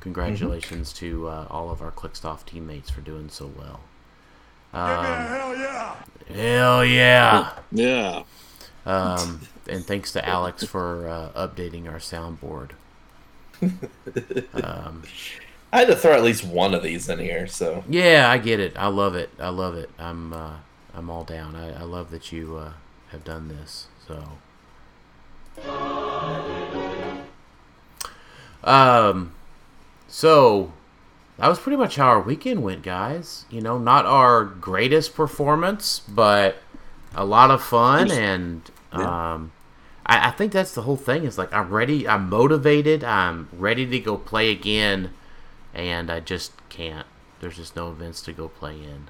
congratulations 0.00 0.92
to 0.94 1.28
uh, 1.28 1.46
all 1.50 1.70
of 1.70 1.82
our 1.82 1.90
Clixed 1.90 2.24
Off 2.24 2.46
teammates 2.46 2.88
for 2.88 3.00
doing 3.02 3.28
so 3.28 3.50
well. 3.58 3.80
Um, 4.72 5.04
hell 5.04 5.56
yeah! 5.56 5.96
hell 6.28 6.84
yeah! 6.84 7.52
Yeah. 7.72 8.22
Um, 8.84 9.40
and 9.68 9.84
thanks 9.84 10.12
to 10.12 10.26
Alex 10.26 10.64
for 10.64 11.08
uh, 11.08 11.48
updating 11.48 11.90
our 11.90 11.98
soundboard. 11.98 12.70
Um, 14.52 15.02
I 15.72 15.80
had 15.80 15.88
to 15.88 15.96
throw 15.96 16.12
at 16.12 16.22
least 16.22 16.44
one 16.44 16.74
of 16.74 16.82
these 16.82 17.08
in 17.08 17.18
here, 17.18 17.46
so 17.46 17.84
yeah, 17.88 18.30
I 18.30 18.38
get 18.38 18.60
it. 18.60 18.74
I 18.76 18.86
love 18.86 19.14
it. 19.14 19.30
I 19.38 19.48
love 19.48 19.76
it. 19.76 19.90
I'm 19.98 20.32
uh, 20.32 20.56
I'm 20.94 21.10
all 21.10 21.24
down. 21.24 21.56
I, 21.56 21.80
I 21.80 21.82
love 21.82 22.10
that 22.10 22.32
you 22.32 22.56
uh, 22.56 22.72
have 23.08 23.24
done 23.24 23.48
this. 23.48 23.88
So. 24.06 24.22
Um, 28.64 29.32
so 30.08 30.72
that 31.38 31.48
was 31.48 31.58
pretty 31.58 31.76
much 31.76 31.96
how 31.96 32.06
our 32.08 32.20
weekend 32.20 32.62
went, 32.62 32.82
guys. 32.82 33.44
You 33.50 33.60
know, 33.60 33.78
not 33.78 34.06
our 34.06 34.44
greatest 34.44 35.14
performance, 35.14 36.00
but 36.08 36.56
a 37.14 37.24
lot 37.24 37.50
of 37.50 37.62
fun, 37.62 38.10
and 38.10 38.70
Yeah. 38.92 39.34
um, 39.34 39.52
I, 40.06 40.28
I 40.28 40.30
think 40.30 40.52
that's 40.52 40.72
the 40.74 40.82
whole 40.82 40.96
thing. 40.96 41.24
Is 41.24 41.38
like 41.38 41.52
I'm 41.52 41.70
ready, 41.70 42.08
I'm 42.08 42.28
motivated, 42.28 43.04
I'm 43.04 43.48
ready 43.52 43.86
to 43.86 43.98
go 43.98 44.16
play 44.16 44.50
again, 44.50 45.12
and 45.74 46.10
I 46.10 46.20
just 46.20 46.52
can't. 46.68 47.06
There's 47.40 47.56
just 47.56 47.76
no 47.76 47.90
events 47.90 48.22
to 48.22 48.32
go 48.32 48.48
play 48.48 48.74
in. 48.74 49.08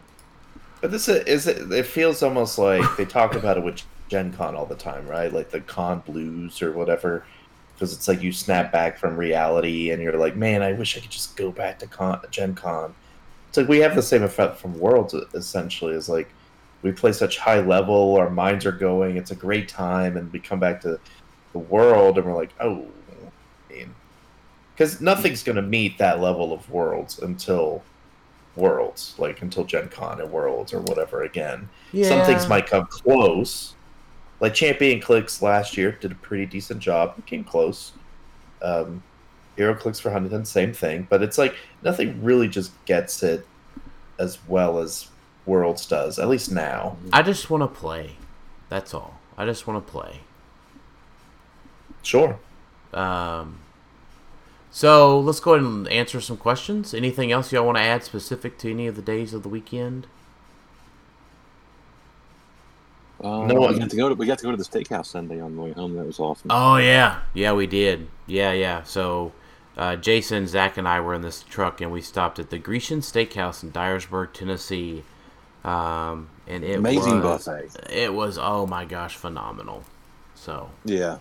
But 0.80 0.90
this 0.90 1.08
is 1.08 1.46
it. 1.46 1.72
It 1.72 1.86
feels 1.86 2.22
almost 2.22 2.58
like 2.58 2.96
they 2.96 3.04
talk 3.04 3.34
about 3.34 3.56
it 3.56 3.64
with 3.64 3.82
Gen 4.08 4.32
Con 4.32 4.54
all 4.54 4.66
the 4.66 4.74
time, 4.74 5.06
right? 5.06 5.32
Like 5.32 5.50
the 5.50 5.60
con 5.60 6.00
blues 6.06 6.60
or 6.62 6.72
whatever. 6.72 7.24
Because 7.76 7.92
it's 7.92 8.08
like 8.08 8.22
you 8.22 8.32
snap 8.32 8.72
back 8.72 8.98
from 8.98 9.16
reality, 9.16 9.90
and 9.90 10.02
you're 10.02 10.16
like, 10.16 10.34
"Man, 10.34 10.62
I 10.62 10.72
wish 10.72 10.96
I 10.96 11.00
could 11.00 11.10
just 11.10 11.36
go 11.36 11.50
back 11.50 11.78
to 11.80 11.86
con 11.86 12.20
Gen 12.30 12.54
Con." 12.54 12.94
It's 13.48 13.58
like 13.58 13.68
we 13.68 13.78
have 13.78 13.94
the 13.94 14.02
same 14.02 14.22
effect 14.22 14.58
from 14.58 14.78
Worlds. 14.78 15.14
Essentially, 15.34 15.94
is 15.94 16.08
like 16.08 16.28
we 16.82 16.92
play 16.92 17.12
such 17.12 17.38
high 17.38 17.60
level, 17.60 18.16
our 18.16 18.30
minds 18.30 18.64
are 18.66 18.72
going, 18.72 19.16
it's 19.16 19.30
a 19.30 19.36
great 19.36 19.68
time, 19.68 20.16
and 20.16 20.32
we 20.32 20.38
come 20.38 20.60
back 20.60 20.80
to 20.82 21.00
the 21.52 21.58
world, 21.58 22.18
and 22.18 22.26
we're 22.26 22.34
like, 22.34 22.54
"Oh, 22.60 22.86
I 23.70 23.86
because 24.76 25.00
nothing's 25.00 25.42
going 25.42 25.56
to 25.56 25.62
meet 25.62 25.96
that 25.98 26.20
level 26.20 26.52
of 26.52 26.70
Worlds 26.70 27.18
until 27.18 27.82
Worlds, 28.56 29.14
like 29.16 29.40
until 29.40 29.64
Gen 29.64 29.88
Con 29.88 30.20
and 30.20 30.30
Worlds 30.30 30.74
or 30.74 30.80
whatever 30.80 31.22
again. 31.22 31.68
Some 32.08 32.26
things 32.26 32.48
might 32.48 32.66
come 32.66 32.86
close. 32.86 33.74
Like 34.40 34.54
Champion 34.54 35.00
Clicks 35.00 35.40
last 35.40 35.76
year 35.76 35.92
did 35.92 36.12
a 36.12 36.16
pretty 36.16 36.46
decent 36.46 36.80
job. 36.80 37.14
It 37.18 37.26
came 37.26 37.44
close. 37.44 37.92
Um, 38.62 39.02
HeroClix 39.56 40.00
for 40.00 40.10
Huntington, 40.10 40.44
same 40.44 40.72
thing. 40.72 41.06
But 41.08 41.22
it's 41.22 41.38
like 41.38 41.54
nothing 41.82 42.22
really 42.22 42.48
just 42.48 42.72
gets 42.84 43.22
it 43.22 43.46
as 44.18 44.38
well 44.46 44.78
as 44.78 45.08
Worlds 45.46 45.86
does, 45.86 46.18
at 46.18 46.28
least 46.28 46.50
now. 46.50 46.96
I 47.12 47.22
just 47.22 47.48
want 47.50 47.62
to 47.62 47.68
play. 47.68 48.16
That's 48.68 48.92
all. 48.92 49.18
I 49.38 49.46
just 49.46 49.66
want 49.66 49.84
to 49.84 49.90
play. 49.90 50.20
Sure. 52.02 52.38
Um, 52.92 53.58
so 54.70 55.18
let's 55.18 55.40
go 55.40 55.54
ahead 55.54 55.66
and 55.66 55.88
answer 55.88 56.20
some 56.20 56.36
questions. 56.36 56.92
Anything 56.94 57.32
else 57.32 57.52
y'all 57.52 57.66
want 57.66 57.78
to 57.78 57.82
add 57.82 58.04
specific 58.04 58.58
to 58.58 58.70
any 58.70 58.86
of 58.86 58.96
the 58.96 59.02
days 59.02 59.32
of 59.32 59.42
the 59.42 59.48
weekend? 59.48 60.06
Uh, 63.22 63.46
No 63.46 63.54
we 63.54 63.78
got 63.78 63.90
to 63.90 63.96
go 63.96 64.08
to 64.08 64.14
we 64.14 64.26
got 64.26 64.38
to 64.38 64.44
go 64.44 64.50
to 64.50 64.56
the 64.56 64.64
steakhouse 64.64 65.06
Sunday 65.06 65.40
on 65.40 65.56
the 65.56 65.62
way 65.62 65.72
home. 65.72 65.94
That 65.94 66.06
was 66.06 66.18
awesome. 66.20 66.50
Oh 66.50 66.76
yeah, 66.76 67.20
yeah 67.34 67.52
we 67.52 67.66
did. 67.66 68.08
Yeah, 68.26 68.52
yeah. 68.52 68.82
So 68.82 69.32
uh, 69.76 69.96
Jason, 69.96 70.46
Zach, 70.46 70.76
and 70.76 70.86
I 70.86 71.00
were 71.00 71.14
in 71.14 71.22
this 71.22 71.42
truck, 71.42 71.80
and 71.80 71.90
we 71.90 72.02
stopped 72.02 72.38
at 72.38 72.50
the 72.50 72.58
Grecian 72.58 73.00
Steakhouse 73.00 73.62
in 73.62 73.72
Dyersburg, 73.72 74.32
Tennessee. 74.32 75.04
Um, 75.64 76.28
and 76.46 76.62
it 76.62 76.78
Amazing 76.78 77.22
was, 77.22 77.46
buffet. 77.46 77.92
It 77.92 78.14
was 78.14 78.38
oh 78.38 78.66
my 78.66 78.84
gosh, 78.84 79.16
phenomenal. 79.16 79.84
So 80.34 80.70
Yeah, 80.84 81.18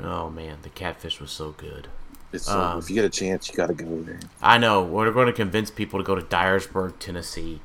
oh 0.00 0.30
man, 0.30 0.58
the 0.62 0.68
catfish 0.68 1.20
was 1.20 1.30
so 1.30 1.52
good. 1.52 1.88
it's 2.32 2.48
uh, 2.48 2.72
Um, 2.72 2.78
if 2.80 2.90
you 2.90 2.96
get 2.96 3.04
a 3.04 3.10
chance, 3.10 3.48
you 3.48 3.54
got 3.54 3.68
to 3.68 3.74
go 3.74 4.02
there. 4.02 4.20
I 4.42 4.58
know 4.58 4.82
we're 4.82 5.10
going 5.12 5.26
to 5.26 5.32
convince 5.32 5.70
people 5.70 5.98
to 6.00 6.04
go 6.04 6.14
to 6.14 6.22
Dyersburg, 6.22 6.98
Tennessee. 6.98 7.60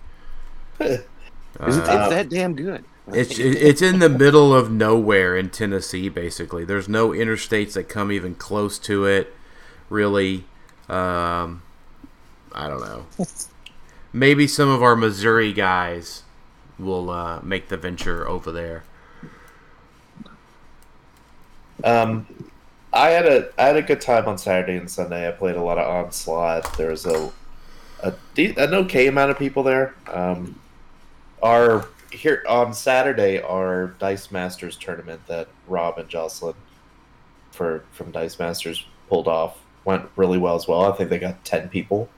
Is 1.65 1.77
it, 1.77 1.87
Uh, 1.87 1.93
it's 1.93 2.07
that 2.07 2.29
damn 2.29 2.55
good? 2.55 2.85
It's 3.11 3.39
it's 3.39 3.81
in 3.81 3.99
the 3.99 4.09
middle 4.09 4.53
of 4.53 4.69
nowhere 4.71 5.35
in 5.37 5.49
Tennessee. 5.49 6.09
Basically, 6.09 6.65
there's 6.65 6.89
no 6.89 7.09
interstates 7.09 7.73
that 7.73 7.87
come 7.89 8.11
even 8.11 8.35
close 8.35 8.77
to 8.79 9.05
it. 9.05 9.33
Really, 9.89 10.45
um, 10.89 11.63
I 12.51 12.67
don't 12.67 12.81
know. 12.81 13.07
Maybe 14.13 14.47
some 14.47 14.69
of 14.69 14.83
our 14.83 14.95
Missouri 14.95 15.53
guys 15.53 16.23
will 16.77 17.09
uh, 17.09 17.39
make 17.41 17.69
the 17.69 17.77
venture 17.77 18.27
over 18.27 18.51
there. 18.51 18.83
Um, 21.83 22.27
I 22.93 23.09
had 23.09 23.25
a 23.25 23.49
I 23.57 23.67
had 23.67 23.77
a 23.77 23.81
good 23.81 24.01
time 24.01 24.27
on 24.27 24.37
Saturday 24.37 24.77
and 24.77 24.89
Sunday. 24.89 25.27
I 25.27 25.31
played 25.31 25.55
a 25.55 25.61
lot 25.61 25.77
of 25.77 25.87
onslaught. 25.87 26.77
There 26.77 26.89
was 26.91 27.05
a 27.05 27.31
a 28.03 28.13
de- 28.33 28.55
an 28.55 28.73
okay 28.73 29.07
amount 29.07 29.31
of 29.31 29.39
people 29.39 29.63
there. 29.63 29.95
Um, 30.07 30.59
our 31.41 31.87
here 32.11 32.43
on 32.47 32.73
Saturday, 32.73 33.41
our 33.41 33.87
Dice 33.99 34.31
Masters 34.31 34.77
tournament 34.77 35.25
that 35.27 35.47
Rob 35.67 35.97
and 35.97 36.09
Jocelyn 36.09 36.55
for 37.51 37.83
from 37.91 38.11
Dice 38.11 38.39
Masters 38.39 38.85
pulled 39.09 39.27
off 39.27 39.57
went 39.85 40.09
really 40.15 40.37
well 40.37 40.55
as 40.55 40.67
well. 40.67 40.91
I 40.91 40.95
think 40.95 41.09
they 41.09 41.19
got 41.19 41.43
ten 41.45 41.69
people 41.69 42.09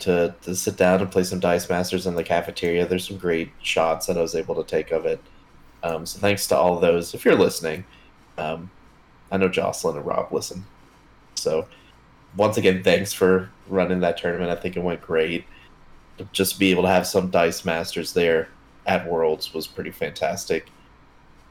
to 0.00 0.34
to 0.42 0.54
sit 0.54 0.76
down 0.76 1.00
and 1.00 1.10
play 1.10 1.24
some 1.24 1.40
Dice 1.40 1.68
Masters 1.68 2.06
in 2.06 2.14
the 2.14 2.24
cafeteria. 2.24 2.86
There's 2.86 3.06
some 3.06 3.18
great 3.18 3.50
shots 3.62 4.06
that 4.06 4.18
I 4.18 4.22
was 4.22 4.34
able 4.34 4.54
to 4.56 4.64
take 4.64 4.90
of 4.90 5.06
it. 5.06 5.20
Um, 5.82 6.06
so 6.06 6.18
thanks 6.18 6.46
to 6.48 6.56
all 6.56 6.78
those. 6.80 7.14
If 7.14 7.24
you're 7.24 7.36
listening, 7.36 7.84
um, 8.38 8.70
I 9.30 9.36
know 9.36 9.48
Jocelyn 9.48 9.96
and 9.96 10.06
Rob 10.06 10.32
listen. 10.32 10.64
So 11.34 11.66
once 12.36 12.56
again, 12.56 12.82
thanks 12.82 13.12
for 13.12 13.50
running 13.68 14.00
that 14.00 14.16
tournament. 14.16 14.50
I 14.50 14.60
think 14.60 14.76
it 14.76 14.82
went 14.82 15.02
great. 15.02 15.44
Just 16.32 16.58
be 16.58 16.70
able 16.70 16.82
to 16.84 16.88
have 16.88 17.06
some 17.06 17.30
Dice 17.30 17.64
Masters 17.64 18.12
there 18.12 18.48
at 18.86 19.06
Worlds 19.08 19.52
was 19.52 19.66
pretty 19.66 19.90
fantastic. 19.90 20.68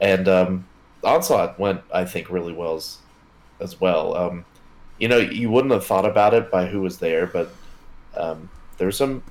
And 0.00 0.28
um, 0.28 0.66
Onslaught 1.02 1.58
went, 1.58 1.82
I 1.92 2.04
think, 2.04 2.30
really 2.30 2.52
well 2.52 2.76
as, 2.76 2.98
as 3.60 3.80
well. 3.80 4.16
Um, 4.16 4.44
you 4.98 5.08
know, 5.08 5.18
you 5.18 5.50
wouldn't 5.50 5.72
have 5.72 5.86
thought 5.86 6.06
about 6.06 6.34
it 6.34 6.50
by 6.50 6.66
who 6.66 6.80
was 6.80 6.98
there, 6.98 7.26
but 7.26 7.52
um, 8.16 8.48
there 8.78 8.86
were 8.86 8.92
some 8.92 9.22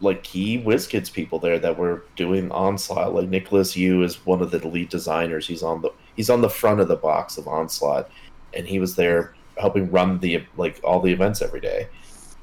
like 0.00 0.24
key 0.24 0.60
WizKids 0.60 1.12
people 1.12 1.38
there 1.38 1.58
that 1.58 1.78
were 1.78 2.04
doing 2.16 2.50
Onslaught. 2.50 3.14
Like 3.14 3.28
Nicholas 3.28 3.76
Yu 3.76 4.02
is 4.02 4.26
one 4.26 4.42
of 4.42 4.50
the 4.50 4.66
lead 4.66 4.88
designers. 4.88 5.46
He's 5.46 5.62
on 5.62 5.80
the 5.82 5.90
he's 6.16 6.30
on 6.30 6.40
the 6.40 6.50
front 6.50 6.80
of 6.80 6.88
the 6.88 6.96
box 6.96 7.38
of 7.38 7.46
Onslaught, 7.46 8.10
and 8.52 8.66
he 8.66 8.78
was 8.78 8.96
there 8.96 9.34
helping 9.58 9.90
run 9.90 10.18
the 10.18 10.44
like 10.56 10.80
all 10.82 11.00
the 11.00 11.12
events 11.12 11.40
every 11.40 11.60
day. 11.60 11.88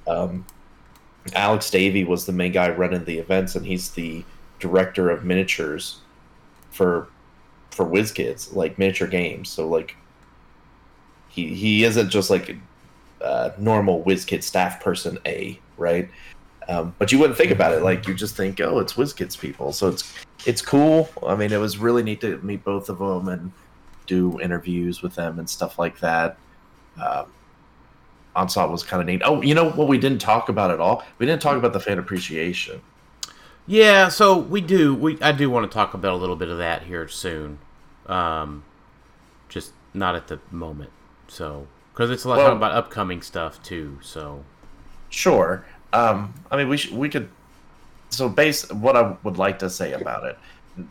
Um, 0.08 0.46
Alex 1.34 1.70
Alvey 1.72 2.08
was 2.08 2.26
the 2.26 2.32
main 2.32 2.52
guy 2.52 2.70
running 2.70 3.06
the 3.06 3.20
events, 3.20 3.56
and 3.56 3.66
he's 3.66 3.92
the 3.92 4.24
director 4.60 5.10
of 5.10 5.24
miniatures 5.24 6.00
for 6.72 7.08
for 7.72 7.86
WizKids, 7.86 8.56
like 8.56 8.78
miniature 8.78 9.08
games. 9.08 9.50
So 9.50 9.68
like 9.68 9.96
he 11.30 11.54
he 11.54 11.84
isn't 11.84 12.10
just 12.10 12.30
like 12.30 12.56
a 13.22 13.54
normal 13.58 14.04
WizKid 14.04 14.44
staff 14.44 14.82
person 14.82 15.20
A, 15.26 15.60
right? 15.78 16.10
Um, 16.68 16.94
but 17.00 17.12
you 17.12 17.18
wouldn't 17.18 17.38
think 17.38 17.52
about 17.52 17.74
it 17.74 17.82
like 17.82 18.08
you 18.08 18.14
just 18.14 18.36
think, 18.36 18.60
oh, 18.62 18.80
it's 18.80 18.94
WizKids 18.94 19.40
people. 19.40 19.74
So 19.74 19.88
it's 19.90 20.14
it's 20.46 20.62
cool. 20.62 21.10
I 21.26 21.36
mean, 21.36 21.52
it 21.52 21.58
was 21.58 21.78
really 21.78 22.04
neat 22.04 22.22
to 22.22 22.38
meet 22.40 22.64
both 22.64 22.90
of 22.90 23.00
them 23.00 23.28
and 23.28 23.52
do 24.08 24.40
interviews 24.40 25.02
with 25.02 25.16
them 25.16 25.40
and 25.40 25.50
stuff 25.50 25.78
like 25.80 26.00
that. 26.00 26.38
Um, 27.02 27.28
Onslaught 28.40 28.72
was 28.72 28.84
kind 28.84 29.02
of 29.02 29.08
neat. 29.08 29.22
Oh, 29.26 29.42
you 29.42 29.54
know 29.54 29.70
what 29.72 29.88
we 29.88 29.98
didn't 29.98 30.20
talk 30.20 30.50
about 30.50 30.72
at 30.72 30.80
all? 30.80 31.04
We 31.18 31.26
didn't 31.26 31.42
talk 31.42 31.58
about 31.58 31.74
the 31.74 31.80
fan 31.80 32.00
appreciation. 32.00 32.82
Yeah, 33.68 34.08
so 34.08 34.38
we 34.38 34.62
do. 34.62 34.96
We 34.96 35.22
I 35.22 35.32
do 35.32 35.50
want 35.50 35.70
to 35.70 35.74
talk 35.74 35.94
about 35.94 36.14
a 36.14 36.18
little 36.18 36.36
bit 36.36 36.50
of 36.50 36.58
that 36.58 36.84
here 36.84 37.08
soon. 37.08 37.60
Um, 38.08 38.64
just 39.50 39.74
not 39.94 40.16
at 40.16 40.28
the 40.28 40.40
moment. 40.52 40.92
So 41.28 41.68
because 41.94 42.10
it's 42.10 42.24
a 42.24 42.30
lot 42.30 42.38
Well- 42.38 42.56
about 42.56 42.72
upcoming 42.72 43.22
stuff 43.22 43.62
too. 43.62 44.00
So 44.02 44.44
Sure. 45.10 45.66
Um, 45.92 46.34
I 46.52 46.58
mean, 46.58 46.70
we 46.70 46.78
sh- 46.78 46.92
we 46.92 47.10
could. 47.10 47.30
So, 48.12 48.30
base 48.30 48.72
what 48.72 48.96
I 48.96 49.16
would 49.24 49.38
like 49.38 49.60
to 49.60 49.70
say 49.70 49.94
about 49.94 50.24
it, 50.24 50.38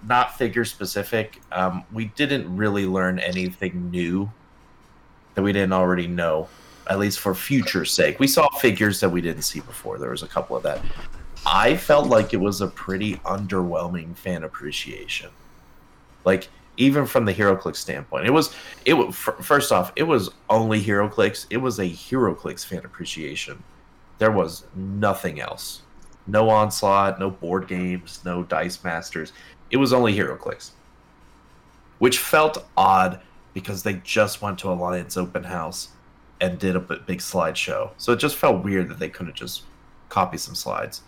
not 0.06 0.36
figure 0.36 0.64
specific. 0.64 1.40
Um, 1.52 1.84
we 1.92 2.06
didn't 2.16 2.56
really 2.56 2.84
learn 2.86 3.18
anything 3.20 3.90
new 3.92 4.30
that 5.34 5.42
we 5.42 5.52
didn't 5.52 5.72
already 5.72 6.06
know, 6.08 6.48
at 6.88 6.98
least 6.98 7.20
for 7.20 7.34
future's 7.34 7.92
sake. 7.92 8.18
We 8.18 8.26
saw 8.26 8.48
figures 8.58 9.00
that 9.00 9.08
we 9.08 9.20
didn't 9.20 9.42
see 9.42 9.60
before. 9.60 9.98
There 9.98 10.10
was 10.10 10.22
a 10.22 10.28
couple 10.28 10.56
of 10.56 10.62
that. 10.62 10.80
I 11.46 11.76
felt 11.76 12.08
like 12.08 12.34
it 12.34 12.38
was 12.38 12.60
a 12.60 12.66
pretty 12.66 13.16
underwhelming 13.16 14.16
fan 14.16 14.44
appreciation. 14.44 15.30
Like 16.24 16.48
even 16.76 17.06
from 17.06 17.24
the 17.24 17.34
HeroClix 17.34 17.76
standpoint, 17.76 18.26
it 18.26 18.30
was 18.30 18.54
it 18.84 18.94
was 18.94 19.14
first 19.14 19.72
off, 19.72 19.92
it 19.96 20.02
was 20.04 20.30
only 20.48 20.82
HeroClix. 20.82 21.46
It 21.50 21.58
was 21.58 21.78
a 21.78 21.84
HeroClix 21.84 22.64
fan 22.64 22.84
appreciation. 22.84 23.62
There 24.18 24.32
was 24.32 24.64
nothing 24.74 25.40
else. 25.40 25.82
No 26.26 26.50
onslaught, 26.50 27.18
no 27.18 27.30
board 27.30 27.68
games, 27.68 28.20
no 28.24 28.42
dice 28.42 28.82
masters. 28.84 29.32
It 29.70 29.76
was 29.76 29.92
only 29.92 30.14
HeroClix, 30.14 30.70
which 31.98 32.18
felt 32.18 32.66
odd 32.76 33.20
because 33.54 33.82
they 33.82 33.94
just 34.04 34.42
went 34.42 34.58
to 34.58 34.70
Alliance 34.70 35.16
Open 35.16 35.44
House 35.44 35.88
and 36.40 36.58
did 36.58 36.76
a 36.76 36.80
big 36.80 37.18
slideshow. 37.18 37.90
So 37.98 38.12
it 38.12 38.16
just 38.16 38.36
felt 38.36 38.64
weird 38.64 38.88
that 38.88 38.98
they 38.98 39.08
couldn't 39.08 39.34
just 39.34 39.62
copy 40.08 40.38
some 40.38 40.54
slides. 40.54 41.02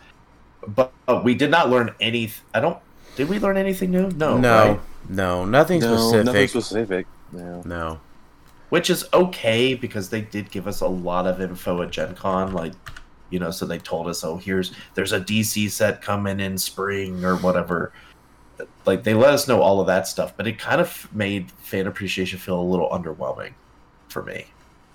But, 0.67 0.93
but 1.07 1.25
we 1.25 1.35
did 1.35 1.51
not 1.51 1.71
learn 1.71 1.95
any. 2.01 2.31
I 2.55 2.61
don't. 2.61 2.79
Did 3.17 3.29
we 3.29 3.39
learn 3.39 3.57
anything 3.57 3.91
new? 3.91 4.11
No. 4.11 4.39
no, 4.39 4.69
right? 4.69 4.81
no, 5.09 5.45
nothing 5.45 5.81
no, 5.81 5.97
specific. 5.97 6.27
nothing 6.27 6.49
specific. 6.49 7.07
No. 7.33 7.63
no. 7.65 8.01
which 8.69 8.91
is 8.91 9.05
okay 9.13 9.75
because 9.75 10.11
they 10.11 10.21
did 10.21 10.51
give 10.51 10.67
us 10.67 10.81
a 10.81 10.89
lot 10.89 11.27
of 11.27 11.41
info 11.41 11.83
at 11.83 11.91
Gen 11.91 12.15
Con, 12.15 12.53
like 12.53 12.73
you 13.31 13.39
know, 13.39 13.51
so 13.51 13.65
they 13.65 13.79
told 13.79 14.09
us, 14.09 14.23
oh, 14.25 14.37
here's 14.37 14.73
there's 14.95 15.13
a 15.13 15.21
DC 15.21 15.71
set 15.71 16.03
coming 16.03 16.41
in 16.41 16.59
spring 16.59 17.25
or 17.25 17.37
whatever. 17.37 17.93
Like 18.85 19.05
they 19.05 19.15
let 19.15 19.33
us 19.33 19.49
know 19.49 19.63
all 19.63 19.81
of 19.81 19.87
that 19.87 20.07
stuff, 20.07 20.37
but 20.37 20.47
it 20.47 20.59
kind 20.59 20.81
of 20.81 21.09
made 21.15 21.51
fan 21.53 21.87
appreciation 21.87 22.39
feel 22.39 22.61
a 22.61 22.63
little 22.63 22.91
underwhelming 22.91 23.55
for 24.09 24.23
me. 24.23 24.47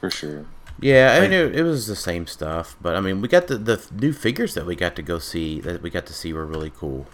For 0.09 0.17
sure. 0.17 0.45
Yeah, 0.79 1.13
I 1.17 1.21
mean 1.21 1.31
Like- 1.31 1.53
it, 1.53 1.59
it 1.59 1.63
was 1.63 1.87
the 1.87 1.95
same 1.95 2.27
stuff, 2.27 2.75
but 2.81 2.95
I 2.95 2.99
mean 3.01 3.21
we 3.21 3.27
got 3.27 3.47
the 3.47 3.57
the 3.57 3.81
new 3.93 4.11
figures 4.13 4.53
that 4.55 4.65
we 4.65 4.75
got 4.75 4.95
to 4.97 5.01
go 5.01 5.19
see 5.19 5.59
that 5.61 5.81
we 5.81 5.89
got 5.89 6.05
to 6.07 6.13
see 6.13 6.33
were 6.33 6.45
really 6.45 6.71
cool. 6.75 7.05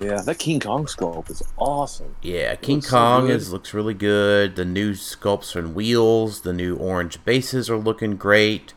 Yeah, 0.00 0.20
that 0.22 0.38
King 0.38 0.60
Kong 0.60 0.86
sculpt 0.86 1.28
is 1.30 1.42
awesome. 1.56 2.14
Yeah, 2.22 2.54
King 2.54 2.76
looks 2.76 2.88
so 2.90 2.96
Kong 2.96 3.26
good. 3.26 3.36
is 3.36 3.52
looks 3.52 3.74
really 3.74 3.94
good. 3.94 4.54
The 4.54 4.64
new 4.64 4.92
sculpts 4.92 5.56
and 5.56 5.74
wheels, 5.74 6.42
the 6.42 6.52
new 6.52 6.76
orange 6.76 7.24
bases 7.24 7.68
are 7.68 7.76
looking 7.76 8.16
great. 8.16 8.74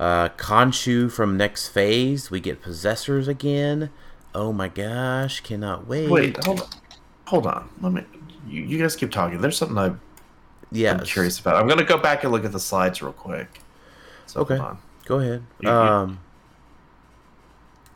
Uh, 0.00 0.30
Khonshu 0.30 1.10
from 1.12 1.36
next 1.36 1.68
phase, 1.68 2.28
we 2.28 2.40
get 2.40 2.60
possessors 2.60 3.28
again. 3.28 3.90
Oh 4.34 4.52
my 4.52 4.66
gosh, 4.68 5.40
cannot 5.40 5.86
wait. 5.86 6.10
Wait, 6.10 6.44
hold 6.44 6.62
on, 6.62 6.68
hold 7.26 7.46
on. 7.46 7.68
Let 7.80 7.92
me. 7.92 8.02
You, 8.48 8.62
you 8.62 8.78
guys 8.78 8.96
keep 8.96 9.12
talking. 9.12 9.40
There's 9.40 9.56
something 9.56 9.78
I, 9.78 9.94
yeah, 10.74 10.92
I'm 10.92 11.00
curious 11.04 11.38
about. 11.40 11.56
I'm 11.56 11.66
gonna 11.68 11.84
go 11.84 11.96
back 11.98 12.24
and 12.24 12.32
look 12.32 12.44
at 12.44 12.52
the 12.52 12.60
slides 12.60 13.00
real 13.02 13.12
quick. 13.12 13.60
So 14.26 14.40
Okay. 14.40 14.60
Go 15.06 15.18
ahead. 15.20 15.42
You- 15.60 15.68
you- 15.68 15.74
Um, 15.74 16.18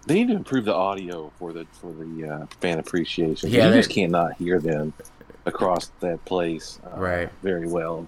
They 0.07 0.15
need 0.15 0.29
to 0.29 0.35
improve 0.35 0.65
the 0.65 0.75
audio 0.75 1.31
for 1.39 1.53
the 1.53 1.67
for 1.81 1.93
the 1.93 2.27
uh, 2.29 2.47
fan 2.61 2.79
appreciation. 2.79 3.51
Yeah, 3.51 3.67
you 3.67 3.71
they- 3.73 3.79
just 3.79 3.91
cannot 3.91 4.35
hear 4.35 4.59
them 4.59 4.93
across 5.45 5.91
that 6.01 6.25
place 6.25 6.79
uh, 6.87 6.99
Right. 6.99 7.31
very 7.43 7.67
well. 7.67 8.07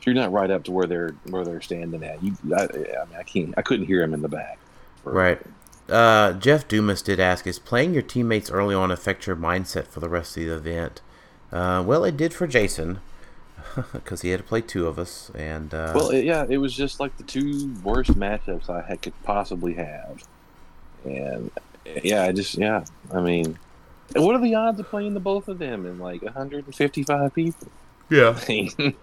If 0.00 0.06
you're 0.06 0.14
not 0.14 0.32
right 0.32 0.50
up 0.50 0.64
to 0.64 0.72
where 0.72 0.86
they're 0.86 1.14
where 1.30 1.44
they're 1.44 1.62
standing 1.62 2.02
at, 2.04 2.22
you 2.22 2.36
I, 2.54 2.64
I 2.64 2.66
mean 2.66 3.16
I 3.18 3.22
can't 3.22 3.54
I 3.56 3.62
couldn't 3.62 3.86
hear 3.86 4.00
them 4.00 4.12
in 4.12 4.20
the 4.22 4.28
back. 4.28 4.58
Right. 5.02 5.40
Uh, 5.88 6.32
Jeff 6.34 6.66
Dumas 6.68 7.00
did 7.02 7.20
ask, 7.20 7.46
"Is 7.46 7.58
playing 7.58 7.92
your 7.94 8.02
teammates 8.02 8.50
early 8.50 8.74
on 8.74 8.90
affect 8.90 9.26
your 9.26 9.36
mindset 9.36 9.86
for 9.86 10.00
the 10.00 10.08
rest 10.08 10.36
of 10.36 10.44
the 10.44 10.54
event?" 10.54 11.00
Uh, 11.52 11.82
well, 11.86 12.04
it 12.04 12.16
did 12.16 12.32
for 12.34 12.46
Jason, 12.46 13.00
because 13.92 14.22
he 14.22 14.30
had 14.30 14.40
to 14.40 14.44
play 14.44 14.60
two 14.60 14.86
of 14.86 14.98
us, 14.98 15.30
and 15.34 15.72
uh, 15.72 15.92
Well, 15.94 16.10
it, 16.10 16.24
yeah, 16.24 16.46
it 16.48 16.58
was 16.58 16.74
just 16.74 17.00
like 17.00 17.16
the 17.16 17.24
two 17.24 17.72
worst 17.82 18.12
matchups 18.12 18.68
I 18.68 18.82
had, 18.82 19.02
could 19.02 19.20
possibly 19.22 19.74
have, 19.74 20.22
and 21.04 21.50
yeah, 22.02 22.24
I 22.24 22.32
just 22.32 22.56
yeah, 22.56 22.84
I 23.12 23.20
mean, 23.20 23.58
what 24.14 24.34
are 24.34 24.40
the 24.40 24.54
odds 24.54 24.80
of 24.80 24.88
playing 24.88 25.14
the 25.14 25.20
both 25.20 25.48
of 25.48 25.58
them 25.58 25.86
in 25.86 25.98
like 25.98 26.22
155 26.22 27.34
people? 27.34 27.68
yeah, 28.10 28.38
I 28.48 28.52
mean, 28.52 28.94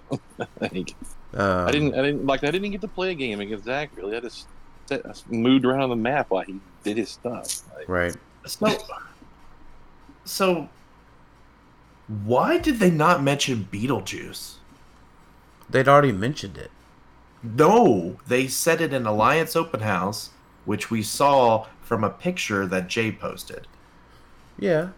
like, 0.59 0.95
um, 1.33 1.67
I 1.67 1.71
didn't, 1.71 1.95
I 1.95 2.01
didn't 2.01 2.25
like, 2.25 2.43
I 2.43 2.51
didn't 2.51 2.71
get 2.71 2.81
to 2.81 2.87
play 2.87 3.11
a 3.11 3.15
game 3.15 3.39
against 3.39 3.65
Zach. 3.65 3.89
Really, 3.95 4.15
I 4.15 4.19
just 4.19 4.47
sat, 4.85 5.05
I 5.05 5.13
moved 5.29 5.65
around 5.65 5.81
on 5.81 5.89
the 5.89 5.95
map 5.95 6.29
while 6.29 6.43
he 6.43 6.59
did 6.83 6.97
his 6.97 7.09
stuff. 7.09 7.61
Like, 7.75 7.89
Right. 7.89 8.15
So, 8.45 8.77
so 10.25 10.69
why 12.07 12.57
did 12.57 12.79
they 12.79 12.91
not 12.91 13.23
mention 13.23 13.67
Beetlejuice? 13.71 14.55
They'd 15.71 15.87
already 15.87 16.11
mentioned 16.11 16.57
it. 16.57 16.71
No, 17.43 18.17
they 18.27 18.47
said 18.47 18.81
it 18.81 18.93
in 18.93 19.05
Alliance 19.05 19.55
Open 19.55 19.79
House, 19.81 20.29
which 20.65 20.91
we 20.91 21.01
saw 21.01 21.65
from 21.81 22.03
a 22.03 22.09
picture 22.09 22.67
that 22.67 22.87
Jay 22.87 23.11
posted. 23.11 23.67
Yeah. 24.59 24.89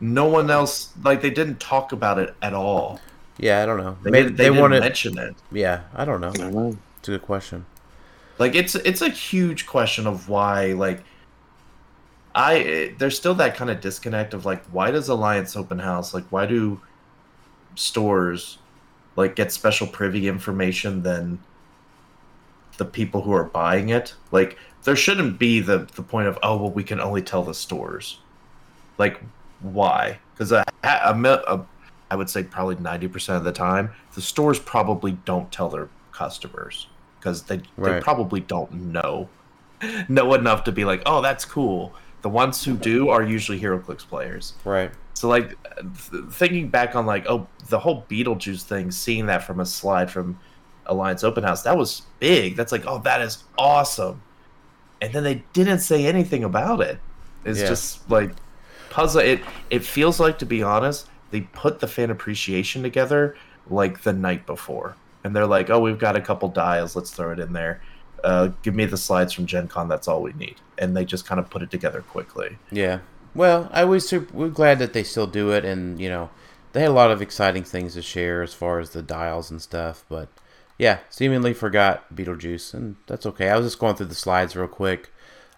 No 0.00 0.26
one 0.26 0.50
else, 0.50 0.90
like, 1.04 1.20
they 1.20 1.30
didn't 1.30 1.60
talk 1.60 1.92
about 1.92 2.18
it 2.18 2.34
at 2.42 2.54
all. 2.54 3.00
Yeah, 3.38 3.62
I 3.62 3.66
don't 3.66 3.76
know. 3.78 3.96
They, 4.02 4.10
Maybe 4.10 4.24
didn't- 4.24 4.36
they 4.36 4.44
they, 4.44 4.48
didn't 4.50 4.60
wanted. 4.62 4.80
mention 4.80 5.18
it. 5.18 5.36
Yeah, 5.52 5.82
I 5.94 6.04
don't 6.04 6.20
know. 6.20 6.28
I 6.30 6.32
don't 6.32 6.54
know. 6.54 6.76
It's 6.98 7.08
a 7.08 7.12
good 7.12 7.22
question. 7.22 7.66
Like, 8.38 8.54
it's 8.54 8.74
it's 8.74 9.02
a 9.02 9.08
huge 9.10 9.66
question 9.66 10.06
of 10.06 10.28
why, 10.28 10.72
like, 10.72 11.02
I 12.34 12.94
there's 12.98 13.16
still 13.16 13.34
that 13.34 13.54
kind 13.56 13.70
of 13.70 13.80
disconnect 13.80 14.32
of 14.34 14.46
like, 14.46 14.64
why 14.66 14.90
does 14.90 15.08
Alliance 15.08 15.54
Open 15.54 15.78
House 15.78 16.14
like 16.14 16.24
why 16.30 16.46
do 16.46 16.80
stores 17.74 18.58
like 19.16 19.36
get 19.36 19.52
special 19.52 19.86
privy 19.86 20.28
information 20.28 21.02
than 21.02 21.38
the 22.78 22.84
people 22.84 23.22
who 23.22 23.32
are 23.32 23.44
buying 23.44 23.90
it? 23.90 24.14
Like, 24.30 24.58
there 24.84 24.96
shouldn't 24.96 25.38
be 25.38 25.60
the 25.60 25.88
the 25.94 26.02
point 26.02 26.28
of 26.28 26.38
oh 26.42 26.56
well 26.56 26.70
we 26.70 26.84
can 26.84 27.00
only 27.00 27.22
tell 27.22 27.42
the 27.42 27.54
stores. 27.54 28.18
Like, 28.98 29.20
why? 29.60 30.18
Because 30.34 30.52
a, 30.52 30.64
a, 30.82 31.14
a, 31.14 31.66
I 32.10 32.16
would 32.16 32.28
say 32.28 32.42
probably 32.42 32.76
ninety 32.76 33.08
percent 33.08 33.38
of 33.38 33.44
the 33.44 33.52
time 33.52 33.90
the 34.14 34.22
stores 34.22 34.58
probably 34.58 35.12
don't 35.24 35.50
tell 35.52 35.68
their 35.68 35.88
customers 36.12 36.88
because 37.18 37.44
they 37.44 37.62
they 37.78 38.00
probably 38.00 38.40
don't 38.40 38.72
know 38.72 39.28
know 40.08 40.34
enough 40.34 40.64
to 40.64 40.72
be 40.72 40.84
like 40.84 41.02
oh 41.06 41.22
that's 41.22 41.44
cool. 41.44 41.94
The 42.22 42.28
ones 42.28 42.64
who 42.64 42.76
do 42.76 43.08
are 43.08 43.22
usually 43.22 43.60
HeroClix 43.60 44.06
players. 44.06 44.54
Right. 44.64 44.90
So 45.14 45.28
like 45.28 45.56
th- 46.10 46.24
thinking 46.30 46.68
back 46.68 46.94
on 46.96 47.04
like 47.06 47.26
oh 47.28 47.46
the 47.68 47.78
whole 47.78 48.04
Beetlejuice 48.08 48.62
thing, 48.62 48.90
seeing 48.90 49.26
that 49.26 49.44
from 49.44 49.60
a 49.60 49.66
slide 49.66 50.10
from 50.10 50.38
Alliance 50.86 51.22
Open 51.24 51.44
House, 51.44 51.62
that 51.62 51.76
was 51.76 52.02
big. 52.20 52.56
That's 52.56 52.72
like 52.72 52.84
oh 52.86 52.98
that 53.00 53.20
is 53.20 53.44
awesome, 53.58 54.22
and 55.00 55.12
then 55.12 55.22
they 55.24 55.42
didn't 55.52 55.80
say 55.80 56.06
anything 56.06 56.44
about 56.44 56.80
it. 56.80 56.98
It's 57.44 57.60
Yeah. 57.60 57.68
just 57.68 58.08
like 58.10 58.30
puzzle. 58.90 59.20
It 59.20 59.40
it 59.70 59.84
feels 59.84 60.18
like 60.18 60.38
to 60.38 60.46
be 60.46 60.62
honest, 60.62 61.08
they 61.30 61.42
put 61.42 61.80
the 61.80 61.86
fan 61.88 62.10
appreciation 62.10 62.82
together 62.82 63.36
like 63.68 64.02
the 64.02 64.12
night 64.12 64.46
before, 64.46 64.96
and 65.24 65.34
they're 65.36 65.46
like 65.46 65.70
oh 65.70 65.80
we've 65.80 65.98
got 65.98 66.16
a 66.16 66.20
couple 66.20 66.48
dials, 66.48 66.96
let's 66.96 67.10
throw 67.10 67.32
it 67.32 67.38
in 67.38 67.52
there. 67.52 67.80
Uh, 68.24 68.50
give 68.62 68.74
me 68.74 68.84
the 68.84 68.96
slides 68.96 69.32
from 69.32 69.46
Gen 69.46 69.68
Con. 69.68 69.88
That's 69.88 70.08
all 70.08 70.22
we 70.22 70.32
need, 70.34 70.56
and 70.78 70.96
they 70.96 71.04
just 71.04 71.26
kind 71.26 71.40
of 71.40 71.50
put 71.50 71.62
it 71.62 71.70
together 71.70 72.02
quickly. 72.02 72.58
Yeah. 72.70 73.00
Well, 73.34 73.68
I 73.72 73.84
was 73.84 74.06
super, 74.08 74.32
we're 74.34 74.48
glad 74.48 74.78
that 74.78 74.92
they 74.92 75.02
still 75.02 75.26
do 75.26 75.50
it, 75.52 75.64
and 75.64 76.00
you 76.00 76.08
know, 76.08 76.30
they 76.72 76.80
had 76.80 76.90
a 76.90 76.94
lot 76.94 77.10
of 77.10 77.22
exciting 77.22 77.64
things 77.64 77.94
to 77.94 78.02
share 78.02 78.42
as 78.42 78.54
far 78.54 78.78
as 78.78 78.90
the 78.90 79.02
dials 79.02 79.50
and 79.50 79.60
stuff. 79.60 80.04
But 80.08 80.28
yeah, 80.78 80.98
seemingly 81.10 81.54
forgot 81.54 82.14
Beetlejuice, 82.14 82.74
and 82.74 82.96
that's 83.06 83.26
okay. 83.26 83.48
I 83.48 83.56
was 83.56 83.66
just 83.66 83.78
going 83.78 83.96
through 83.96 84.06
the 84.06 84.14
slides 84.14 84.56
real 84.56 84.68
quick. 84.68 85.10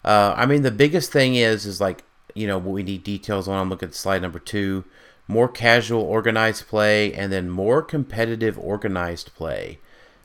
Uh, 0.05 0.35
I 0.37 0.47
mean, 0.47 0.63
the 0.63 0.71
biggest 0.71 1.11
thing 1.13 1.35
is 1.35 1.67
is 1.67 1.81
like 1.81 2.05
you 2.35 2.47
know 2.47 2.59
what 2.59 2.73
we 2.73 2.83
need 2.83 3.05
details 3.05 3.49
on. 3.49 3.69
Look 3.69 3.83
at 3.83 3.95
slide 3.95 4.23
number 4.23 4.39
two. 4.39 4.85
More 5.27 5.49
casual, 5.49 6.03
organized 6.03 6.69
play, 6.69 7.13
and 7.15 7.33
then 7.33 7.49
more 7.49 7.81
competitive, 7.81 8.59
organized 8.59 9.35
play. 9.35 9.79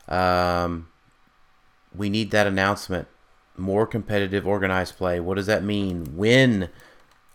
Um, 0.10 0.90
we 1.96 2.10
need 2.10 2.32
that 2.32 2.48
announcement. 2.48 3.08
More 3.58 3.86
competitive, 3.86 4.48
organized 4.48 4.98
play. 4.98 5.20
What 5.20 5.36
does 5.36 5.48
that 5.48 5.64
mean? 5.64 6.16
When? 6.16 6.70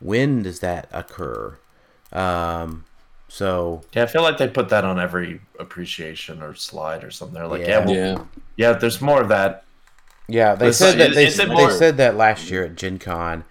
When 0.01 0.43
does 0.43 0.61
that 0.61 0.89
occur? 0.93 1.59
Um, 2.13 2.85
so 3.29 3.83
Yeah, 3.93 4.05
I 4.05 4.07
feel 4.07 4.23
like 4.23 4.39
they 4.39 4.49
put 4.49 4.69
that 4.71 4.85
on 4.85 4.99
every 5.01 5.41
appreciation 5.59 6.43
or 6.43 6.55
slide 6.55 7.03
or 7.05 7.11
something. 7.11 7.35
They're 7.35 7.47
like, 7.47 7.63
Yeah. 7.63 7.81
yeah, 7.81 7.85
well, 7.87 7.95
yeah, 7.95 8.25
Yeah. 8.57 8.73
there's 8.75 9.01
more 9.01 9.21
of 9.21 9.29
that. 9.29 9.65
yeah, 10.29 10.55
they 10.55 10.67
But 10.69 10.75
said 10.75 10.93
so- 10.93 10.99
that 10.99 11.15
they, 11.15 11.27
is 11.27 11.39
it 11.39 11.49
they 11.49 11.71
said 11.71 11.97
that 11.99 12.17
last 12.17 12.51
year 12.51 12.65
at 12.65 12.77
Gen 12.77 12.99
Con, 12.99 13.45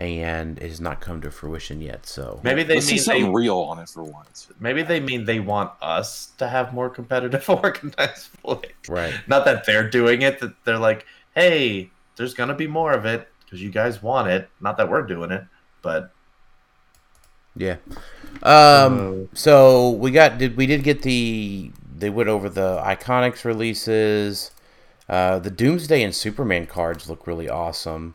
and 0.00 0.58
it 0.58 0.68
has 0.68 0.80
not 0.80 1.00
come 1.00 1.20
to 1.20 1.30
fruition 1.30 1.80
yet. 1.82 2.06
So 2.06 2.40
Maybe 2.42 2.62
they 2.62 2.76
Let's 2.76 2.86
see 2.86 2.98
something 2.98 3.26
they, 3.26 3.30
real 3.30 3.58
on 3.58 3.78
it 3.78 3.88
for 3.88 4.02
once. 4.02 4.48
maybe 4.58 4.82
they 4.82 4.98
mean 4.98 5.26
they 5.26 5.40
want 5.40 5.72
us 5.82 6.32
to 6.38 6.48
have 6.48 6.72
more 6.72 6.88
competitive 6.88 7.48
organized 7.48 8.32
play. 8.42 8.62
right, 8.88 9.14
Not 9.28 9.44
that 9.44 9.66
they're 9.66 9.88
doing 9.88 10.22
it. 10.22 10.40
That 10.40 10.54
they're 10.64 10.78
like, 10.78 11.06
hey, 11.34 11.90
there's 12.16 12.34
gonna 12.34 12.54
be 12.54 12.66
more 12.66 12.92
of 12.92 13.04
it 13.04 13.28
because 13.44 13.62
you 13.62 13.70
guys 13.70 14.02
want 14.02 14.28
it. 14.28 14.48
Not 14.60 14.78
that 14.78 14.88
we're 14.90 15.02
doing 15.06 15.30
it, 15.30 15.44
but 15.82 16.12
yeah. 17.56 17.76
Um, 18.42 19.28
so 19.34 19.90
we 19.90 20.10
got 20.12 20.38
did 20.38 20.56
we 20.56 20.66
did 20.66 20.82
get 20.82 21.02
the 21.02 21.70
they 21.94 22.08
went 22.10 22.28
over 22.30 22.48
the 22.48 22.80
Iconics 22.82 23.44
releases. 23.44 24.50
Uh, 25.08 25.38
the 25.40 25.50
Doomsday 25.50 26.02
and 26.02 26.14
Superman 26.14 26.66
cards 26.66 27.08
look 27.10 27.26
really 27.26 27.48
awesome. 27.48 28.14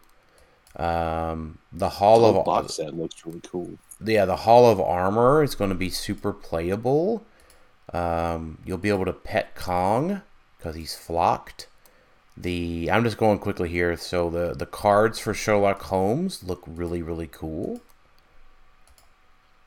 Um, 0.77 1.59
the 1.71 1.89
Hall 1.89 2.21
The 2.31 2.39
of 2.39 2.45
box 2.45 2.75
set 2.75 2.93
looks 2.95 3.25
really 3.25 3.41
cool. 3.41 3.77
yeah, 4.03 4.25
the 4.25 4.35
Hall 4.35 4.69
of 4.69 4.79
Armor 4.79 5.43
is 5.43 5.55
going 5.55 5.69
to 5.69 5.75
be 5.75 5.89
super 5.89 6.33
playable. 6.33 7.25
Um, 7.93 8.57
you'll 8.65 8.77
be 8.77 8.89
able 8.89 9.05
to 9.05 9.13
pet 9.13 9.55
Kong 9.55 10.21
because 10.57 10.75
he's 10.75 10.95
flocked. 10.95 11.67
The 12.35 12.89
I'm 12.91 13.03
just 13.05 13.17
going 13.17 13.39
quickly 13.39 13.69
here. 13.69 13.95
So 13.95 14.29
the 14.29 14.53
the 14.53 14.65
cards 14.65 15.19
for 15.19 15.33
Sherlock 15.33 15.81
Holmes 15.83 16.43
look 16.43 16.63
really 16.67 17.01
really 17.01 17.27
cool. 17.27 17.79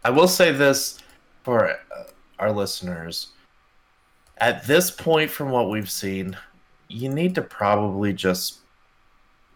I 0.05 0.11
will 0.11 0.29
say 0.29 0.53
this 0.53 0.99
for 1.43 1.71
uh, 1.71 2.05
our 2.39 2.53
listeners. 2.53 3.29
At 4.39 4.67
this 4.67 4.91
point, 4.91 5.31
from 5.31 5.51
what 5.51 5.71
we've 5.71 5.91
seen, 5.91 6.37
you 6.89 7.09
need 7.09 7.35
to 7.35 7.43
probably 7.43 8.13
just 8.13 8.59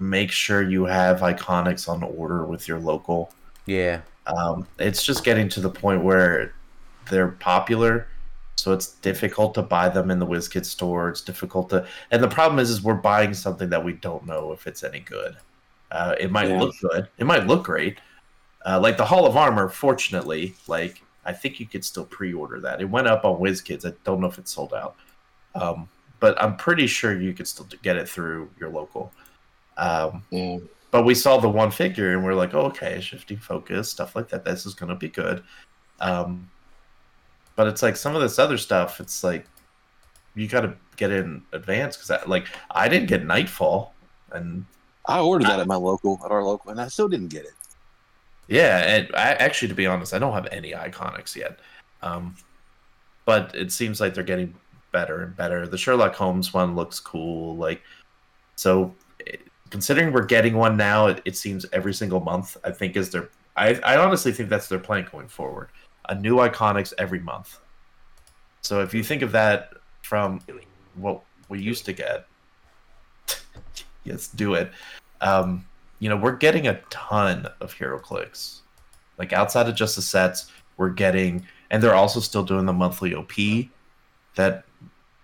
make 0.03 0.31
sure 0.33 0.63
you 0.63 0.85
have 0.85 1.21
iconics 1.21 1.89
on 1.89 2.03
order 2.03 2.45
with 2.45 2.67
your 2.69 2.79
local. 2.79 3.33
Yeah, 3.67 4.01
Um, 4.27 4.67
it's 4.79 5.03
just 5.05 5.25
getting 5.25 5.49
to 5.51 5.61
the 5.61 5.71
point 5.71 6.03
where 6.03 6.55
they're 7.11 7.29
popular, 7.29 8.09
so 8.57 8.73
it's 8.73 8.89
difficult 8.89 9.55
to 9.55 9.63
buy 9.63 9.89
them 9.89 10.11
in 10.11 10.19
the 10.19 10.27
WizKid 10.27 10.65
store. 10.65 11.09
It's 11.09 11.21
difficult 11.23 11.71
to, 11.71 11.87
and 12.11 12.23
the 12.23 12.29
problem 12.29 12.59
is, 12.59 12.71
is 12.71 12.83
we're 12.83 12.95
buying 12.95 13.35
something 13.35 13.69
that 13.71 13.85
we 13.85 13.93
don't 13.95 14.27
know 14.27 14.53
if 14.53 14.67
it's 14.67 14.83
any 14.85 15.01
good. 15.01 15.37
Uh, 15.91 16.15
it 16.19 16.31
might 16.31 16.49
Yeah. 16.49 16.61
look 16.61 16.75
good. 16.81 17.09
It 17.19 17.27
might 17.27 17.47
look 17.47 17.65
great. 17.65 17.99
Uh, 18.65 18.81
like 18.81 18.97
the 18.97 19.05
Hall 19.05 19.27
of 19.27 19.37
Armor, 19.37 19.69
fortunately, 19.69 20.55
like 20.67 21.03
I 21.25 21.33
think 21.33 21.61
you 21.61 21.67
could 21.67 21.85
still 21.85 22.05
pre-order 22.07 22.61
that. 22.61 22.81
It 22.81 22.87
went 22.91 23.07
up 23.09 23.25
on 23.25 23.41
WizKids. 23.41 23.87
I 23.87 23.95
don't 24.05 24.21
know 24.21 24.27
if 24.29 24.39
it's 24.39 24.53
sold 24.53 24.73
out, 24.75 24.97
um, 25.55 25.89
but 26.21 26.41
I'm 26.43 26.57
pretty 26.57 26.87
sure 26.87 27.21
you 27.21 27.33
could 27.35 27.47
still 27.49 27.67
get 27.83 27.97
it 27.97 28.09
through 28.09 28.51
your 28.59 28.71
local. 28.71 29.13
Um, 29.77 30.25
Yeah. 30.31 30.59
but 30.91 31.05
we 31.05 31.15
saw 31.15 31.39
the 31.39 31.49
one 31.49 31.71
figure 31.71 32.13
and 32.13 32.25
we're 32.25 32.35
like, 32.35 32.55
oh, 32.55 32.67
okay, 32.67 33.01
shifting 33.01 33.39
focus, 33.39 33.91
stuff 33.91 34.15
like 34.15 34.29
that. 34.29 34.45
This 34.45 34.67
is 34.67 34.75
going 34.75 34.91
to 34.91 34.95
be 34.97 35.09
good. 35.09 35.43
Um, 36.01 36.51
but 37.57 37.67
it's 37.69 37.83
like 37.83 37.97
some 37.97 38.15
of 38.15 38.23
this 38.23 38.39
other 38.39 38.59
stuff. 38.59 39.01
It's 39.01 39.23
like 39.23 39.47
you 40.35 40.49
got 40.49 40.63
to 40.63 40.75
get 40.97 41.11
in 41.11 41.43
advance 41.53 41.97
because, 41.97 42.27
like, 42.27 42.47
I 42.71 42.89
didn't 42.89 43.09
get 43.09 43.25
Nightfall, 43.27 43.95
and 44.33 44.65
I 45.07 45.21
ordered 45.21 45.47
that 45.49 45.61
at 45.61 45.67
my 45.67 45.77
local, 45.77 46.19
at 46.25 46.31
our 46.31 46.43
local, 46.43 46.71
and 46.71 46.81
I 46.81 46.89
still 46.89 47.09
didn't 47.09 47.29
get 47.29 47.45
it. 47.45 47.53
yeah, 48.49 48.79
and 48.79 49.15
I 49.15 49.33
actually, 49.35 49.69
to 49.69 49.75
be 49.75 49.87
honest, 49.87 50.15
I 50.15 50.19
don't 50.19 50.33
have 50.33 50.49
any 50.51 50.73
iconics 50.73 51.37
yet. 51.37 51.61
Um, 52.03 52.35
but 53.25 53.55
it 53.55 53.71
seems 53.71 54.01
like 54.01 54.15
they're 54.15 54.25
getting 54.25 54.55
better 54.91 55.23
and 55.23 55.37
better. 55.37 55.67
The 55.67 55.79
Sherlock 55.79 56.15
Holmes 56.15 56.53
one 56.53 56.75
looks 56.75 56.99
cool. 56.99 57.57
Like, 57.57 57.83
so 58.57 58.95
considering 59.73 60.13
we're 60.13 60.27
getting 60.27 60.55
one 60.55 60.77
now, 60.77 61.07
it, 61.07 61.23
it 61.25 61.35
seems 61.35 61.65
every 61.73 61.95
single 61.95 62.21
month. 62.21 62.59
I 62.63 62.71
think 62.71 62.95
is 62.95 63.09
their. 63.09 63.31
I, 63.57 63.75
I 63.77 63.97
honestly 63.97 64.31
think 64.31 64.51
that's 64.51 64.69
their 64.69 64.79
plan 64.79 65.09
going 65.11 65.29
forward. 65.29 65.71
A 66.11 66.15
new 66.15 66.37
iconics 66.37 66.93
every 66.99 67.21
month. 67.21 67.59
So 68.61 68.83
if 68.83 68.93
you 68.93 69.03
think 69.03 69.23
of 69.23 69.33
that 69.33 69.73
from 70.03 70.41
what 70.95 71.23
we 71.49 71.59
used 71.61 71.87
to 71.87 71.95
get, 71.95 72.27
yes, 74.05 74.29
do 74.29 74.55
it. 74.55 74.71
Um, 75.23 75.65
you 76.01 76.11
know, 76.11 76.17
we're 76.17 76.37
getting 76.37 76.67
a 76.67 76.81
ton 76.91 77.49
of 77.61 77.75
HeroClix. 77.75 78.61
Like 79.19 79.33
outside 79.33 79.69
of 79.69 79.75
just 79.75 79.97
the 79.97 80.03
sets, 80.03 80.53
we're 80.77 80.91
getting, 80.91 81.47
and 81.71 81.83
they're 81.83 81.95
also 81.95 82.21
still 82.21 82.43
doing 82.43 82.67
the 82.67 82.73
monthly 82.75 83.15
OP 83.15 83.33
that 84.35 84.65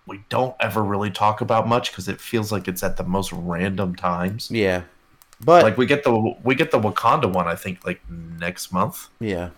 we 0.08 0.22
don't 0.28 0.54
ever 0.60 0.82
really 0.82 1.10
talk 1.10 1.40
about 1.40 1.68
much 1.68 1.90
because 1.90 2.08
it 2.08 2.20
feels 2.20 2.50
like 2.50 2.66
it's 2.68 2.82
at 2.82 2.96
the 2.96 3.04
most 3.04 3.32
random 3.32 3.94
times. 3.94 4.50
yeah, 4.50 4.82
but 5.40 5.62
Like 5.62 5.76
we 5.76 5.86
get 5.86 6.04
the 6.04 6.34
we 6.42 6.54
get 6.54 6.70
the 6.70 6.80
Wakanda 6.80 7.32
one, 7.32 7.46
I 7.46 7.54
think, 7.54 7.84
like 7.86 8.00
next 8.10 8.72
month. 8.72 9.08
Yeah. 9.20 9.50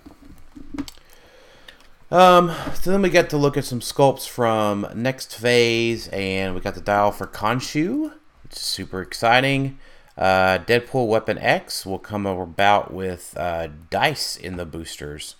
Um, 2.10 2.52
so 2.74 2.90
then 2.90 3.02
we 3.02 3.08
get 3.10 3.30
to 3.30 3.36
look 3.36 3.56
at 3.56 3.64
some 3.64 3.80
sculpts 3.80 4.28
from 4.28 4.86
next 4.94 5.36
phase, 5.36 6.08
and 6.08 6.54
we 6.54 6.60
got 6.60 6.74
the 6.74 6.80
dial 6.80 7.12
for 7.12 7.26
Khonshu, 7.26 8.12
which 8.42 8.52
is 8.52 8.58
super 8.58 9.00
exciting. 9.00 9.78
Uh, 10.18 10.58
Deadpool 10.58 11.06
Weapon 11.06 11.38
X 11.38 11.86
will 11.86 12.00
come 12.00 12.26
about 12.26 12.92
with 12.92 13.34
uh, 13.38 13.68
dice 13.90 14.36
in 14.36 14.56
the 14.56 14.66
boosters. 14.66 15.36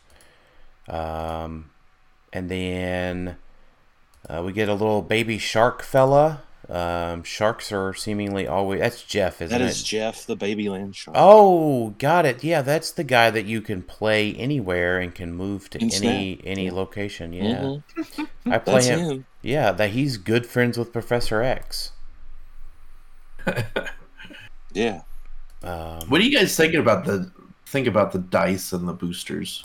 Um, 0.89 1.71
and 2.33 2.49
then 2.49 3.37
uh, 4.29 4.43
we 4.45 4.53
get 4.53 4.69
a 4.69 4.75
little 4.75 5.03
baby 5.03 5.39
shark 5.39 5.83
fella. 5.83 6.43
Um, 6.69 7.25
sharks 7.25 7.73
are 7.73 7.93
seemingly 7.95 8.47
always 8.47 8.79
that's 8.81 9.03
Jeff, 9.03 9.43
isn't 9.43 9.59
That 9.59 9.65
it? 9.65 9.71
is 9.71 9.83
Jeff, 9.83 10.25
the 10.25 10.37
baby 10.37 10.69
land 10.69 10.95
shark. 10.95 11.17
Oh, 11.19 11.91
got 11.99 12.25
it. 12.27 12.45
Yeah, 12.45 12.63
that's 12.63 12.93
the 12.93 13.03
guy 13.03 13.31
that 13.31 13.45
you 13.47 13.61
can 13.61 13.83
play 13.83 14.33
anywhere 14.35 15.01
and 15.01 15.13
can 15.13 15.33
move 15.35 15.69
to 15.71 15.81
And 15.81 15.93
any 15.93 16.37
snap. 16.37 16.47
any 16.47 16.67
Yeah. 16.67 16.73
location. 16.73 17.33
Yeah, 17.33 17.63
Mhm. 17.97 18.29
I 18.47 18.59
play 18.59 18.75
That's 18.75 18.87
him. 18.87 18.99
him. 19.01 19.27
Yeah, 19.43 19.73
that 19.73 19.91
he's 19.91 20.17
good 20.17 20.47
friends 20.47 20.79
with 20.79 20.93
Professor 20.93 21.43
X. 21.43 21.91
Yeah. 24.73 25.03
Um, 25.63 26.09
What 26.09 26.21
are 26.21 26.25
you 26.25 26.37
guys 26.37 26.57
thinking 26.57 26.81
about 26.81 27.05
the 27.05 27.31
think 27.67 27.87
about 27.87 28.13
the 28.13 28.19
dice 28.19 28.73
and 28.73 28.87
the 28.89 28.93
boosters? 28.93 29.65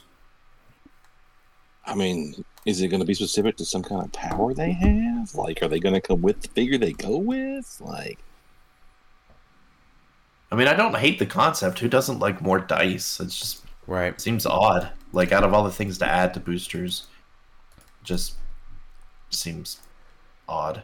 I 1.86 1.94
mean, 1.96 2.44
is 2.66 2.82
it 2.82 2.88
going 2.88 3.00
to 3.00 3.06
be 3.06 3.14
specific 3.14 3.58
to 3.58 3.66
some 3.66 3.84
kind 3.84 4.04
of 4.04 4.12
power 4.12 4.54
they 4.54 4.72
have? 4.72 5.34
Like, 5.36 5.62
are 5.62 5.68
they 5.68 5.80
going 5.80 5.94
to 5.96 6.02
come 6.02 6.22
with 6.22 6.42
the 6.42 6.48
figure 6.50 6.78
they 6.78 6.94
go 6.94 7.18
with? 7.18 7.78
Like, 7.80 8.18
I 10.52 10.56
mean, 10.56 10.68
I 10.68 10.74
don't 10.74 10.96
hate 10.96 11.20
the 11.20 11.26
concept. 11.26 11.80
Who 11.80 11.88
doesn't 11.88 12.20
like 12.20 12.42
more 12.42 12.60
dice? 12.60 13.20
It's 13.20 13.38
just 13.40 13.66
Right. 13.88 14.20
seems 14.20 14.46
odd. 14.46 14.90
Like 15.14 15.32
out 15.32 15.44
of 15.44 15.54
all 15.54 15.64
the 15.64 15.72
things 15.72 15.98
to 16.00 16.06
add 16.08 16.34
to 16.34 16.40
boosters, 16.40 17.08
just 18.04 18.36
seems 19.30 19.80
odd. 20.48 20.84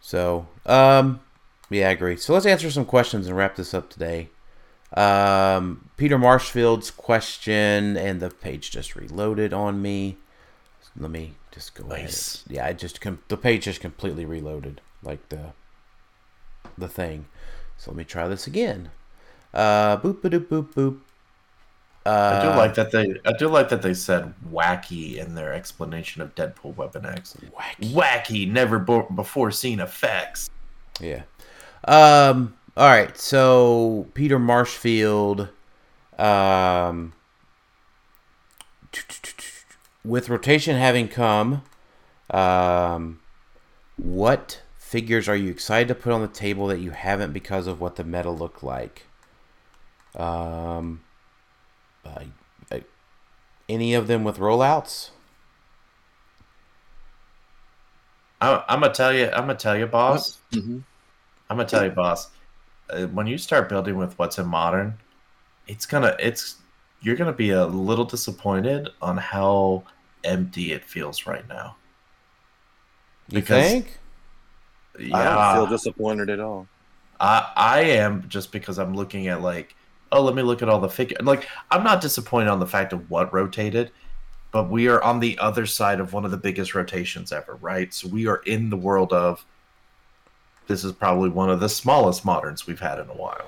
So, 0.00 0.48
um, 0.66 1.20
yeah, 1.68 1.88
I 1.88 1.92
agree. 1.92 2.16
So 2.16 2.34
let's 2.34 2.46
answer 2.46 2.70
some 2.70 2.84
questions 2.84 3.26
and 3.26 3.36
wrap 3.36 3.56
this 3.56 3.74
up 3.74 3.90
today. 3.90 4.28
Um, 4.96 5.88
Peter 5.96 6.18
Marshfield's 6.18 6.90
question, 6.90 7.96
and 7.96 8.20
the 8.20 8.30
page 8.30 8.70
just 8.72 8.96
reloaded 8.96 9.52
on 9.52 9.80
me. 9.80 10.16
Let 10.96 11.10
me 11.10 11.34
just 11.52 11.74
go 11.74 11.86
Nice. 11.86 12.44
Yeah, 12.48 12.66
I 12.66 12.72
just 12.72 13.00
com- 13.00 13.22
the 13.28 13.36
page 13.36 13.64
just 13.64 13.80
completely 13.80 14.24
reloaded, 14.24 14.80
like 15.02 15.28
the 15.28 15.52
the 16.76 16.88
thing. 16.88 17.26
So 17.76 17.90
let 17.90 17.96
me 17.96 18.04
try 18.04 18.28
this 18.28 18.46
again. 18.46 18.90
Uh, 19.54 19.96
boop, 19.98 20.20
boop, 20.20 20.46
boop, 20.46 20.74
boop. 20.74 21.00
Uh, 22.04 22.40
I 22.40 22.42
do 22.42 22.58
like 22.58 22.74
that 22.74 22.90
they. 22.90 23.14
I 23.26 23.32
do 23.36 23.48
like 23.48 23.68
that 23.68 23.82
they 23.82 23.94
said 23.94 24.34
wacky 24.50 25.16
in 25.16 25.34
their 25.34 25.52
explanation 25.52 26.22
of 26.22 26.34
Deadpool 26.34 26.76
Weapon 26.76 27.04
X. 27.04 27.36
wacky. 27.54 27.92
Wacky, 27.92 28.50
never 28.50 28.78
before 28.78 29.50
seen 29.50 29.80
effects. 29.80 30.50
Yeah. 31.00 31.22
Um. 31.84 32.54
All 32.76 32.88
right. 32.88 33.16
So 33.18 34.06
Peter 34.14 34.38
Marshfield, 34.38 35.48
um, 36.18 37.12
with 40.04 40.28
rotation 40.28 40.76
having 40.76 41.08
come, 41.08 41.62
um, 42.30 43.20
what 43.96 44.62
figures 44.78 45.28
are 45.28 45.36
you 45.36 45.50
excited 45.50 45.88
to 45.88 45.94
put 45.94 46.12
on 46.12 46.20
the 46.20 46.28
table 46.28 46.66
that 46.68 46.80
you 46.80 46.90
haven't 46.90 47.32
because 47.32 47.66
of 47.66 47.80
what 47.80 47.96
the 47.96 48.04
meta 48.04 48.30
looked 48.30 48.62
like? 48.62 49.06
Um. 50.16 51.02
I, 52.04 52.26
I, 52.72 52.84
any 53.68 53.94
of 53.94 54.06
them 54.06 54.24
with 54.24 54.38
rollouts? 54.38 55.10
I, 58.40 58.64
I'm 58.68 58.80
gonna 58.80 58.92
tell 58.92 59.12
you. 59.12 59.26
I'm 59.26 59.42
gonna 59.42 59.54
tell 59.54 59.76
you, 59.76 59.86
boss. 59.86 60.38
Mhm. 60.52 60.82
I'm 61.50 61.56
gonna 61.56 61.68
tell 61.68 61.84
you, 61.84 61.90
boss. 61.90 62.28
Uh, 62.88 63.06
when 63.06 63.26
you 63.26 63.38
start 63.38 63.68
building 63.68 63.96
with 63.96 64.18
what's 64.18 64.38
in 64.38 64.46
modern, 64.46 64.98
it's 65.66 65.86
gonna. 65.86 66.16
It's 66.18 66.56
you're 67.00 67.16
gonna 67.16 67.32
be 67.32 67.50
a 67.50 67.66
little 67.66 68.04
disappointed 68.04 68.88
on 69.00 69.16
how 69.16 69.84
empty 70.24 70.72
it 70.72 70.84
feels 70.84 71.26
right 71.26 71.46
now. 71.48 71.76
You 73.28 73.40
Because- 73.40 73.70
think? 73.70 73.98
Yeah, 74.98 75.16
I 75.16 75.54
don't 75.54 75.66
feel 75.68 75.76
disappointed 75.76 76.28
at 76.30 76.40
all. 76.40 76.66
I 77.20 77.50
I 77.56 77.80
am 77.82 78.28
just 78.28 78.52
because 78.52 78.78
I'm 78.78 78.94
looking 78.94 79.28
at 79.28 79.40
like, 79.40 79.74
oh, 80.12 80.20
let 80.22 80.34
me 80.34 80.42
look 80.42 80.62
at 80.62 80.68
all 80.68 80.80
the 80.80 80.88
figure. 80.88 81.16
Like, 81.22 81.46
I'm 81.70 81.84
not 81.84 82.00
disappointed 82.00 82.48
on 82.48 82.58
the 82.60 82.66
fact 82.66 82.92
of 82.92 83.08
what 83.08 83.32
rotated, 83.32 83.92
but 84.50 84.68
we 84.68 84.88
are 84.88 85.02
on 85.02 85.20
the 85.20 85.38
other 85.38 85.64
side 85.64 86.00
of 86.00 86.12
one 86.12 86.24
of 86.24 86.32
the 86.32 86.36
biggest 86.36 86.74
rotations 86.74 87.32
ever, 87.32 87.56
right? 87.62 87.94
So 87.94 88.08
we 88.08 88.26
are 88.26 88.38
in 88.46 88.68
the 88.68 88.76
world 88.76 89.12
of. 89.12 89.44
This 90.66 90.84
is 90.84 90.92
probably 90.92 91.30
one 91.30 91.50
of 91.50 91.58
the 91.60 91.68
smallest 91.68 92.24
moderns 92.24 92.66
we've 92.66 92.78
had 92.80 92.98
in 93.00 93.08
a 93.08 93.14
while. 93.14 93.44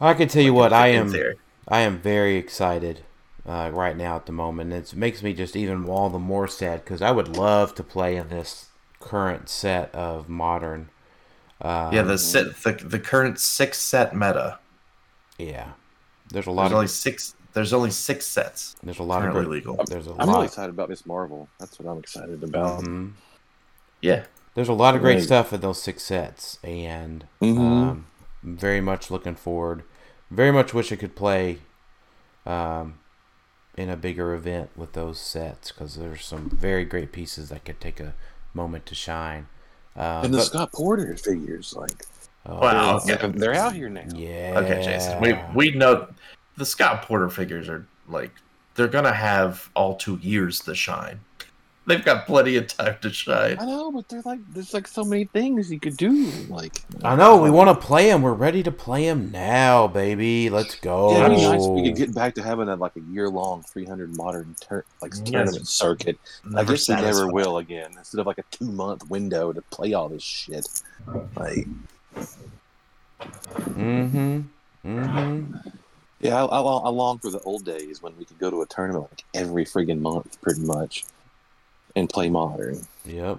I 0.00 0.14
can 0.14 0.28
tell 0.28 0.42
you 0.42 0.54
what 0.54 0.72
I 0.72 0.88
am. 0.88 1.10
theory. 1.10 1.36
I 1.70 1.80
am 1.80 2.00
very 2.00 2.36
excited 2.36 3.04
uh, 3.46 3.70
right 3.72 3.96
now 3.96 4.16
at 4.16 4.26
the 4.26 4.32
moment. 4.32 4.72
It 4.72 4.94
makes 4.94 5.22
me 5.22 5.32
just 5.32 5.56
even 5.56 5.86
all 5.88 6.10
the 6.10 6.18
more 6.18 6.48
sad 6.48 6.84
because 6.84 7.00
I 7.02 7.10
would 7.12 7.28
love 7.28 7.74
to 7.76 7.82
play 7.82 8.16
in 8.16 8.28
this 8.28 8.68
current 9.00 9.48
set 9.48 9.94
of 9.94 10.28
modern. 10.28 10.90
Uh, 11.60 11.90
Yeah, 11.92 12.02
the 12.02 12.18
set, 12.18 12.56
the 12.62 12.72
the 12.72 13.00
current 13.00 13.38
six 13.40 13.78
set 13.78 14.14
meta. 14.14 14.58
yeah. 15.38 15.72
There's 16.30 16.46
a 16.46 16.50
lot 16.52 16.68
There's 16.68 16.72
of 16.72 16.76
only 16.76 16.88
six. 16.88 17.34
There's 17.52 17.72
only 17.72 17.90
six 17.90 18.26
sets 18.26 18.76
there's 18.82 18.98
a 18.98 19.02
lot 19.02 19.22
of 19.24 19.30
currently 19.30 19.46
great, 19.46 19.48
legal. 19.48 19.82
there's 19.88 20.06
a 20.06 20.14
I'm 20.18 20.30
lot. 20.30 20.32
really 20.32 20.46
excited 20.46 20.70
about 20.70 20.88
Miss 20.88 21.04
Marvel. 21.06 21.48
That's 21.58 21.78
what 21.78 21.90
I'm 21.90 21.98
excited 21.98 22.42
about. 22.44 22.84
Mhm. 22.84 23.12
Yeah, 24.02 24.26
There's 24.54 24.68
a 24.68 24.72
lot 24.72 24.94
of 24.94 25.00
great 25.00 25.18
Right. 25.18 25.22
stuff 25.22 25.52
in 25.52 25.60
those 25.60 25.82
six 25.82 26.02
sets, 26.04 26.58
and 26.62 27.26
Mhm. 27.42 27.58
um, 27.58 28.06
very 28.42 28.80
much 28.80 29.10
looking 29.10 29.34
forward. 29.36 29.82
Very 30.30 30.52
much 30.52 30.72
wish 30.72 30.92
I 30.92 30.96
could 30.96 31.16
play 31.16 31.58
um, 32.46 32.98
in 33.76 33.88
a 33.90 33.96
bigger 33.96 34.32
event 34.34 34.70
with 34.76 34.92
those 34.92 35.18
sets 35.18 35.72
because 35.72 35.96
there's 35.96 36.24
some 36.24 36.48
very 36.50 36.84
great 36.84 37.12
pieces 37.12 37.48
that 37.48 37.64
could 37.64 37.80
take 37.80 37.98
a 38.00 38.14
moment 38.54 38.86
to 38.86 38.94
shine. 38.94 39.48
Uh, 39.96 40.20
and 40.24 40.32
the 40.32 40.38
but- 40.38 40.44
Scott 40.46 40.72
Porter 40.72 41.16
figures, 41.16 41.74
like, 41.76 42.04
oh, 42.46 42.60
Wow. 42.60 43.00
they're, 43.04 43.16
they're 43.28 43.54
out 43.54 43.74
here 43.74 43.88
now. 43.88 44.04
yeah. 44.14 44.54
Okay, 44.58 44.82
Jason. 44.84 45.20
We 45.20 45.36
we 45.54 45.70
know 45.72 46.08
the 46.56 46.64
Scott 46.64 47.02
Porter 47.02 47.28
figures 47.28 47.68
are 47.68 47.86
like 48.08 48.30
they're 48.76 48.86
gonna 48.88 49.12
have 49.12 49.68
all 49.74 49.96
two 49.96 50.18
years 50.22 50.60
to 50.60 50.74
shine. 50.76 51.20
They've 51.90 52.04
got 52.04 52.24
plenty 52.26 52.56
of 52.56 52.68
time 52.68 52.96
to 53.02 53.10
shine. 53.12 53.56
I 53.58 53.66
know, 53.66 53.90
but 53.90 54.08
they're 54.08 54.22
like, 54.24 54.38
there's 54.54 54.72
like 54.72 54.86
so 54.86 55.02
many 55.04 55.24
things 55.24 55.70
you 55.72 55.80
could 55.80 55.96
do. 55.96 56.30
Like, 56.48 56.82
I 57.04 57.16
know 57.16 57.36
we 57.42 57.50
want 57.50 57.68
to 57.68 57.86
play 57.86 58.08
him. 58.08 58.22
We're 58.22 58.32
ready 58.32 58.62
to 58.62 58.70
play 58.70 59.04
him 59.06 59.30
now, 59.32 59.88
baby. 59.88 60.48
Let's 60.50 60.76
go. 60.76 61.12
Yeah, 61.12 61.26
it'd 61.26 61.36
be 61.38 61.42
nice 61.42 61.64
if 61.66 61.70
we 61.72 61.82
could 61.88 61.96
get 61.96 62.14
back 62.14 62.34
to 62.36 62.42
having 62.42 62.68
a 62.68 62.76
like 62.76 62.94
a 62.96 63.00
year 63.00 63.28
long 63.28 63.62
300 63.64 64.16
modern 64.16 64.54
tur- 64.60 64.84
like 65.02 65.12
Yes. 65.16 65.30
tournament 65.30 65.68
circuit. 65.68 66.18
I 66.46 66.48
Never 66.50 66.72
guess 66.72 66.88
we 66.88 66.94
never 66.94 67.26
will 67.26 67.58
again. 67.58 67.90
Instead 67.98 68.20
of 68.20 68.26
like 68.26 68.38
a 68.38 68.44
two 68.52 68.70
month 68.70 69.10
window 69.10 69.52
to 69.52 69.60
play 69.62 69.92
all 69.92 70.08
this 70.08 70.22
shit. 70.22 70.66
Like, 71.36 71.66
Mm-hmm. 73.20 74.40
Mm-hmm. 74.86 75.56
yeah, 76.20 76.42
I, 76.42 76.46
I, 76.46 76.60
I 76.60 76.88
long 76.88 77.18
for 77.18 77.30
the 77.30 77.40
old 77.40 77.64
days 77.64 78.02
when 78.02 78.16
we 78.16 78.24
could 78.24 78.38
go 78.38 78.50
to 78.50 78.62
a 78.62 78.66
tournament 78.66 79.06
like 79.10 79.24
every 79.34 79.64
friggin' 79.64 80.00
month, 80.00 80.40
pretty 80.40 80.62
much, 80.62 81.04
and 81.96 82.08
play 82.08 82.28
modern. 82.28 82.86
Yep. 83.04 83.38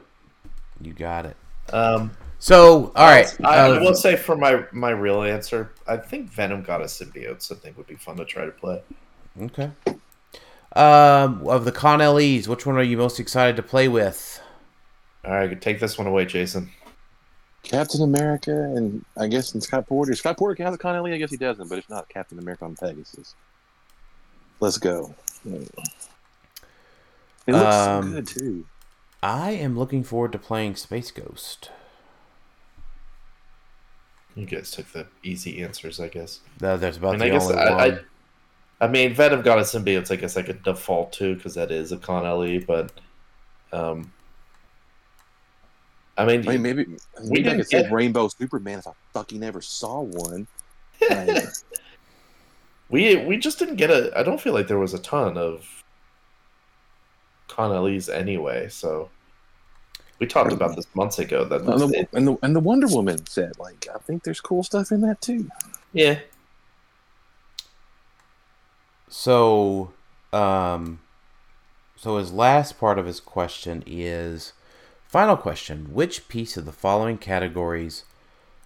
You 0.81 0.93
got 0.93 1.25
it. 1.25 1.37
Um, 1.73 2.11
So, 2.39 2.91
all 2.95 3.07
right. 3.07 3.27
I, 3.43 3.55
I 3.55 3.77
uh, 3.77 3.79
will 3.81 3.93
say 3.93 4.15
for 4.15 4.35
my 4.35 4.65
my 4.71 4.89
real 4.89 5.21
answer, 5.21 5.73
I 5.87 5.97
think 5.97 6.27
Venom 6.31 6.63
got 6.63 6.81
a 6.81 6.85
symbiote, 6.85 7.41
so 7.43 7.53
I 7.53 7.59
think 7.59 7.77
would 7.77 7.85
be 7.85 7.95
fun 7.95 8.17
to 8.17 8.25
try 8.25 8.45
to 8.45 8.51
play. 8.51 8.81
Okay. 9.39 9.69
Um, 10.75 11.47
of 11.47 11.65
the 11.65 11.71
Con 11.71 11.99
LEs, 11.99 12.47
which 12.47 12.65
one 12.65 12.77
are 12.77 12.83
you 12.83 12.97
most 12.97 13.19
excited 13.19 13.57
to 13.57 13.63
play 13.63 13.87
with? 13.87 14.41
All 15.23 15.33
right, 15.33 15.61
take 15.61 15.79
this 15.79 15.99
one 15.99 16.07
away, 16.07 16.25
Jason. 16.25 16.71
Captain 17.61 18.01
America 18.01 18.51
and 18.51 19.05
I 19.17 19.27
guess 19.27 19.53
and 19.53 19.61
Scott 19.61 19.87
Porter. 19.87 20.15
Scott 20.15 20.37
Porter 20.37 20.55
can 20.55 20.65
have 20.65 20.73
the 20.73 20.79
Con 20.79 20.99
LE. 20.99 21.13
I 21.13 21.17
guess 21.17 21.29
he 21.29 21.37
doesn't, 21.37 21.69
but 21.69 21.77
it's 21.77 21.89
not 21.89 22.09
Captain 22.09 22.39
America 22.39 22.65
on 22.65 22.75
Pegasus. 22.75 23.35
Let's 24.59 24.79
go. 24.79 25.13
It 27.47 27.53
looks 27.53 27.75
Um, 27.75 28.03
so 28.03 28.09
good 28.15 28.27
too. 28.27 28.65
I 29.23 29.51
am 29.51 29.77
looking 29.77 30.03
forward 30.03 30.31
to 30.33 30.37
playing 30.39 30.75
Space 30.75 31.11
Ghost. 31.11 31.69
You 34.35 34.45
guys 34.45 34.71
took 34.71 34.87
the 34.93 35.07
easy 35.23 35.61
answers, 35.61 35.99
I 35.99 36.07
guess. 36.07 36.39
That- 36.59 36.79
That's 36.79 36.97
I 36.97 36.99
about 36.99 37.11
mean, 37.13 37.21
I 37.23 37.25
the 37.25 37.31
guess 37.31 37.43
only 37.49 37.57
I, 37.57 37.71
one. 37.71 37.99
I, 38.79 38.85
I 38.85 38.87
mean, 38.87 39.13
Venom 39.13 39.41
got 39.41 39.59
a 39.59 39.61
symbiote. 39.61 40.09
I 40.11 40.15
guess 40.15 40.37
I 40.37 40.41
could 40.41 40.63
default 40.63 41.11
to 41.13 41.35
because 41.35 41.53
that 41.55 41.69
is 41.71 41.91
a 41.91 41.97
Con 41.97 42.23
LE, 42.23 42.59
but 42.65 42.91
um, 43.73 44.11
I 46.17 46.25
mean, 46.25 46.47
I 46.47 46.53
mean, 46.53 46.61
maybe 46.61 46.85
maybe 47.23 47.43
didn't 47.43 47.57
could 47.59 47.67
say 47.69 47.81
get- 47.83 47.91
Rainbow 47.91 48.27
Superman 48.29 48.79
if 48.79 48.87
I 48.87 48.91
fucking 49.13 49.43
ever 49.43 49.61
saw 49.61 50.01
one. 50.01 50.47
Like, 51.09 51.45
we 52.89 53.15
we 53.25 53.37
just 53.37 53.57
didn't 53.57 53.77
get 53.77 53.89
a. 53.89 54.11
I 54.17 54.21
don't 54.23 54.39
feel 54.39 54.53
like 54.53 54.67
there 54.67 54.77
was 54.77 54.93
a 54.93 54.99
ton 54.99 55.35
of 55.37 55.80
Con 57.51 57.69
LEs 57.71 58.09
anyway. 58.09 58.69
So 58.69 59.09
we 60.19 60.27
talked 60.27 60.53
about 60.53 60.75
this 60.75 60.87
months 60.95 61.19
ago. 61.19 61.43
That 61.45 61.61
and, 61.61 61.79
the, 61.79 62.07
and 62.13 62.27
the 62.27 62.37
and 62.41 62.55
the 62.55 62.59
Wonder 62.59 62.87
Woman 62.87 63.25
set. 63.27 63.59
Like, 63.59 63.87
I 63.93 63.97
think 63.99 64.23
there's 64.23 64.41
cool 64.41 64.63
stuff 64.63 64.91
in 64.91 65.01
that 65.01 65.21
too. 65.21 65.49
yeah, 65.93 66.19
So, 69.11 69.91
um, 70.31 71.01
so 71.97 72.17
his 72.17 72.31
last 72.31 72.79
part 72.79 72.97
of 72.97 73.05
his 73.05 73.19
question 73.19 73.83
is 73.85 74.53
final 75.07 75.35
question: 75.35 75.93
Which 75.93 76.29
piece 76.29 76.55
of 76.55 76.65
the 76.65 76.71
following 76.71 77.17
categories 77.17 78.05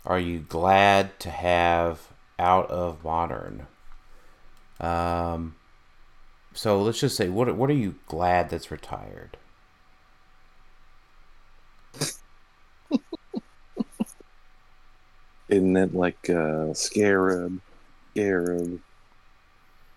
are 0.06 0.20
you 0.20 0.40
glad 0.40 1.20
to 1.22 1.32
have 1.32 2.10
out 2.38 2.70
of 2.70 3.04
modern? 3.04 3.66
Um, 4.80 5.56
so 6.56 6.82
let's 6.82 7.00
just 7.00 7.16
say, 7.16 7.30
what 7.30 7.56
what 7.56 7.70
are 7.70 7.74
you 7.74 7.96
glad 8.08 8.50
that's 8.50 8.72
retired? 8.72 9.38
Isn't 15.48 15.74
that 15.74 15.94
like 15.94 16.30
uh, 16.30 16.74
Scarab, 16.74 17.62
Scarab, 18.14 18.82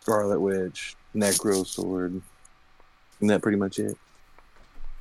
Scarlet 0.01 0.41
Witch, 0.41 0.95
Necro 1.15 1.67
Sword. 1.67 2.21
Isn't 3.19 3.29
that 3.29 3.41
pretty 3.43 3.59
much 3.59 3.79
it? 3.79 3.97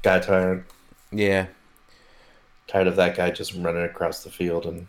Got 0.04 0.24
tired. 0.24 0.66
Yeah. 1.12 1.48
Tired 2.68 2.88
of 2.88 2.96
that 2.98 3.16
guy 3.16 3.32
just 3.32 3.54
running 3.56 3.84
across 3.84 4.24
the 4.24 4.30
field 4.30 4.66
and 4.66 4.88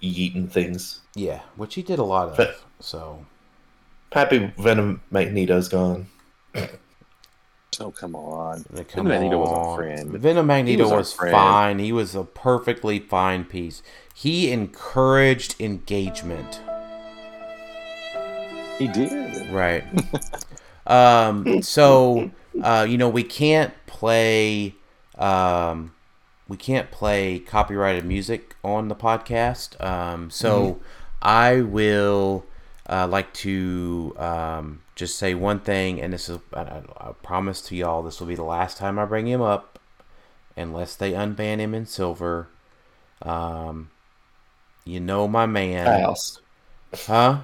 eating 0.00 0.48
things. 0.48 1.00
Yeah, 1.14 1.40
which 1.56 1.74
he 1.74 1.82
did 1.82 1.98
a 1.98 2.04
lot 2.04 2.38
of. 2.38 2.64
So 2.80 3.24
Happy 4.14 4.52
Venom 4.56 5.02
Magneto's 5.10 5.68
gone. 5.68 6.06
Oh 7.80 7.90
come 7.90 8.14
on! 8.14 8.64
come 8.86 9.08
Magneto 9.08 9.36
was 9.36 9.48
our 9.48 9.76
friend. 9.76 10.12
Venom 10.12 10.46
Magneto 10.46 10.84
was 10.84 10.92
our 10.92 10.98
was, 10.98 11.12
friend. 11.12 11.32
fine. 11.32 11.78
He 11.80 11.90
was 11.90 12.14
a 12.14 12.22
perfectly 12.22 13.00
fine 13.00 13.44
piece. 13.44 13.82
He 14.14 14.52
encouraged 14.52 15.60
engagement. 15.60 16.60
He 18.78 18.86
did. 18.86 19.50
Right. 19.52 19.82
um, 20.86 21.62
so, 21.62 22.30
uh, 22.62 22.86
you 22.88 22.96
know, 22.96 23.08
we 23.08 23.24
can't 23.24 23.74
play, 23.86 24.76
um, 25.18 25.94
we 26.46 26.56
can't 26.56 26.92
play 26.92 27.40
copyrighted 27.40 28.04
music 28.04 28.54
on 28.62 28.86
the 28.86 28.94
podcast. 28.94 29.82
Um, 29.84 30.30
so 30.30 30.80
I 31.20 31.60
will, 31.60 32.46
uh, 32.88 33.06
like 33.06 33.32
to, 33.34 34.14
um, 34.18 34.82
just 34.94 35.18
say 35.18 35.34
one 35.34 35.60
thing, 35.60 36.00
and 36.00 36.12
this 36.12 36.28
is, 36.28 36.38
I, 36.52 36.60
I, 36.60 36.82
I 36.98 37.12
promise 37.22 37.60
to 37.62 37.76
y'all, 37.76 38.02
this 38.02 38.20
will 38.20 38.26
be 38.26 38.34
the 38.34 38.44
last 38.44 38.76
time 38.78 38.98
I 38.98 39.04
bring 39.04 39.26
him 39.26 39.42
up, 39.42 39.78
unless 40.56 40.94
they 40.94 41.12
unban 41.12 41.58
him 41.58 41.74
in 41.74 41.86
silver. 41.86 42.48
Um, 43.22 43.90
you 44.84 45.00
know 45.00 45.26
my 45.26 45.46
man, 45.46 45.86
Faust. 45.86 46.40
huh? 47.06 47.40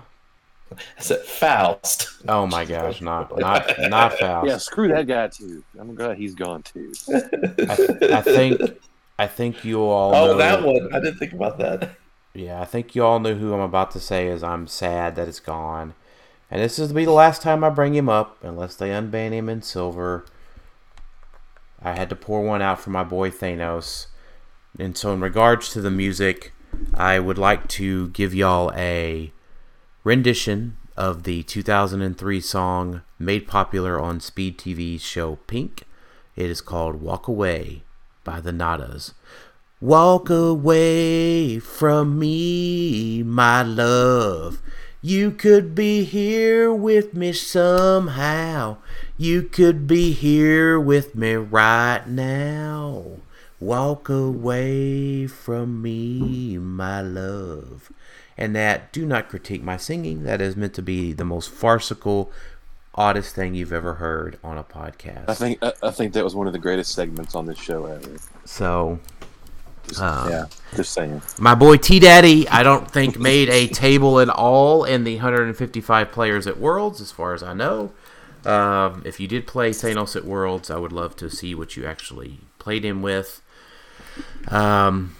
I 0.73 1.01
said 1.01 1.21
Faust. 1.25 2.09
Oh 2.29 2.47
my 2.47 2.65
gosh, 2.65 3.01
not 3.01 3.37
not 3.37 3.73
not 3.89 4.13
Faust. 4.19 4.47
Yeah, 4.47 4.59
screw 4.59 4.89
that 4.89 5.07
guy 5.09 5.27
too. 5.29 5.65
I'm 5.79 5.95
glad 5.95 6.17
he's 6.17 6.35
gone 6.37 6.63
too. 6.63 6.93
I, 7.13 7.89
I 8.13 8.21
think 8.21 8.61
I 9.19 9.27
think 9.27 9.65
you 9.65 9.83
all. 9.83 10.15
Oh, 10.15 10.27
know, 10.27 10.37
that 10.37 10.63
one. 10.63 10.95
I 10.95 11.01
didn't 11.01 11.19
think 11.19 11.33
about 11.33 11.59
that. 11.59 11.97
Yeah, 12.33 12.61
I 12.61 12.65
think 12.65 12.95
you 12.95 13.05
all 13.05 13.19
know 13.19 13.35
who 13.35 13.53
I'm 13.53 13.61
about 13.61 13.91
to 13.93 14.01
say. 14.01 14.29
Is 14.29 14.43
I'm 14.43 14.67
sad 14.67 15.17
that 15.17 15.29
it's 15.29 15.41
gone, 15.41 15.95
and 16.51 16.63
this 16.63 16.79
is 16.79 16.89
to 16.89 16.95
be 16.95 17.05
the 17.05 17.11
last 17.11 17.43
time 17.43 17.65
I 17.65 17.71
bring 17.71 17.95
him 17.95 18.09
up, 18.09 18.37
unless 18.43 18.77
they 18.77 18.91
unban 18.91 19.33
him 19.33 19.49
in 19.49 19.63
silver. 19.63 20.25
I 21.83 21.93
had 21.93 22.09
to 22.11 22.17
pour 22.17 22.43
one 22.43 22.63
out 22.63 22.81
for 22.81 22.91
my 22.91 23.05
boy 23.05 23.31
Thanos, 23.31 24.07
and 24.79 24.97
so 24.97 25.13
in 25.13 25.21
regards 25.21 25.73
to 25.73 25.81
the 25.81 25.91
music, 25.91 26.53
I 26.95 27.19
would 27.19 27.39
like 27.39 27.67
to 27.69 28.09
give 28.11 28.35
y'all 28.35 28.73
a 28.77 29.33
rendition 30.05 30.77
of 30.97 31.25
the 31.25 31.43
2003 31.43 32.41
song 32.41 33.03
made 33.19 33.49
popular 33.49 33.99
on 33.99 34.21
Speed 34.21 34.59
TV's 34.59 35.03
show 35.03 35.37
Pink. 35.47 35.85
It 36.37 36.49
is 36.51 36.61
called 36.61 37.01
Walk 37.01 37.27
Away 37.27 37.83
by 38.23 38.41
the 38.41 38.53
Nadas. 38.53 39.15
Walk 39.83 40.29
away 40.29 41.59
from 41.59 42.19
me, 42.19 43.23
my 43.23 43.63
love. 43.63 44.61
You 45.01 45.31
could 45.31 45.75
be 45.75 46.05
here 46.05 46.71
with 46.71 47.15
me 47.15 47.33
somehow. 47.33 48.77
You 49.17 49.43
could 49.43 49.87
be 49.87 50.13
here 50.13 50.79
with 50.79 51.15
me 51.15 51.33
right 51.33 52.07
now. 52.07 53.21
Walk 53.59 54.11
away 54.11 55.27
from 55.27 55.81
me, 55.81 56.59
my 56.59 57.01
love. 57.01 57.91
And 58.37 58.55
that, 58.55 58.93
do 58.93 59.07
not 59.07 59.31
critique 59.31 59.63
my 59.63 59.79
singing. 59.79 60.25
That 60.25 60.43
is 60.43 60.57
meant 60.57 60.75
to 60.75 60.83
be 60.83 61.15
the 61.15 61.25
most 61.25 61.49
farcical, 61.49 62.31
oddest 62.95 63.35
thing 63.35 63.55
you've 63.55 63.73
ever 63.73 63.95
heard 63.95 64.39
on 64.45 64.59
a 64.59 64.65
podcast. 64.65 65.31
I 65.31 65.35
think 65.35 65.59
I, 65.63 65.73
I 65.83 65.91
think 65.91 66.13
that 66.13 66.23
was 66.23 66.35
one 66.35 66.47
of 66.47 66.53
the 66.53 66.59
greatest 66.59 66.93
segments 66.93 67.35
on 67.35 67.47
this 67.47 67.59
show 67.59 67.87
ever. 67.87 68.19
so. 68.45 69.01
Um, 69.99 70.31
yeah, 70.31 70.47
just 70.77 70.93
saying. 70.93 71.23
My 71.39 71.55
boy 71.55 71.77
T 71.77 71.99
Daddy, 71.99 72.49
I 72.49 72.63
don't 72.63 72.91
think 72.91 73.19
made 73.19 73.49
a 73.49 73.67
table 73.67 74.21
at 74.21 74.29
all 74.29 74.85
in 74.85 75.05
the 75.05 75.17
155 75.17 76.13
players 76.13 76.47
at 76.47 76.59
Worlds, 76.59 77.01
as 77.01 77.11
far 77.11 77.35
as 77.35 77.43
I 77.43 77.55
know. 77.55 77.93
Um, 78.45 79.03
if 79.05 79.21
you 79.21 79.29
did 79.29 79.47
play 79.47 79.71
Thanos 79.71 80.17
at 80.17 80.25
Worlds, 80.25 80.71
I 80.71 80.79
would 80.79 80.93
love 80.93 81.17
to 81.17 81.31
see 81.31 81.55
what 81.55 81.77
you 81.77 81.85
actually 81.85 82.41
played 82.59 82.85
him 82.85 83.03
with. 83.03 83.43
Um, 84.49 85.17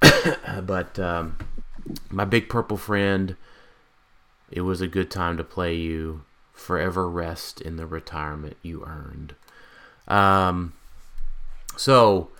but 0.62 0.98
um, 0.98 1.36
my 2.10 2.24
big 2.24 2.48
purple 2.48 2.76
friend, 2.76 3.36
it 4.50 4.62
was 4.62 4.80
a 4.80 4.88
good 4.88 5.10
time 5.10 5.36
to 5.36 5.44
play 5.44 5.74
you. 5.74 6.24
Forever 6.52 7.08
rest 7.08 7.60
in 7.60 7.76
the 7.76 7.86
retirement 7.86 8.56
you 8.62 8.84
earned. 8.84 9.36
Um, 10.08 10.72
so 11.76 12.30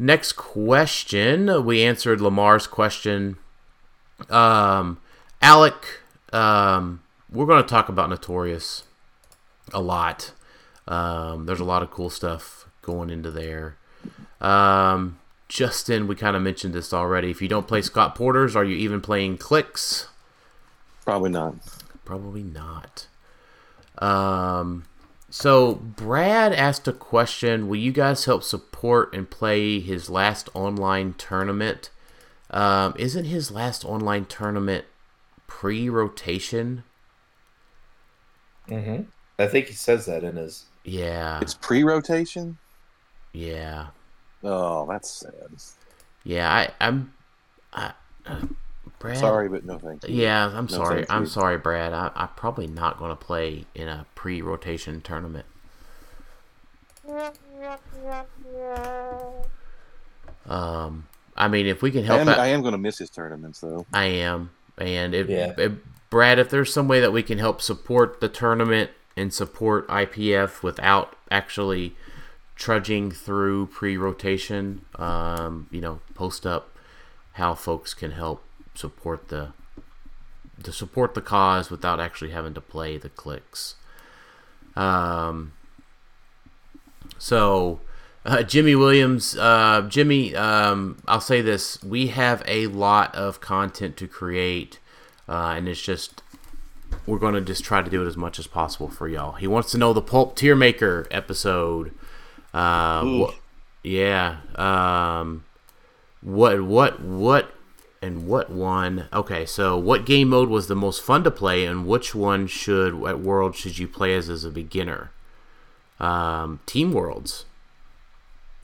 next 0.00 0.32
question. 0.32 1.64
We 1.64 1.82
answered 1.82 2.20
lamar's 2.20 2.66
question. 2.66 3.36
Um 4.28 4.98
alec 5.42 6.00
um 6.32 7.02
we're 7.30 7.46
going 7.46 7.62
to 7.62 7.68
talk 7.68 7.88
about 7.88 8.10
notorious 8.10 8.84
a 9.72 9.80
lot. 9.80 10.32
Um 10.88 11.46
there's 11.46 11.60
a 11.60 11.64
lot 11.64 11.82
of 11.82 11.90
cool 11.90 12.10
stuff 12.10 12.66
going 12.82 13.10
into 13.10 13.30
there. 13.30 13.76
Um 14.40 15.18
justin 15.48 16.06
we 16.06 16.14
kind 16.14 16.34
of 16.34 16.42
mentioned 16.42 16.72
this 16.74 16.92
already. 16.92 17.30
If 17.30 17.42
you 17.42 17.48
don't 17.48 17.68
play 17.68 17.82
scott 17.82 18.14
porters 18.14 18.56
are 18.56 18.64
you 18.64 18.76
even 18.76 19.00
playing 19.00 19.36
Clix? 19.38 20.08
Probably 21.04 21.30
not. 21.30 21.54
Probably 22.04 22.42
not. 22.42 23.06
Um, 23.98 24.84
so 25.30 25.74
Brad 25.74 26.52
asked 26.52 26.86
a 26.88 26.92
question: 26.92 27.68
Will 27.68 27.76
you 27.78 27.92
guys 27.92 28.24
help 28.24 28.42
support 28.42 29.14
and 29.14 29.30
play 29.30 29.80
his 29.80 30.10
last 30.10 30.48
online 30.54 31.14
tournament? 31.14 31.90
Um, 32.50 32.94
isn't 32.98 33.26
his 33.26 33.50
last 33.50 33.84
online 33.84 34.24
tournament 34.24 34.84
pre-rotation? 35.46 36.82
Mm-hmm. 38.68 39.02
I 39.38 39.46
think 39.46 39.66
he 39.66 39.72
says 39.74 40.06
that 40.06 40.24
in 40.24 40.36
his. 40.36 40.64
Yeah, 40.84 41.38
It's 41.40 41.54
pre-rotation. 41.54 42.58
yeah, 43.32 43.88
Oh, 44.42 44.86
that's 44.88 45.10
sad. 45.10 45.50
yeah. 46.24 46.50
I, 46.50 46.70
I'm, 46.80 47.12
I, 47.74 47.92
uh, 48.24 48.40
Brad. 49.00 49.18
Sorry, 49.18 49.48
but 49.48 49.64
no 49.64 49.78
thank 49.78 50.06
you. 50.08 50.14
Yeah, 50.14 50.46
I'm 50.54 50.68
No, 50.68 50.68
sorry. 50.68 51.06
I'm 51.10 51.24
you. 51.24 51.28
sorry, 51.28 51.58
Brad. 51.58 51.92
I, 51.92 52.12
I'm 52.14 52.28
probably 52.36 52.68
not 52.68 52.98
going 52.98 53.10
to 53.10 53.16
play 53.16 53.66
in 53.74 53.88
a 53.88 54.06
pre-rotation 54.14 55.00
tournament. 55.00 55.46
Um, 60.46 61.08
I 61.36 61.48
mean, 61.48 61.66
if 61.66 61.82
we 61.82 61.90
can 61.90 62.04
I 62.08 62.16
help 62.16 62.20
am, 62.20 62.28
out, 62.28 62.38
I 62.38 62.48
am 62.48 62.60
going 62.62 62.72
to 62.72 62.78
miss 62.78 62.98
his 62.98 63.10
tournaments 63.10 63.60
though. 63.60 63.86
I 63.92 64.06
am. 64.06 64.50
And 64.78 65.14
if, 65.14 65.28
Yeah. 65.28 65.54
if 65.56 65.72
Brad, 66.10 66.38
if 66.38 66.50
there's 66.50 66.72
some 66.72 66.88
way 66.88 67.00
that 67.00 67.12
we 67.12 67.22
can 67.22 67.38
help 67.38 67.62
support 67.62 68.20
the 68.20 68.28
tournament 68.28 68.90
and 69.16 69.32
support 69.32 69.86
IPF 69.88 70.62
without 70.62 71.16
actually 71.30 71.94
trudging 72.56 73.10
through 73.12 73.66
pre-rotation, 73.68 74.84
um, 74.96 75.68
you 75.70 75.80
know, 75.80 76.00
post 76.14 76.46
up 76.46 76.70
how 77.34 77.54
folks 77.54 77.94
can 77.94 78.12
help 78.12 78.42
support 78.80 79.28
the 79.28 79.52
to 80.62 80.72
support 80.72 81.14
the 81.14 81.20
cause 81.20 81.70
without 81.70 82.00
actually 82.00 82.30
having 82.30 82.54
to 82.54 82.60
play 82.60 82.98
the 82.98 83.08
Clix. 83.08 83.76
Um, 84.76 85.52
so, 87.18 87.80
uh, 88.26 88.42
Jimmy 88.42 88.74
Williams, 88.74 89.36
uh, 89.36 89.86
Jimmy, 89.88 90.34
um, 90.34 90.98
I'll 91.08 91.20
say 91.20 91.40
this: 91.40 91.82
we 91.82 92.08
have 92.08 92.42
a 92.46 92.66
lot 92.66 93.14
of 93.14 93.40
content 93.40 93.96
to 93.98 94.06
create, 94.06 94.78
uh, 95.28 95.54
and 95.56 95.68
it's 95.68 95.80
just 95.80 96.22
we're 97.06 97.18
going 97.18 97.34
to 97.34 97.40
just 97.40 97.64
try 97.64 97.82
to 97.82 97.90
do 97.90 98.02
it 98.02 98.06
as 98.06 98.16
much 98.16 98.38
as 98.38 98.46
possible 98.46 98.88
for 98.88 99.08
y'all. 99.08 99.32
He 99.32 99.46
wants 99.46 99.70
to 99.72 99.78
know 99.78 99.92
the 99.92 100.02
Pulp 100.02 100.36
Tier 100.36 100.56
Maker 100.56 101.06
episode. 101.10 101.94
Uh, 102.52 103.02
wha- 103.04 103.34
yeah. 103.82 104.38
Um, 104.56 105.44
what 106.22 106.62
what 106.62 107.00
what 107.00 107.54
and 108.02 108.26
what 108.26 108.50
one? 108.50 109.08
Okay, 109.12 109.44
so 109.44 109.76
what 109.78 110.06
game 110.06 110.28
mode 110.30 110.48
was 110.48 110.68
the 110.68 110.74
most 110.74 111.02
fun 111.02 111.22
to 111.24 111.30
play, 111.30 111.64
and 111.64 111.86
which 111.86 112.14
one 112.14 112.46
should 112.46 112.94
at 113.04 113.20
World 113.20 113.54
should 113.56 113.78
you 113.78 113.86
play 113.86 114.14
as 114.14 114.28
as 114.28 114.44
a 114.44 114.50
beginner? 114.50 115.10
Um, 115.98 116.60
Team 116.66 116.92
Worlds. 116.92 117.44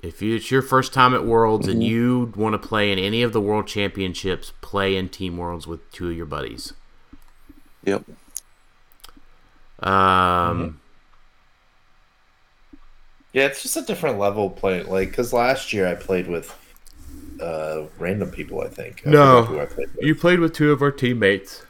If 0.03 0.23
you, 0.23 0.37
it's 0.37 0.51
your 0.51 0.63
first 0.63 0.93
time 0.93 1.15
at 1.15 1.25
Worlds 1.25 1.67
and 1.67 1.83
you 1.83 2.33
want 2.37 2.53
to 2.61 2.69
play 2.69 2.93
in 2.93 2.99
any 2.99 3.23
of 3.23 3.33
the 3.33 3.41
World 3.41 3.67
Championships, 3.67 4.53
play 4.61 4.97
in 4.97 5.09
Team 5.09 5.37
Worlds 5.37 5.67
with 5.67 5.91
two 5.91 6.11
of 6.11 6.17
your 6.17 6.27
buddies. 6.27 6.75
Yep. 7.85 8.05
Um, 9.81 10.81
Yeah, 13.33 13.47
it's 13.47 13.63
just 13.63 13.77
a 13.77 13.83
different 13.83 14.19
level 14.19 14.49
play. 14.49 14.83
Like, 14.83 15.11
because 15.11 15.33
last 15.33 15.73
year 15.73 15.87
I 15.87 15.95
played 15.95 16.29
with 16.29 16.57
uh 17.41 17.87
random 17.99 18.31
people. 18.31 18.61
I 18.61 18.69
think. 18.69 19.03
I 19.07 19.11
No. 19.11 19.61
I 19.61 19.67
played. 19.67 19.89
You 20.01 20.15
played 20.15 20.41
with 20.41 20.53
two 20.53 20.73
of 20.73 20.83
our 20.83 20.91
teammates. 20.91 21.65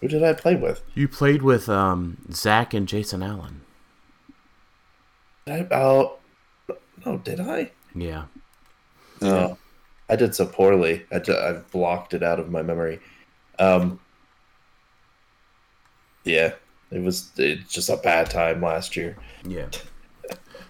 Who 0.00 0.08
did 0.08 0.24
I 0.24 0.32
play 0.32 0.56
with? 0.56 0.82
You 0.94 1.08
played 1.08 1.42
with 1.42 1.68
um, 1.68 2.16
Zach 2.32 2.72
and 2.72 2.88
Jason 2.88 3.22
Allen. 3.22 3.60
Did 5.46 5.72
I, 5.72 5.76
oh, 5.76 6.18
no, 7.04 7.18
did 7.18 7.40
I? 7.40 7.70
Yeah. 7.94 8.24
No, 9.20 9.58
I 10.08 10.16
did 10.16 10.34
so 10.34 10.46
poorly. 10.46 11.04
I 11.12 11.16
I've 11.16 11.70
blocked 11.70 12.14
it 12.14 12.22
out 12.22 12.40
of 12.40 12.50
my 12.50 12.62
memory. 12.62 13.00
Um, 13.58 14.00
yeah, 16.24 16.54
it 16.90 17.02
was 17.02 17.30
it's 17.36 17.70
just 17.70 17.90
a 17.90 17.98
bad 17.98 18.30
time 18.30 18.62
last 18.62 18.96
year. 18.96 19.16
Yeah. 19.46 19.68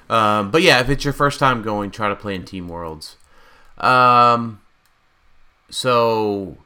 Um, 0.09 0.51
but 0.51 0.63
yeah, 0.63 0.81
if 0.81 0.91
it's 0.91 1.05
your 1.05 1.13
first 1.13 1.39
time 1.39 1.63
going, 1.63 1.93
try 1.93 2.09
to 2.09 2.17
play 2.17 2.35
in 2.35 2.45
Team 2.45 2.67
Worlds. 2.67 3.17
Um, 3.81 4.61
so 5.71 6.59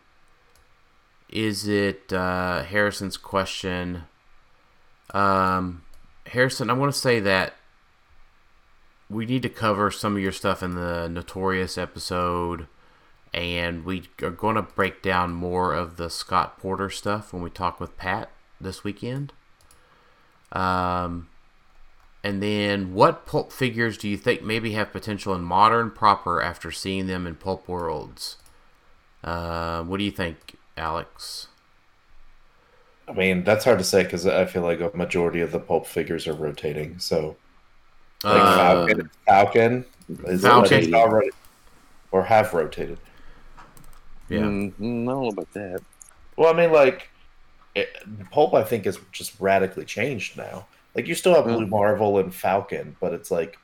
is 1.29 1.67
it 1.67 2.13
uh, 2.13 2.65
Harrison's 2.65 3.17
question? 3.17 4.05
Um, 5.13 5.83
Harrison, 6.27 6.71
I 6.71 6.75
want 6.75 6.93
to 6.93 6.99
say 6.99 7.21
that 7.21 7.55
we 9.09 9.27
need 9.27 9.43
to 9.43 9.49
cover 9.49 9.91
some 9.91 10.17
of 10.17 10.23
your 10.23 10.33
stuff 10.33 10.63
in 10.63 10.75
the 10.75 11.09
Notorious 11.09 11.79
episode, 11.79 12.67
and 13.33 13.85
we 13.85 14.05
are 14.23 14.31
going 14.31 14.57
to 14.57 14.63
break 14.63 15.03
down 15.03 15.33
more 15.33 15.73
of 15.73 15.97
the 15.97 16.11
Scott 16.11 16.59
Porter 16.59 16.91
stuff 16.91 17.33
when 17.33 17.43
we 17.43 17.51
talk 17.51 17.79
with 17.79 17.97
Pat 17.97 18.31
this 18.61 18.83
weekend. 18.83 19.33
Um, 20.51 21.29
and 22.25 22.43
then, 22.43 22.95
what 22.95 23.27
pulp 23.27 23.53
figures 23.53 23.97
do 23.99 24.09
you 24.09 24.17
think 24.17 24.43
maybe 24.43 24.73
have 24.73 24.91
potential 24.93 25.35
in 25.35 25.43
modern 25.43 25.91
proper 25.91 26.41
after 26.43 26.73
seeing 26.73 27.07
them 27.07 27.27
in 27.27 27.37
Pulp 27.37 27.69
Worlds? 27.69 28.39
Uh, 29.23 29.83
what 29.85 29.99
do 29.99 30.05
you 30.05 30.11
think, 30.11 30.57
Alex? 30.77 31.49
I 33.07 33.13
mean, 33.13 33.45
that's 33.45 33.65
hard 33.65 33.79
to 33.79 33.85
say 33.85 34.03
because 34.05 34.27
I 34.27 34.47
feel 34.47 34.63
like 34.63 34.81
a 34.81 34.91
majority 34.97 35.43
of 35.43 35.53
the 35.53 35.59
pulp 35.61 35.87
figures 35.87 36.27
are 36.27 36.33
rotating. 36.35 36.99
So, 36.99 37.37
like 38.25 38.41
Uh, 38.43 38.57
Falcon, 38.57 39.11
Falcon 39.27 39.85
is 40.27 40.43
Falcon. 40.43 40.63
rotated 40.63 40.95
already, 40.95 41.31
or 42.11 42.25
have 42.25 42.55
rotated. 42.55 42.99
Yeah. 44.29 44.41
Mm, 44.41 44.69
I 44.69 44.83
don't 44.83 45.05
know 45.05 45.29
about 45.29 45.53
that. 45.53 45.81
Well, 46.37 46.53
I 46.53 46.57
mean, 46.57 46.73
like 46.73 47.11
it, 47.75 47.89
pulp, 48.31 48.55
I 48.55 48.65
think 48.65 48.87
is 48.87 48.99
just 49.13 49.39
radically 49.41 49.85
changed 49.85 50.37
now. 50.37 50.67
Like 50.95 51.07
you 51.09 51.15
still 51.15 51.35
have 51.35 51.45
Blue. 51.45 51.67
Marvel 51.67 52.19
and 52.19 52.33
Falcon, 52.35 52.97
but 53.01 53.13
it's 53.13 53.31
like 53.31 53.59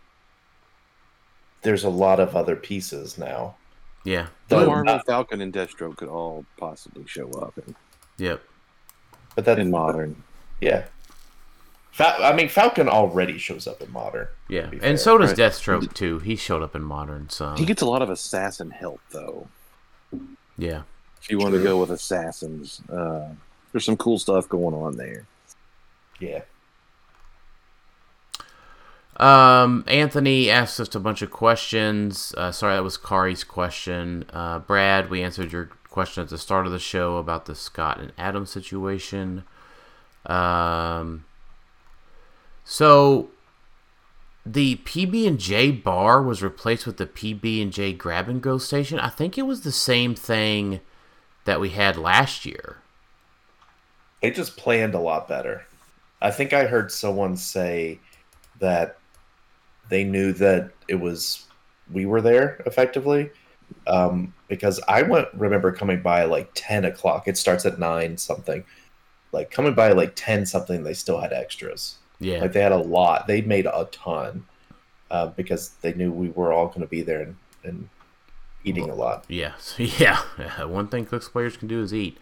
there's 1.63 1.85
a 1.85 1.91
lot 1.91 2.21
of 2.21 2.35
other 2.37 2.57
pieces 2.57 3.19
now. 3.19 3.57
Yeah. 4.05 4.29
Blue 4.49 4.61
So- 4.61 4.67
Marvel, 4.67 5.01
Falcon, 5.07 5.41
and 5.41 5.53
Deathstroke 5.53 5.97
could 5.97 6.09
all 6.09 6.45
possibly 6.59 7.05
show 7.07 7.31
up 7.33 7.57
in, 7.59 7.75
Yep. 8.19 8.43
But 9.35 9.45
that 9.45 9.59
in 9.59 9.71
modern. 9.71 10.23
yeah. 10.61 10.85
Fa- 11.93 12.17
I 12.25 12.33
mean, 12.35 12.49
Falcon 12.49 12.89
already 12.89 13.37
shows 13.37 13.67
up 13.67 13.81
in 13.83 13.93
modern. 13.93 14.29
Yeah. 14.49 14.69
And 14.71 14.81
fair. 14.81 14.97
so 14.97 15.19
does 15.19 15.31
Right. 15.31 15.39
Deathstroke, 15.39 15.93
too. 15.93 16.19
He 16.21 16.37
showed 16.37 16.63
up 16.63 16.75
in 16.77 16.83
Modern, 16.83 17.29
so. 17.29 17.55
He 17.57 17.65
gets 17.67 17.83
a 17.83 17.87
lot 17.87 18.01
of 18.01 18.09
assassin 18.11 18.71
help 18.71 19.01
though. 19.11 19.49
Yeah. 20.57 20.83
If 21.21 21.31
you 21.31 21.39
want 21.39 21.55
to 21.55 21.63
go 21.63 21.79
with 21.79 21.91
assassins, 21.91 22.81
uh, 22.91 23.29
there's 23.73 23.85
some 23.85 23.97
cool 23.97 24.19
stuff 24.19 24.49
going 24.49 24.75
on 24.75 24.97
there. 24.97 25.27
Yeah. 26.21 26.43
Um, 29.21 29.85
Anthony 29.87 30.49
asked 30.49 30.81
us 30.81 30.95
a 30.95 31.01
bunch 31.01 31.21
of 31.21 31.31
questions. 31.31 32.35
Uh, 32.39 32.51
sorry, 32.51 32.75
that 32.75 32.83
was 32.83 32.97
Kari's 32.97 33.45
question. 33.45 34.25
Uh, 34.33 34.61
Brad, 34.61 35.11
we 35.11 35.23
answered 35.23 35.53
your 35.53 35.67
question 35.91 36.23
at 36.23 36.31
the 36.31 36.39
start 36.39 36.65
of 36.65 36.73
the 36.73 36.79
show 36.79 37.19
about 37.19 37.45
the 37.45 37.55
Scott 37.55 38.01
and 38.01 38.15
Adam 38.17 38.47
situation. 38.47 39.45
Um, 40.25 41.27
so 42.65 43.29
the 44.47 44.77
PB 44.77 45.29
and 45.29 45.39
J 45.39 45.71
bar 45.71 46.23
was 46.23 46.43
replaced 46.43 46.87
with 46.87 46.97
the 46.97 47.07
PB 47.07 47.61
and 47.61 47.73
J 47.75 47.93
grab 47.93 48.27
and 48.27 48.41
go 48.41 48.57
station. 48.57 48.99
I 48.99 49.11
think 49.11 49.37
it 49.37 49.43
was 49.43 49.61
the 49.61 49.73
same 49.73 50.15
thing 50.15 50.81
that 51.45 51.61
we 51.61 51.71
had 51.71 51.99
last 51.99 52.47
year. 52.47 52.79
They 54.23 54.31
just 54.31 54.57
planned 54.57 54.95
a 54.95 54.99
lot 54.99 55.29
better. 55.29 55.67
I 56.23 56.31
think 56.31 56.55
I 56.55 56.65
heard 56.65 56.91
someone 56.91 57.37
say 57.37 58.01
that 58.61 58.97
they 59.91 60.05
knew 60.05 60.33
that 60.35 60.71
it 60.89 60.95
was 60.95 61.47
we 61.93 62.07
were 62.07 62.21
there 62.21 62.63
effectively 62.67 63.31
um, 63.87 64.33
because 64.49 64.81
I 64.89 65.03
went 65.03 65.29
remember 65.35 65.73
coming 65.73 66.03
by 66.03 66.25
like 66.25 66.51
ten 66.55 66.85
o'clock. 66.85 67.29
It 67.29 67.37
starts 67.37 67.67
at 67.67 67.79
nine 67.79 68.17
something. 68.17 68.65
Like 69.33 69.51
coming 69.51 69.75
by 69.75 69.93
like 69.93 70.13
ten 70.17 70.47
something, 70.47 70.83
they 70.83 70.95
still 70.95 71.21
had 71.21 71.33
extras. 71.33 71.99
Yeah. 72.19 72.41
Like 72.41 72.53
they 72.53 72.61
had 72.61 72.73
a 72.73 72.79
lot. 72.79 73.27
They 73.27 73.43
made 73.43 73.67
a 73.67 73.89
ton 73.93 74.45
uh, 75.11 75.29
because 75.29 75.71
they 75.81 75.93
knew 75.95 76.13
we 76.13 76.31
were 76.31 76.53
all 76.53 76.69
going 76.69 76.81
to 76.81 76.87
be 76.87 77.03
there 77.03 77.23
and, 77.23 77.37
and 77.65 77.89
eating 78.65 78.91
a 78.91 78.95
lot. 78.95 79.25
Yeah, 79.29 79.53
so 79.59 79.83
yeah. 79.83 80.21
One 80.65 80.89
thing 80.89 81.07
Clix 81.07 81.29
players 81.29 81.57
can 81.57 81.69
do 81.69 81.81
is 81.81 81.95
eat. 81.95 82.19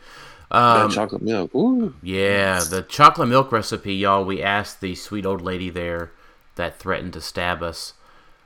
That 0.50 0.56
Um, 0.84 0.90
chocolate 0.90 1.22
milk. 1.22 1.54
Ooh. 1.54 1.94
yeah, 2.02 2.60
the 2.60 2.82
chocolate 2.82 3.28
milk 3.28 3.52
recipe, 3.52 3.94
y'all. 3.94 4.24
We 4.24 4.42
asked 4.42 4.80
the 4.80 4.94
sweet 4.94 5.26
old 5.26 5.42
lady 5.42 5.68
there 5.68 6.12
that 6.58 6.78
threatened 6.78 7.14
to 7.14 7.20
stab 7.22 7.62
us. 7.62 7.94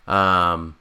Um, 0.06 0.76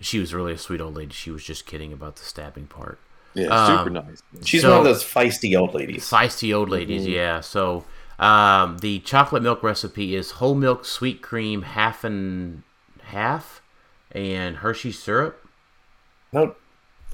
she 0.00 0.18
was 0.18 0.34
really 0.34 0.54
a 0.54 0.58
sweet 0.58 0.80
old 0.80 0.96
lady. 0.96 1.12
She 1.12 1.30
was 1.30 1.44
just 1.44 1.66
kidding 1.66 1.92
about 1.92 2.16
the 2.16 2.24
stabbing 2.24 2.66
part. 2.66 2.98
Yeah, 3.34 3.46
Um, 3.48 3.78
super 3.78 3.90
nice. 3.90 4.22
She's 4.44 4.62
So- 4.62 4.70
one 4.70 4.78
of 4.78 4.84
those 4.84 5.04
feisty 5.04 5.58
old 5.58 5.74
ladies. 5.74 6.08
Feisty 6.10 6.54
old 6.54 6.68
ladies, 6.70 7.06
yeah. 7.06 7.40
So 7.40 7.84
um, 8.18 8.78
the 8.78 8.98
chocolate 9.00 9.42
milk 9.42 9.62
recipe 9.62 10.14
is 10.16 10.32
whole 10.32 10.54
milk, 10.54 10.84
sweet 10.84 11.22
cream, 11.22 11.62
half 11.62 12.04
and 12.04 12.62
half, 13.04 13.62
and 14.10 14.56
Hershey 14.56 14.92
syrup. 14.92 15.46
No, 16.32 16.56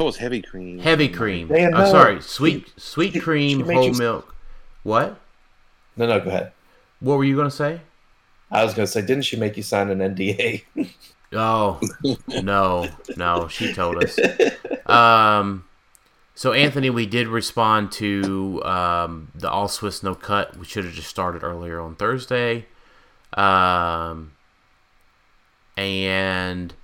Oh, 0.01 0.05
was 0.05 0.19
heavy 0.19 0.41
cream. 0.43 0.79
Heavy 0.79 1.09
cream. 1.09 1.51
I'm 1.53 1.71
no. 1.73 1.91
sorry, 1.91 2.21
sweet 2.23 2.73
sweet 2.77 3.21
cream, 3.21 3.65
whole 3.65 3.87
you- 3.87 3.93
milk. 3.99 4.35
What? 4.85 5.19
no, 5.97 6.07
no. 6.07 6.21
Go 6.21 6.29
ahead. 6.31 6.53
What 7.01 7.19
were 7.19 7.25
you 7.25 7.37
gonna 7.37 7.51
say? 7.51 7.81
I 8.51 8.65
was 8.65 8.75
going 8.75 8.87
to 8.87 8.93
say, 8.93 9.03
didn't 9.03 9.23
she 9.25 9.37
make 9.37 9.57
you 9.57 9.63
sign 9.63 9.91
an 9.91 9.99
NDA? 9.99 10.65
Oh 11.31 11.79
no, 12.43 12.89
no, 13.19 13.49
she 13.49 13.75
told 13.75 14.03
us. 14.03 14.19
Um, 14.87 15.67
so 16.35 16.53
Anthony, 16.53 16.89
we 16.89 17.05
did 17.05 17.27
respond 17.29 17.93
to 17.93 18.63
um, 18.65 19.31
the 19.35 19.51
all 19.51 19.69
Swiss 19.69 20.03
no 20.03 20.15
cut. 20.15 20.57
We 20.57 20.65
should 20.65 20.87
have 20.87 20.95
just 20.95 21.09
started 21.09 21.43
earlier 21.43 21.81
on 21.81 21.97
Thursday. 21.97 22.65
Um, 23.35 24.33
and 25.77 26.75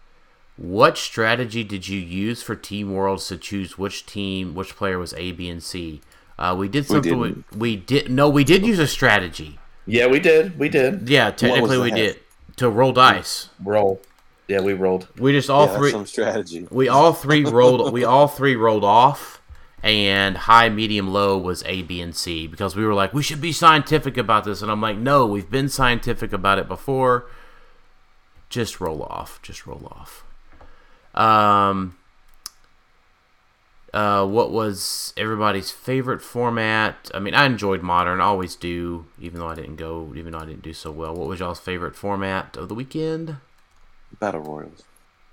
what 0.57 0.99
strategy 0.99 1.65
did 1.65 1.89
you 1.89 1.99
use 1.99 2.43
for 2.43 2.55
Team 2.55 2.93
Worlds 2.93 3.29
to 3.29 3.39
choose 3.39 3.79
which 3.79 4.05
team, 4.05 4.55
which 4.55 4.77
player 4.77 4.99
was 4.99 5.15
A, 5.15 5.33
B, 5.33 5.49
and 5.49 5.63
C? 5.63 6.01
Uh, 6.39 6.55
we 6.59 6.69
did 6.69 6.87
something. 6.87 7.19
We, 7.19 7.29
didn't. 7.29 7.57
we 7.57 7.77
did 7.77 8.11
no, 8.11 8.29
we 8.29 8.45
did 8.45 8.67
use 8.67 8.79
a 8.79 8.87
strategy. 8.87 9.59
Yeah, 9.87 10.07
we 10.07 10.21
did. 10.21 10.59
We 10.59 10.69
did. 10.69 11.09
Yeah, 11.09 11.31
technically 11.31 11.79
we 11.79 11.91
did 11.91 12.19
to 12.57 12.69
roll 12.71 12.93
dice. 12.93 13.49
Roll. 13.63 14.01
Yeah, 14.49 14.61
we 14.61 14.75
rolled. 14.75 15.09
We 15.19 15.33
just 15.33 15.49
all 15.49 15.63
yeah, 15.63 15.67
that's 15.67 15.79
three. 15.79 15.91
some 15.91 16.07
strategy. 16.07 16.69
We 16.71 16.89
all 16.89 17.13
three 17.13 17.45
rolled. 17.45 17.93
we 17.93 18.05
all 18.05 18.29
three 18.29 18.57
rolled 18.57 18.85
off, 18.85 19.41
and 19.83 20.37
high, 20.37 20.69
medium, 20.69 21.09
low 21.13 21.39
was 21.39 21.63
A, 21.65 21.83
B, 21.83 22.01
and 22.01 22.15
C 22.15 22.47
because 22.47 22.77
we 22.77 22.85
were 22.85 22.95
like, 22.95 23.15
we 23.15 23.23
should 23.23 23.41
be 23.41 23.53
scientific 23.53 24.19
about 24.19 24.45
this, 24.45 24.61
and 24.61 24.71
I'm 24.71 24.83
like, 24.83 24.99
no, 24.99 25.27
we've 25.27 25.51
been 25.51 25.69
scientific 25.69 26.33
about 26.33 26.59
it 26.59 26.69
before. 26.69 27.27
Just 28.51 28.81
roll 28.81 29.03
off. 29.03 29.41
Just 29.43 29.67
roll 29.67 29.91
off. 29.91 30.25
Um. 31.15 31.97
Uh, 33.95 34.27
what 34.27 34.51
was 34.51 35.15
everybody's 35.17 35.71
favorite 35.71 36.21
format? 36.21 37.09
I 37.15 37.21
mean, 37.21 37.33
I 37.33 37.47
enjoyed 37.47 37.81
modern, 37.81 38.21
I 38.21 38.25
always 38.25 38.57
do, 38.57 39.07
even 39.21 39.39
though 39.39 39.47
I 39.49 39.55
didn't 39.55 39.77
go, 39.77 40.13
even 40.17 40.33
though 40.33 40.41
I 40.41 40.47
didn't 40.47 40.63
do 40.63 40.73
so 40.73 40.91
well. 40.91 41.15
What 41.15 41.29
was 41.29 41.39
y'all's 41.39 41.61
favorite 41.61 41.95
format 41.95 42.57
of 42.57 42.69
the 42.69 42.75
weekend? 42.75 43.37
Battle 44.19 44.41
Royals. 44.41 44.83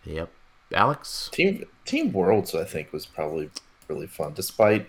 Yep, 0.05 0.31
Alex. 0.73 1.31
Team 1.33 1.63
Team 1.85 2.13
Worlds, 2.13 2.53
I 2.53 2.63
think, 2.63 2.93
was 2.93 3.07
probably 3.07 3.49
really 3.87 4.05
fun, 4.05 4.33
despite 4.35 4.87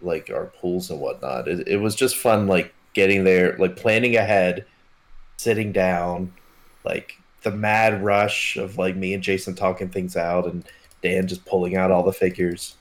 like 0.00 0.28
our 0.28 0.46
pools 0.46 0.90
and 0.90 0.98
whatnot. 1.00 1.46
It, 1.46 1.68
it 1.68 1.76
was 1.76 1.94
just 1.94 2.16
fun, 2.16 2.48
like 2.48 2.74
getting 2.92 3.22
there, 3.22 3.56
like 3.58 3.76
planning 3.76 4.16
ahead, 4.16 4.66
sitting 5.36 5.70
down, 5.70 6.32
like 6.84 7.18
the 7.42 7.52
mad 7.52 8.02
rush 8.02 8.56
of 8.56 8.78
like 8.78 8.96
me 8.96 9.14
and 9.14 9.22
Jason 9.22 9.54
talking 9.54 9.90
things 9.90 10.16
out, 10.16 10.46
and 10.46 10.64
Dan 11.02 11.28
just 11.28 11.44
pulling 11.44 11.76
out 11.76 11.92
all 11.92 12.02
the 12.02 12.12
figures, 12.12 12.76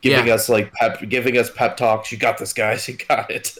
giving 0.00 0.26
Yeah. 0.26 0.34
us 0.34 0.48
like 0.48 0.72
pep, 0.74 1.00
giving 1.08 1.36
us 1.38 1.50
pep 1.50 1.76
talks. 1.76 2.10
You 2.12 2.18
got 2.18 2.38
this, 2.38 2.52
guys. 2.52 2.86
You 2.88 2.96
got 2.96 3.30
it. 3.30 3.56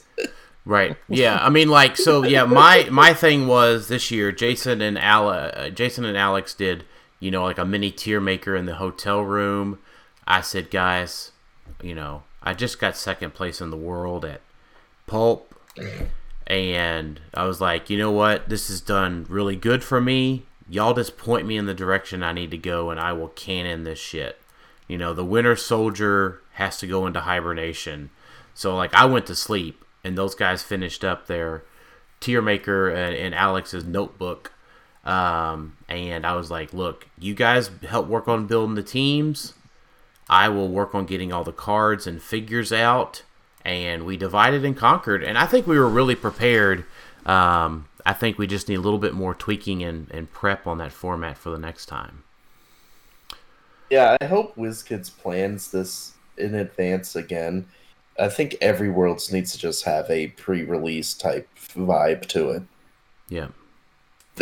Right. 0.64 0.96
Yeah. 1.08 1.38
I 1.40 1.48
mean, 1.48 1.68
like, 1.68 1.96
so 1.96 2.22
yeah. 2.24 2.44
My 2.44 2.86
my 2.90 3.14
thing 3.14 3.46
was 3.46 3.88
this 3.88 4.10
year. 4.10 4.32
Jason 4.32 4.80
and 4.82 4.98
Ale, 4.98 5.28
uh, 5.28 5.70
Jason 5.70 6.04
and 6.04 6.16
Alex 6.16 6.52
did, 6.54 6.84
you 7.20 7.30
know, 7.30 7.42
like 7.44 7.58
a 7.58 7.64
mini 7.64 7.90
tier 7.90 8.20
maker 8.20 8.54
in 8.54 8.66
the 8.66 8.74
hotel 8.74 9.22
room. 9.22 9.78
I 10.26 10.42
said, 10.42 10.70
guys, 10.70 11.32
you 11.82 11.94
know, 11.94 12.24
I 12.42 12.52
just 12.52 12.78
got 12.78 12.96
second 12.98 13.32
place 13.32 13.62
in 13.62 13.70
the 13.70 13.78
world 13.78 14.26
at 14.26 14.42
Pulp, 15.06 15.54
and 16.46 17.20
I 17.34 17.44
was 17.44 17.60
like, 17.60 17.90
you 17.90 17.96
know 17.98 18.10
what? 18.10 18.48
This 18.48 18.68
has 18.68 18.80
done 18.80 19.26
really 19.28 19.56
good 19.56 19.82
for 19.82 20.00
me. 20.00 20.44
Y'all 20.68 20.92
just 20.94 21.16
point 21.16 21.46
me 21.46 21.56
in 21.56 21.64
the 21.66 21.72
direction 21.74 22.22
I 22.22 22.32
need 22.32 22.50
to 22.50 22.58
go, 22.58 22.90
and 22.90 23.00
I 23.00 23.12
will 23.14 23.28
cannon 23.28 23.84
this 23.84 23.98
shit. 23.98 24.38
You 24.88 24.98
know, 24.98 25.12
the 25.12 25.24
Winter 25.24 25.54
Soldier 25.54 26.40
has 26.54 26.78
to 26.78 26.86
go 26.86 27.06
into 27.06 27.20
hibernation. 27.20 28.10
So, 28.54 28.74
like, 28.74 28.92
I 28.94 29.04
went 29.04 29.26
to 29.26 29.36
sleep, 29.36 29.84
and 30.02 30.18
those 30.18 30.34
guys 30.34 30.62
finished 30.62 31.04
up 31.04 31.26
their 31.26 31.62
tier 32.20 32.42
maker 32.42 32.88
and, 32.88 33.14
and 33.14 33.34
Alex's 33.34 33.84
notebook. 33.84 34.52
Um, 35.04 35.76
and 35.88 36.26
I 36.26 36.34
was 36.34 36.50
like, 36.50 36.72
look, 36.72 37.06
you 37.18 37.34
guys 37.34 37.70
help 37.88 38.08
work 38.08 38.26
on 38.28 38.46
building 38.46 38.74
the 38.74 38.82
teams. 38.82 39.54
I 40.28 40.48
will 40.48 40.68
work 40.68 40.94
on 40.94 41.06
getting 41.06 41.32
all 41.32 41.44
the 41.44 41.52
cards 41.52 42.06
and 42.06 42.20
figures 42.20 42.72
out. 42.72 43.22
And 43.64 44.04
we 44.04 44.16
divided 44.16 44.64
and 44.64 44.76
conquered. 44.76 45.22
And 45.22 45.38
I 45.38 45.46
think 45.46 45.66
we 45.66 45.78
were 45.78 45.88
really 45.88 46.14
prepared. 46.14 46.84
Um, 47.26 47.88
I 48.04 48.12
think 48.12 48.38
we 48.38 48.46
just 48.46 48.68
need 48.68 48.76
a 48.76 48.80
little 48.80 48.98
bit 48.98 49.14
more 49.14 49.34
tweaking 49.34 49.82
and, 49.82 50.10
and 50.10 50.30
prep 50.30 50.66
on 50.66 50.78
that 50.78 50.92
format 50.92 51.36
for 51.36 51.50
the 51.50 51.58
next 51.58 51.86
time. 51.86 52.24
Yeah, 53.90 54.16
I 54.20 54.24
hope 54.26 54.54
WizKids 54.56 55.16
plans 55.16 55.70
this 55.70 56.12
in 56.36 56.54
advance 56.54 57.16
again. 57.16 57.66
I 58.18 58.28
think 58.28 58.56
every 58.60 58.90
Worlds 58.90 59.32
needs 59.32 59.52
to 59.52 59.58
just 59.58 59.84
have 59.84 60.10
a 60.10 60.28
pre-release 60.28 61.14
type 61.14 61.48
vibe 61.74 62.26
to 62.26 62.50
it. 62.50 62.62
Yeah. 63.28 63.48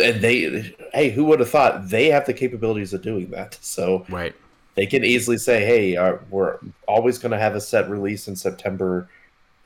And 0.01 0.21
they, 0.21 0.75
hey, 0.93 1.09
who 1.09 1.25
would 1.25 1.39
have 1.39 1.49
thought 1.49 1.89
they 1.89 2.07
have 2.07 2.25
the 2.25 2.33
capabilities 2.33 2.93
of 2.93 3.01
doing 3.01 3.29
that? 3.31 3.57
So 3.61 4.05
Right. 4.09 4.35
they 4.75 4.85
can 4.85 5.03
easily 5.03 5.37
say, 5.37 5.65
"Hey, 5.65 5.95
uh, 5.95 6.17
we're 6.29 6.59
always 6.87 7.17
going 7.17 7.31
to 7.31 7.39
have 7.39 7.55
a 7.55 7.61
set 7.61 7.89
release 7.89 8.27
in 8.27 8.35
September, 8.35 9.09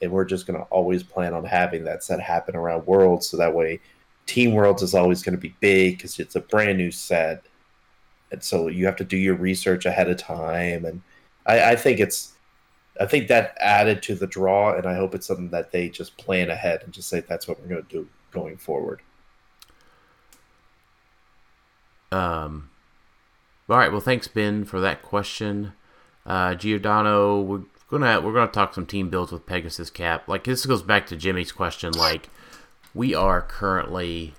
and 0.02 0.12
we're 0.12 0.26
just 0.26 0.48
going 0.48 0.58
to 0.60 0.66
always 0.66 1.04
plan 1.04 1.34
on 1.34 1.44
having 1.44 1.84
that 1.86 2.04
set 2.04 2.20
happen 2.20 2.56
around 2.56 2.86
Worlds, 2.86 3.28
so 3.28 3.38
that 3.38 3.54
way, 3.54 3.80
Team 4.26 4.54
Worlds 4.54 4.82
is 4.84 4.96
always 4.96 5.22
going 5.22 5.36
to 5.36 5.42
be 5.42 5.56
big 5.60 5.98
because 5.98 6.20
it's 6.20 6.36
a 6.36 6.42
brand 6.42 6.78
new 6.78 6.92
set, 6.92 7.44
and 8.32 8.44
so 8.44 8.68
you 8.68 8.86
have 8.86 8.96
to 8.98 9.04
do 9.04 9.18
your 9.18 9.36
research 9.36 9.86
ahead 9.86 10.10
of 10.10 10.18
time. 10.18 10.86
And 10.86 11.02
I, 11.46 11.72
I 11.72 11.76
think 11.76 12.00
it's, 12.00 12.34
I 13.00 13.06
think 13.06 13.28
that 13.28 13.56
added 13.60 14.02
to 14.04 14.16
the 14.16 14.28
draw, 14.28 14.76
and 14.76 14.86
I 14.86 14.96
hope 14.96 15.16
it's 15.16 15.28
something 15.28 15.50
that 15.50 15.72
they 15.72 15.90
just 15.90 16.18
plan 16.18 16.50
ahead 16.50 16.82
and 16.84 16.94
just 16.94 17.10
say 17.10 17.22
that's 17.22 17.48
what 17.48 17.60
we're 17.62 17.68
going 17.68 17.84
to 17.84 17.90
do 17.90 18.08
going 18.32 18.58
forward. 18.58 19.02
Um, 22.12 22.70
all 23.70 23.78
right. 23.78 23.92
Well, 23.92 24.02
thanks, 24.02 24.28
Ben, 24.28 24.66
for 24.66 24.82
that 24.82 25.02
question. 25.02 25.74
Uh, 26.26 26.56
Giordano, 26.56 27.42
we're 27.42 27.62
gonna 27.90 28.22
we're 28.22 28.34
gonna 28.34 28.52
talk 28.52 28.74
some 28.74 28.86
team 28.86 29.10
builds 29.10 29.32
with 29.32 29.46
Pegasus 29.46 29.90
Cap. 29.90 30.28
Like 30.28 30.44
this 30.44 30.66
goes 30.66 30.84
back 30.84 31.08
to 31.08 31.16
Jimmy's 31.16 31.52
question. 31.52 31.94
Like 31.94 32.30
we 32.94 33.16
are 33.16 33.42
currently 33.42 34.34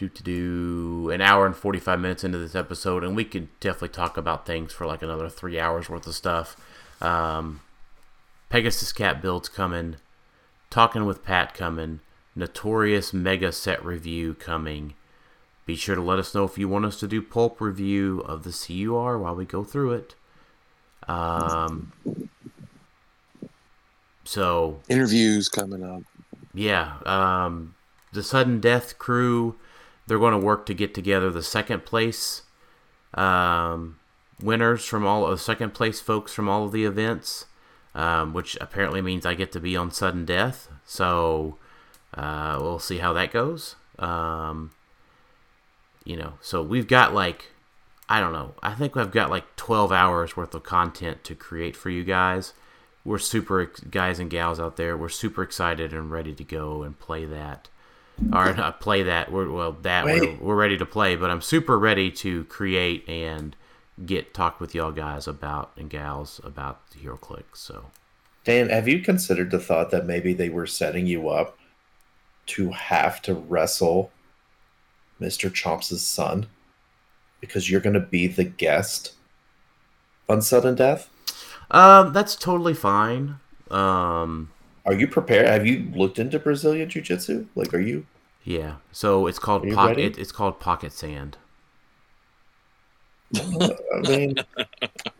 do 0.00 0.08
to 0.08 0.22
do 0.22 1.10
an 1.10 1.20
hour 1.20 1.46
and 1.46 1.54
forty 1.56 1.78
five 1.78 2.00
minutes 2.00 2.24
into 2.24 2.38
this 2.38 2.54
episode, 2.54 3.04
and 3.04 3.14
we 3.14 3.24
could 3.24 3.48
definitely 3.60 3.90
talk 3.90 4.16
about 4.16 4.46
things 4.46 4.72
for 4.72 4.86
like 4.86 5.02
another 5.02 5.28
three 5.28 5.58
hours 5.60 5.88
worth 5.88 6.06
of 6.06 6.14
stuff. 6.14 6.56
Um, 7.00 7.60
Pegasus 8.48 8.92
Cap 8.92 9.22
builds 9.22 9.48
coming. 9.48 9.96
Talking 10.70 11.04
with 11.04 11.24
Pat 11.24 11.54
coming. 11.54 12.00
Notorious 12.36 13.12
Mega 13.12 13.52
Set 13.52 13.84
review 13.84 14.34
coming. 14.34 14.94
Be 15.66 15.76
sure 15.76 15.94
to 15.94 16.00
let 16.02 16.18
us 16.18 16.34
know 16.34 16.44
if 16.44 16.58
you 16.58 16.68
want 16.68 16.84
us 16.84 16.98
to 17.00 17.06
do 17.08 17.22
pulp 17.22 17.60
review 17.60 18.20
of 18.20 18.42
the 18.44 18.50
CUR 18.52 19.18
while 19.18 19.34
we 19.34 19.44
go 19.44 19.62
through 19.62 19.92
it. 19.92 20.14
Um, 21.08 21.92
so 24.24 24.80
Interviews 24.88 25.48
coming 25.48 25.82
up. 25.82 26.02
yeah, 26.54 26.94
um, 27.04 27.74
the 28.12 28.22
sudden 28.22 28.60
death 28.60 28.98
crew, 28.98 29.56
they're 30.10 30.18
going 30.18 30.32
to 30.32 30.44
work 30.44 30.66
to 30.66 30.74
get 30.74 30.92
together 30.92 31.30
the 31.30 31.40
second 31.40 31.84
place 31.84 32.42
um, 33.14 34.00
winners 34.42 34.84
from 34.84 35.06
all 35.06 35.24
of 35.24 35.40
second 35.40 35.72
place 35.72 36.00
folks 36.00 36.34
from 36.34 36.48
all 36.48 36.64
of 36.64 36.72
the 36.72 36.84
events, 36.84 37.46
um, 37.94 38.32
which 38.32 38.58
apparently 38.60 39.00
means 39.00 39.24
I 39.24 39.34
get 39.34 39.52
to 39.52 39.60
be 39.60 39.76
on 39.76 39.92
sudden 39.92 40.24
death. 40.24 40.68
So 40.84 41.58
uh, 42.12 42.58
we'll 42.60 42.80
see 42.80 42.98
how 42.98 43.12
that 43.12 43.30
goes. 43.30 43.76
Um, 44.00 44.72
you 46.04 46.16
know, 46.16 46.32
so 46.40 46.60
we've 46.60 46.88
got 46.88 47.14
like 47.14 47.52
I 48.08 48.18
don't 48.18 48.32
know. 48.32 48.54
I 48.64 48.74
think 48.74 48.96
I've 48.96 49.12
got 49.12 49.30
like 49.30 49.54
12 49.54 49.92
hours 49.92 50.36
worth 50.36 50.56
of 50.56 50.64
content 50.64 51.22
to 51.22 51.36
create 51.36 51.76
for 51.76 51.88
you 51.88 52.02
guys. 52.02 52.52
We're 53.04 53.18
super 53.18 53.70
guys 53.88 54.18
and 54.18 54.28
gals 54.28 54.58
out 54.58 54.76
there. 54.76 54.96
We're 54.96 55.08
super 55.08 55.44
excited 55.44 55.92
and 55.92 56.10
ready 56.10 56.34
to 56.34 56.42
go 56.42 56.82
and 56.82 56.98
play 56.98 57.26
that. 57.26 57.68
Or 58.32 58.52
not 58.54 58.80
play 58.80 59.04
that. 59.04 59.32
We're 59.32 59.50
well 59.50 59.72
that 59.82 60.04
we're, 60.04 60.36
we're 60.36 60.54
ready 60.54 60.76
to 60.78 60.86
play, 60.86 61.16
but 61.16 61.30
I'm 61.30 61.40
super 61.40 61.78
ready 61.78 62.10
to 62.12 62.44
create 62.44 63.08
and 63.08 63.56
get 64.04 64.34
talk 64.34 64.60
with 64.60 64.74
y'all 64.74 64.92
guys 64.92 65.26
about 65.26 65.72
and 65.76 65.90
gals 65.90 66.40
about 66.44 66.90
the 66.90 66.98
HeroClix. 66.98 67.44
So 67.54 67.86
Dan, 68.44 68.68
have 68.68 68.88
you 68.88 69.00
considered 69.00 69.50
the 69.50 69.58
thought 69.58 69.90
that 69.90 70.06
maybe 70.06 70.32
they 70.32 70.48
were 70.48 70.66
setting 70.66 71.06
you 71.06 71.28
up 71.28 71.58
to 72.46 72.70
have 72.70 73.20
to 73.22 73.34
wrestle 73.34 74.10
Mr. 75.20 75.50
Chomps' 75.50 75.98
son 75.98 76.46
because 77.40 77.70
you're 77.70 77.80
going 77.80 77.94
to 77.94 78.00
be 78.00 78.26
the 78.26 78.44
guest 78.44 79.14
on 80.28 80.42
Sudden 80.42 80.74
Death? 80.74 81.10
um, 81.70 82.12
that's 82.12 82.34
totally 82.34 82.74
fine. 82.74 83.36
Um, 83.70 84.50
Are 84.84 84.92
you 84.94 85.08
prepared? 85.08 85.46
Have 85.46 85.66
you 85.66 85.90
looked 85.94 86.18
into 86.18 86.38
Brazilian 86.38 86.88
Jiu 86.90 87.00
Jitsu? 87.02 87.46
Like, 87.54 87.72
are 87.74 87.80
you? 87.80 88.06
yeah. 88.44 88.76
So 88.92 89.26
it's 89.26 89.38
called 89.38 89.68
pocket. 89.68 89.98
It, 89.98 90.18
it's 90.18 90.32
called 90.32 90.60
pocket 90.60 90.92
sand. 90.92 91.38
I 93.94 94.00
mean, 94.02 94.40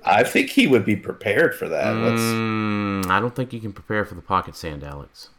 I 0.05 0.25
think 0.25 0.51
he 0.51 0.67
would 0.67 0.85
be 0.85 0.97
prepared 0.97 1.55
for 1.55 1.69
that. 1.69 2.21
Mm, 2.43 3.07
I 3.11 3.21
don't 3.21 3.35
think 3.35 3.53
you 3.53 3.61
can 3.61 3.73
prepare 3.73 4.05
for 4.05 4.15
the 4.15 4.23
pocket 4.23 4.55
sand, 4.57 4.83
Alex. 4.85 5.31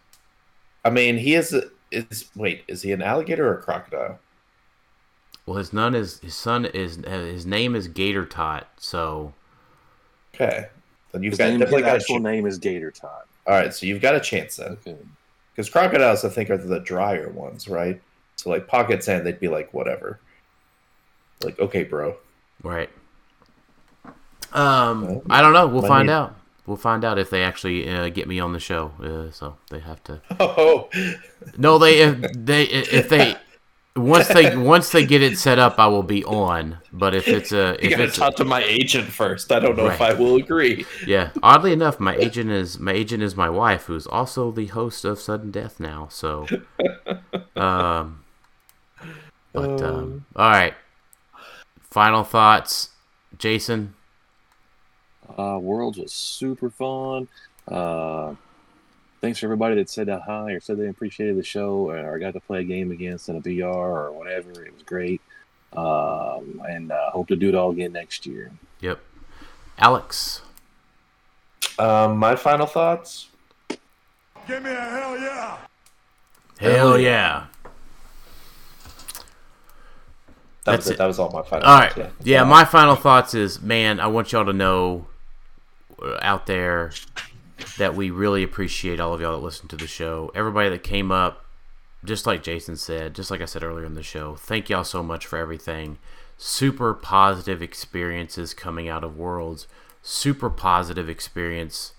I 0.84 0.90
mean, 0.90 1.18
he 1.18 1.36
is. 1.36 1.54
A, 1.54 1.64
is 1.92 2.30
wait, 2.36 2.64
is 2.68 2.84
he 2.84 2.92
an 2.94 3.02
alligator 3.02 3.48
or 3.50 3.58
a 3.60 3.62
crocodile? 3.62 4.20
Well, 5.46 5.58
his 5.58 5.72
nun 5.72 5.94
is 5.94 6.20
his 6.22 6.36
son 6.36 6.66
is 6.66 6.98
uh, 7.06 7.10
his 7.12 7.46
name 7.46 7.76
is 7.76 7.88
Gator 7.88 8.26
Tot. 8.26 8.68
So 8.78 9.34
Okay, 10.36 10.68
then 11.12 11.24
you've 11.24 11.38
His, 11.38 11.38
got 11.38 11.48
name, 11.50 11.66
his 11.66 11.72
definitely 11.72 11.84
got 11.84 12.00
actual 12.00 12.20
ch- 12.20 12.20
name 12.20 12.46
is 12.46 12.58
Gator 12.58 12.92
Todd. 12.92 13.24
All 13.48 13.54
right, 13.56 13.74
so 13.74 13.86
you've 13.86 14.02
got 14.02 14.16
a 14.16 14.20
chance 14.20 14.58
then. 14.58 14.72
Okay. 14.74 14.96
Because 15.54 15.70
crocodiles, 15.70 16.24
I 16.24 16.30
think, 16.30 16.50
are 16.50 16.58
the 16.58 16.80
drier 16.80 17.30
ones, 17.30 17.68
right? 17.68 18.02
So 18.38 18.50
like 18.50 18.68
pocket 18.68 19.04
sand, 19.04 19.26
they'd 19.26 19.40
be 19.40 19.48
like 19.48 19.74
whatever. 19.74 20.20
Like 21.44 21.60
okay, 21.60 21.84
bro. 21.84 22.16
right. 22.64 22.90
Um, 24.54 25.08
Well, 25.08 25.22
I 25.30 25.42
don't 25.42 25.54
know. 25.54 25.68
We'll 25.68 25.82
find 25.82 26.08
need- 26.08 26.14
out. 26.14 26.36
We'll 26.68 26.78
find 26.78 27.04
out 27.04 27.18
if 27.18 27.30
they 27.32 27.42
actually 27.44 27.90
uh, 27.90 28.10
get 28.10 28.28
me 28.28 28.40
on 28.40 28.54
the 28.54 28.60
show. 28.60 28.92
Uh, 29.02 29.32
so 29.32 29.58
they 29.72 29.80
have 29.80 30.04
to. 30.06 30.22
Oh, 30.40 30.90
No, 31.58 31.78
they 31.80 31.98
if 32.00 32.22
they 32.34 32.64
if 32.64 33.10
they 33.10 33.36
once 33.96 34.28
they 34.30 34.56
once 34.56 34.92
they 34.92 35.06
get 35.06 35.22
it 35.22 35.38
set 35.38 35.60
up, 35.60 35.78
I 35.78 35.88
will 35.88 36.04
be 36.04 36.24
on. 36.24 36.78
But 36.94 37.14
if 37.14 37.28
it's 37.28 37.52
a 37.52 37.78
you 37.82 37.90
if 37.90 37.92
gotta 37.92 38.04
it's 38.06 38.18
talk 38.18 38.36
to 38.38 38.46
my 38.46 38.64
agent 38.64 39.08
first. 39.08 39.52
I 39.52 39.60
don't 39.60 39.76
know 39.76 39.88
if 39.88 40.02
I 40.02 40.14
will 40.14 40.38
agree. 40.38 40.86
yeah, 41.06 41.32
oddly 41.44 41.74
enough, 41.74 42.00
my 42.00 42.16
agent 42.16 42.52
is 42.52 42.80
my 42.80 42.94
agent 42.94 43.22
is 43.22 43.36
my 43.36 43.50
wife, 43.50 43.86
who's 43.86 44.08
also 44.08 44.52
the 44.52 44.68
host 44.68 45.04
of 45.04 45.20
Sudden 45.20 45.52
Death 45.52 45.80
now. 45.80 46.08
So, 46.10 46.48
um, 47.56 48.24
but 49.52 49.82
um, 49.82 50.26
all 50.36 50.52
right. 50.52 50.74
Final 51.90 52.24
thoughts, 52.24 52.92
Jason. 53.38 53.96
Uh, 55.38 55.58
Worlds 55.60 55.98
was 55.98 56.14
super 56.14 56.70
fun. 56.70 57.28
Uh, 57.68 58.36
thanks 59.22 59.40
for 59.40 59.46
everybody 59.46 59.76
that 59.76 59.90
said 59.90 60.10
uh, 60.10 60.20
hi 60.20 60.52
or 60.52 60.60
said 60.60 60.78
they 60.78 60.88
appreciated 60.88 61.38
the 61.38 61.44
show 61.44 61.90
or 61.90 62.20
got 62.20 62.34
to 62.34 62.40
play 62.40 62.62
a 62.62 62.64
game 62.64 62.92
against 62.92 63.30
in 63.30 63.36
a 63.38 63.40
BR 63.40 63.66
or 63.66 64.12
whatever. 64.12 64.66
It 64.66 64.74
was 64.74 64.84
great. 64.84 65.22
Um, 65.74 66.62
and 66.68 66.92
uh, 66.92 67.12
hope 67.12 67.30
to 67.30 67.36
do 67.36 67.48
it 67.50 67.56
all 67.56 67.72
again 67.72 67.94
next 67.94 68.26
year. 68.26 68.52
Yep. 68.82 69.00
Alex. 69.78 70.42
Um, 71.80 72.18
my 72.18 72.36
final 72.36 72.66
thoughts. 72.66 73.30
Give 74.48 74.62
me 74.64 74.72
a 74.72 74.74
hell 74.76 75.18
yeah! 75.18 75.58
Hell 76.60 77.00
yeah. 77.00 77.46
That 80.64 80.74
That's 80.74 80.86
was 80.86 80.88
it. 80.88 80.94
it. 80.94 80.98
That 80.98 81.06
was 81.06 81.20
all 81.20 81.30
my 81.32 81.42
final. 81.44 81.68
All 81.68 81.80
right. 81.80 81.94
thoughts, 81.94 82.14
Yeah, 82.24 82.44
my 82.44 82.66
final 82.66 82.96
thoughts 82.96 83.34
is, 83.34 83.62
man, 83.62 84.00
I 84.00 84.08
want 84.08 84.32
y'all 84.32 84.46
to 84.46 84.54
know 84.54 85.08
uh, 86.04 86.18
out 86.22 86.48
there 86.48 86.92
that 87.78 87.96
we 87.96 88.12
really 88.12 88.44
appreciate 88.44 89.00
all 89.00 89.14
of 89.14 89.22
y'all 89.22 89.38
that 89.40 89.46
listen 89.46 89.68
to 89.70 89.78
the 89.78 89.88
show. 89.88 90.32
Everybody 90.36 90.70
that 90.70 90.84
came 90.84 91.12
up, 91.12 91.46
just 92.04 92.26
like 92.26 92.44
Jason 92.44 92.76
said, 92.76 93.16
just 93.16 93.32
like 93.32 93.42
I 93.42 93.46
said 93.46 93.64
earlier 93.64 93.86
in 93.86 93.94
the 93.94 94.04
show, 94.04 94.36
thank 94.36 94.70
y'all 94.70 94.84
so 94.84 95.04
much 95.04 95.26
for 95.26 95.38
everything. 95.38 95.98
Super 96.38 96.94
positive 96.94 97.62
experiences 97.62 98.54
coming 98.54 98.90
out 98.90 99.04
of 99.04 99.18
Worlds. 99.18 99.68
Super 100.02 100.50
positive 100.50 101.10
experience 101.10 101.94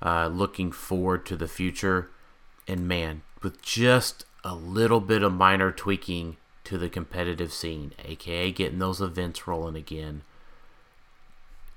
uh, 0.00 0.28
looking 0.28 0.72
forward 0.72 1.26
to 1.26 1.36
the 1.36 1.48
future. 1.48 2.10
And 2.66 2.88
man, 2.88 3.22
with 3.42 3.60
just 3.62 4.24
a 4.44 4.54
little 4.54 5.00
bit 5.00 5.22
of 5.22 5.32
minor 5.32 5.70
tweaking 5.70 6.36
to 6.64 6.78
the 6.78 6.88
competitive 6.88 7.52
scene, 7.52 7.92
aka 8.04 8.50
getting 8.52 8.78
those 8.78 9.00
events 9.00 9.46
rolling 9.46 9.76
again, 9.76 10.22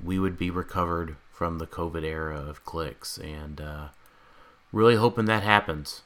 we 0.04 0.20
would 0.20 0.38
be 0.38 0.50
recovered 0.50 1.16
from 1.36 1.58
the 1.58 1.68
COVID 1.68 2.04
era 2.04 2.38
of 2.38 2.64
Clix. 2.64 3.18
And 3.18 3.60
uh, 3.60 3.88
really 4.72 4.96
hoping 4.96 5.26
that 5.26 5.44
happens. 5.44 6.02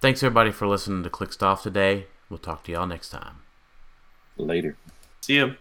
Thanks 0.00 0.22
everybody 0.22 0.50
for 0.50 0.66
listening 0.66 1.02
to 1.02 1.10
Clixed 1.10 1.42
Off 1.42 1.62
today. 1.62 2.06
We'll 2.28 2.38
talk 2.38 2.64
to 2.64 2.72
y'all 2.72 2.86
next 2.86 3.10
time. 3.10 3.42
Later. 4.36 4.76
See 5.20 5.34
you. 5.34 5.56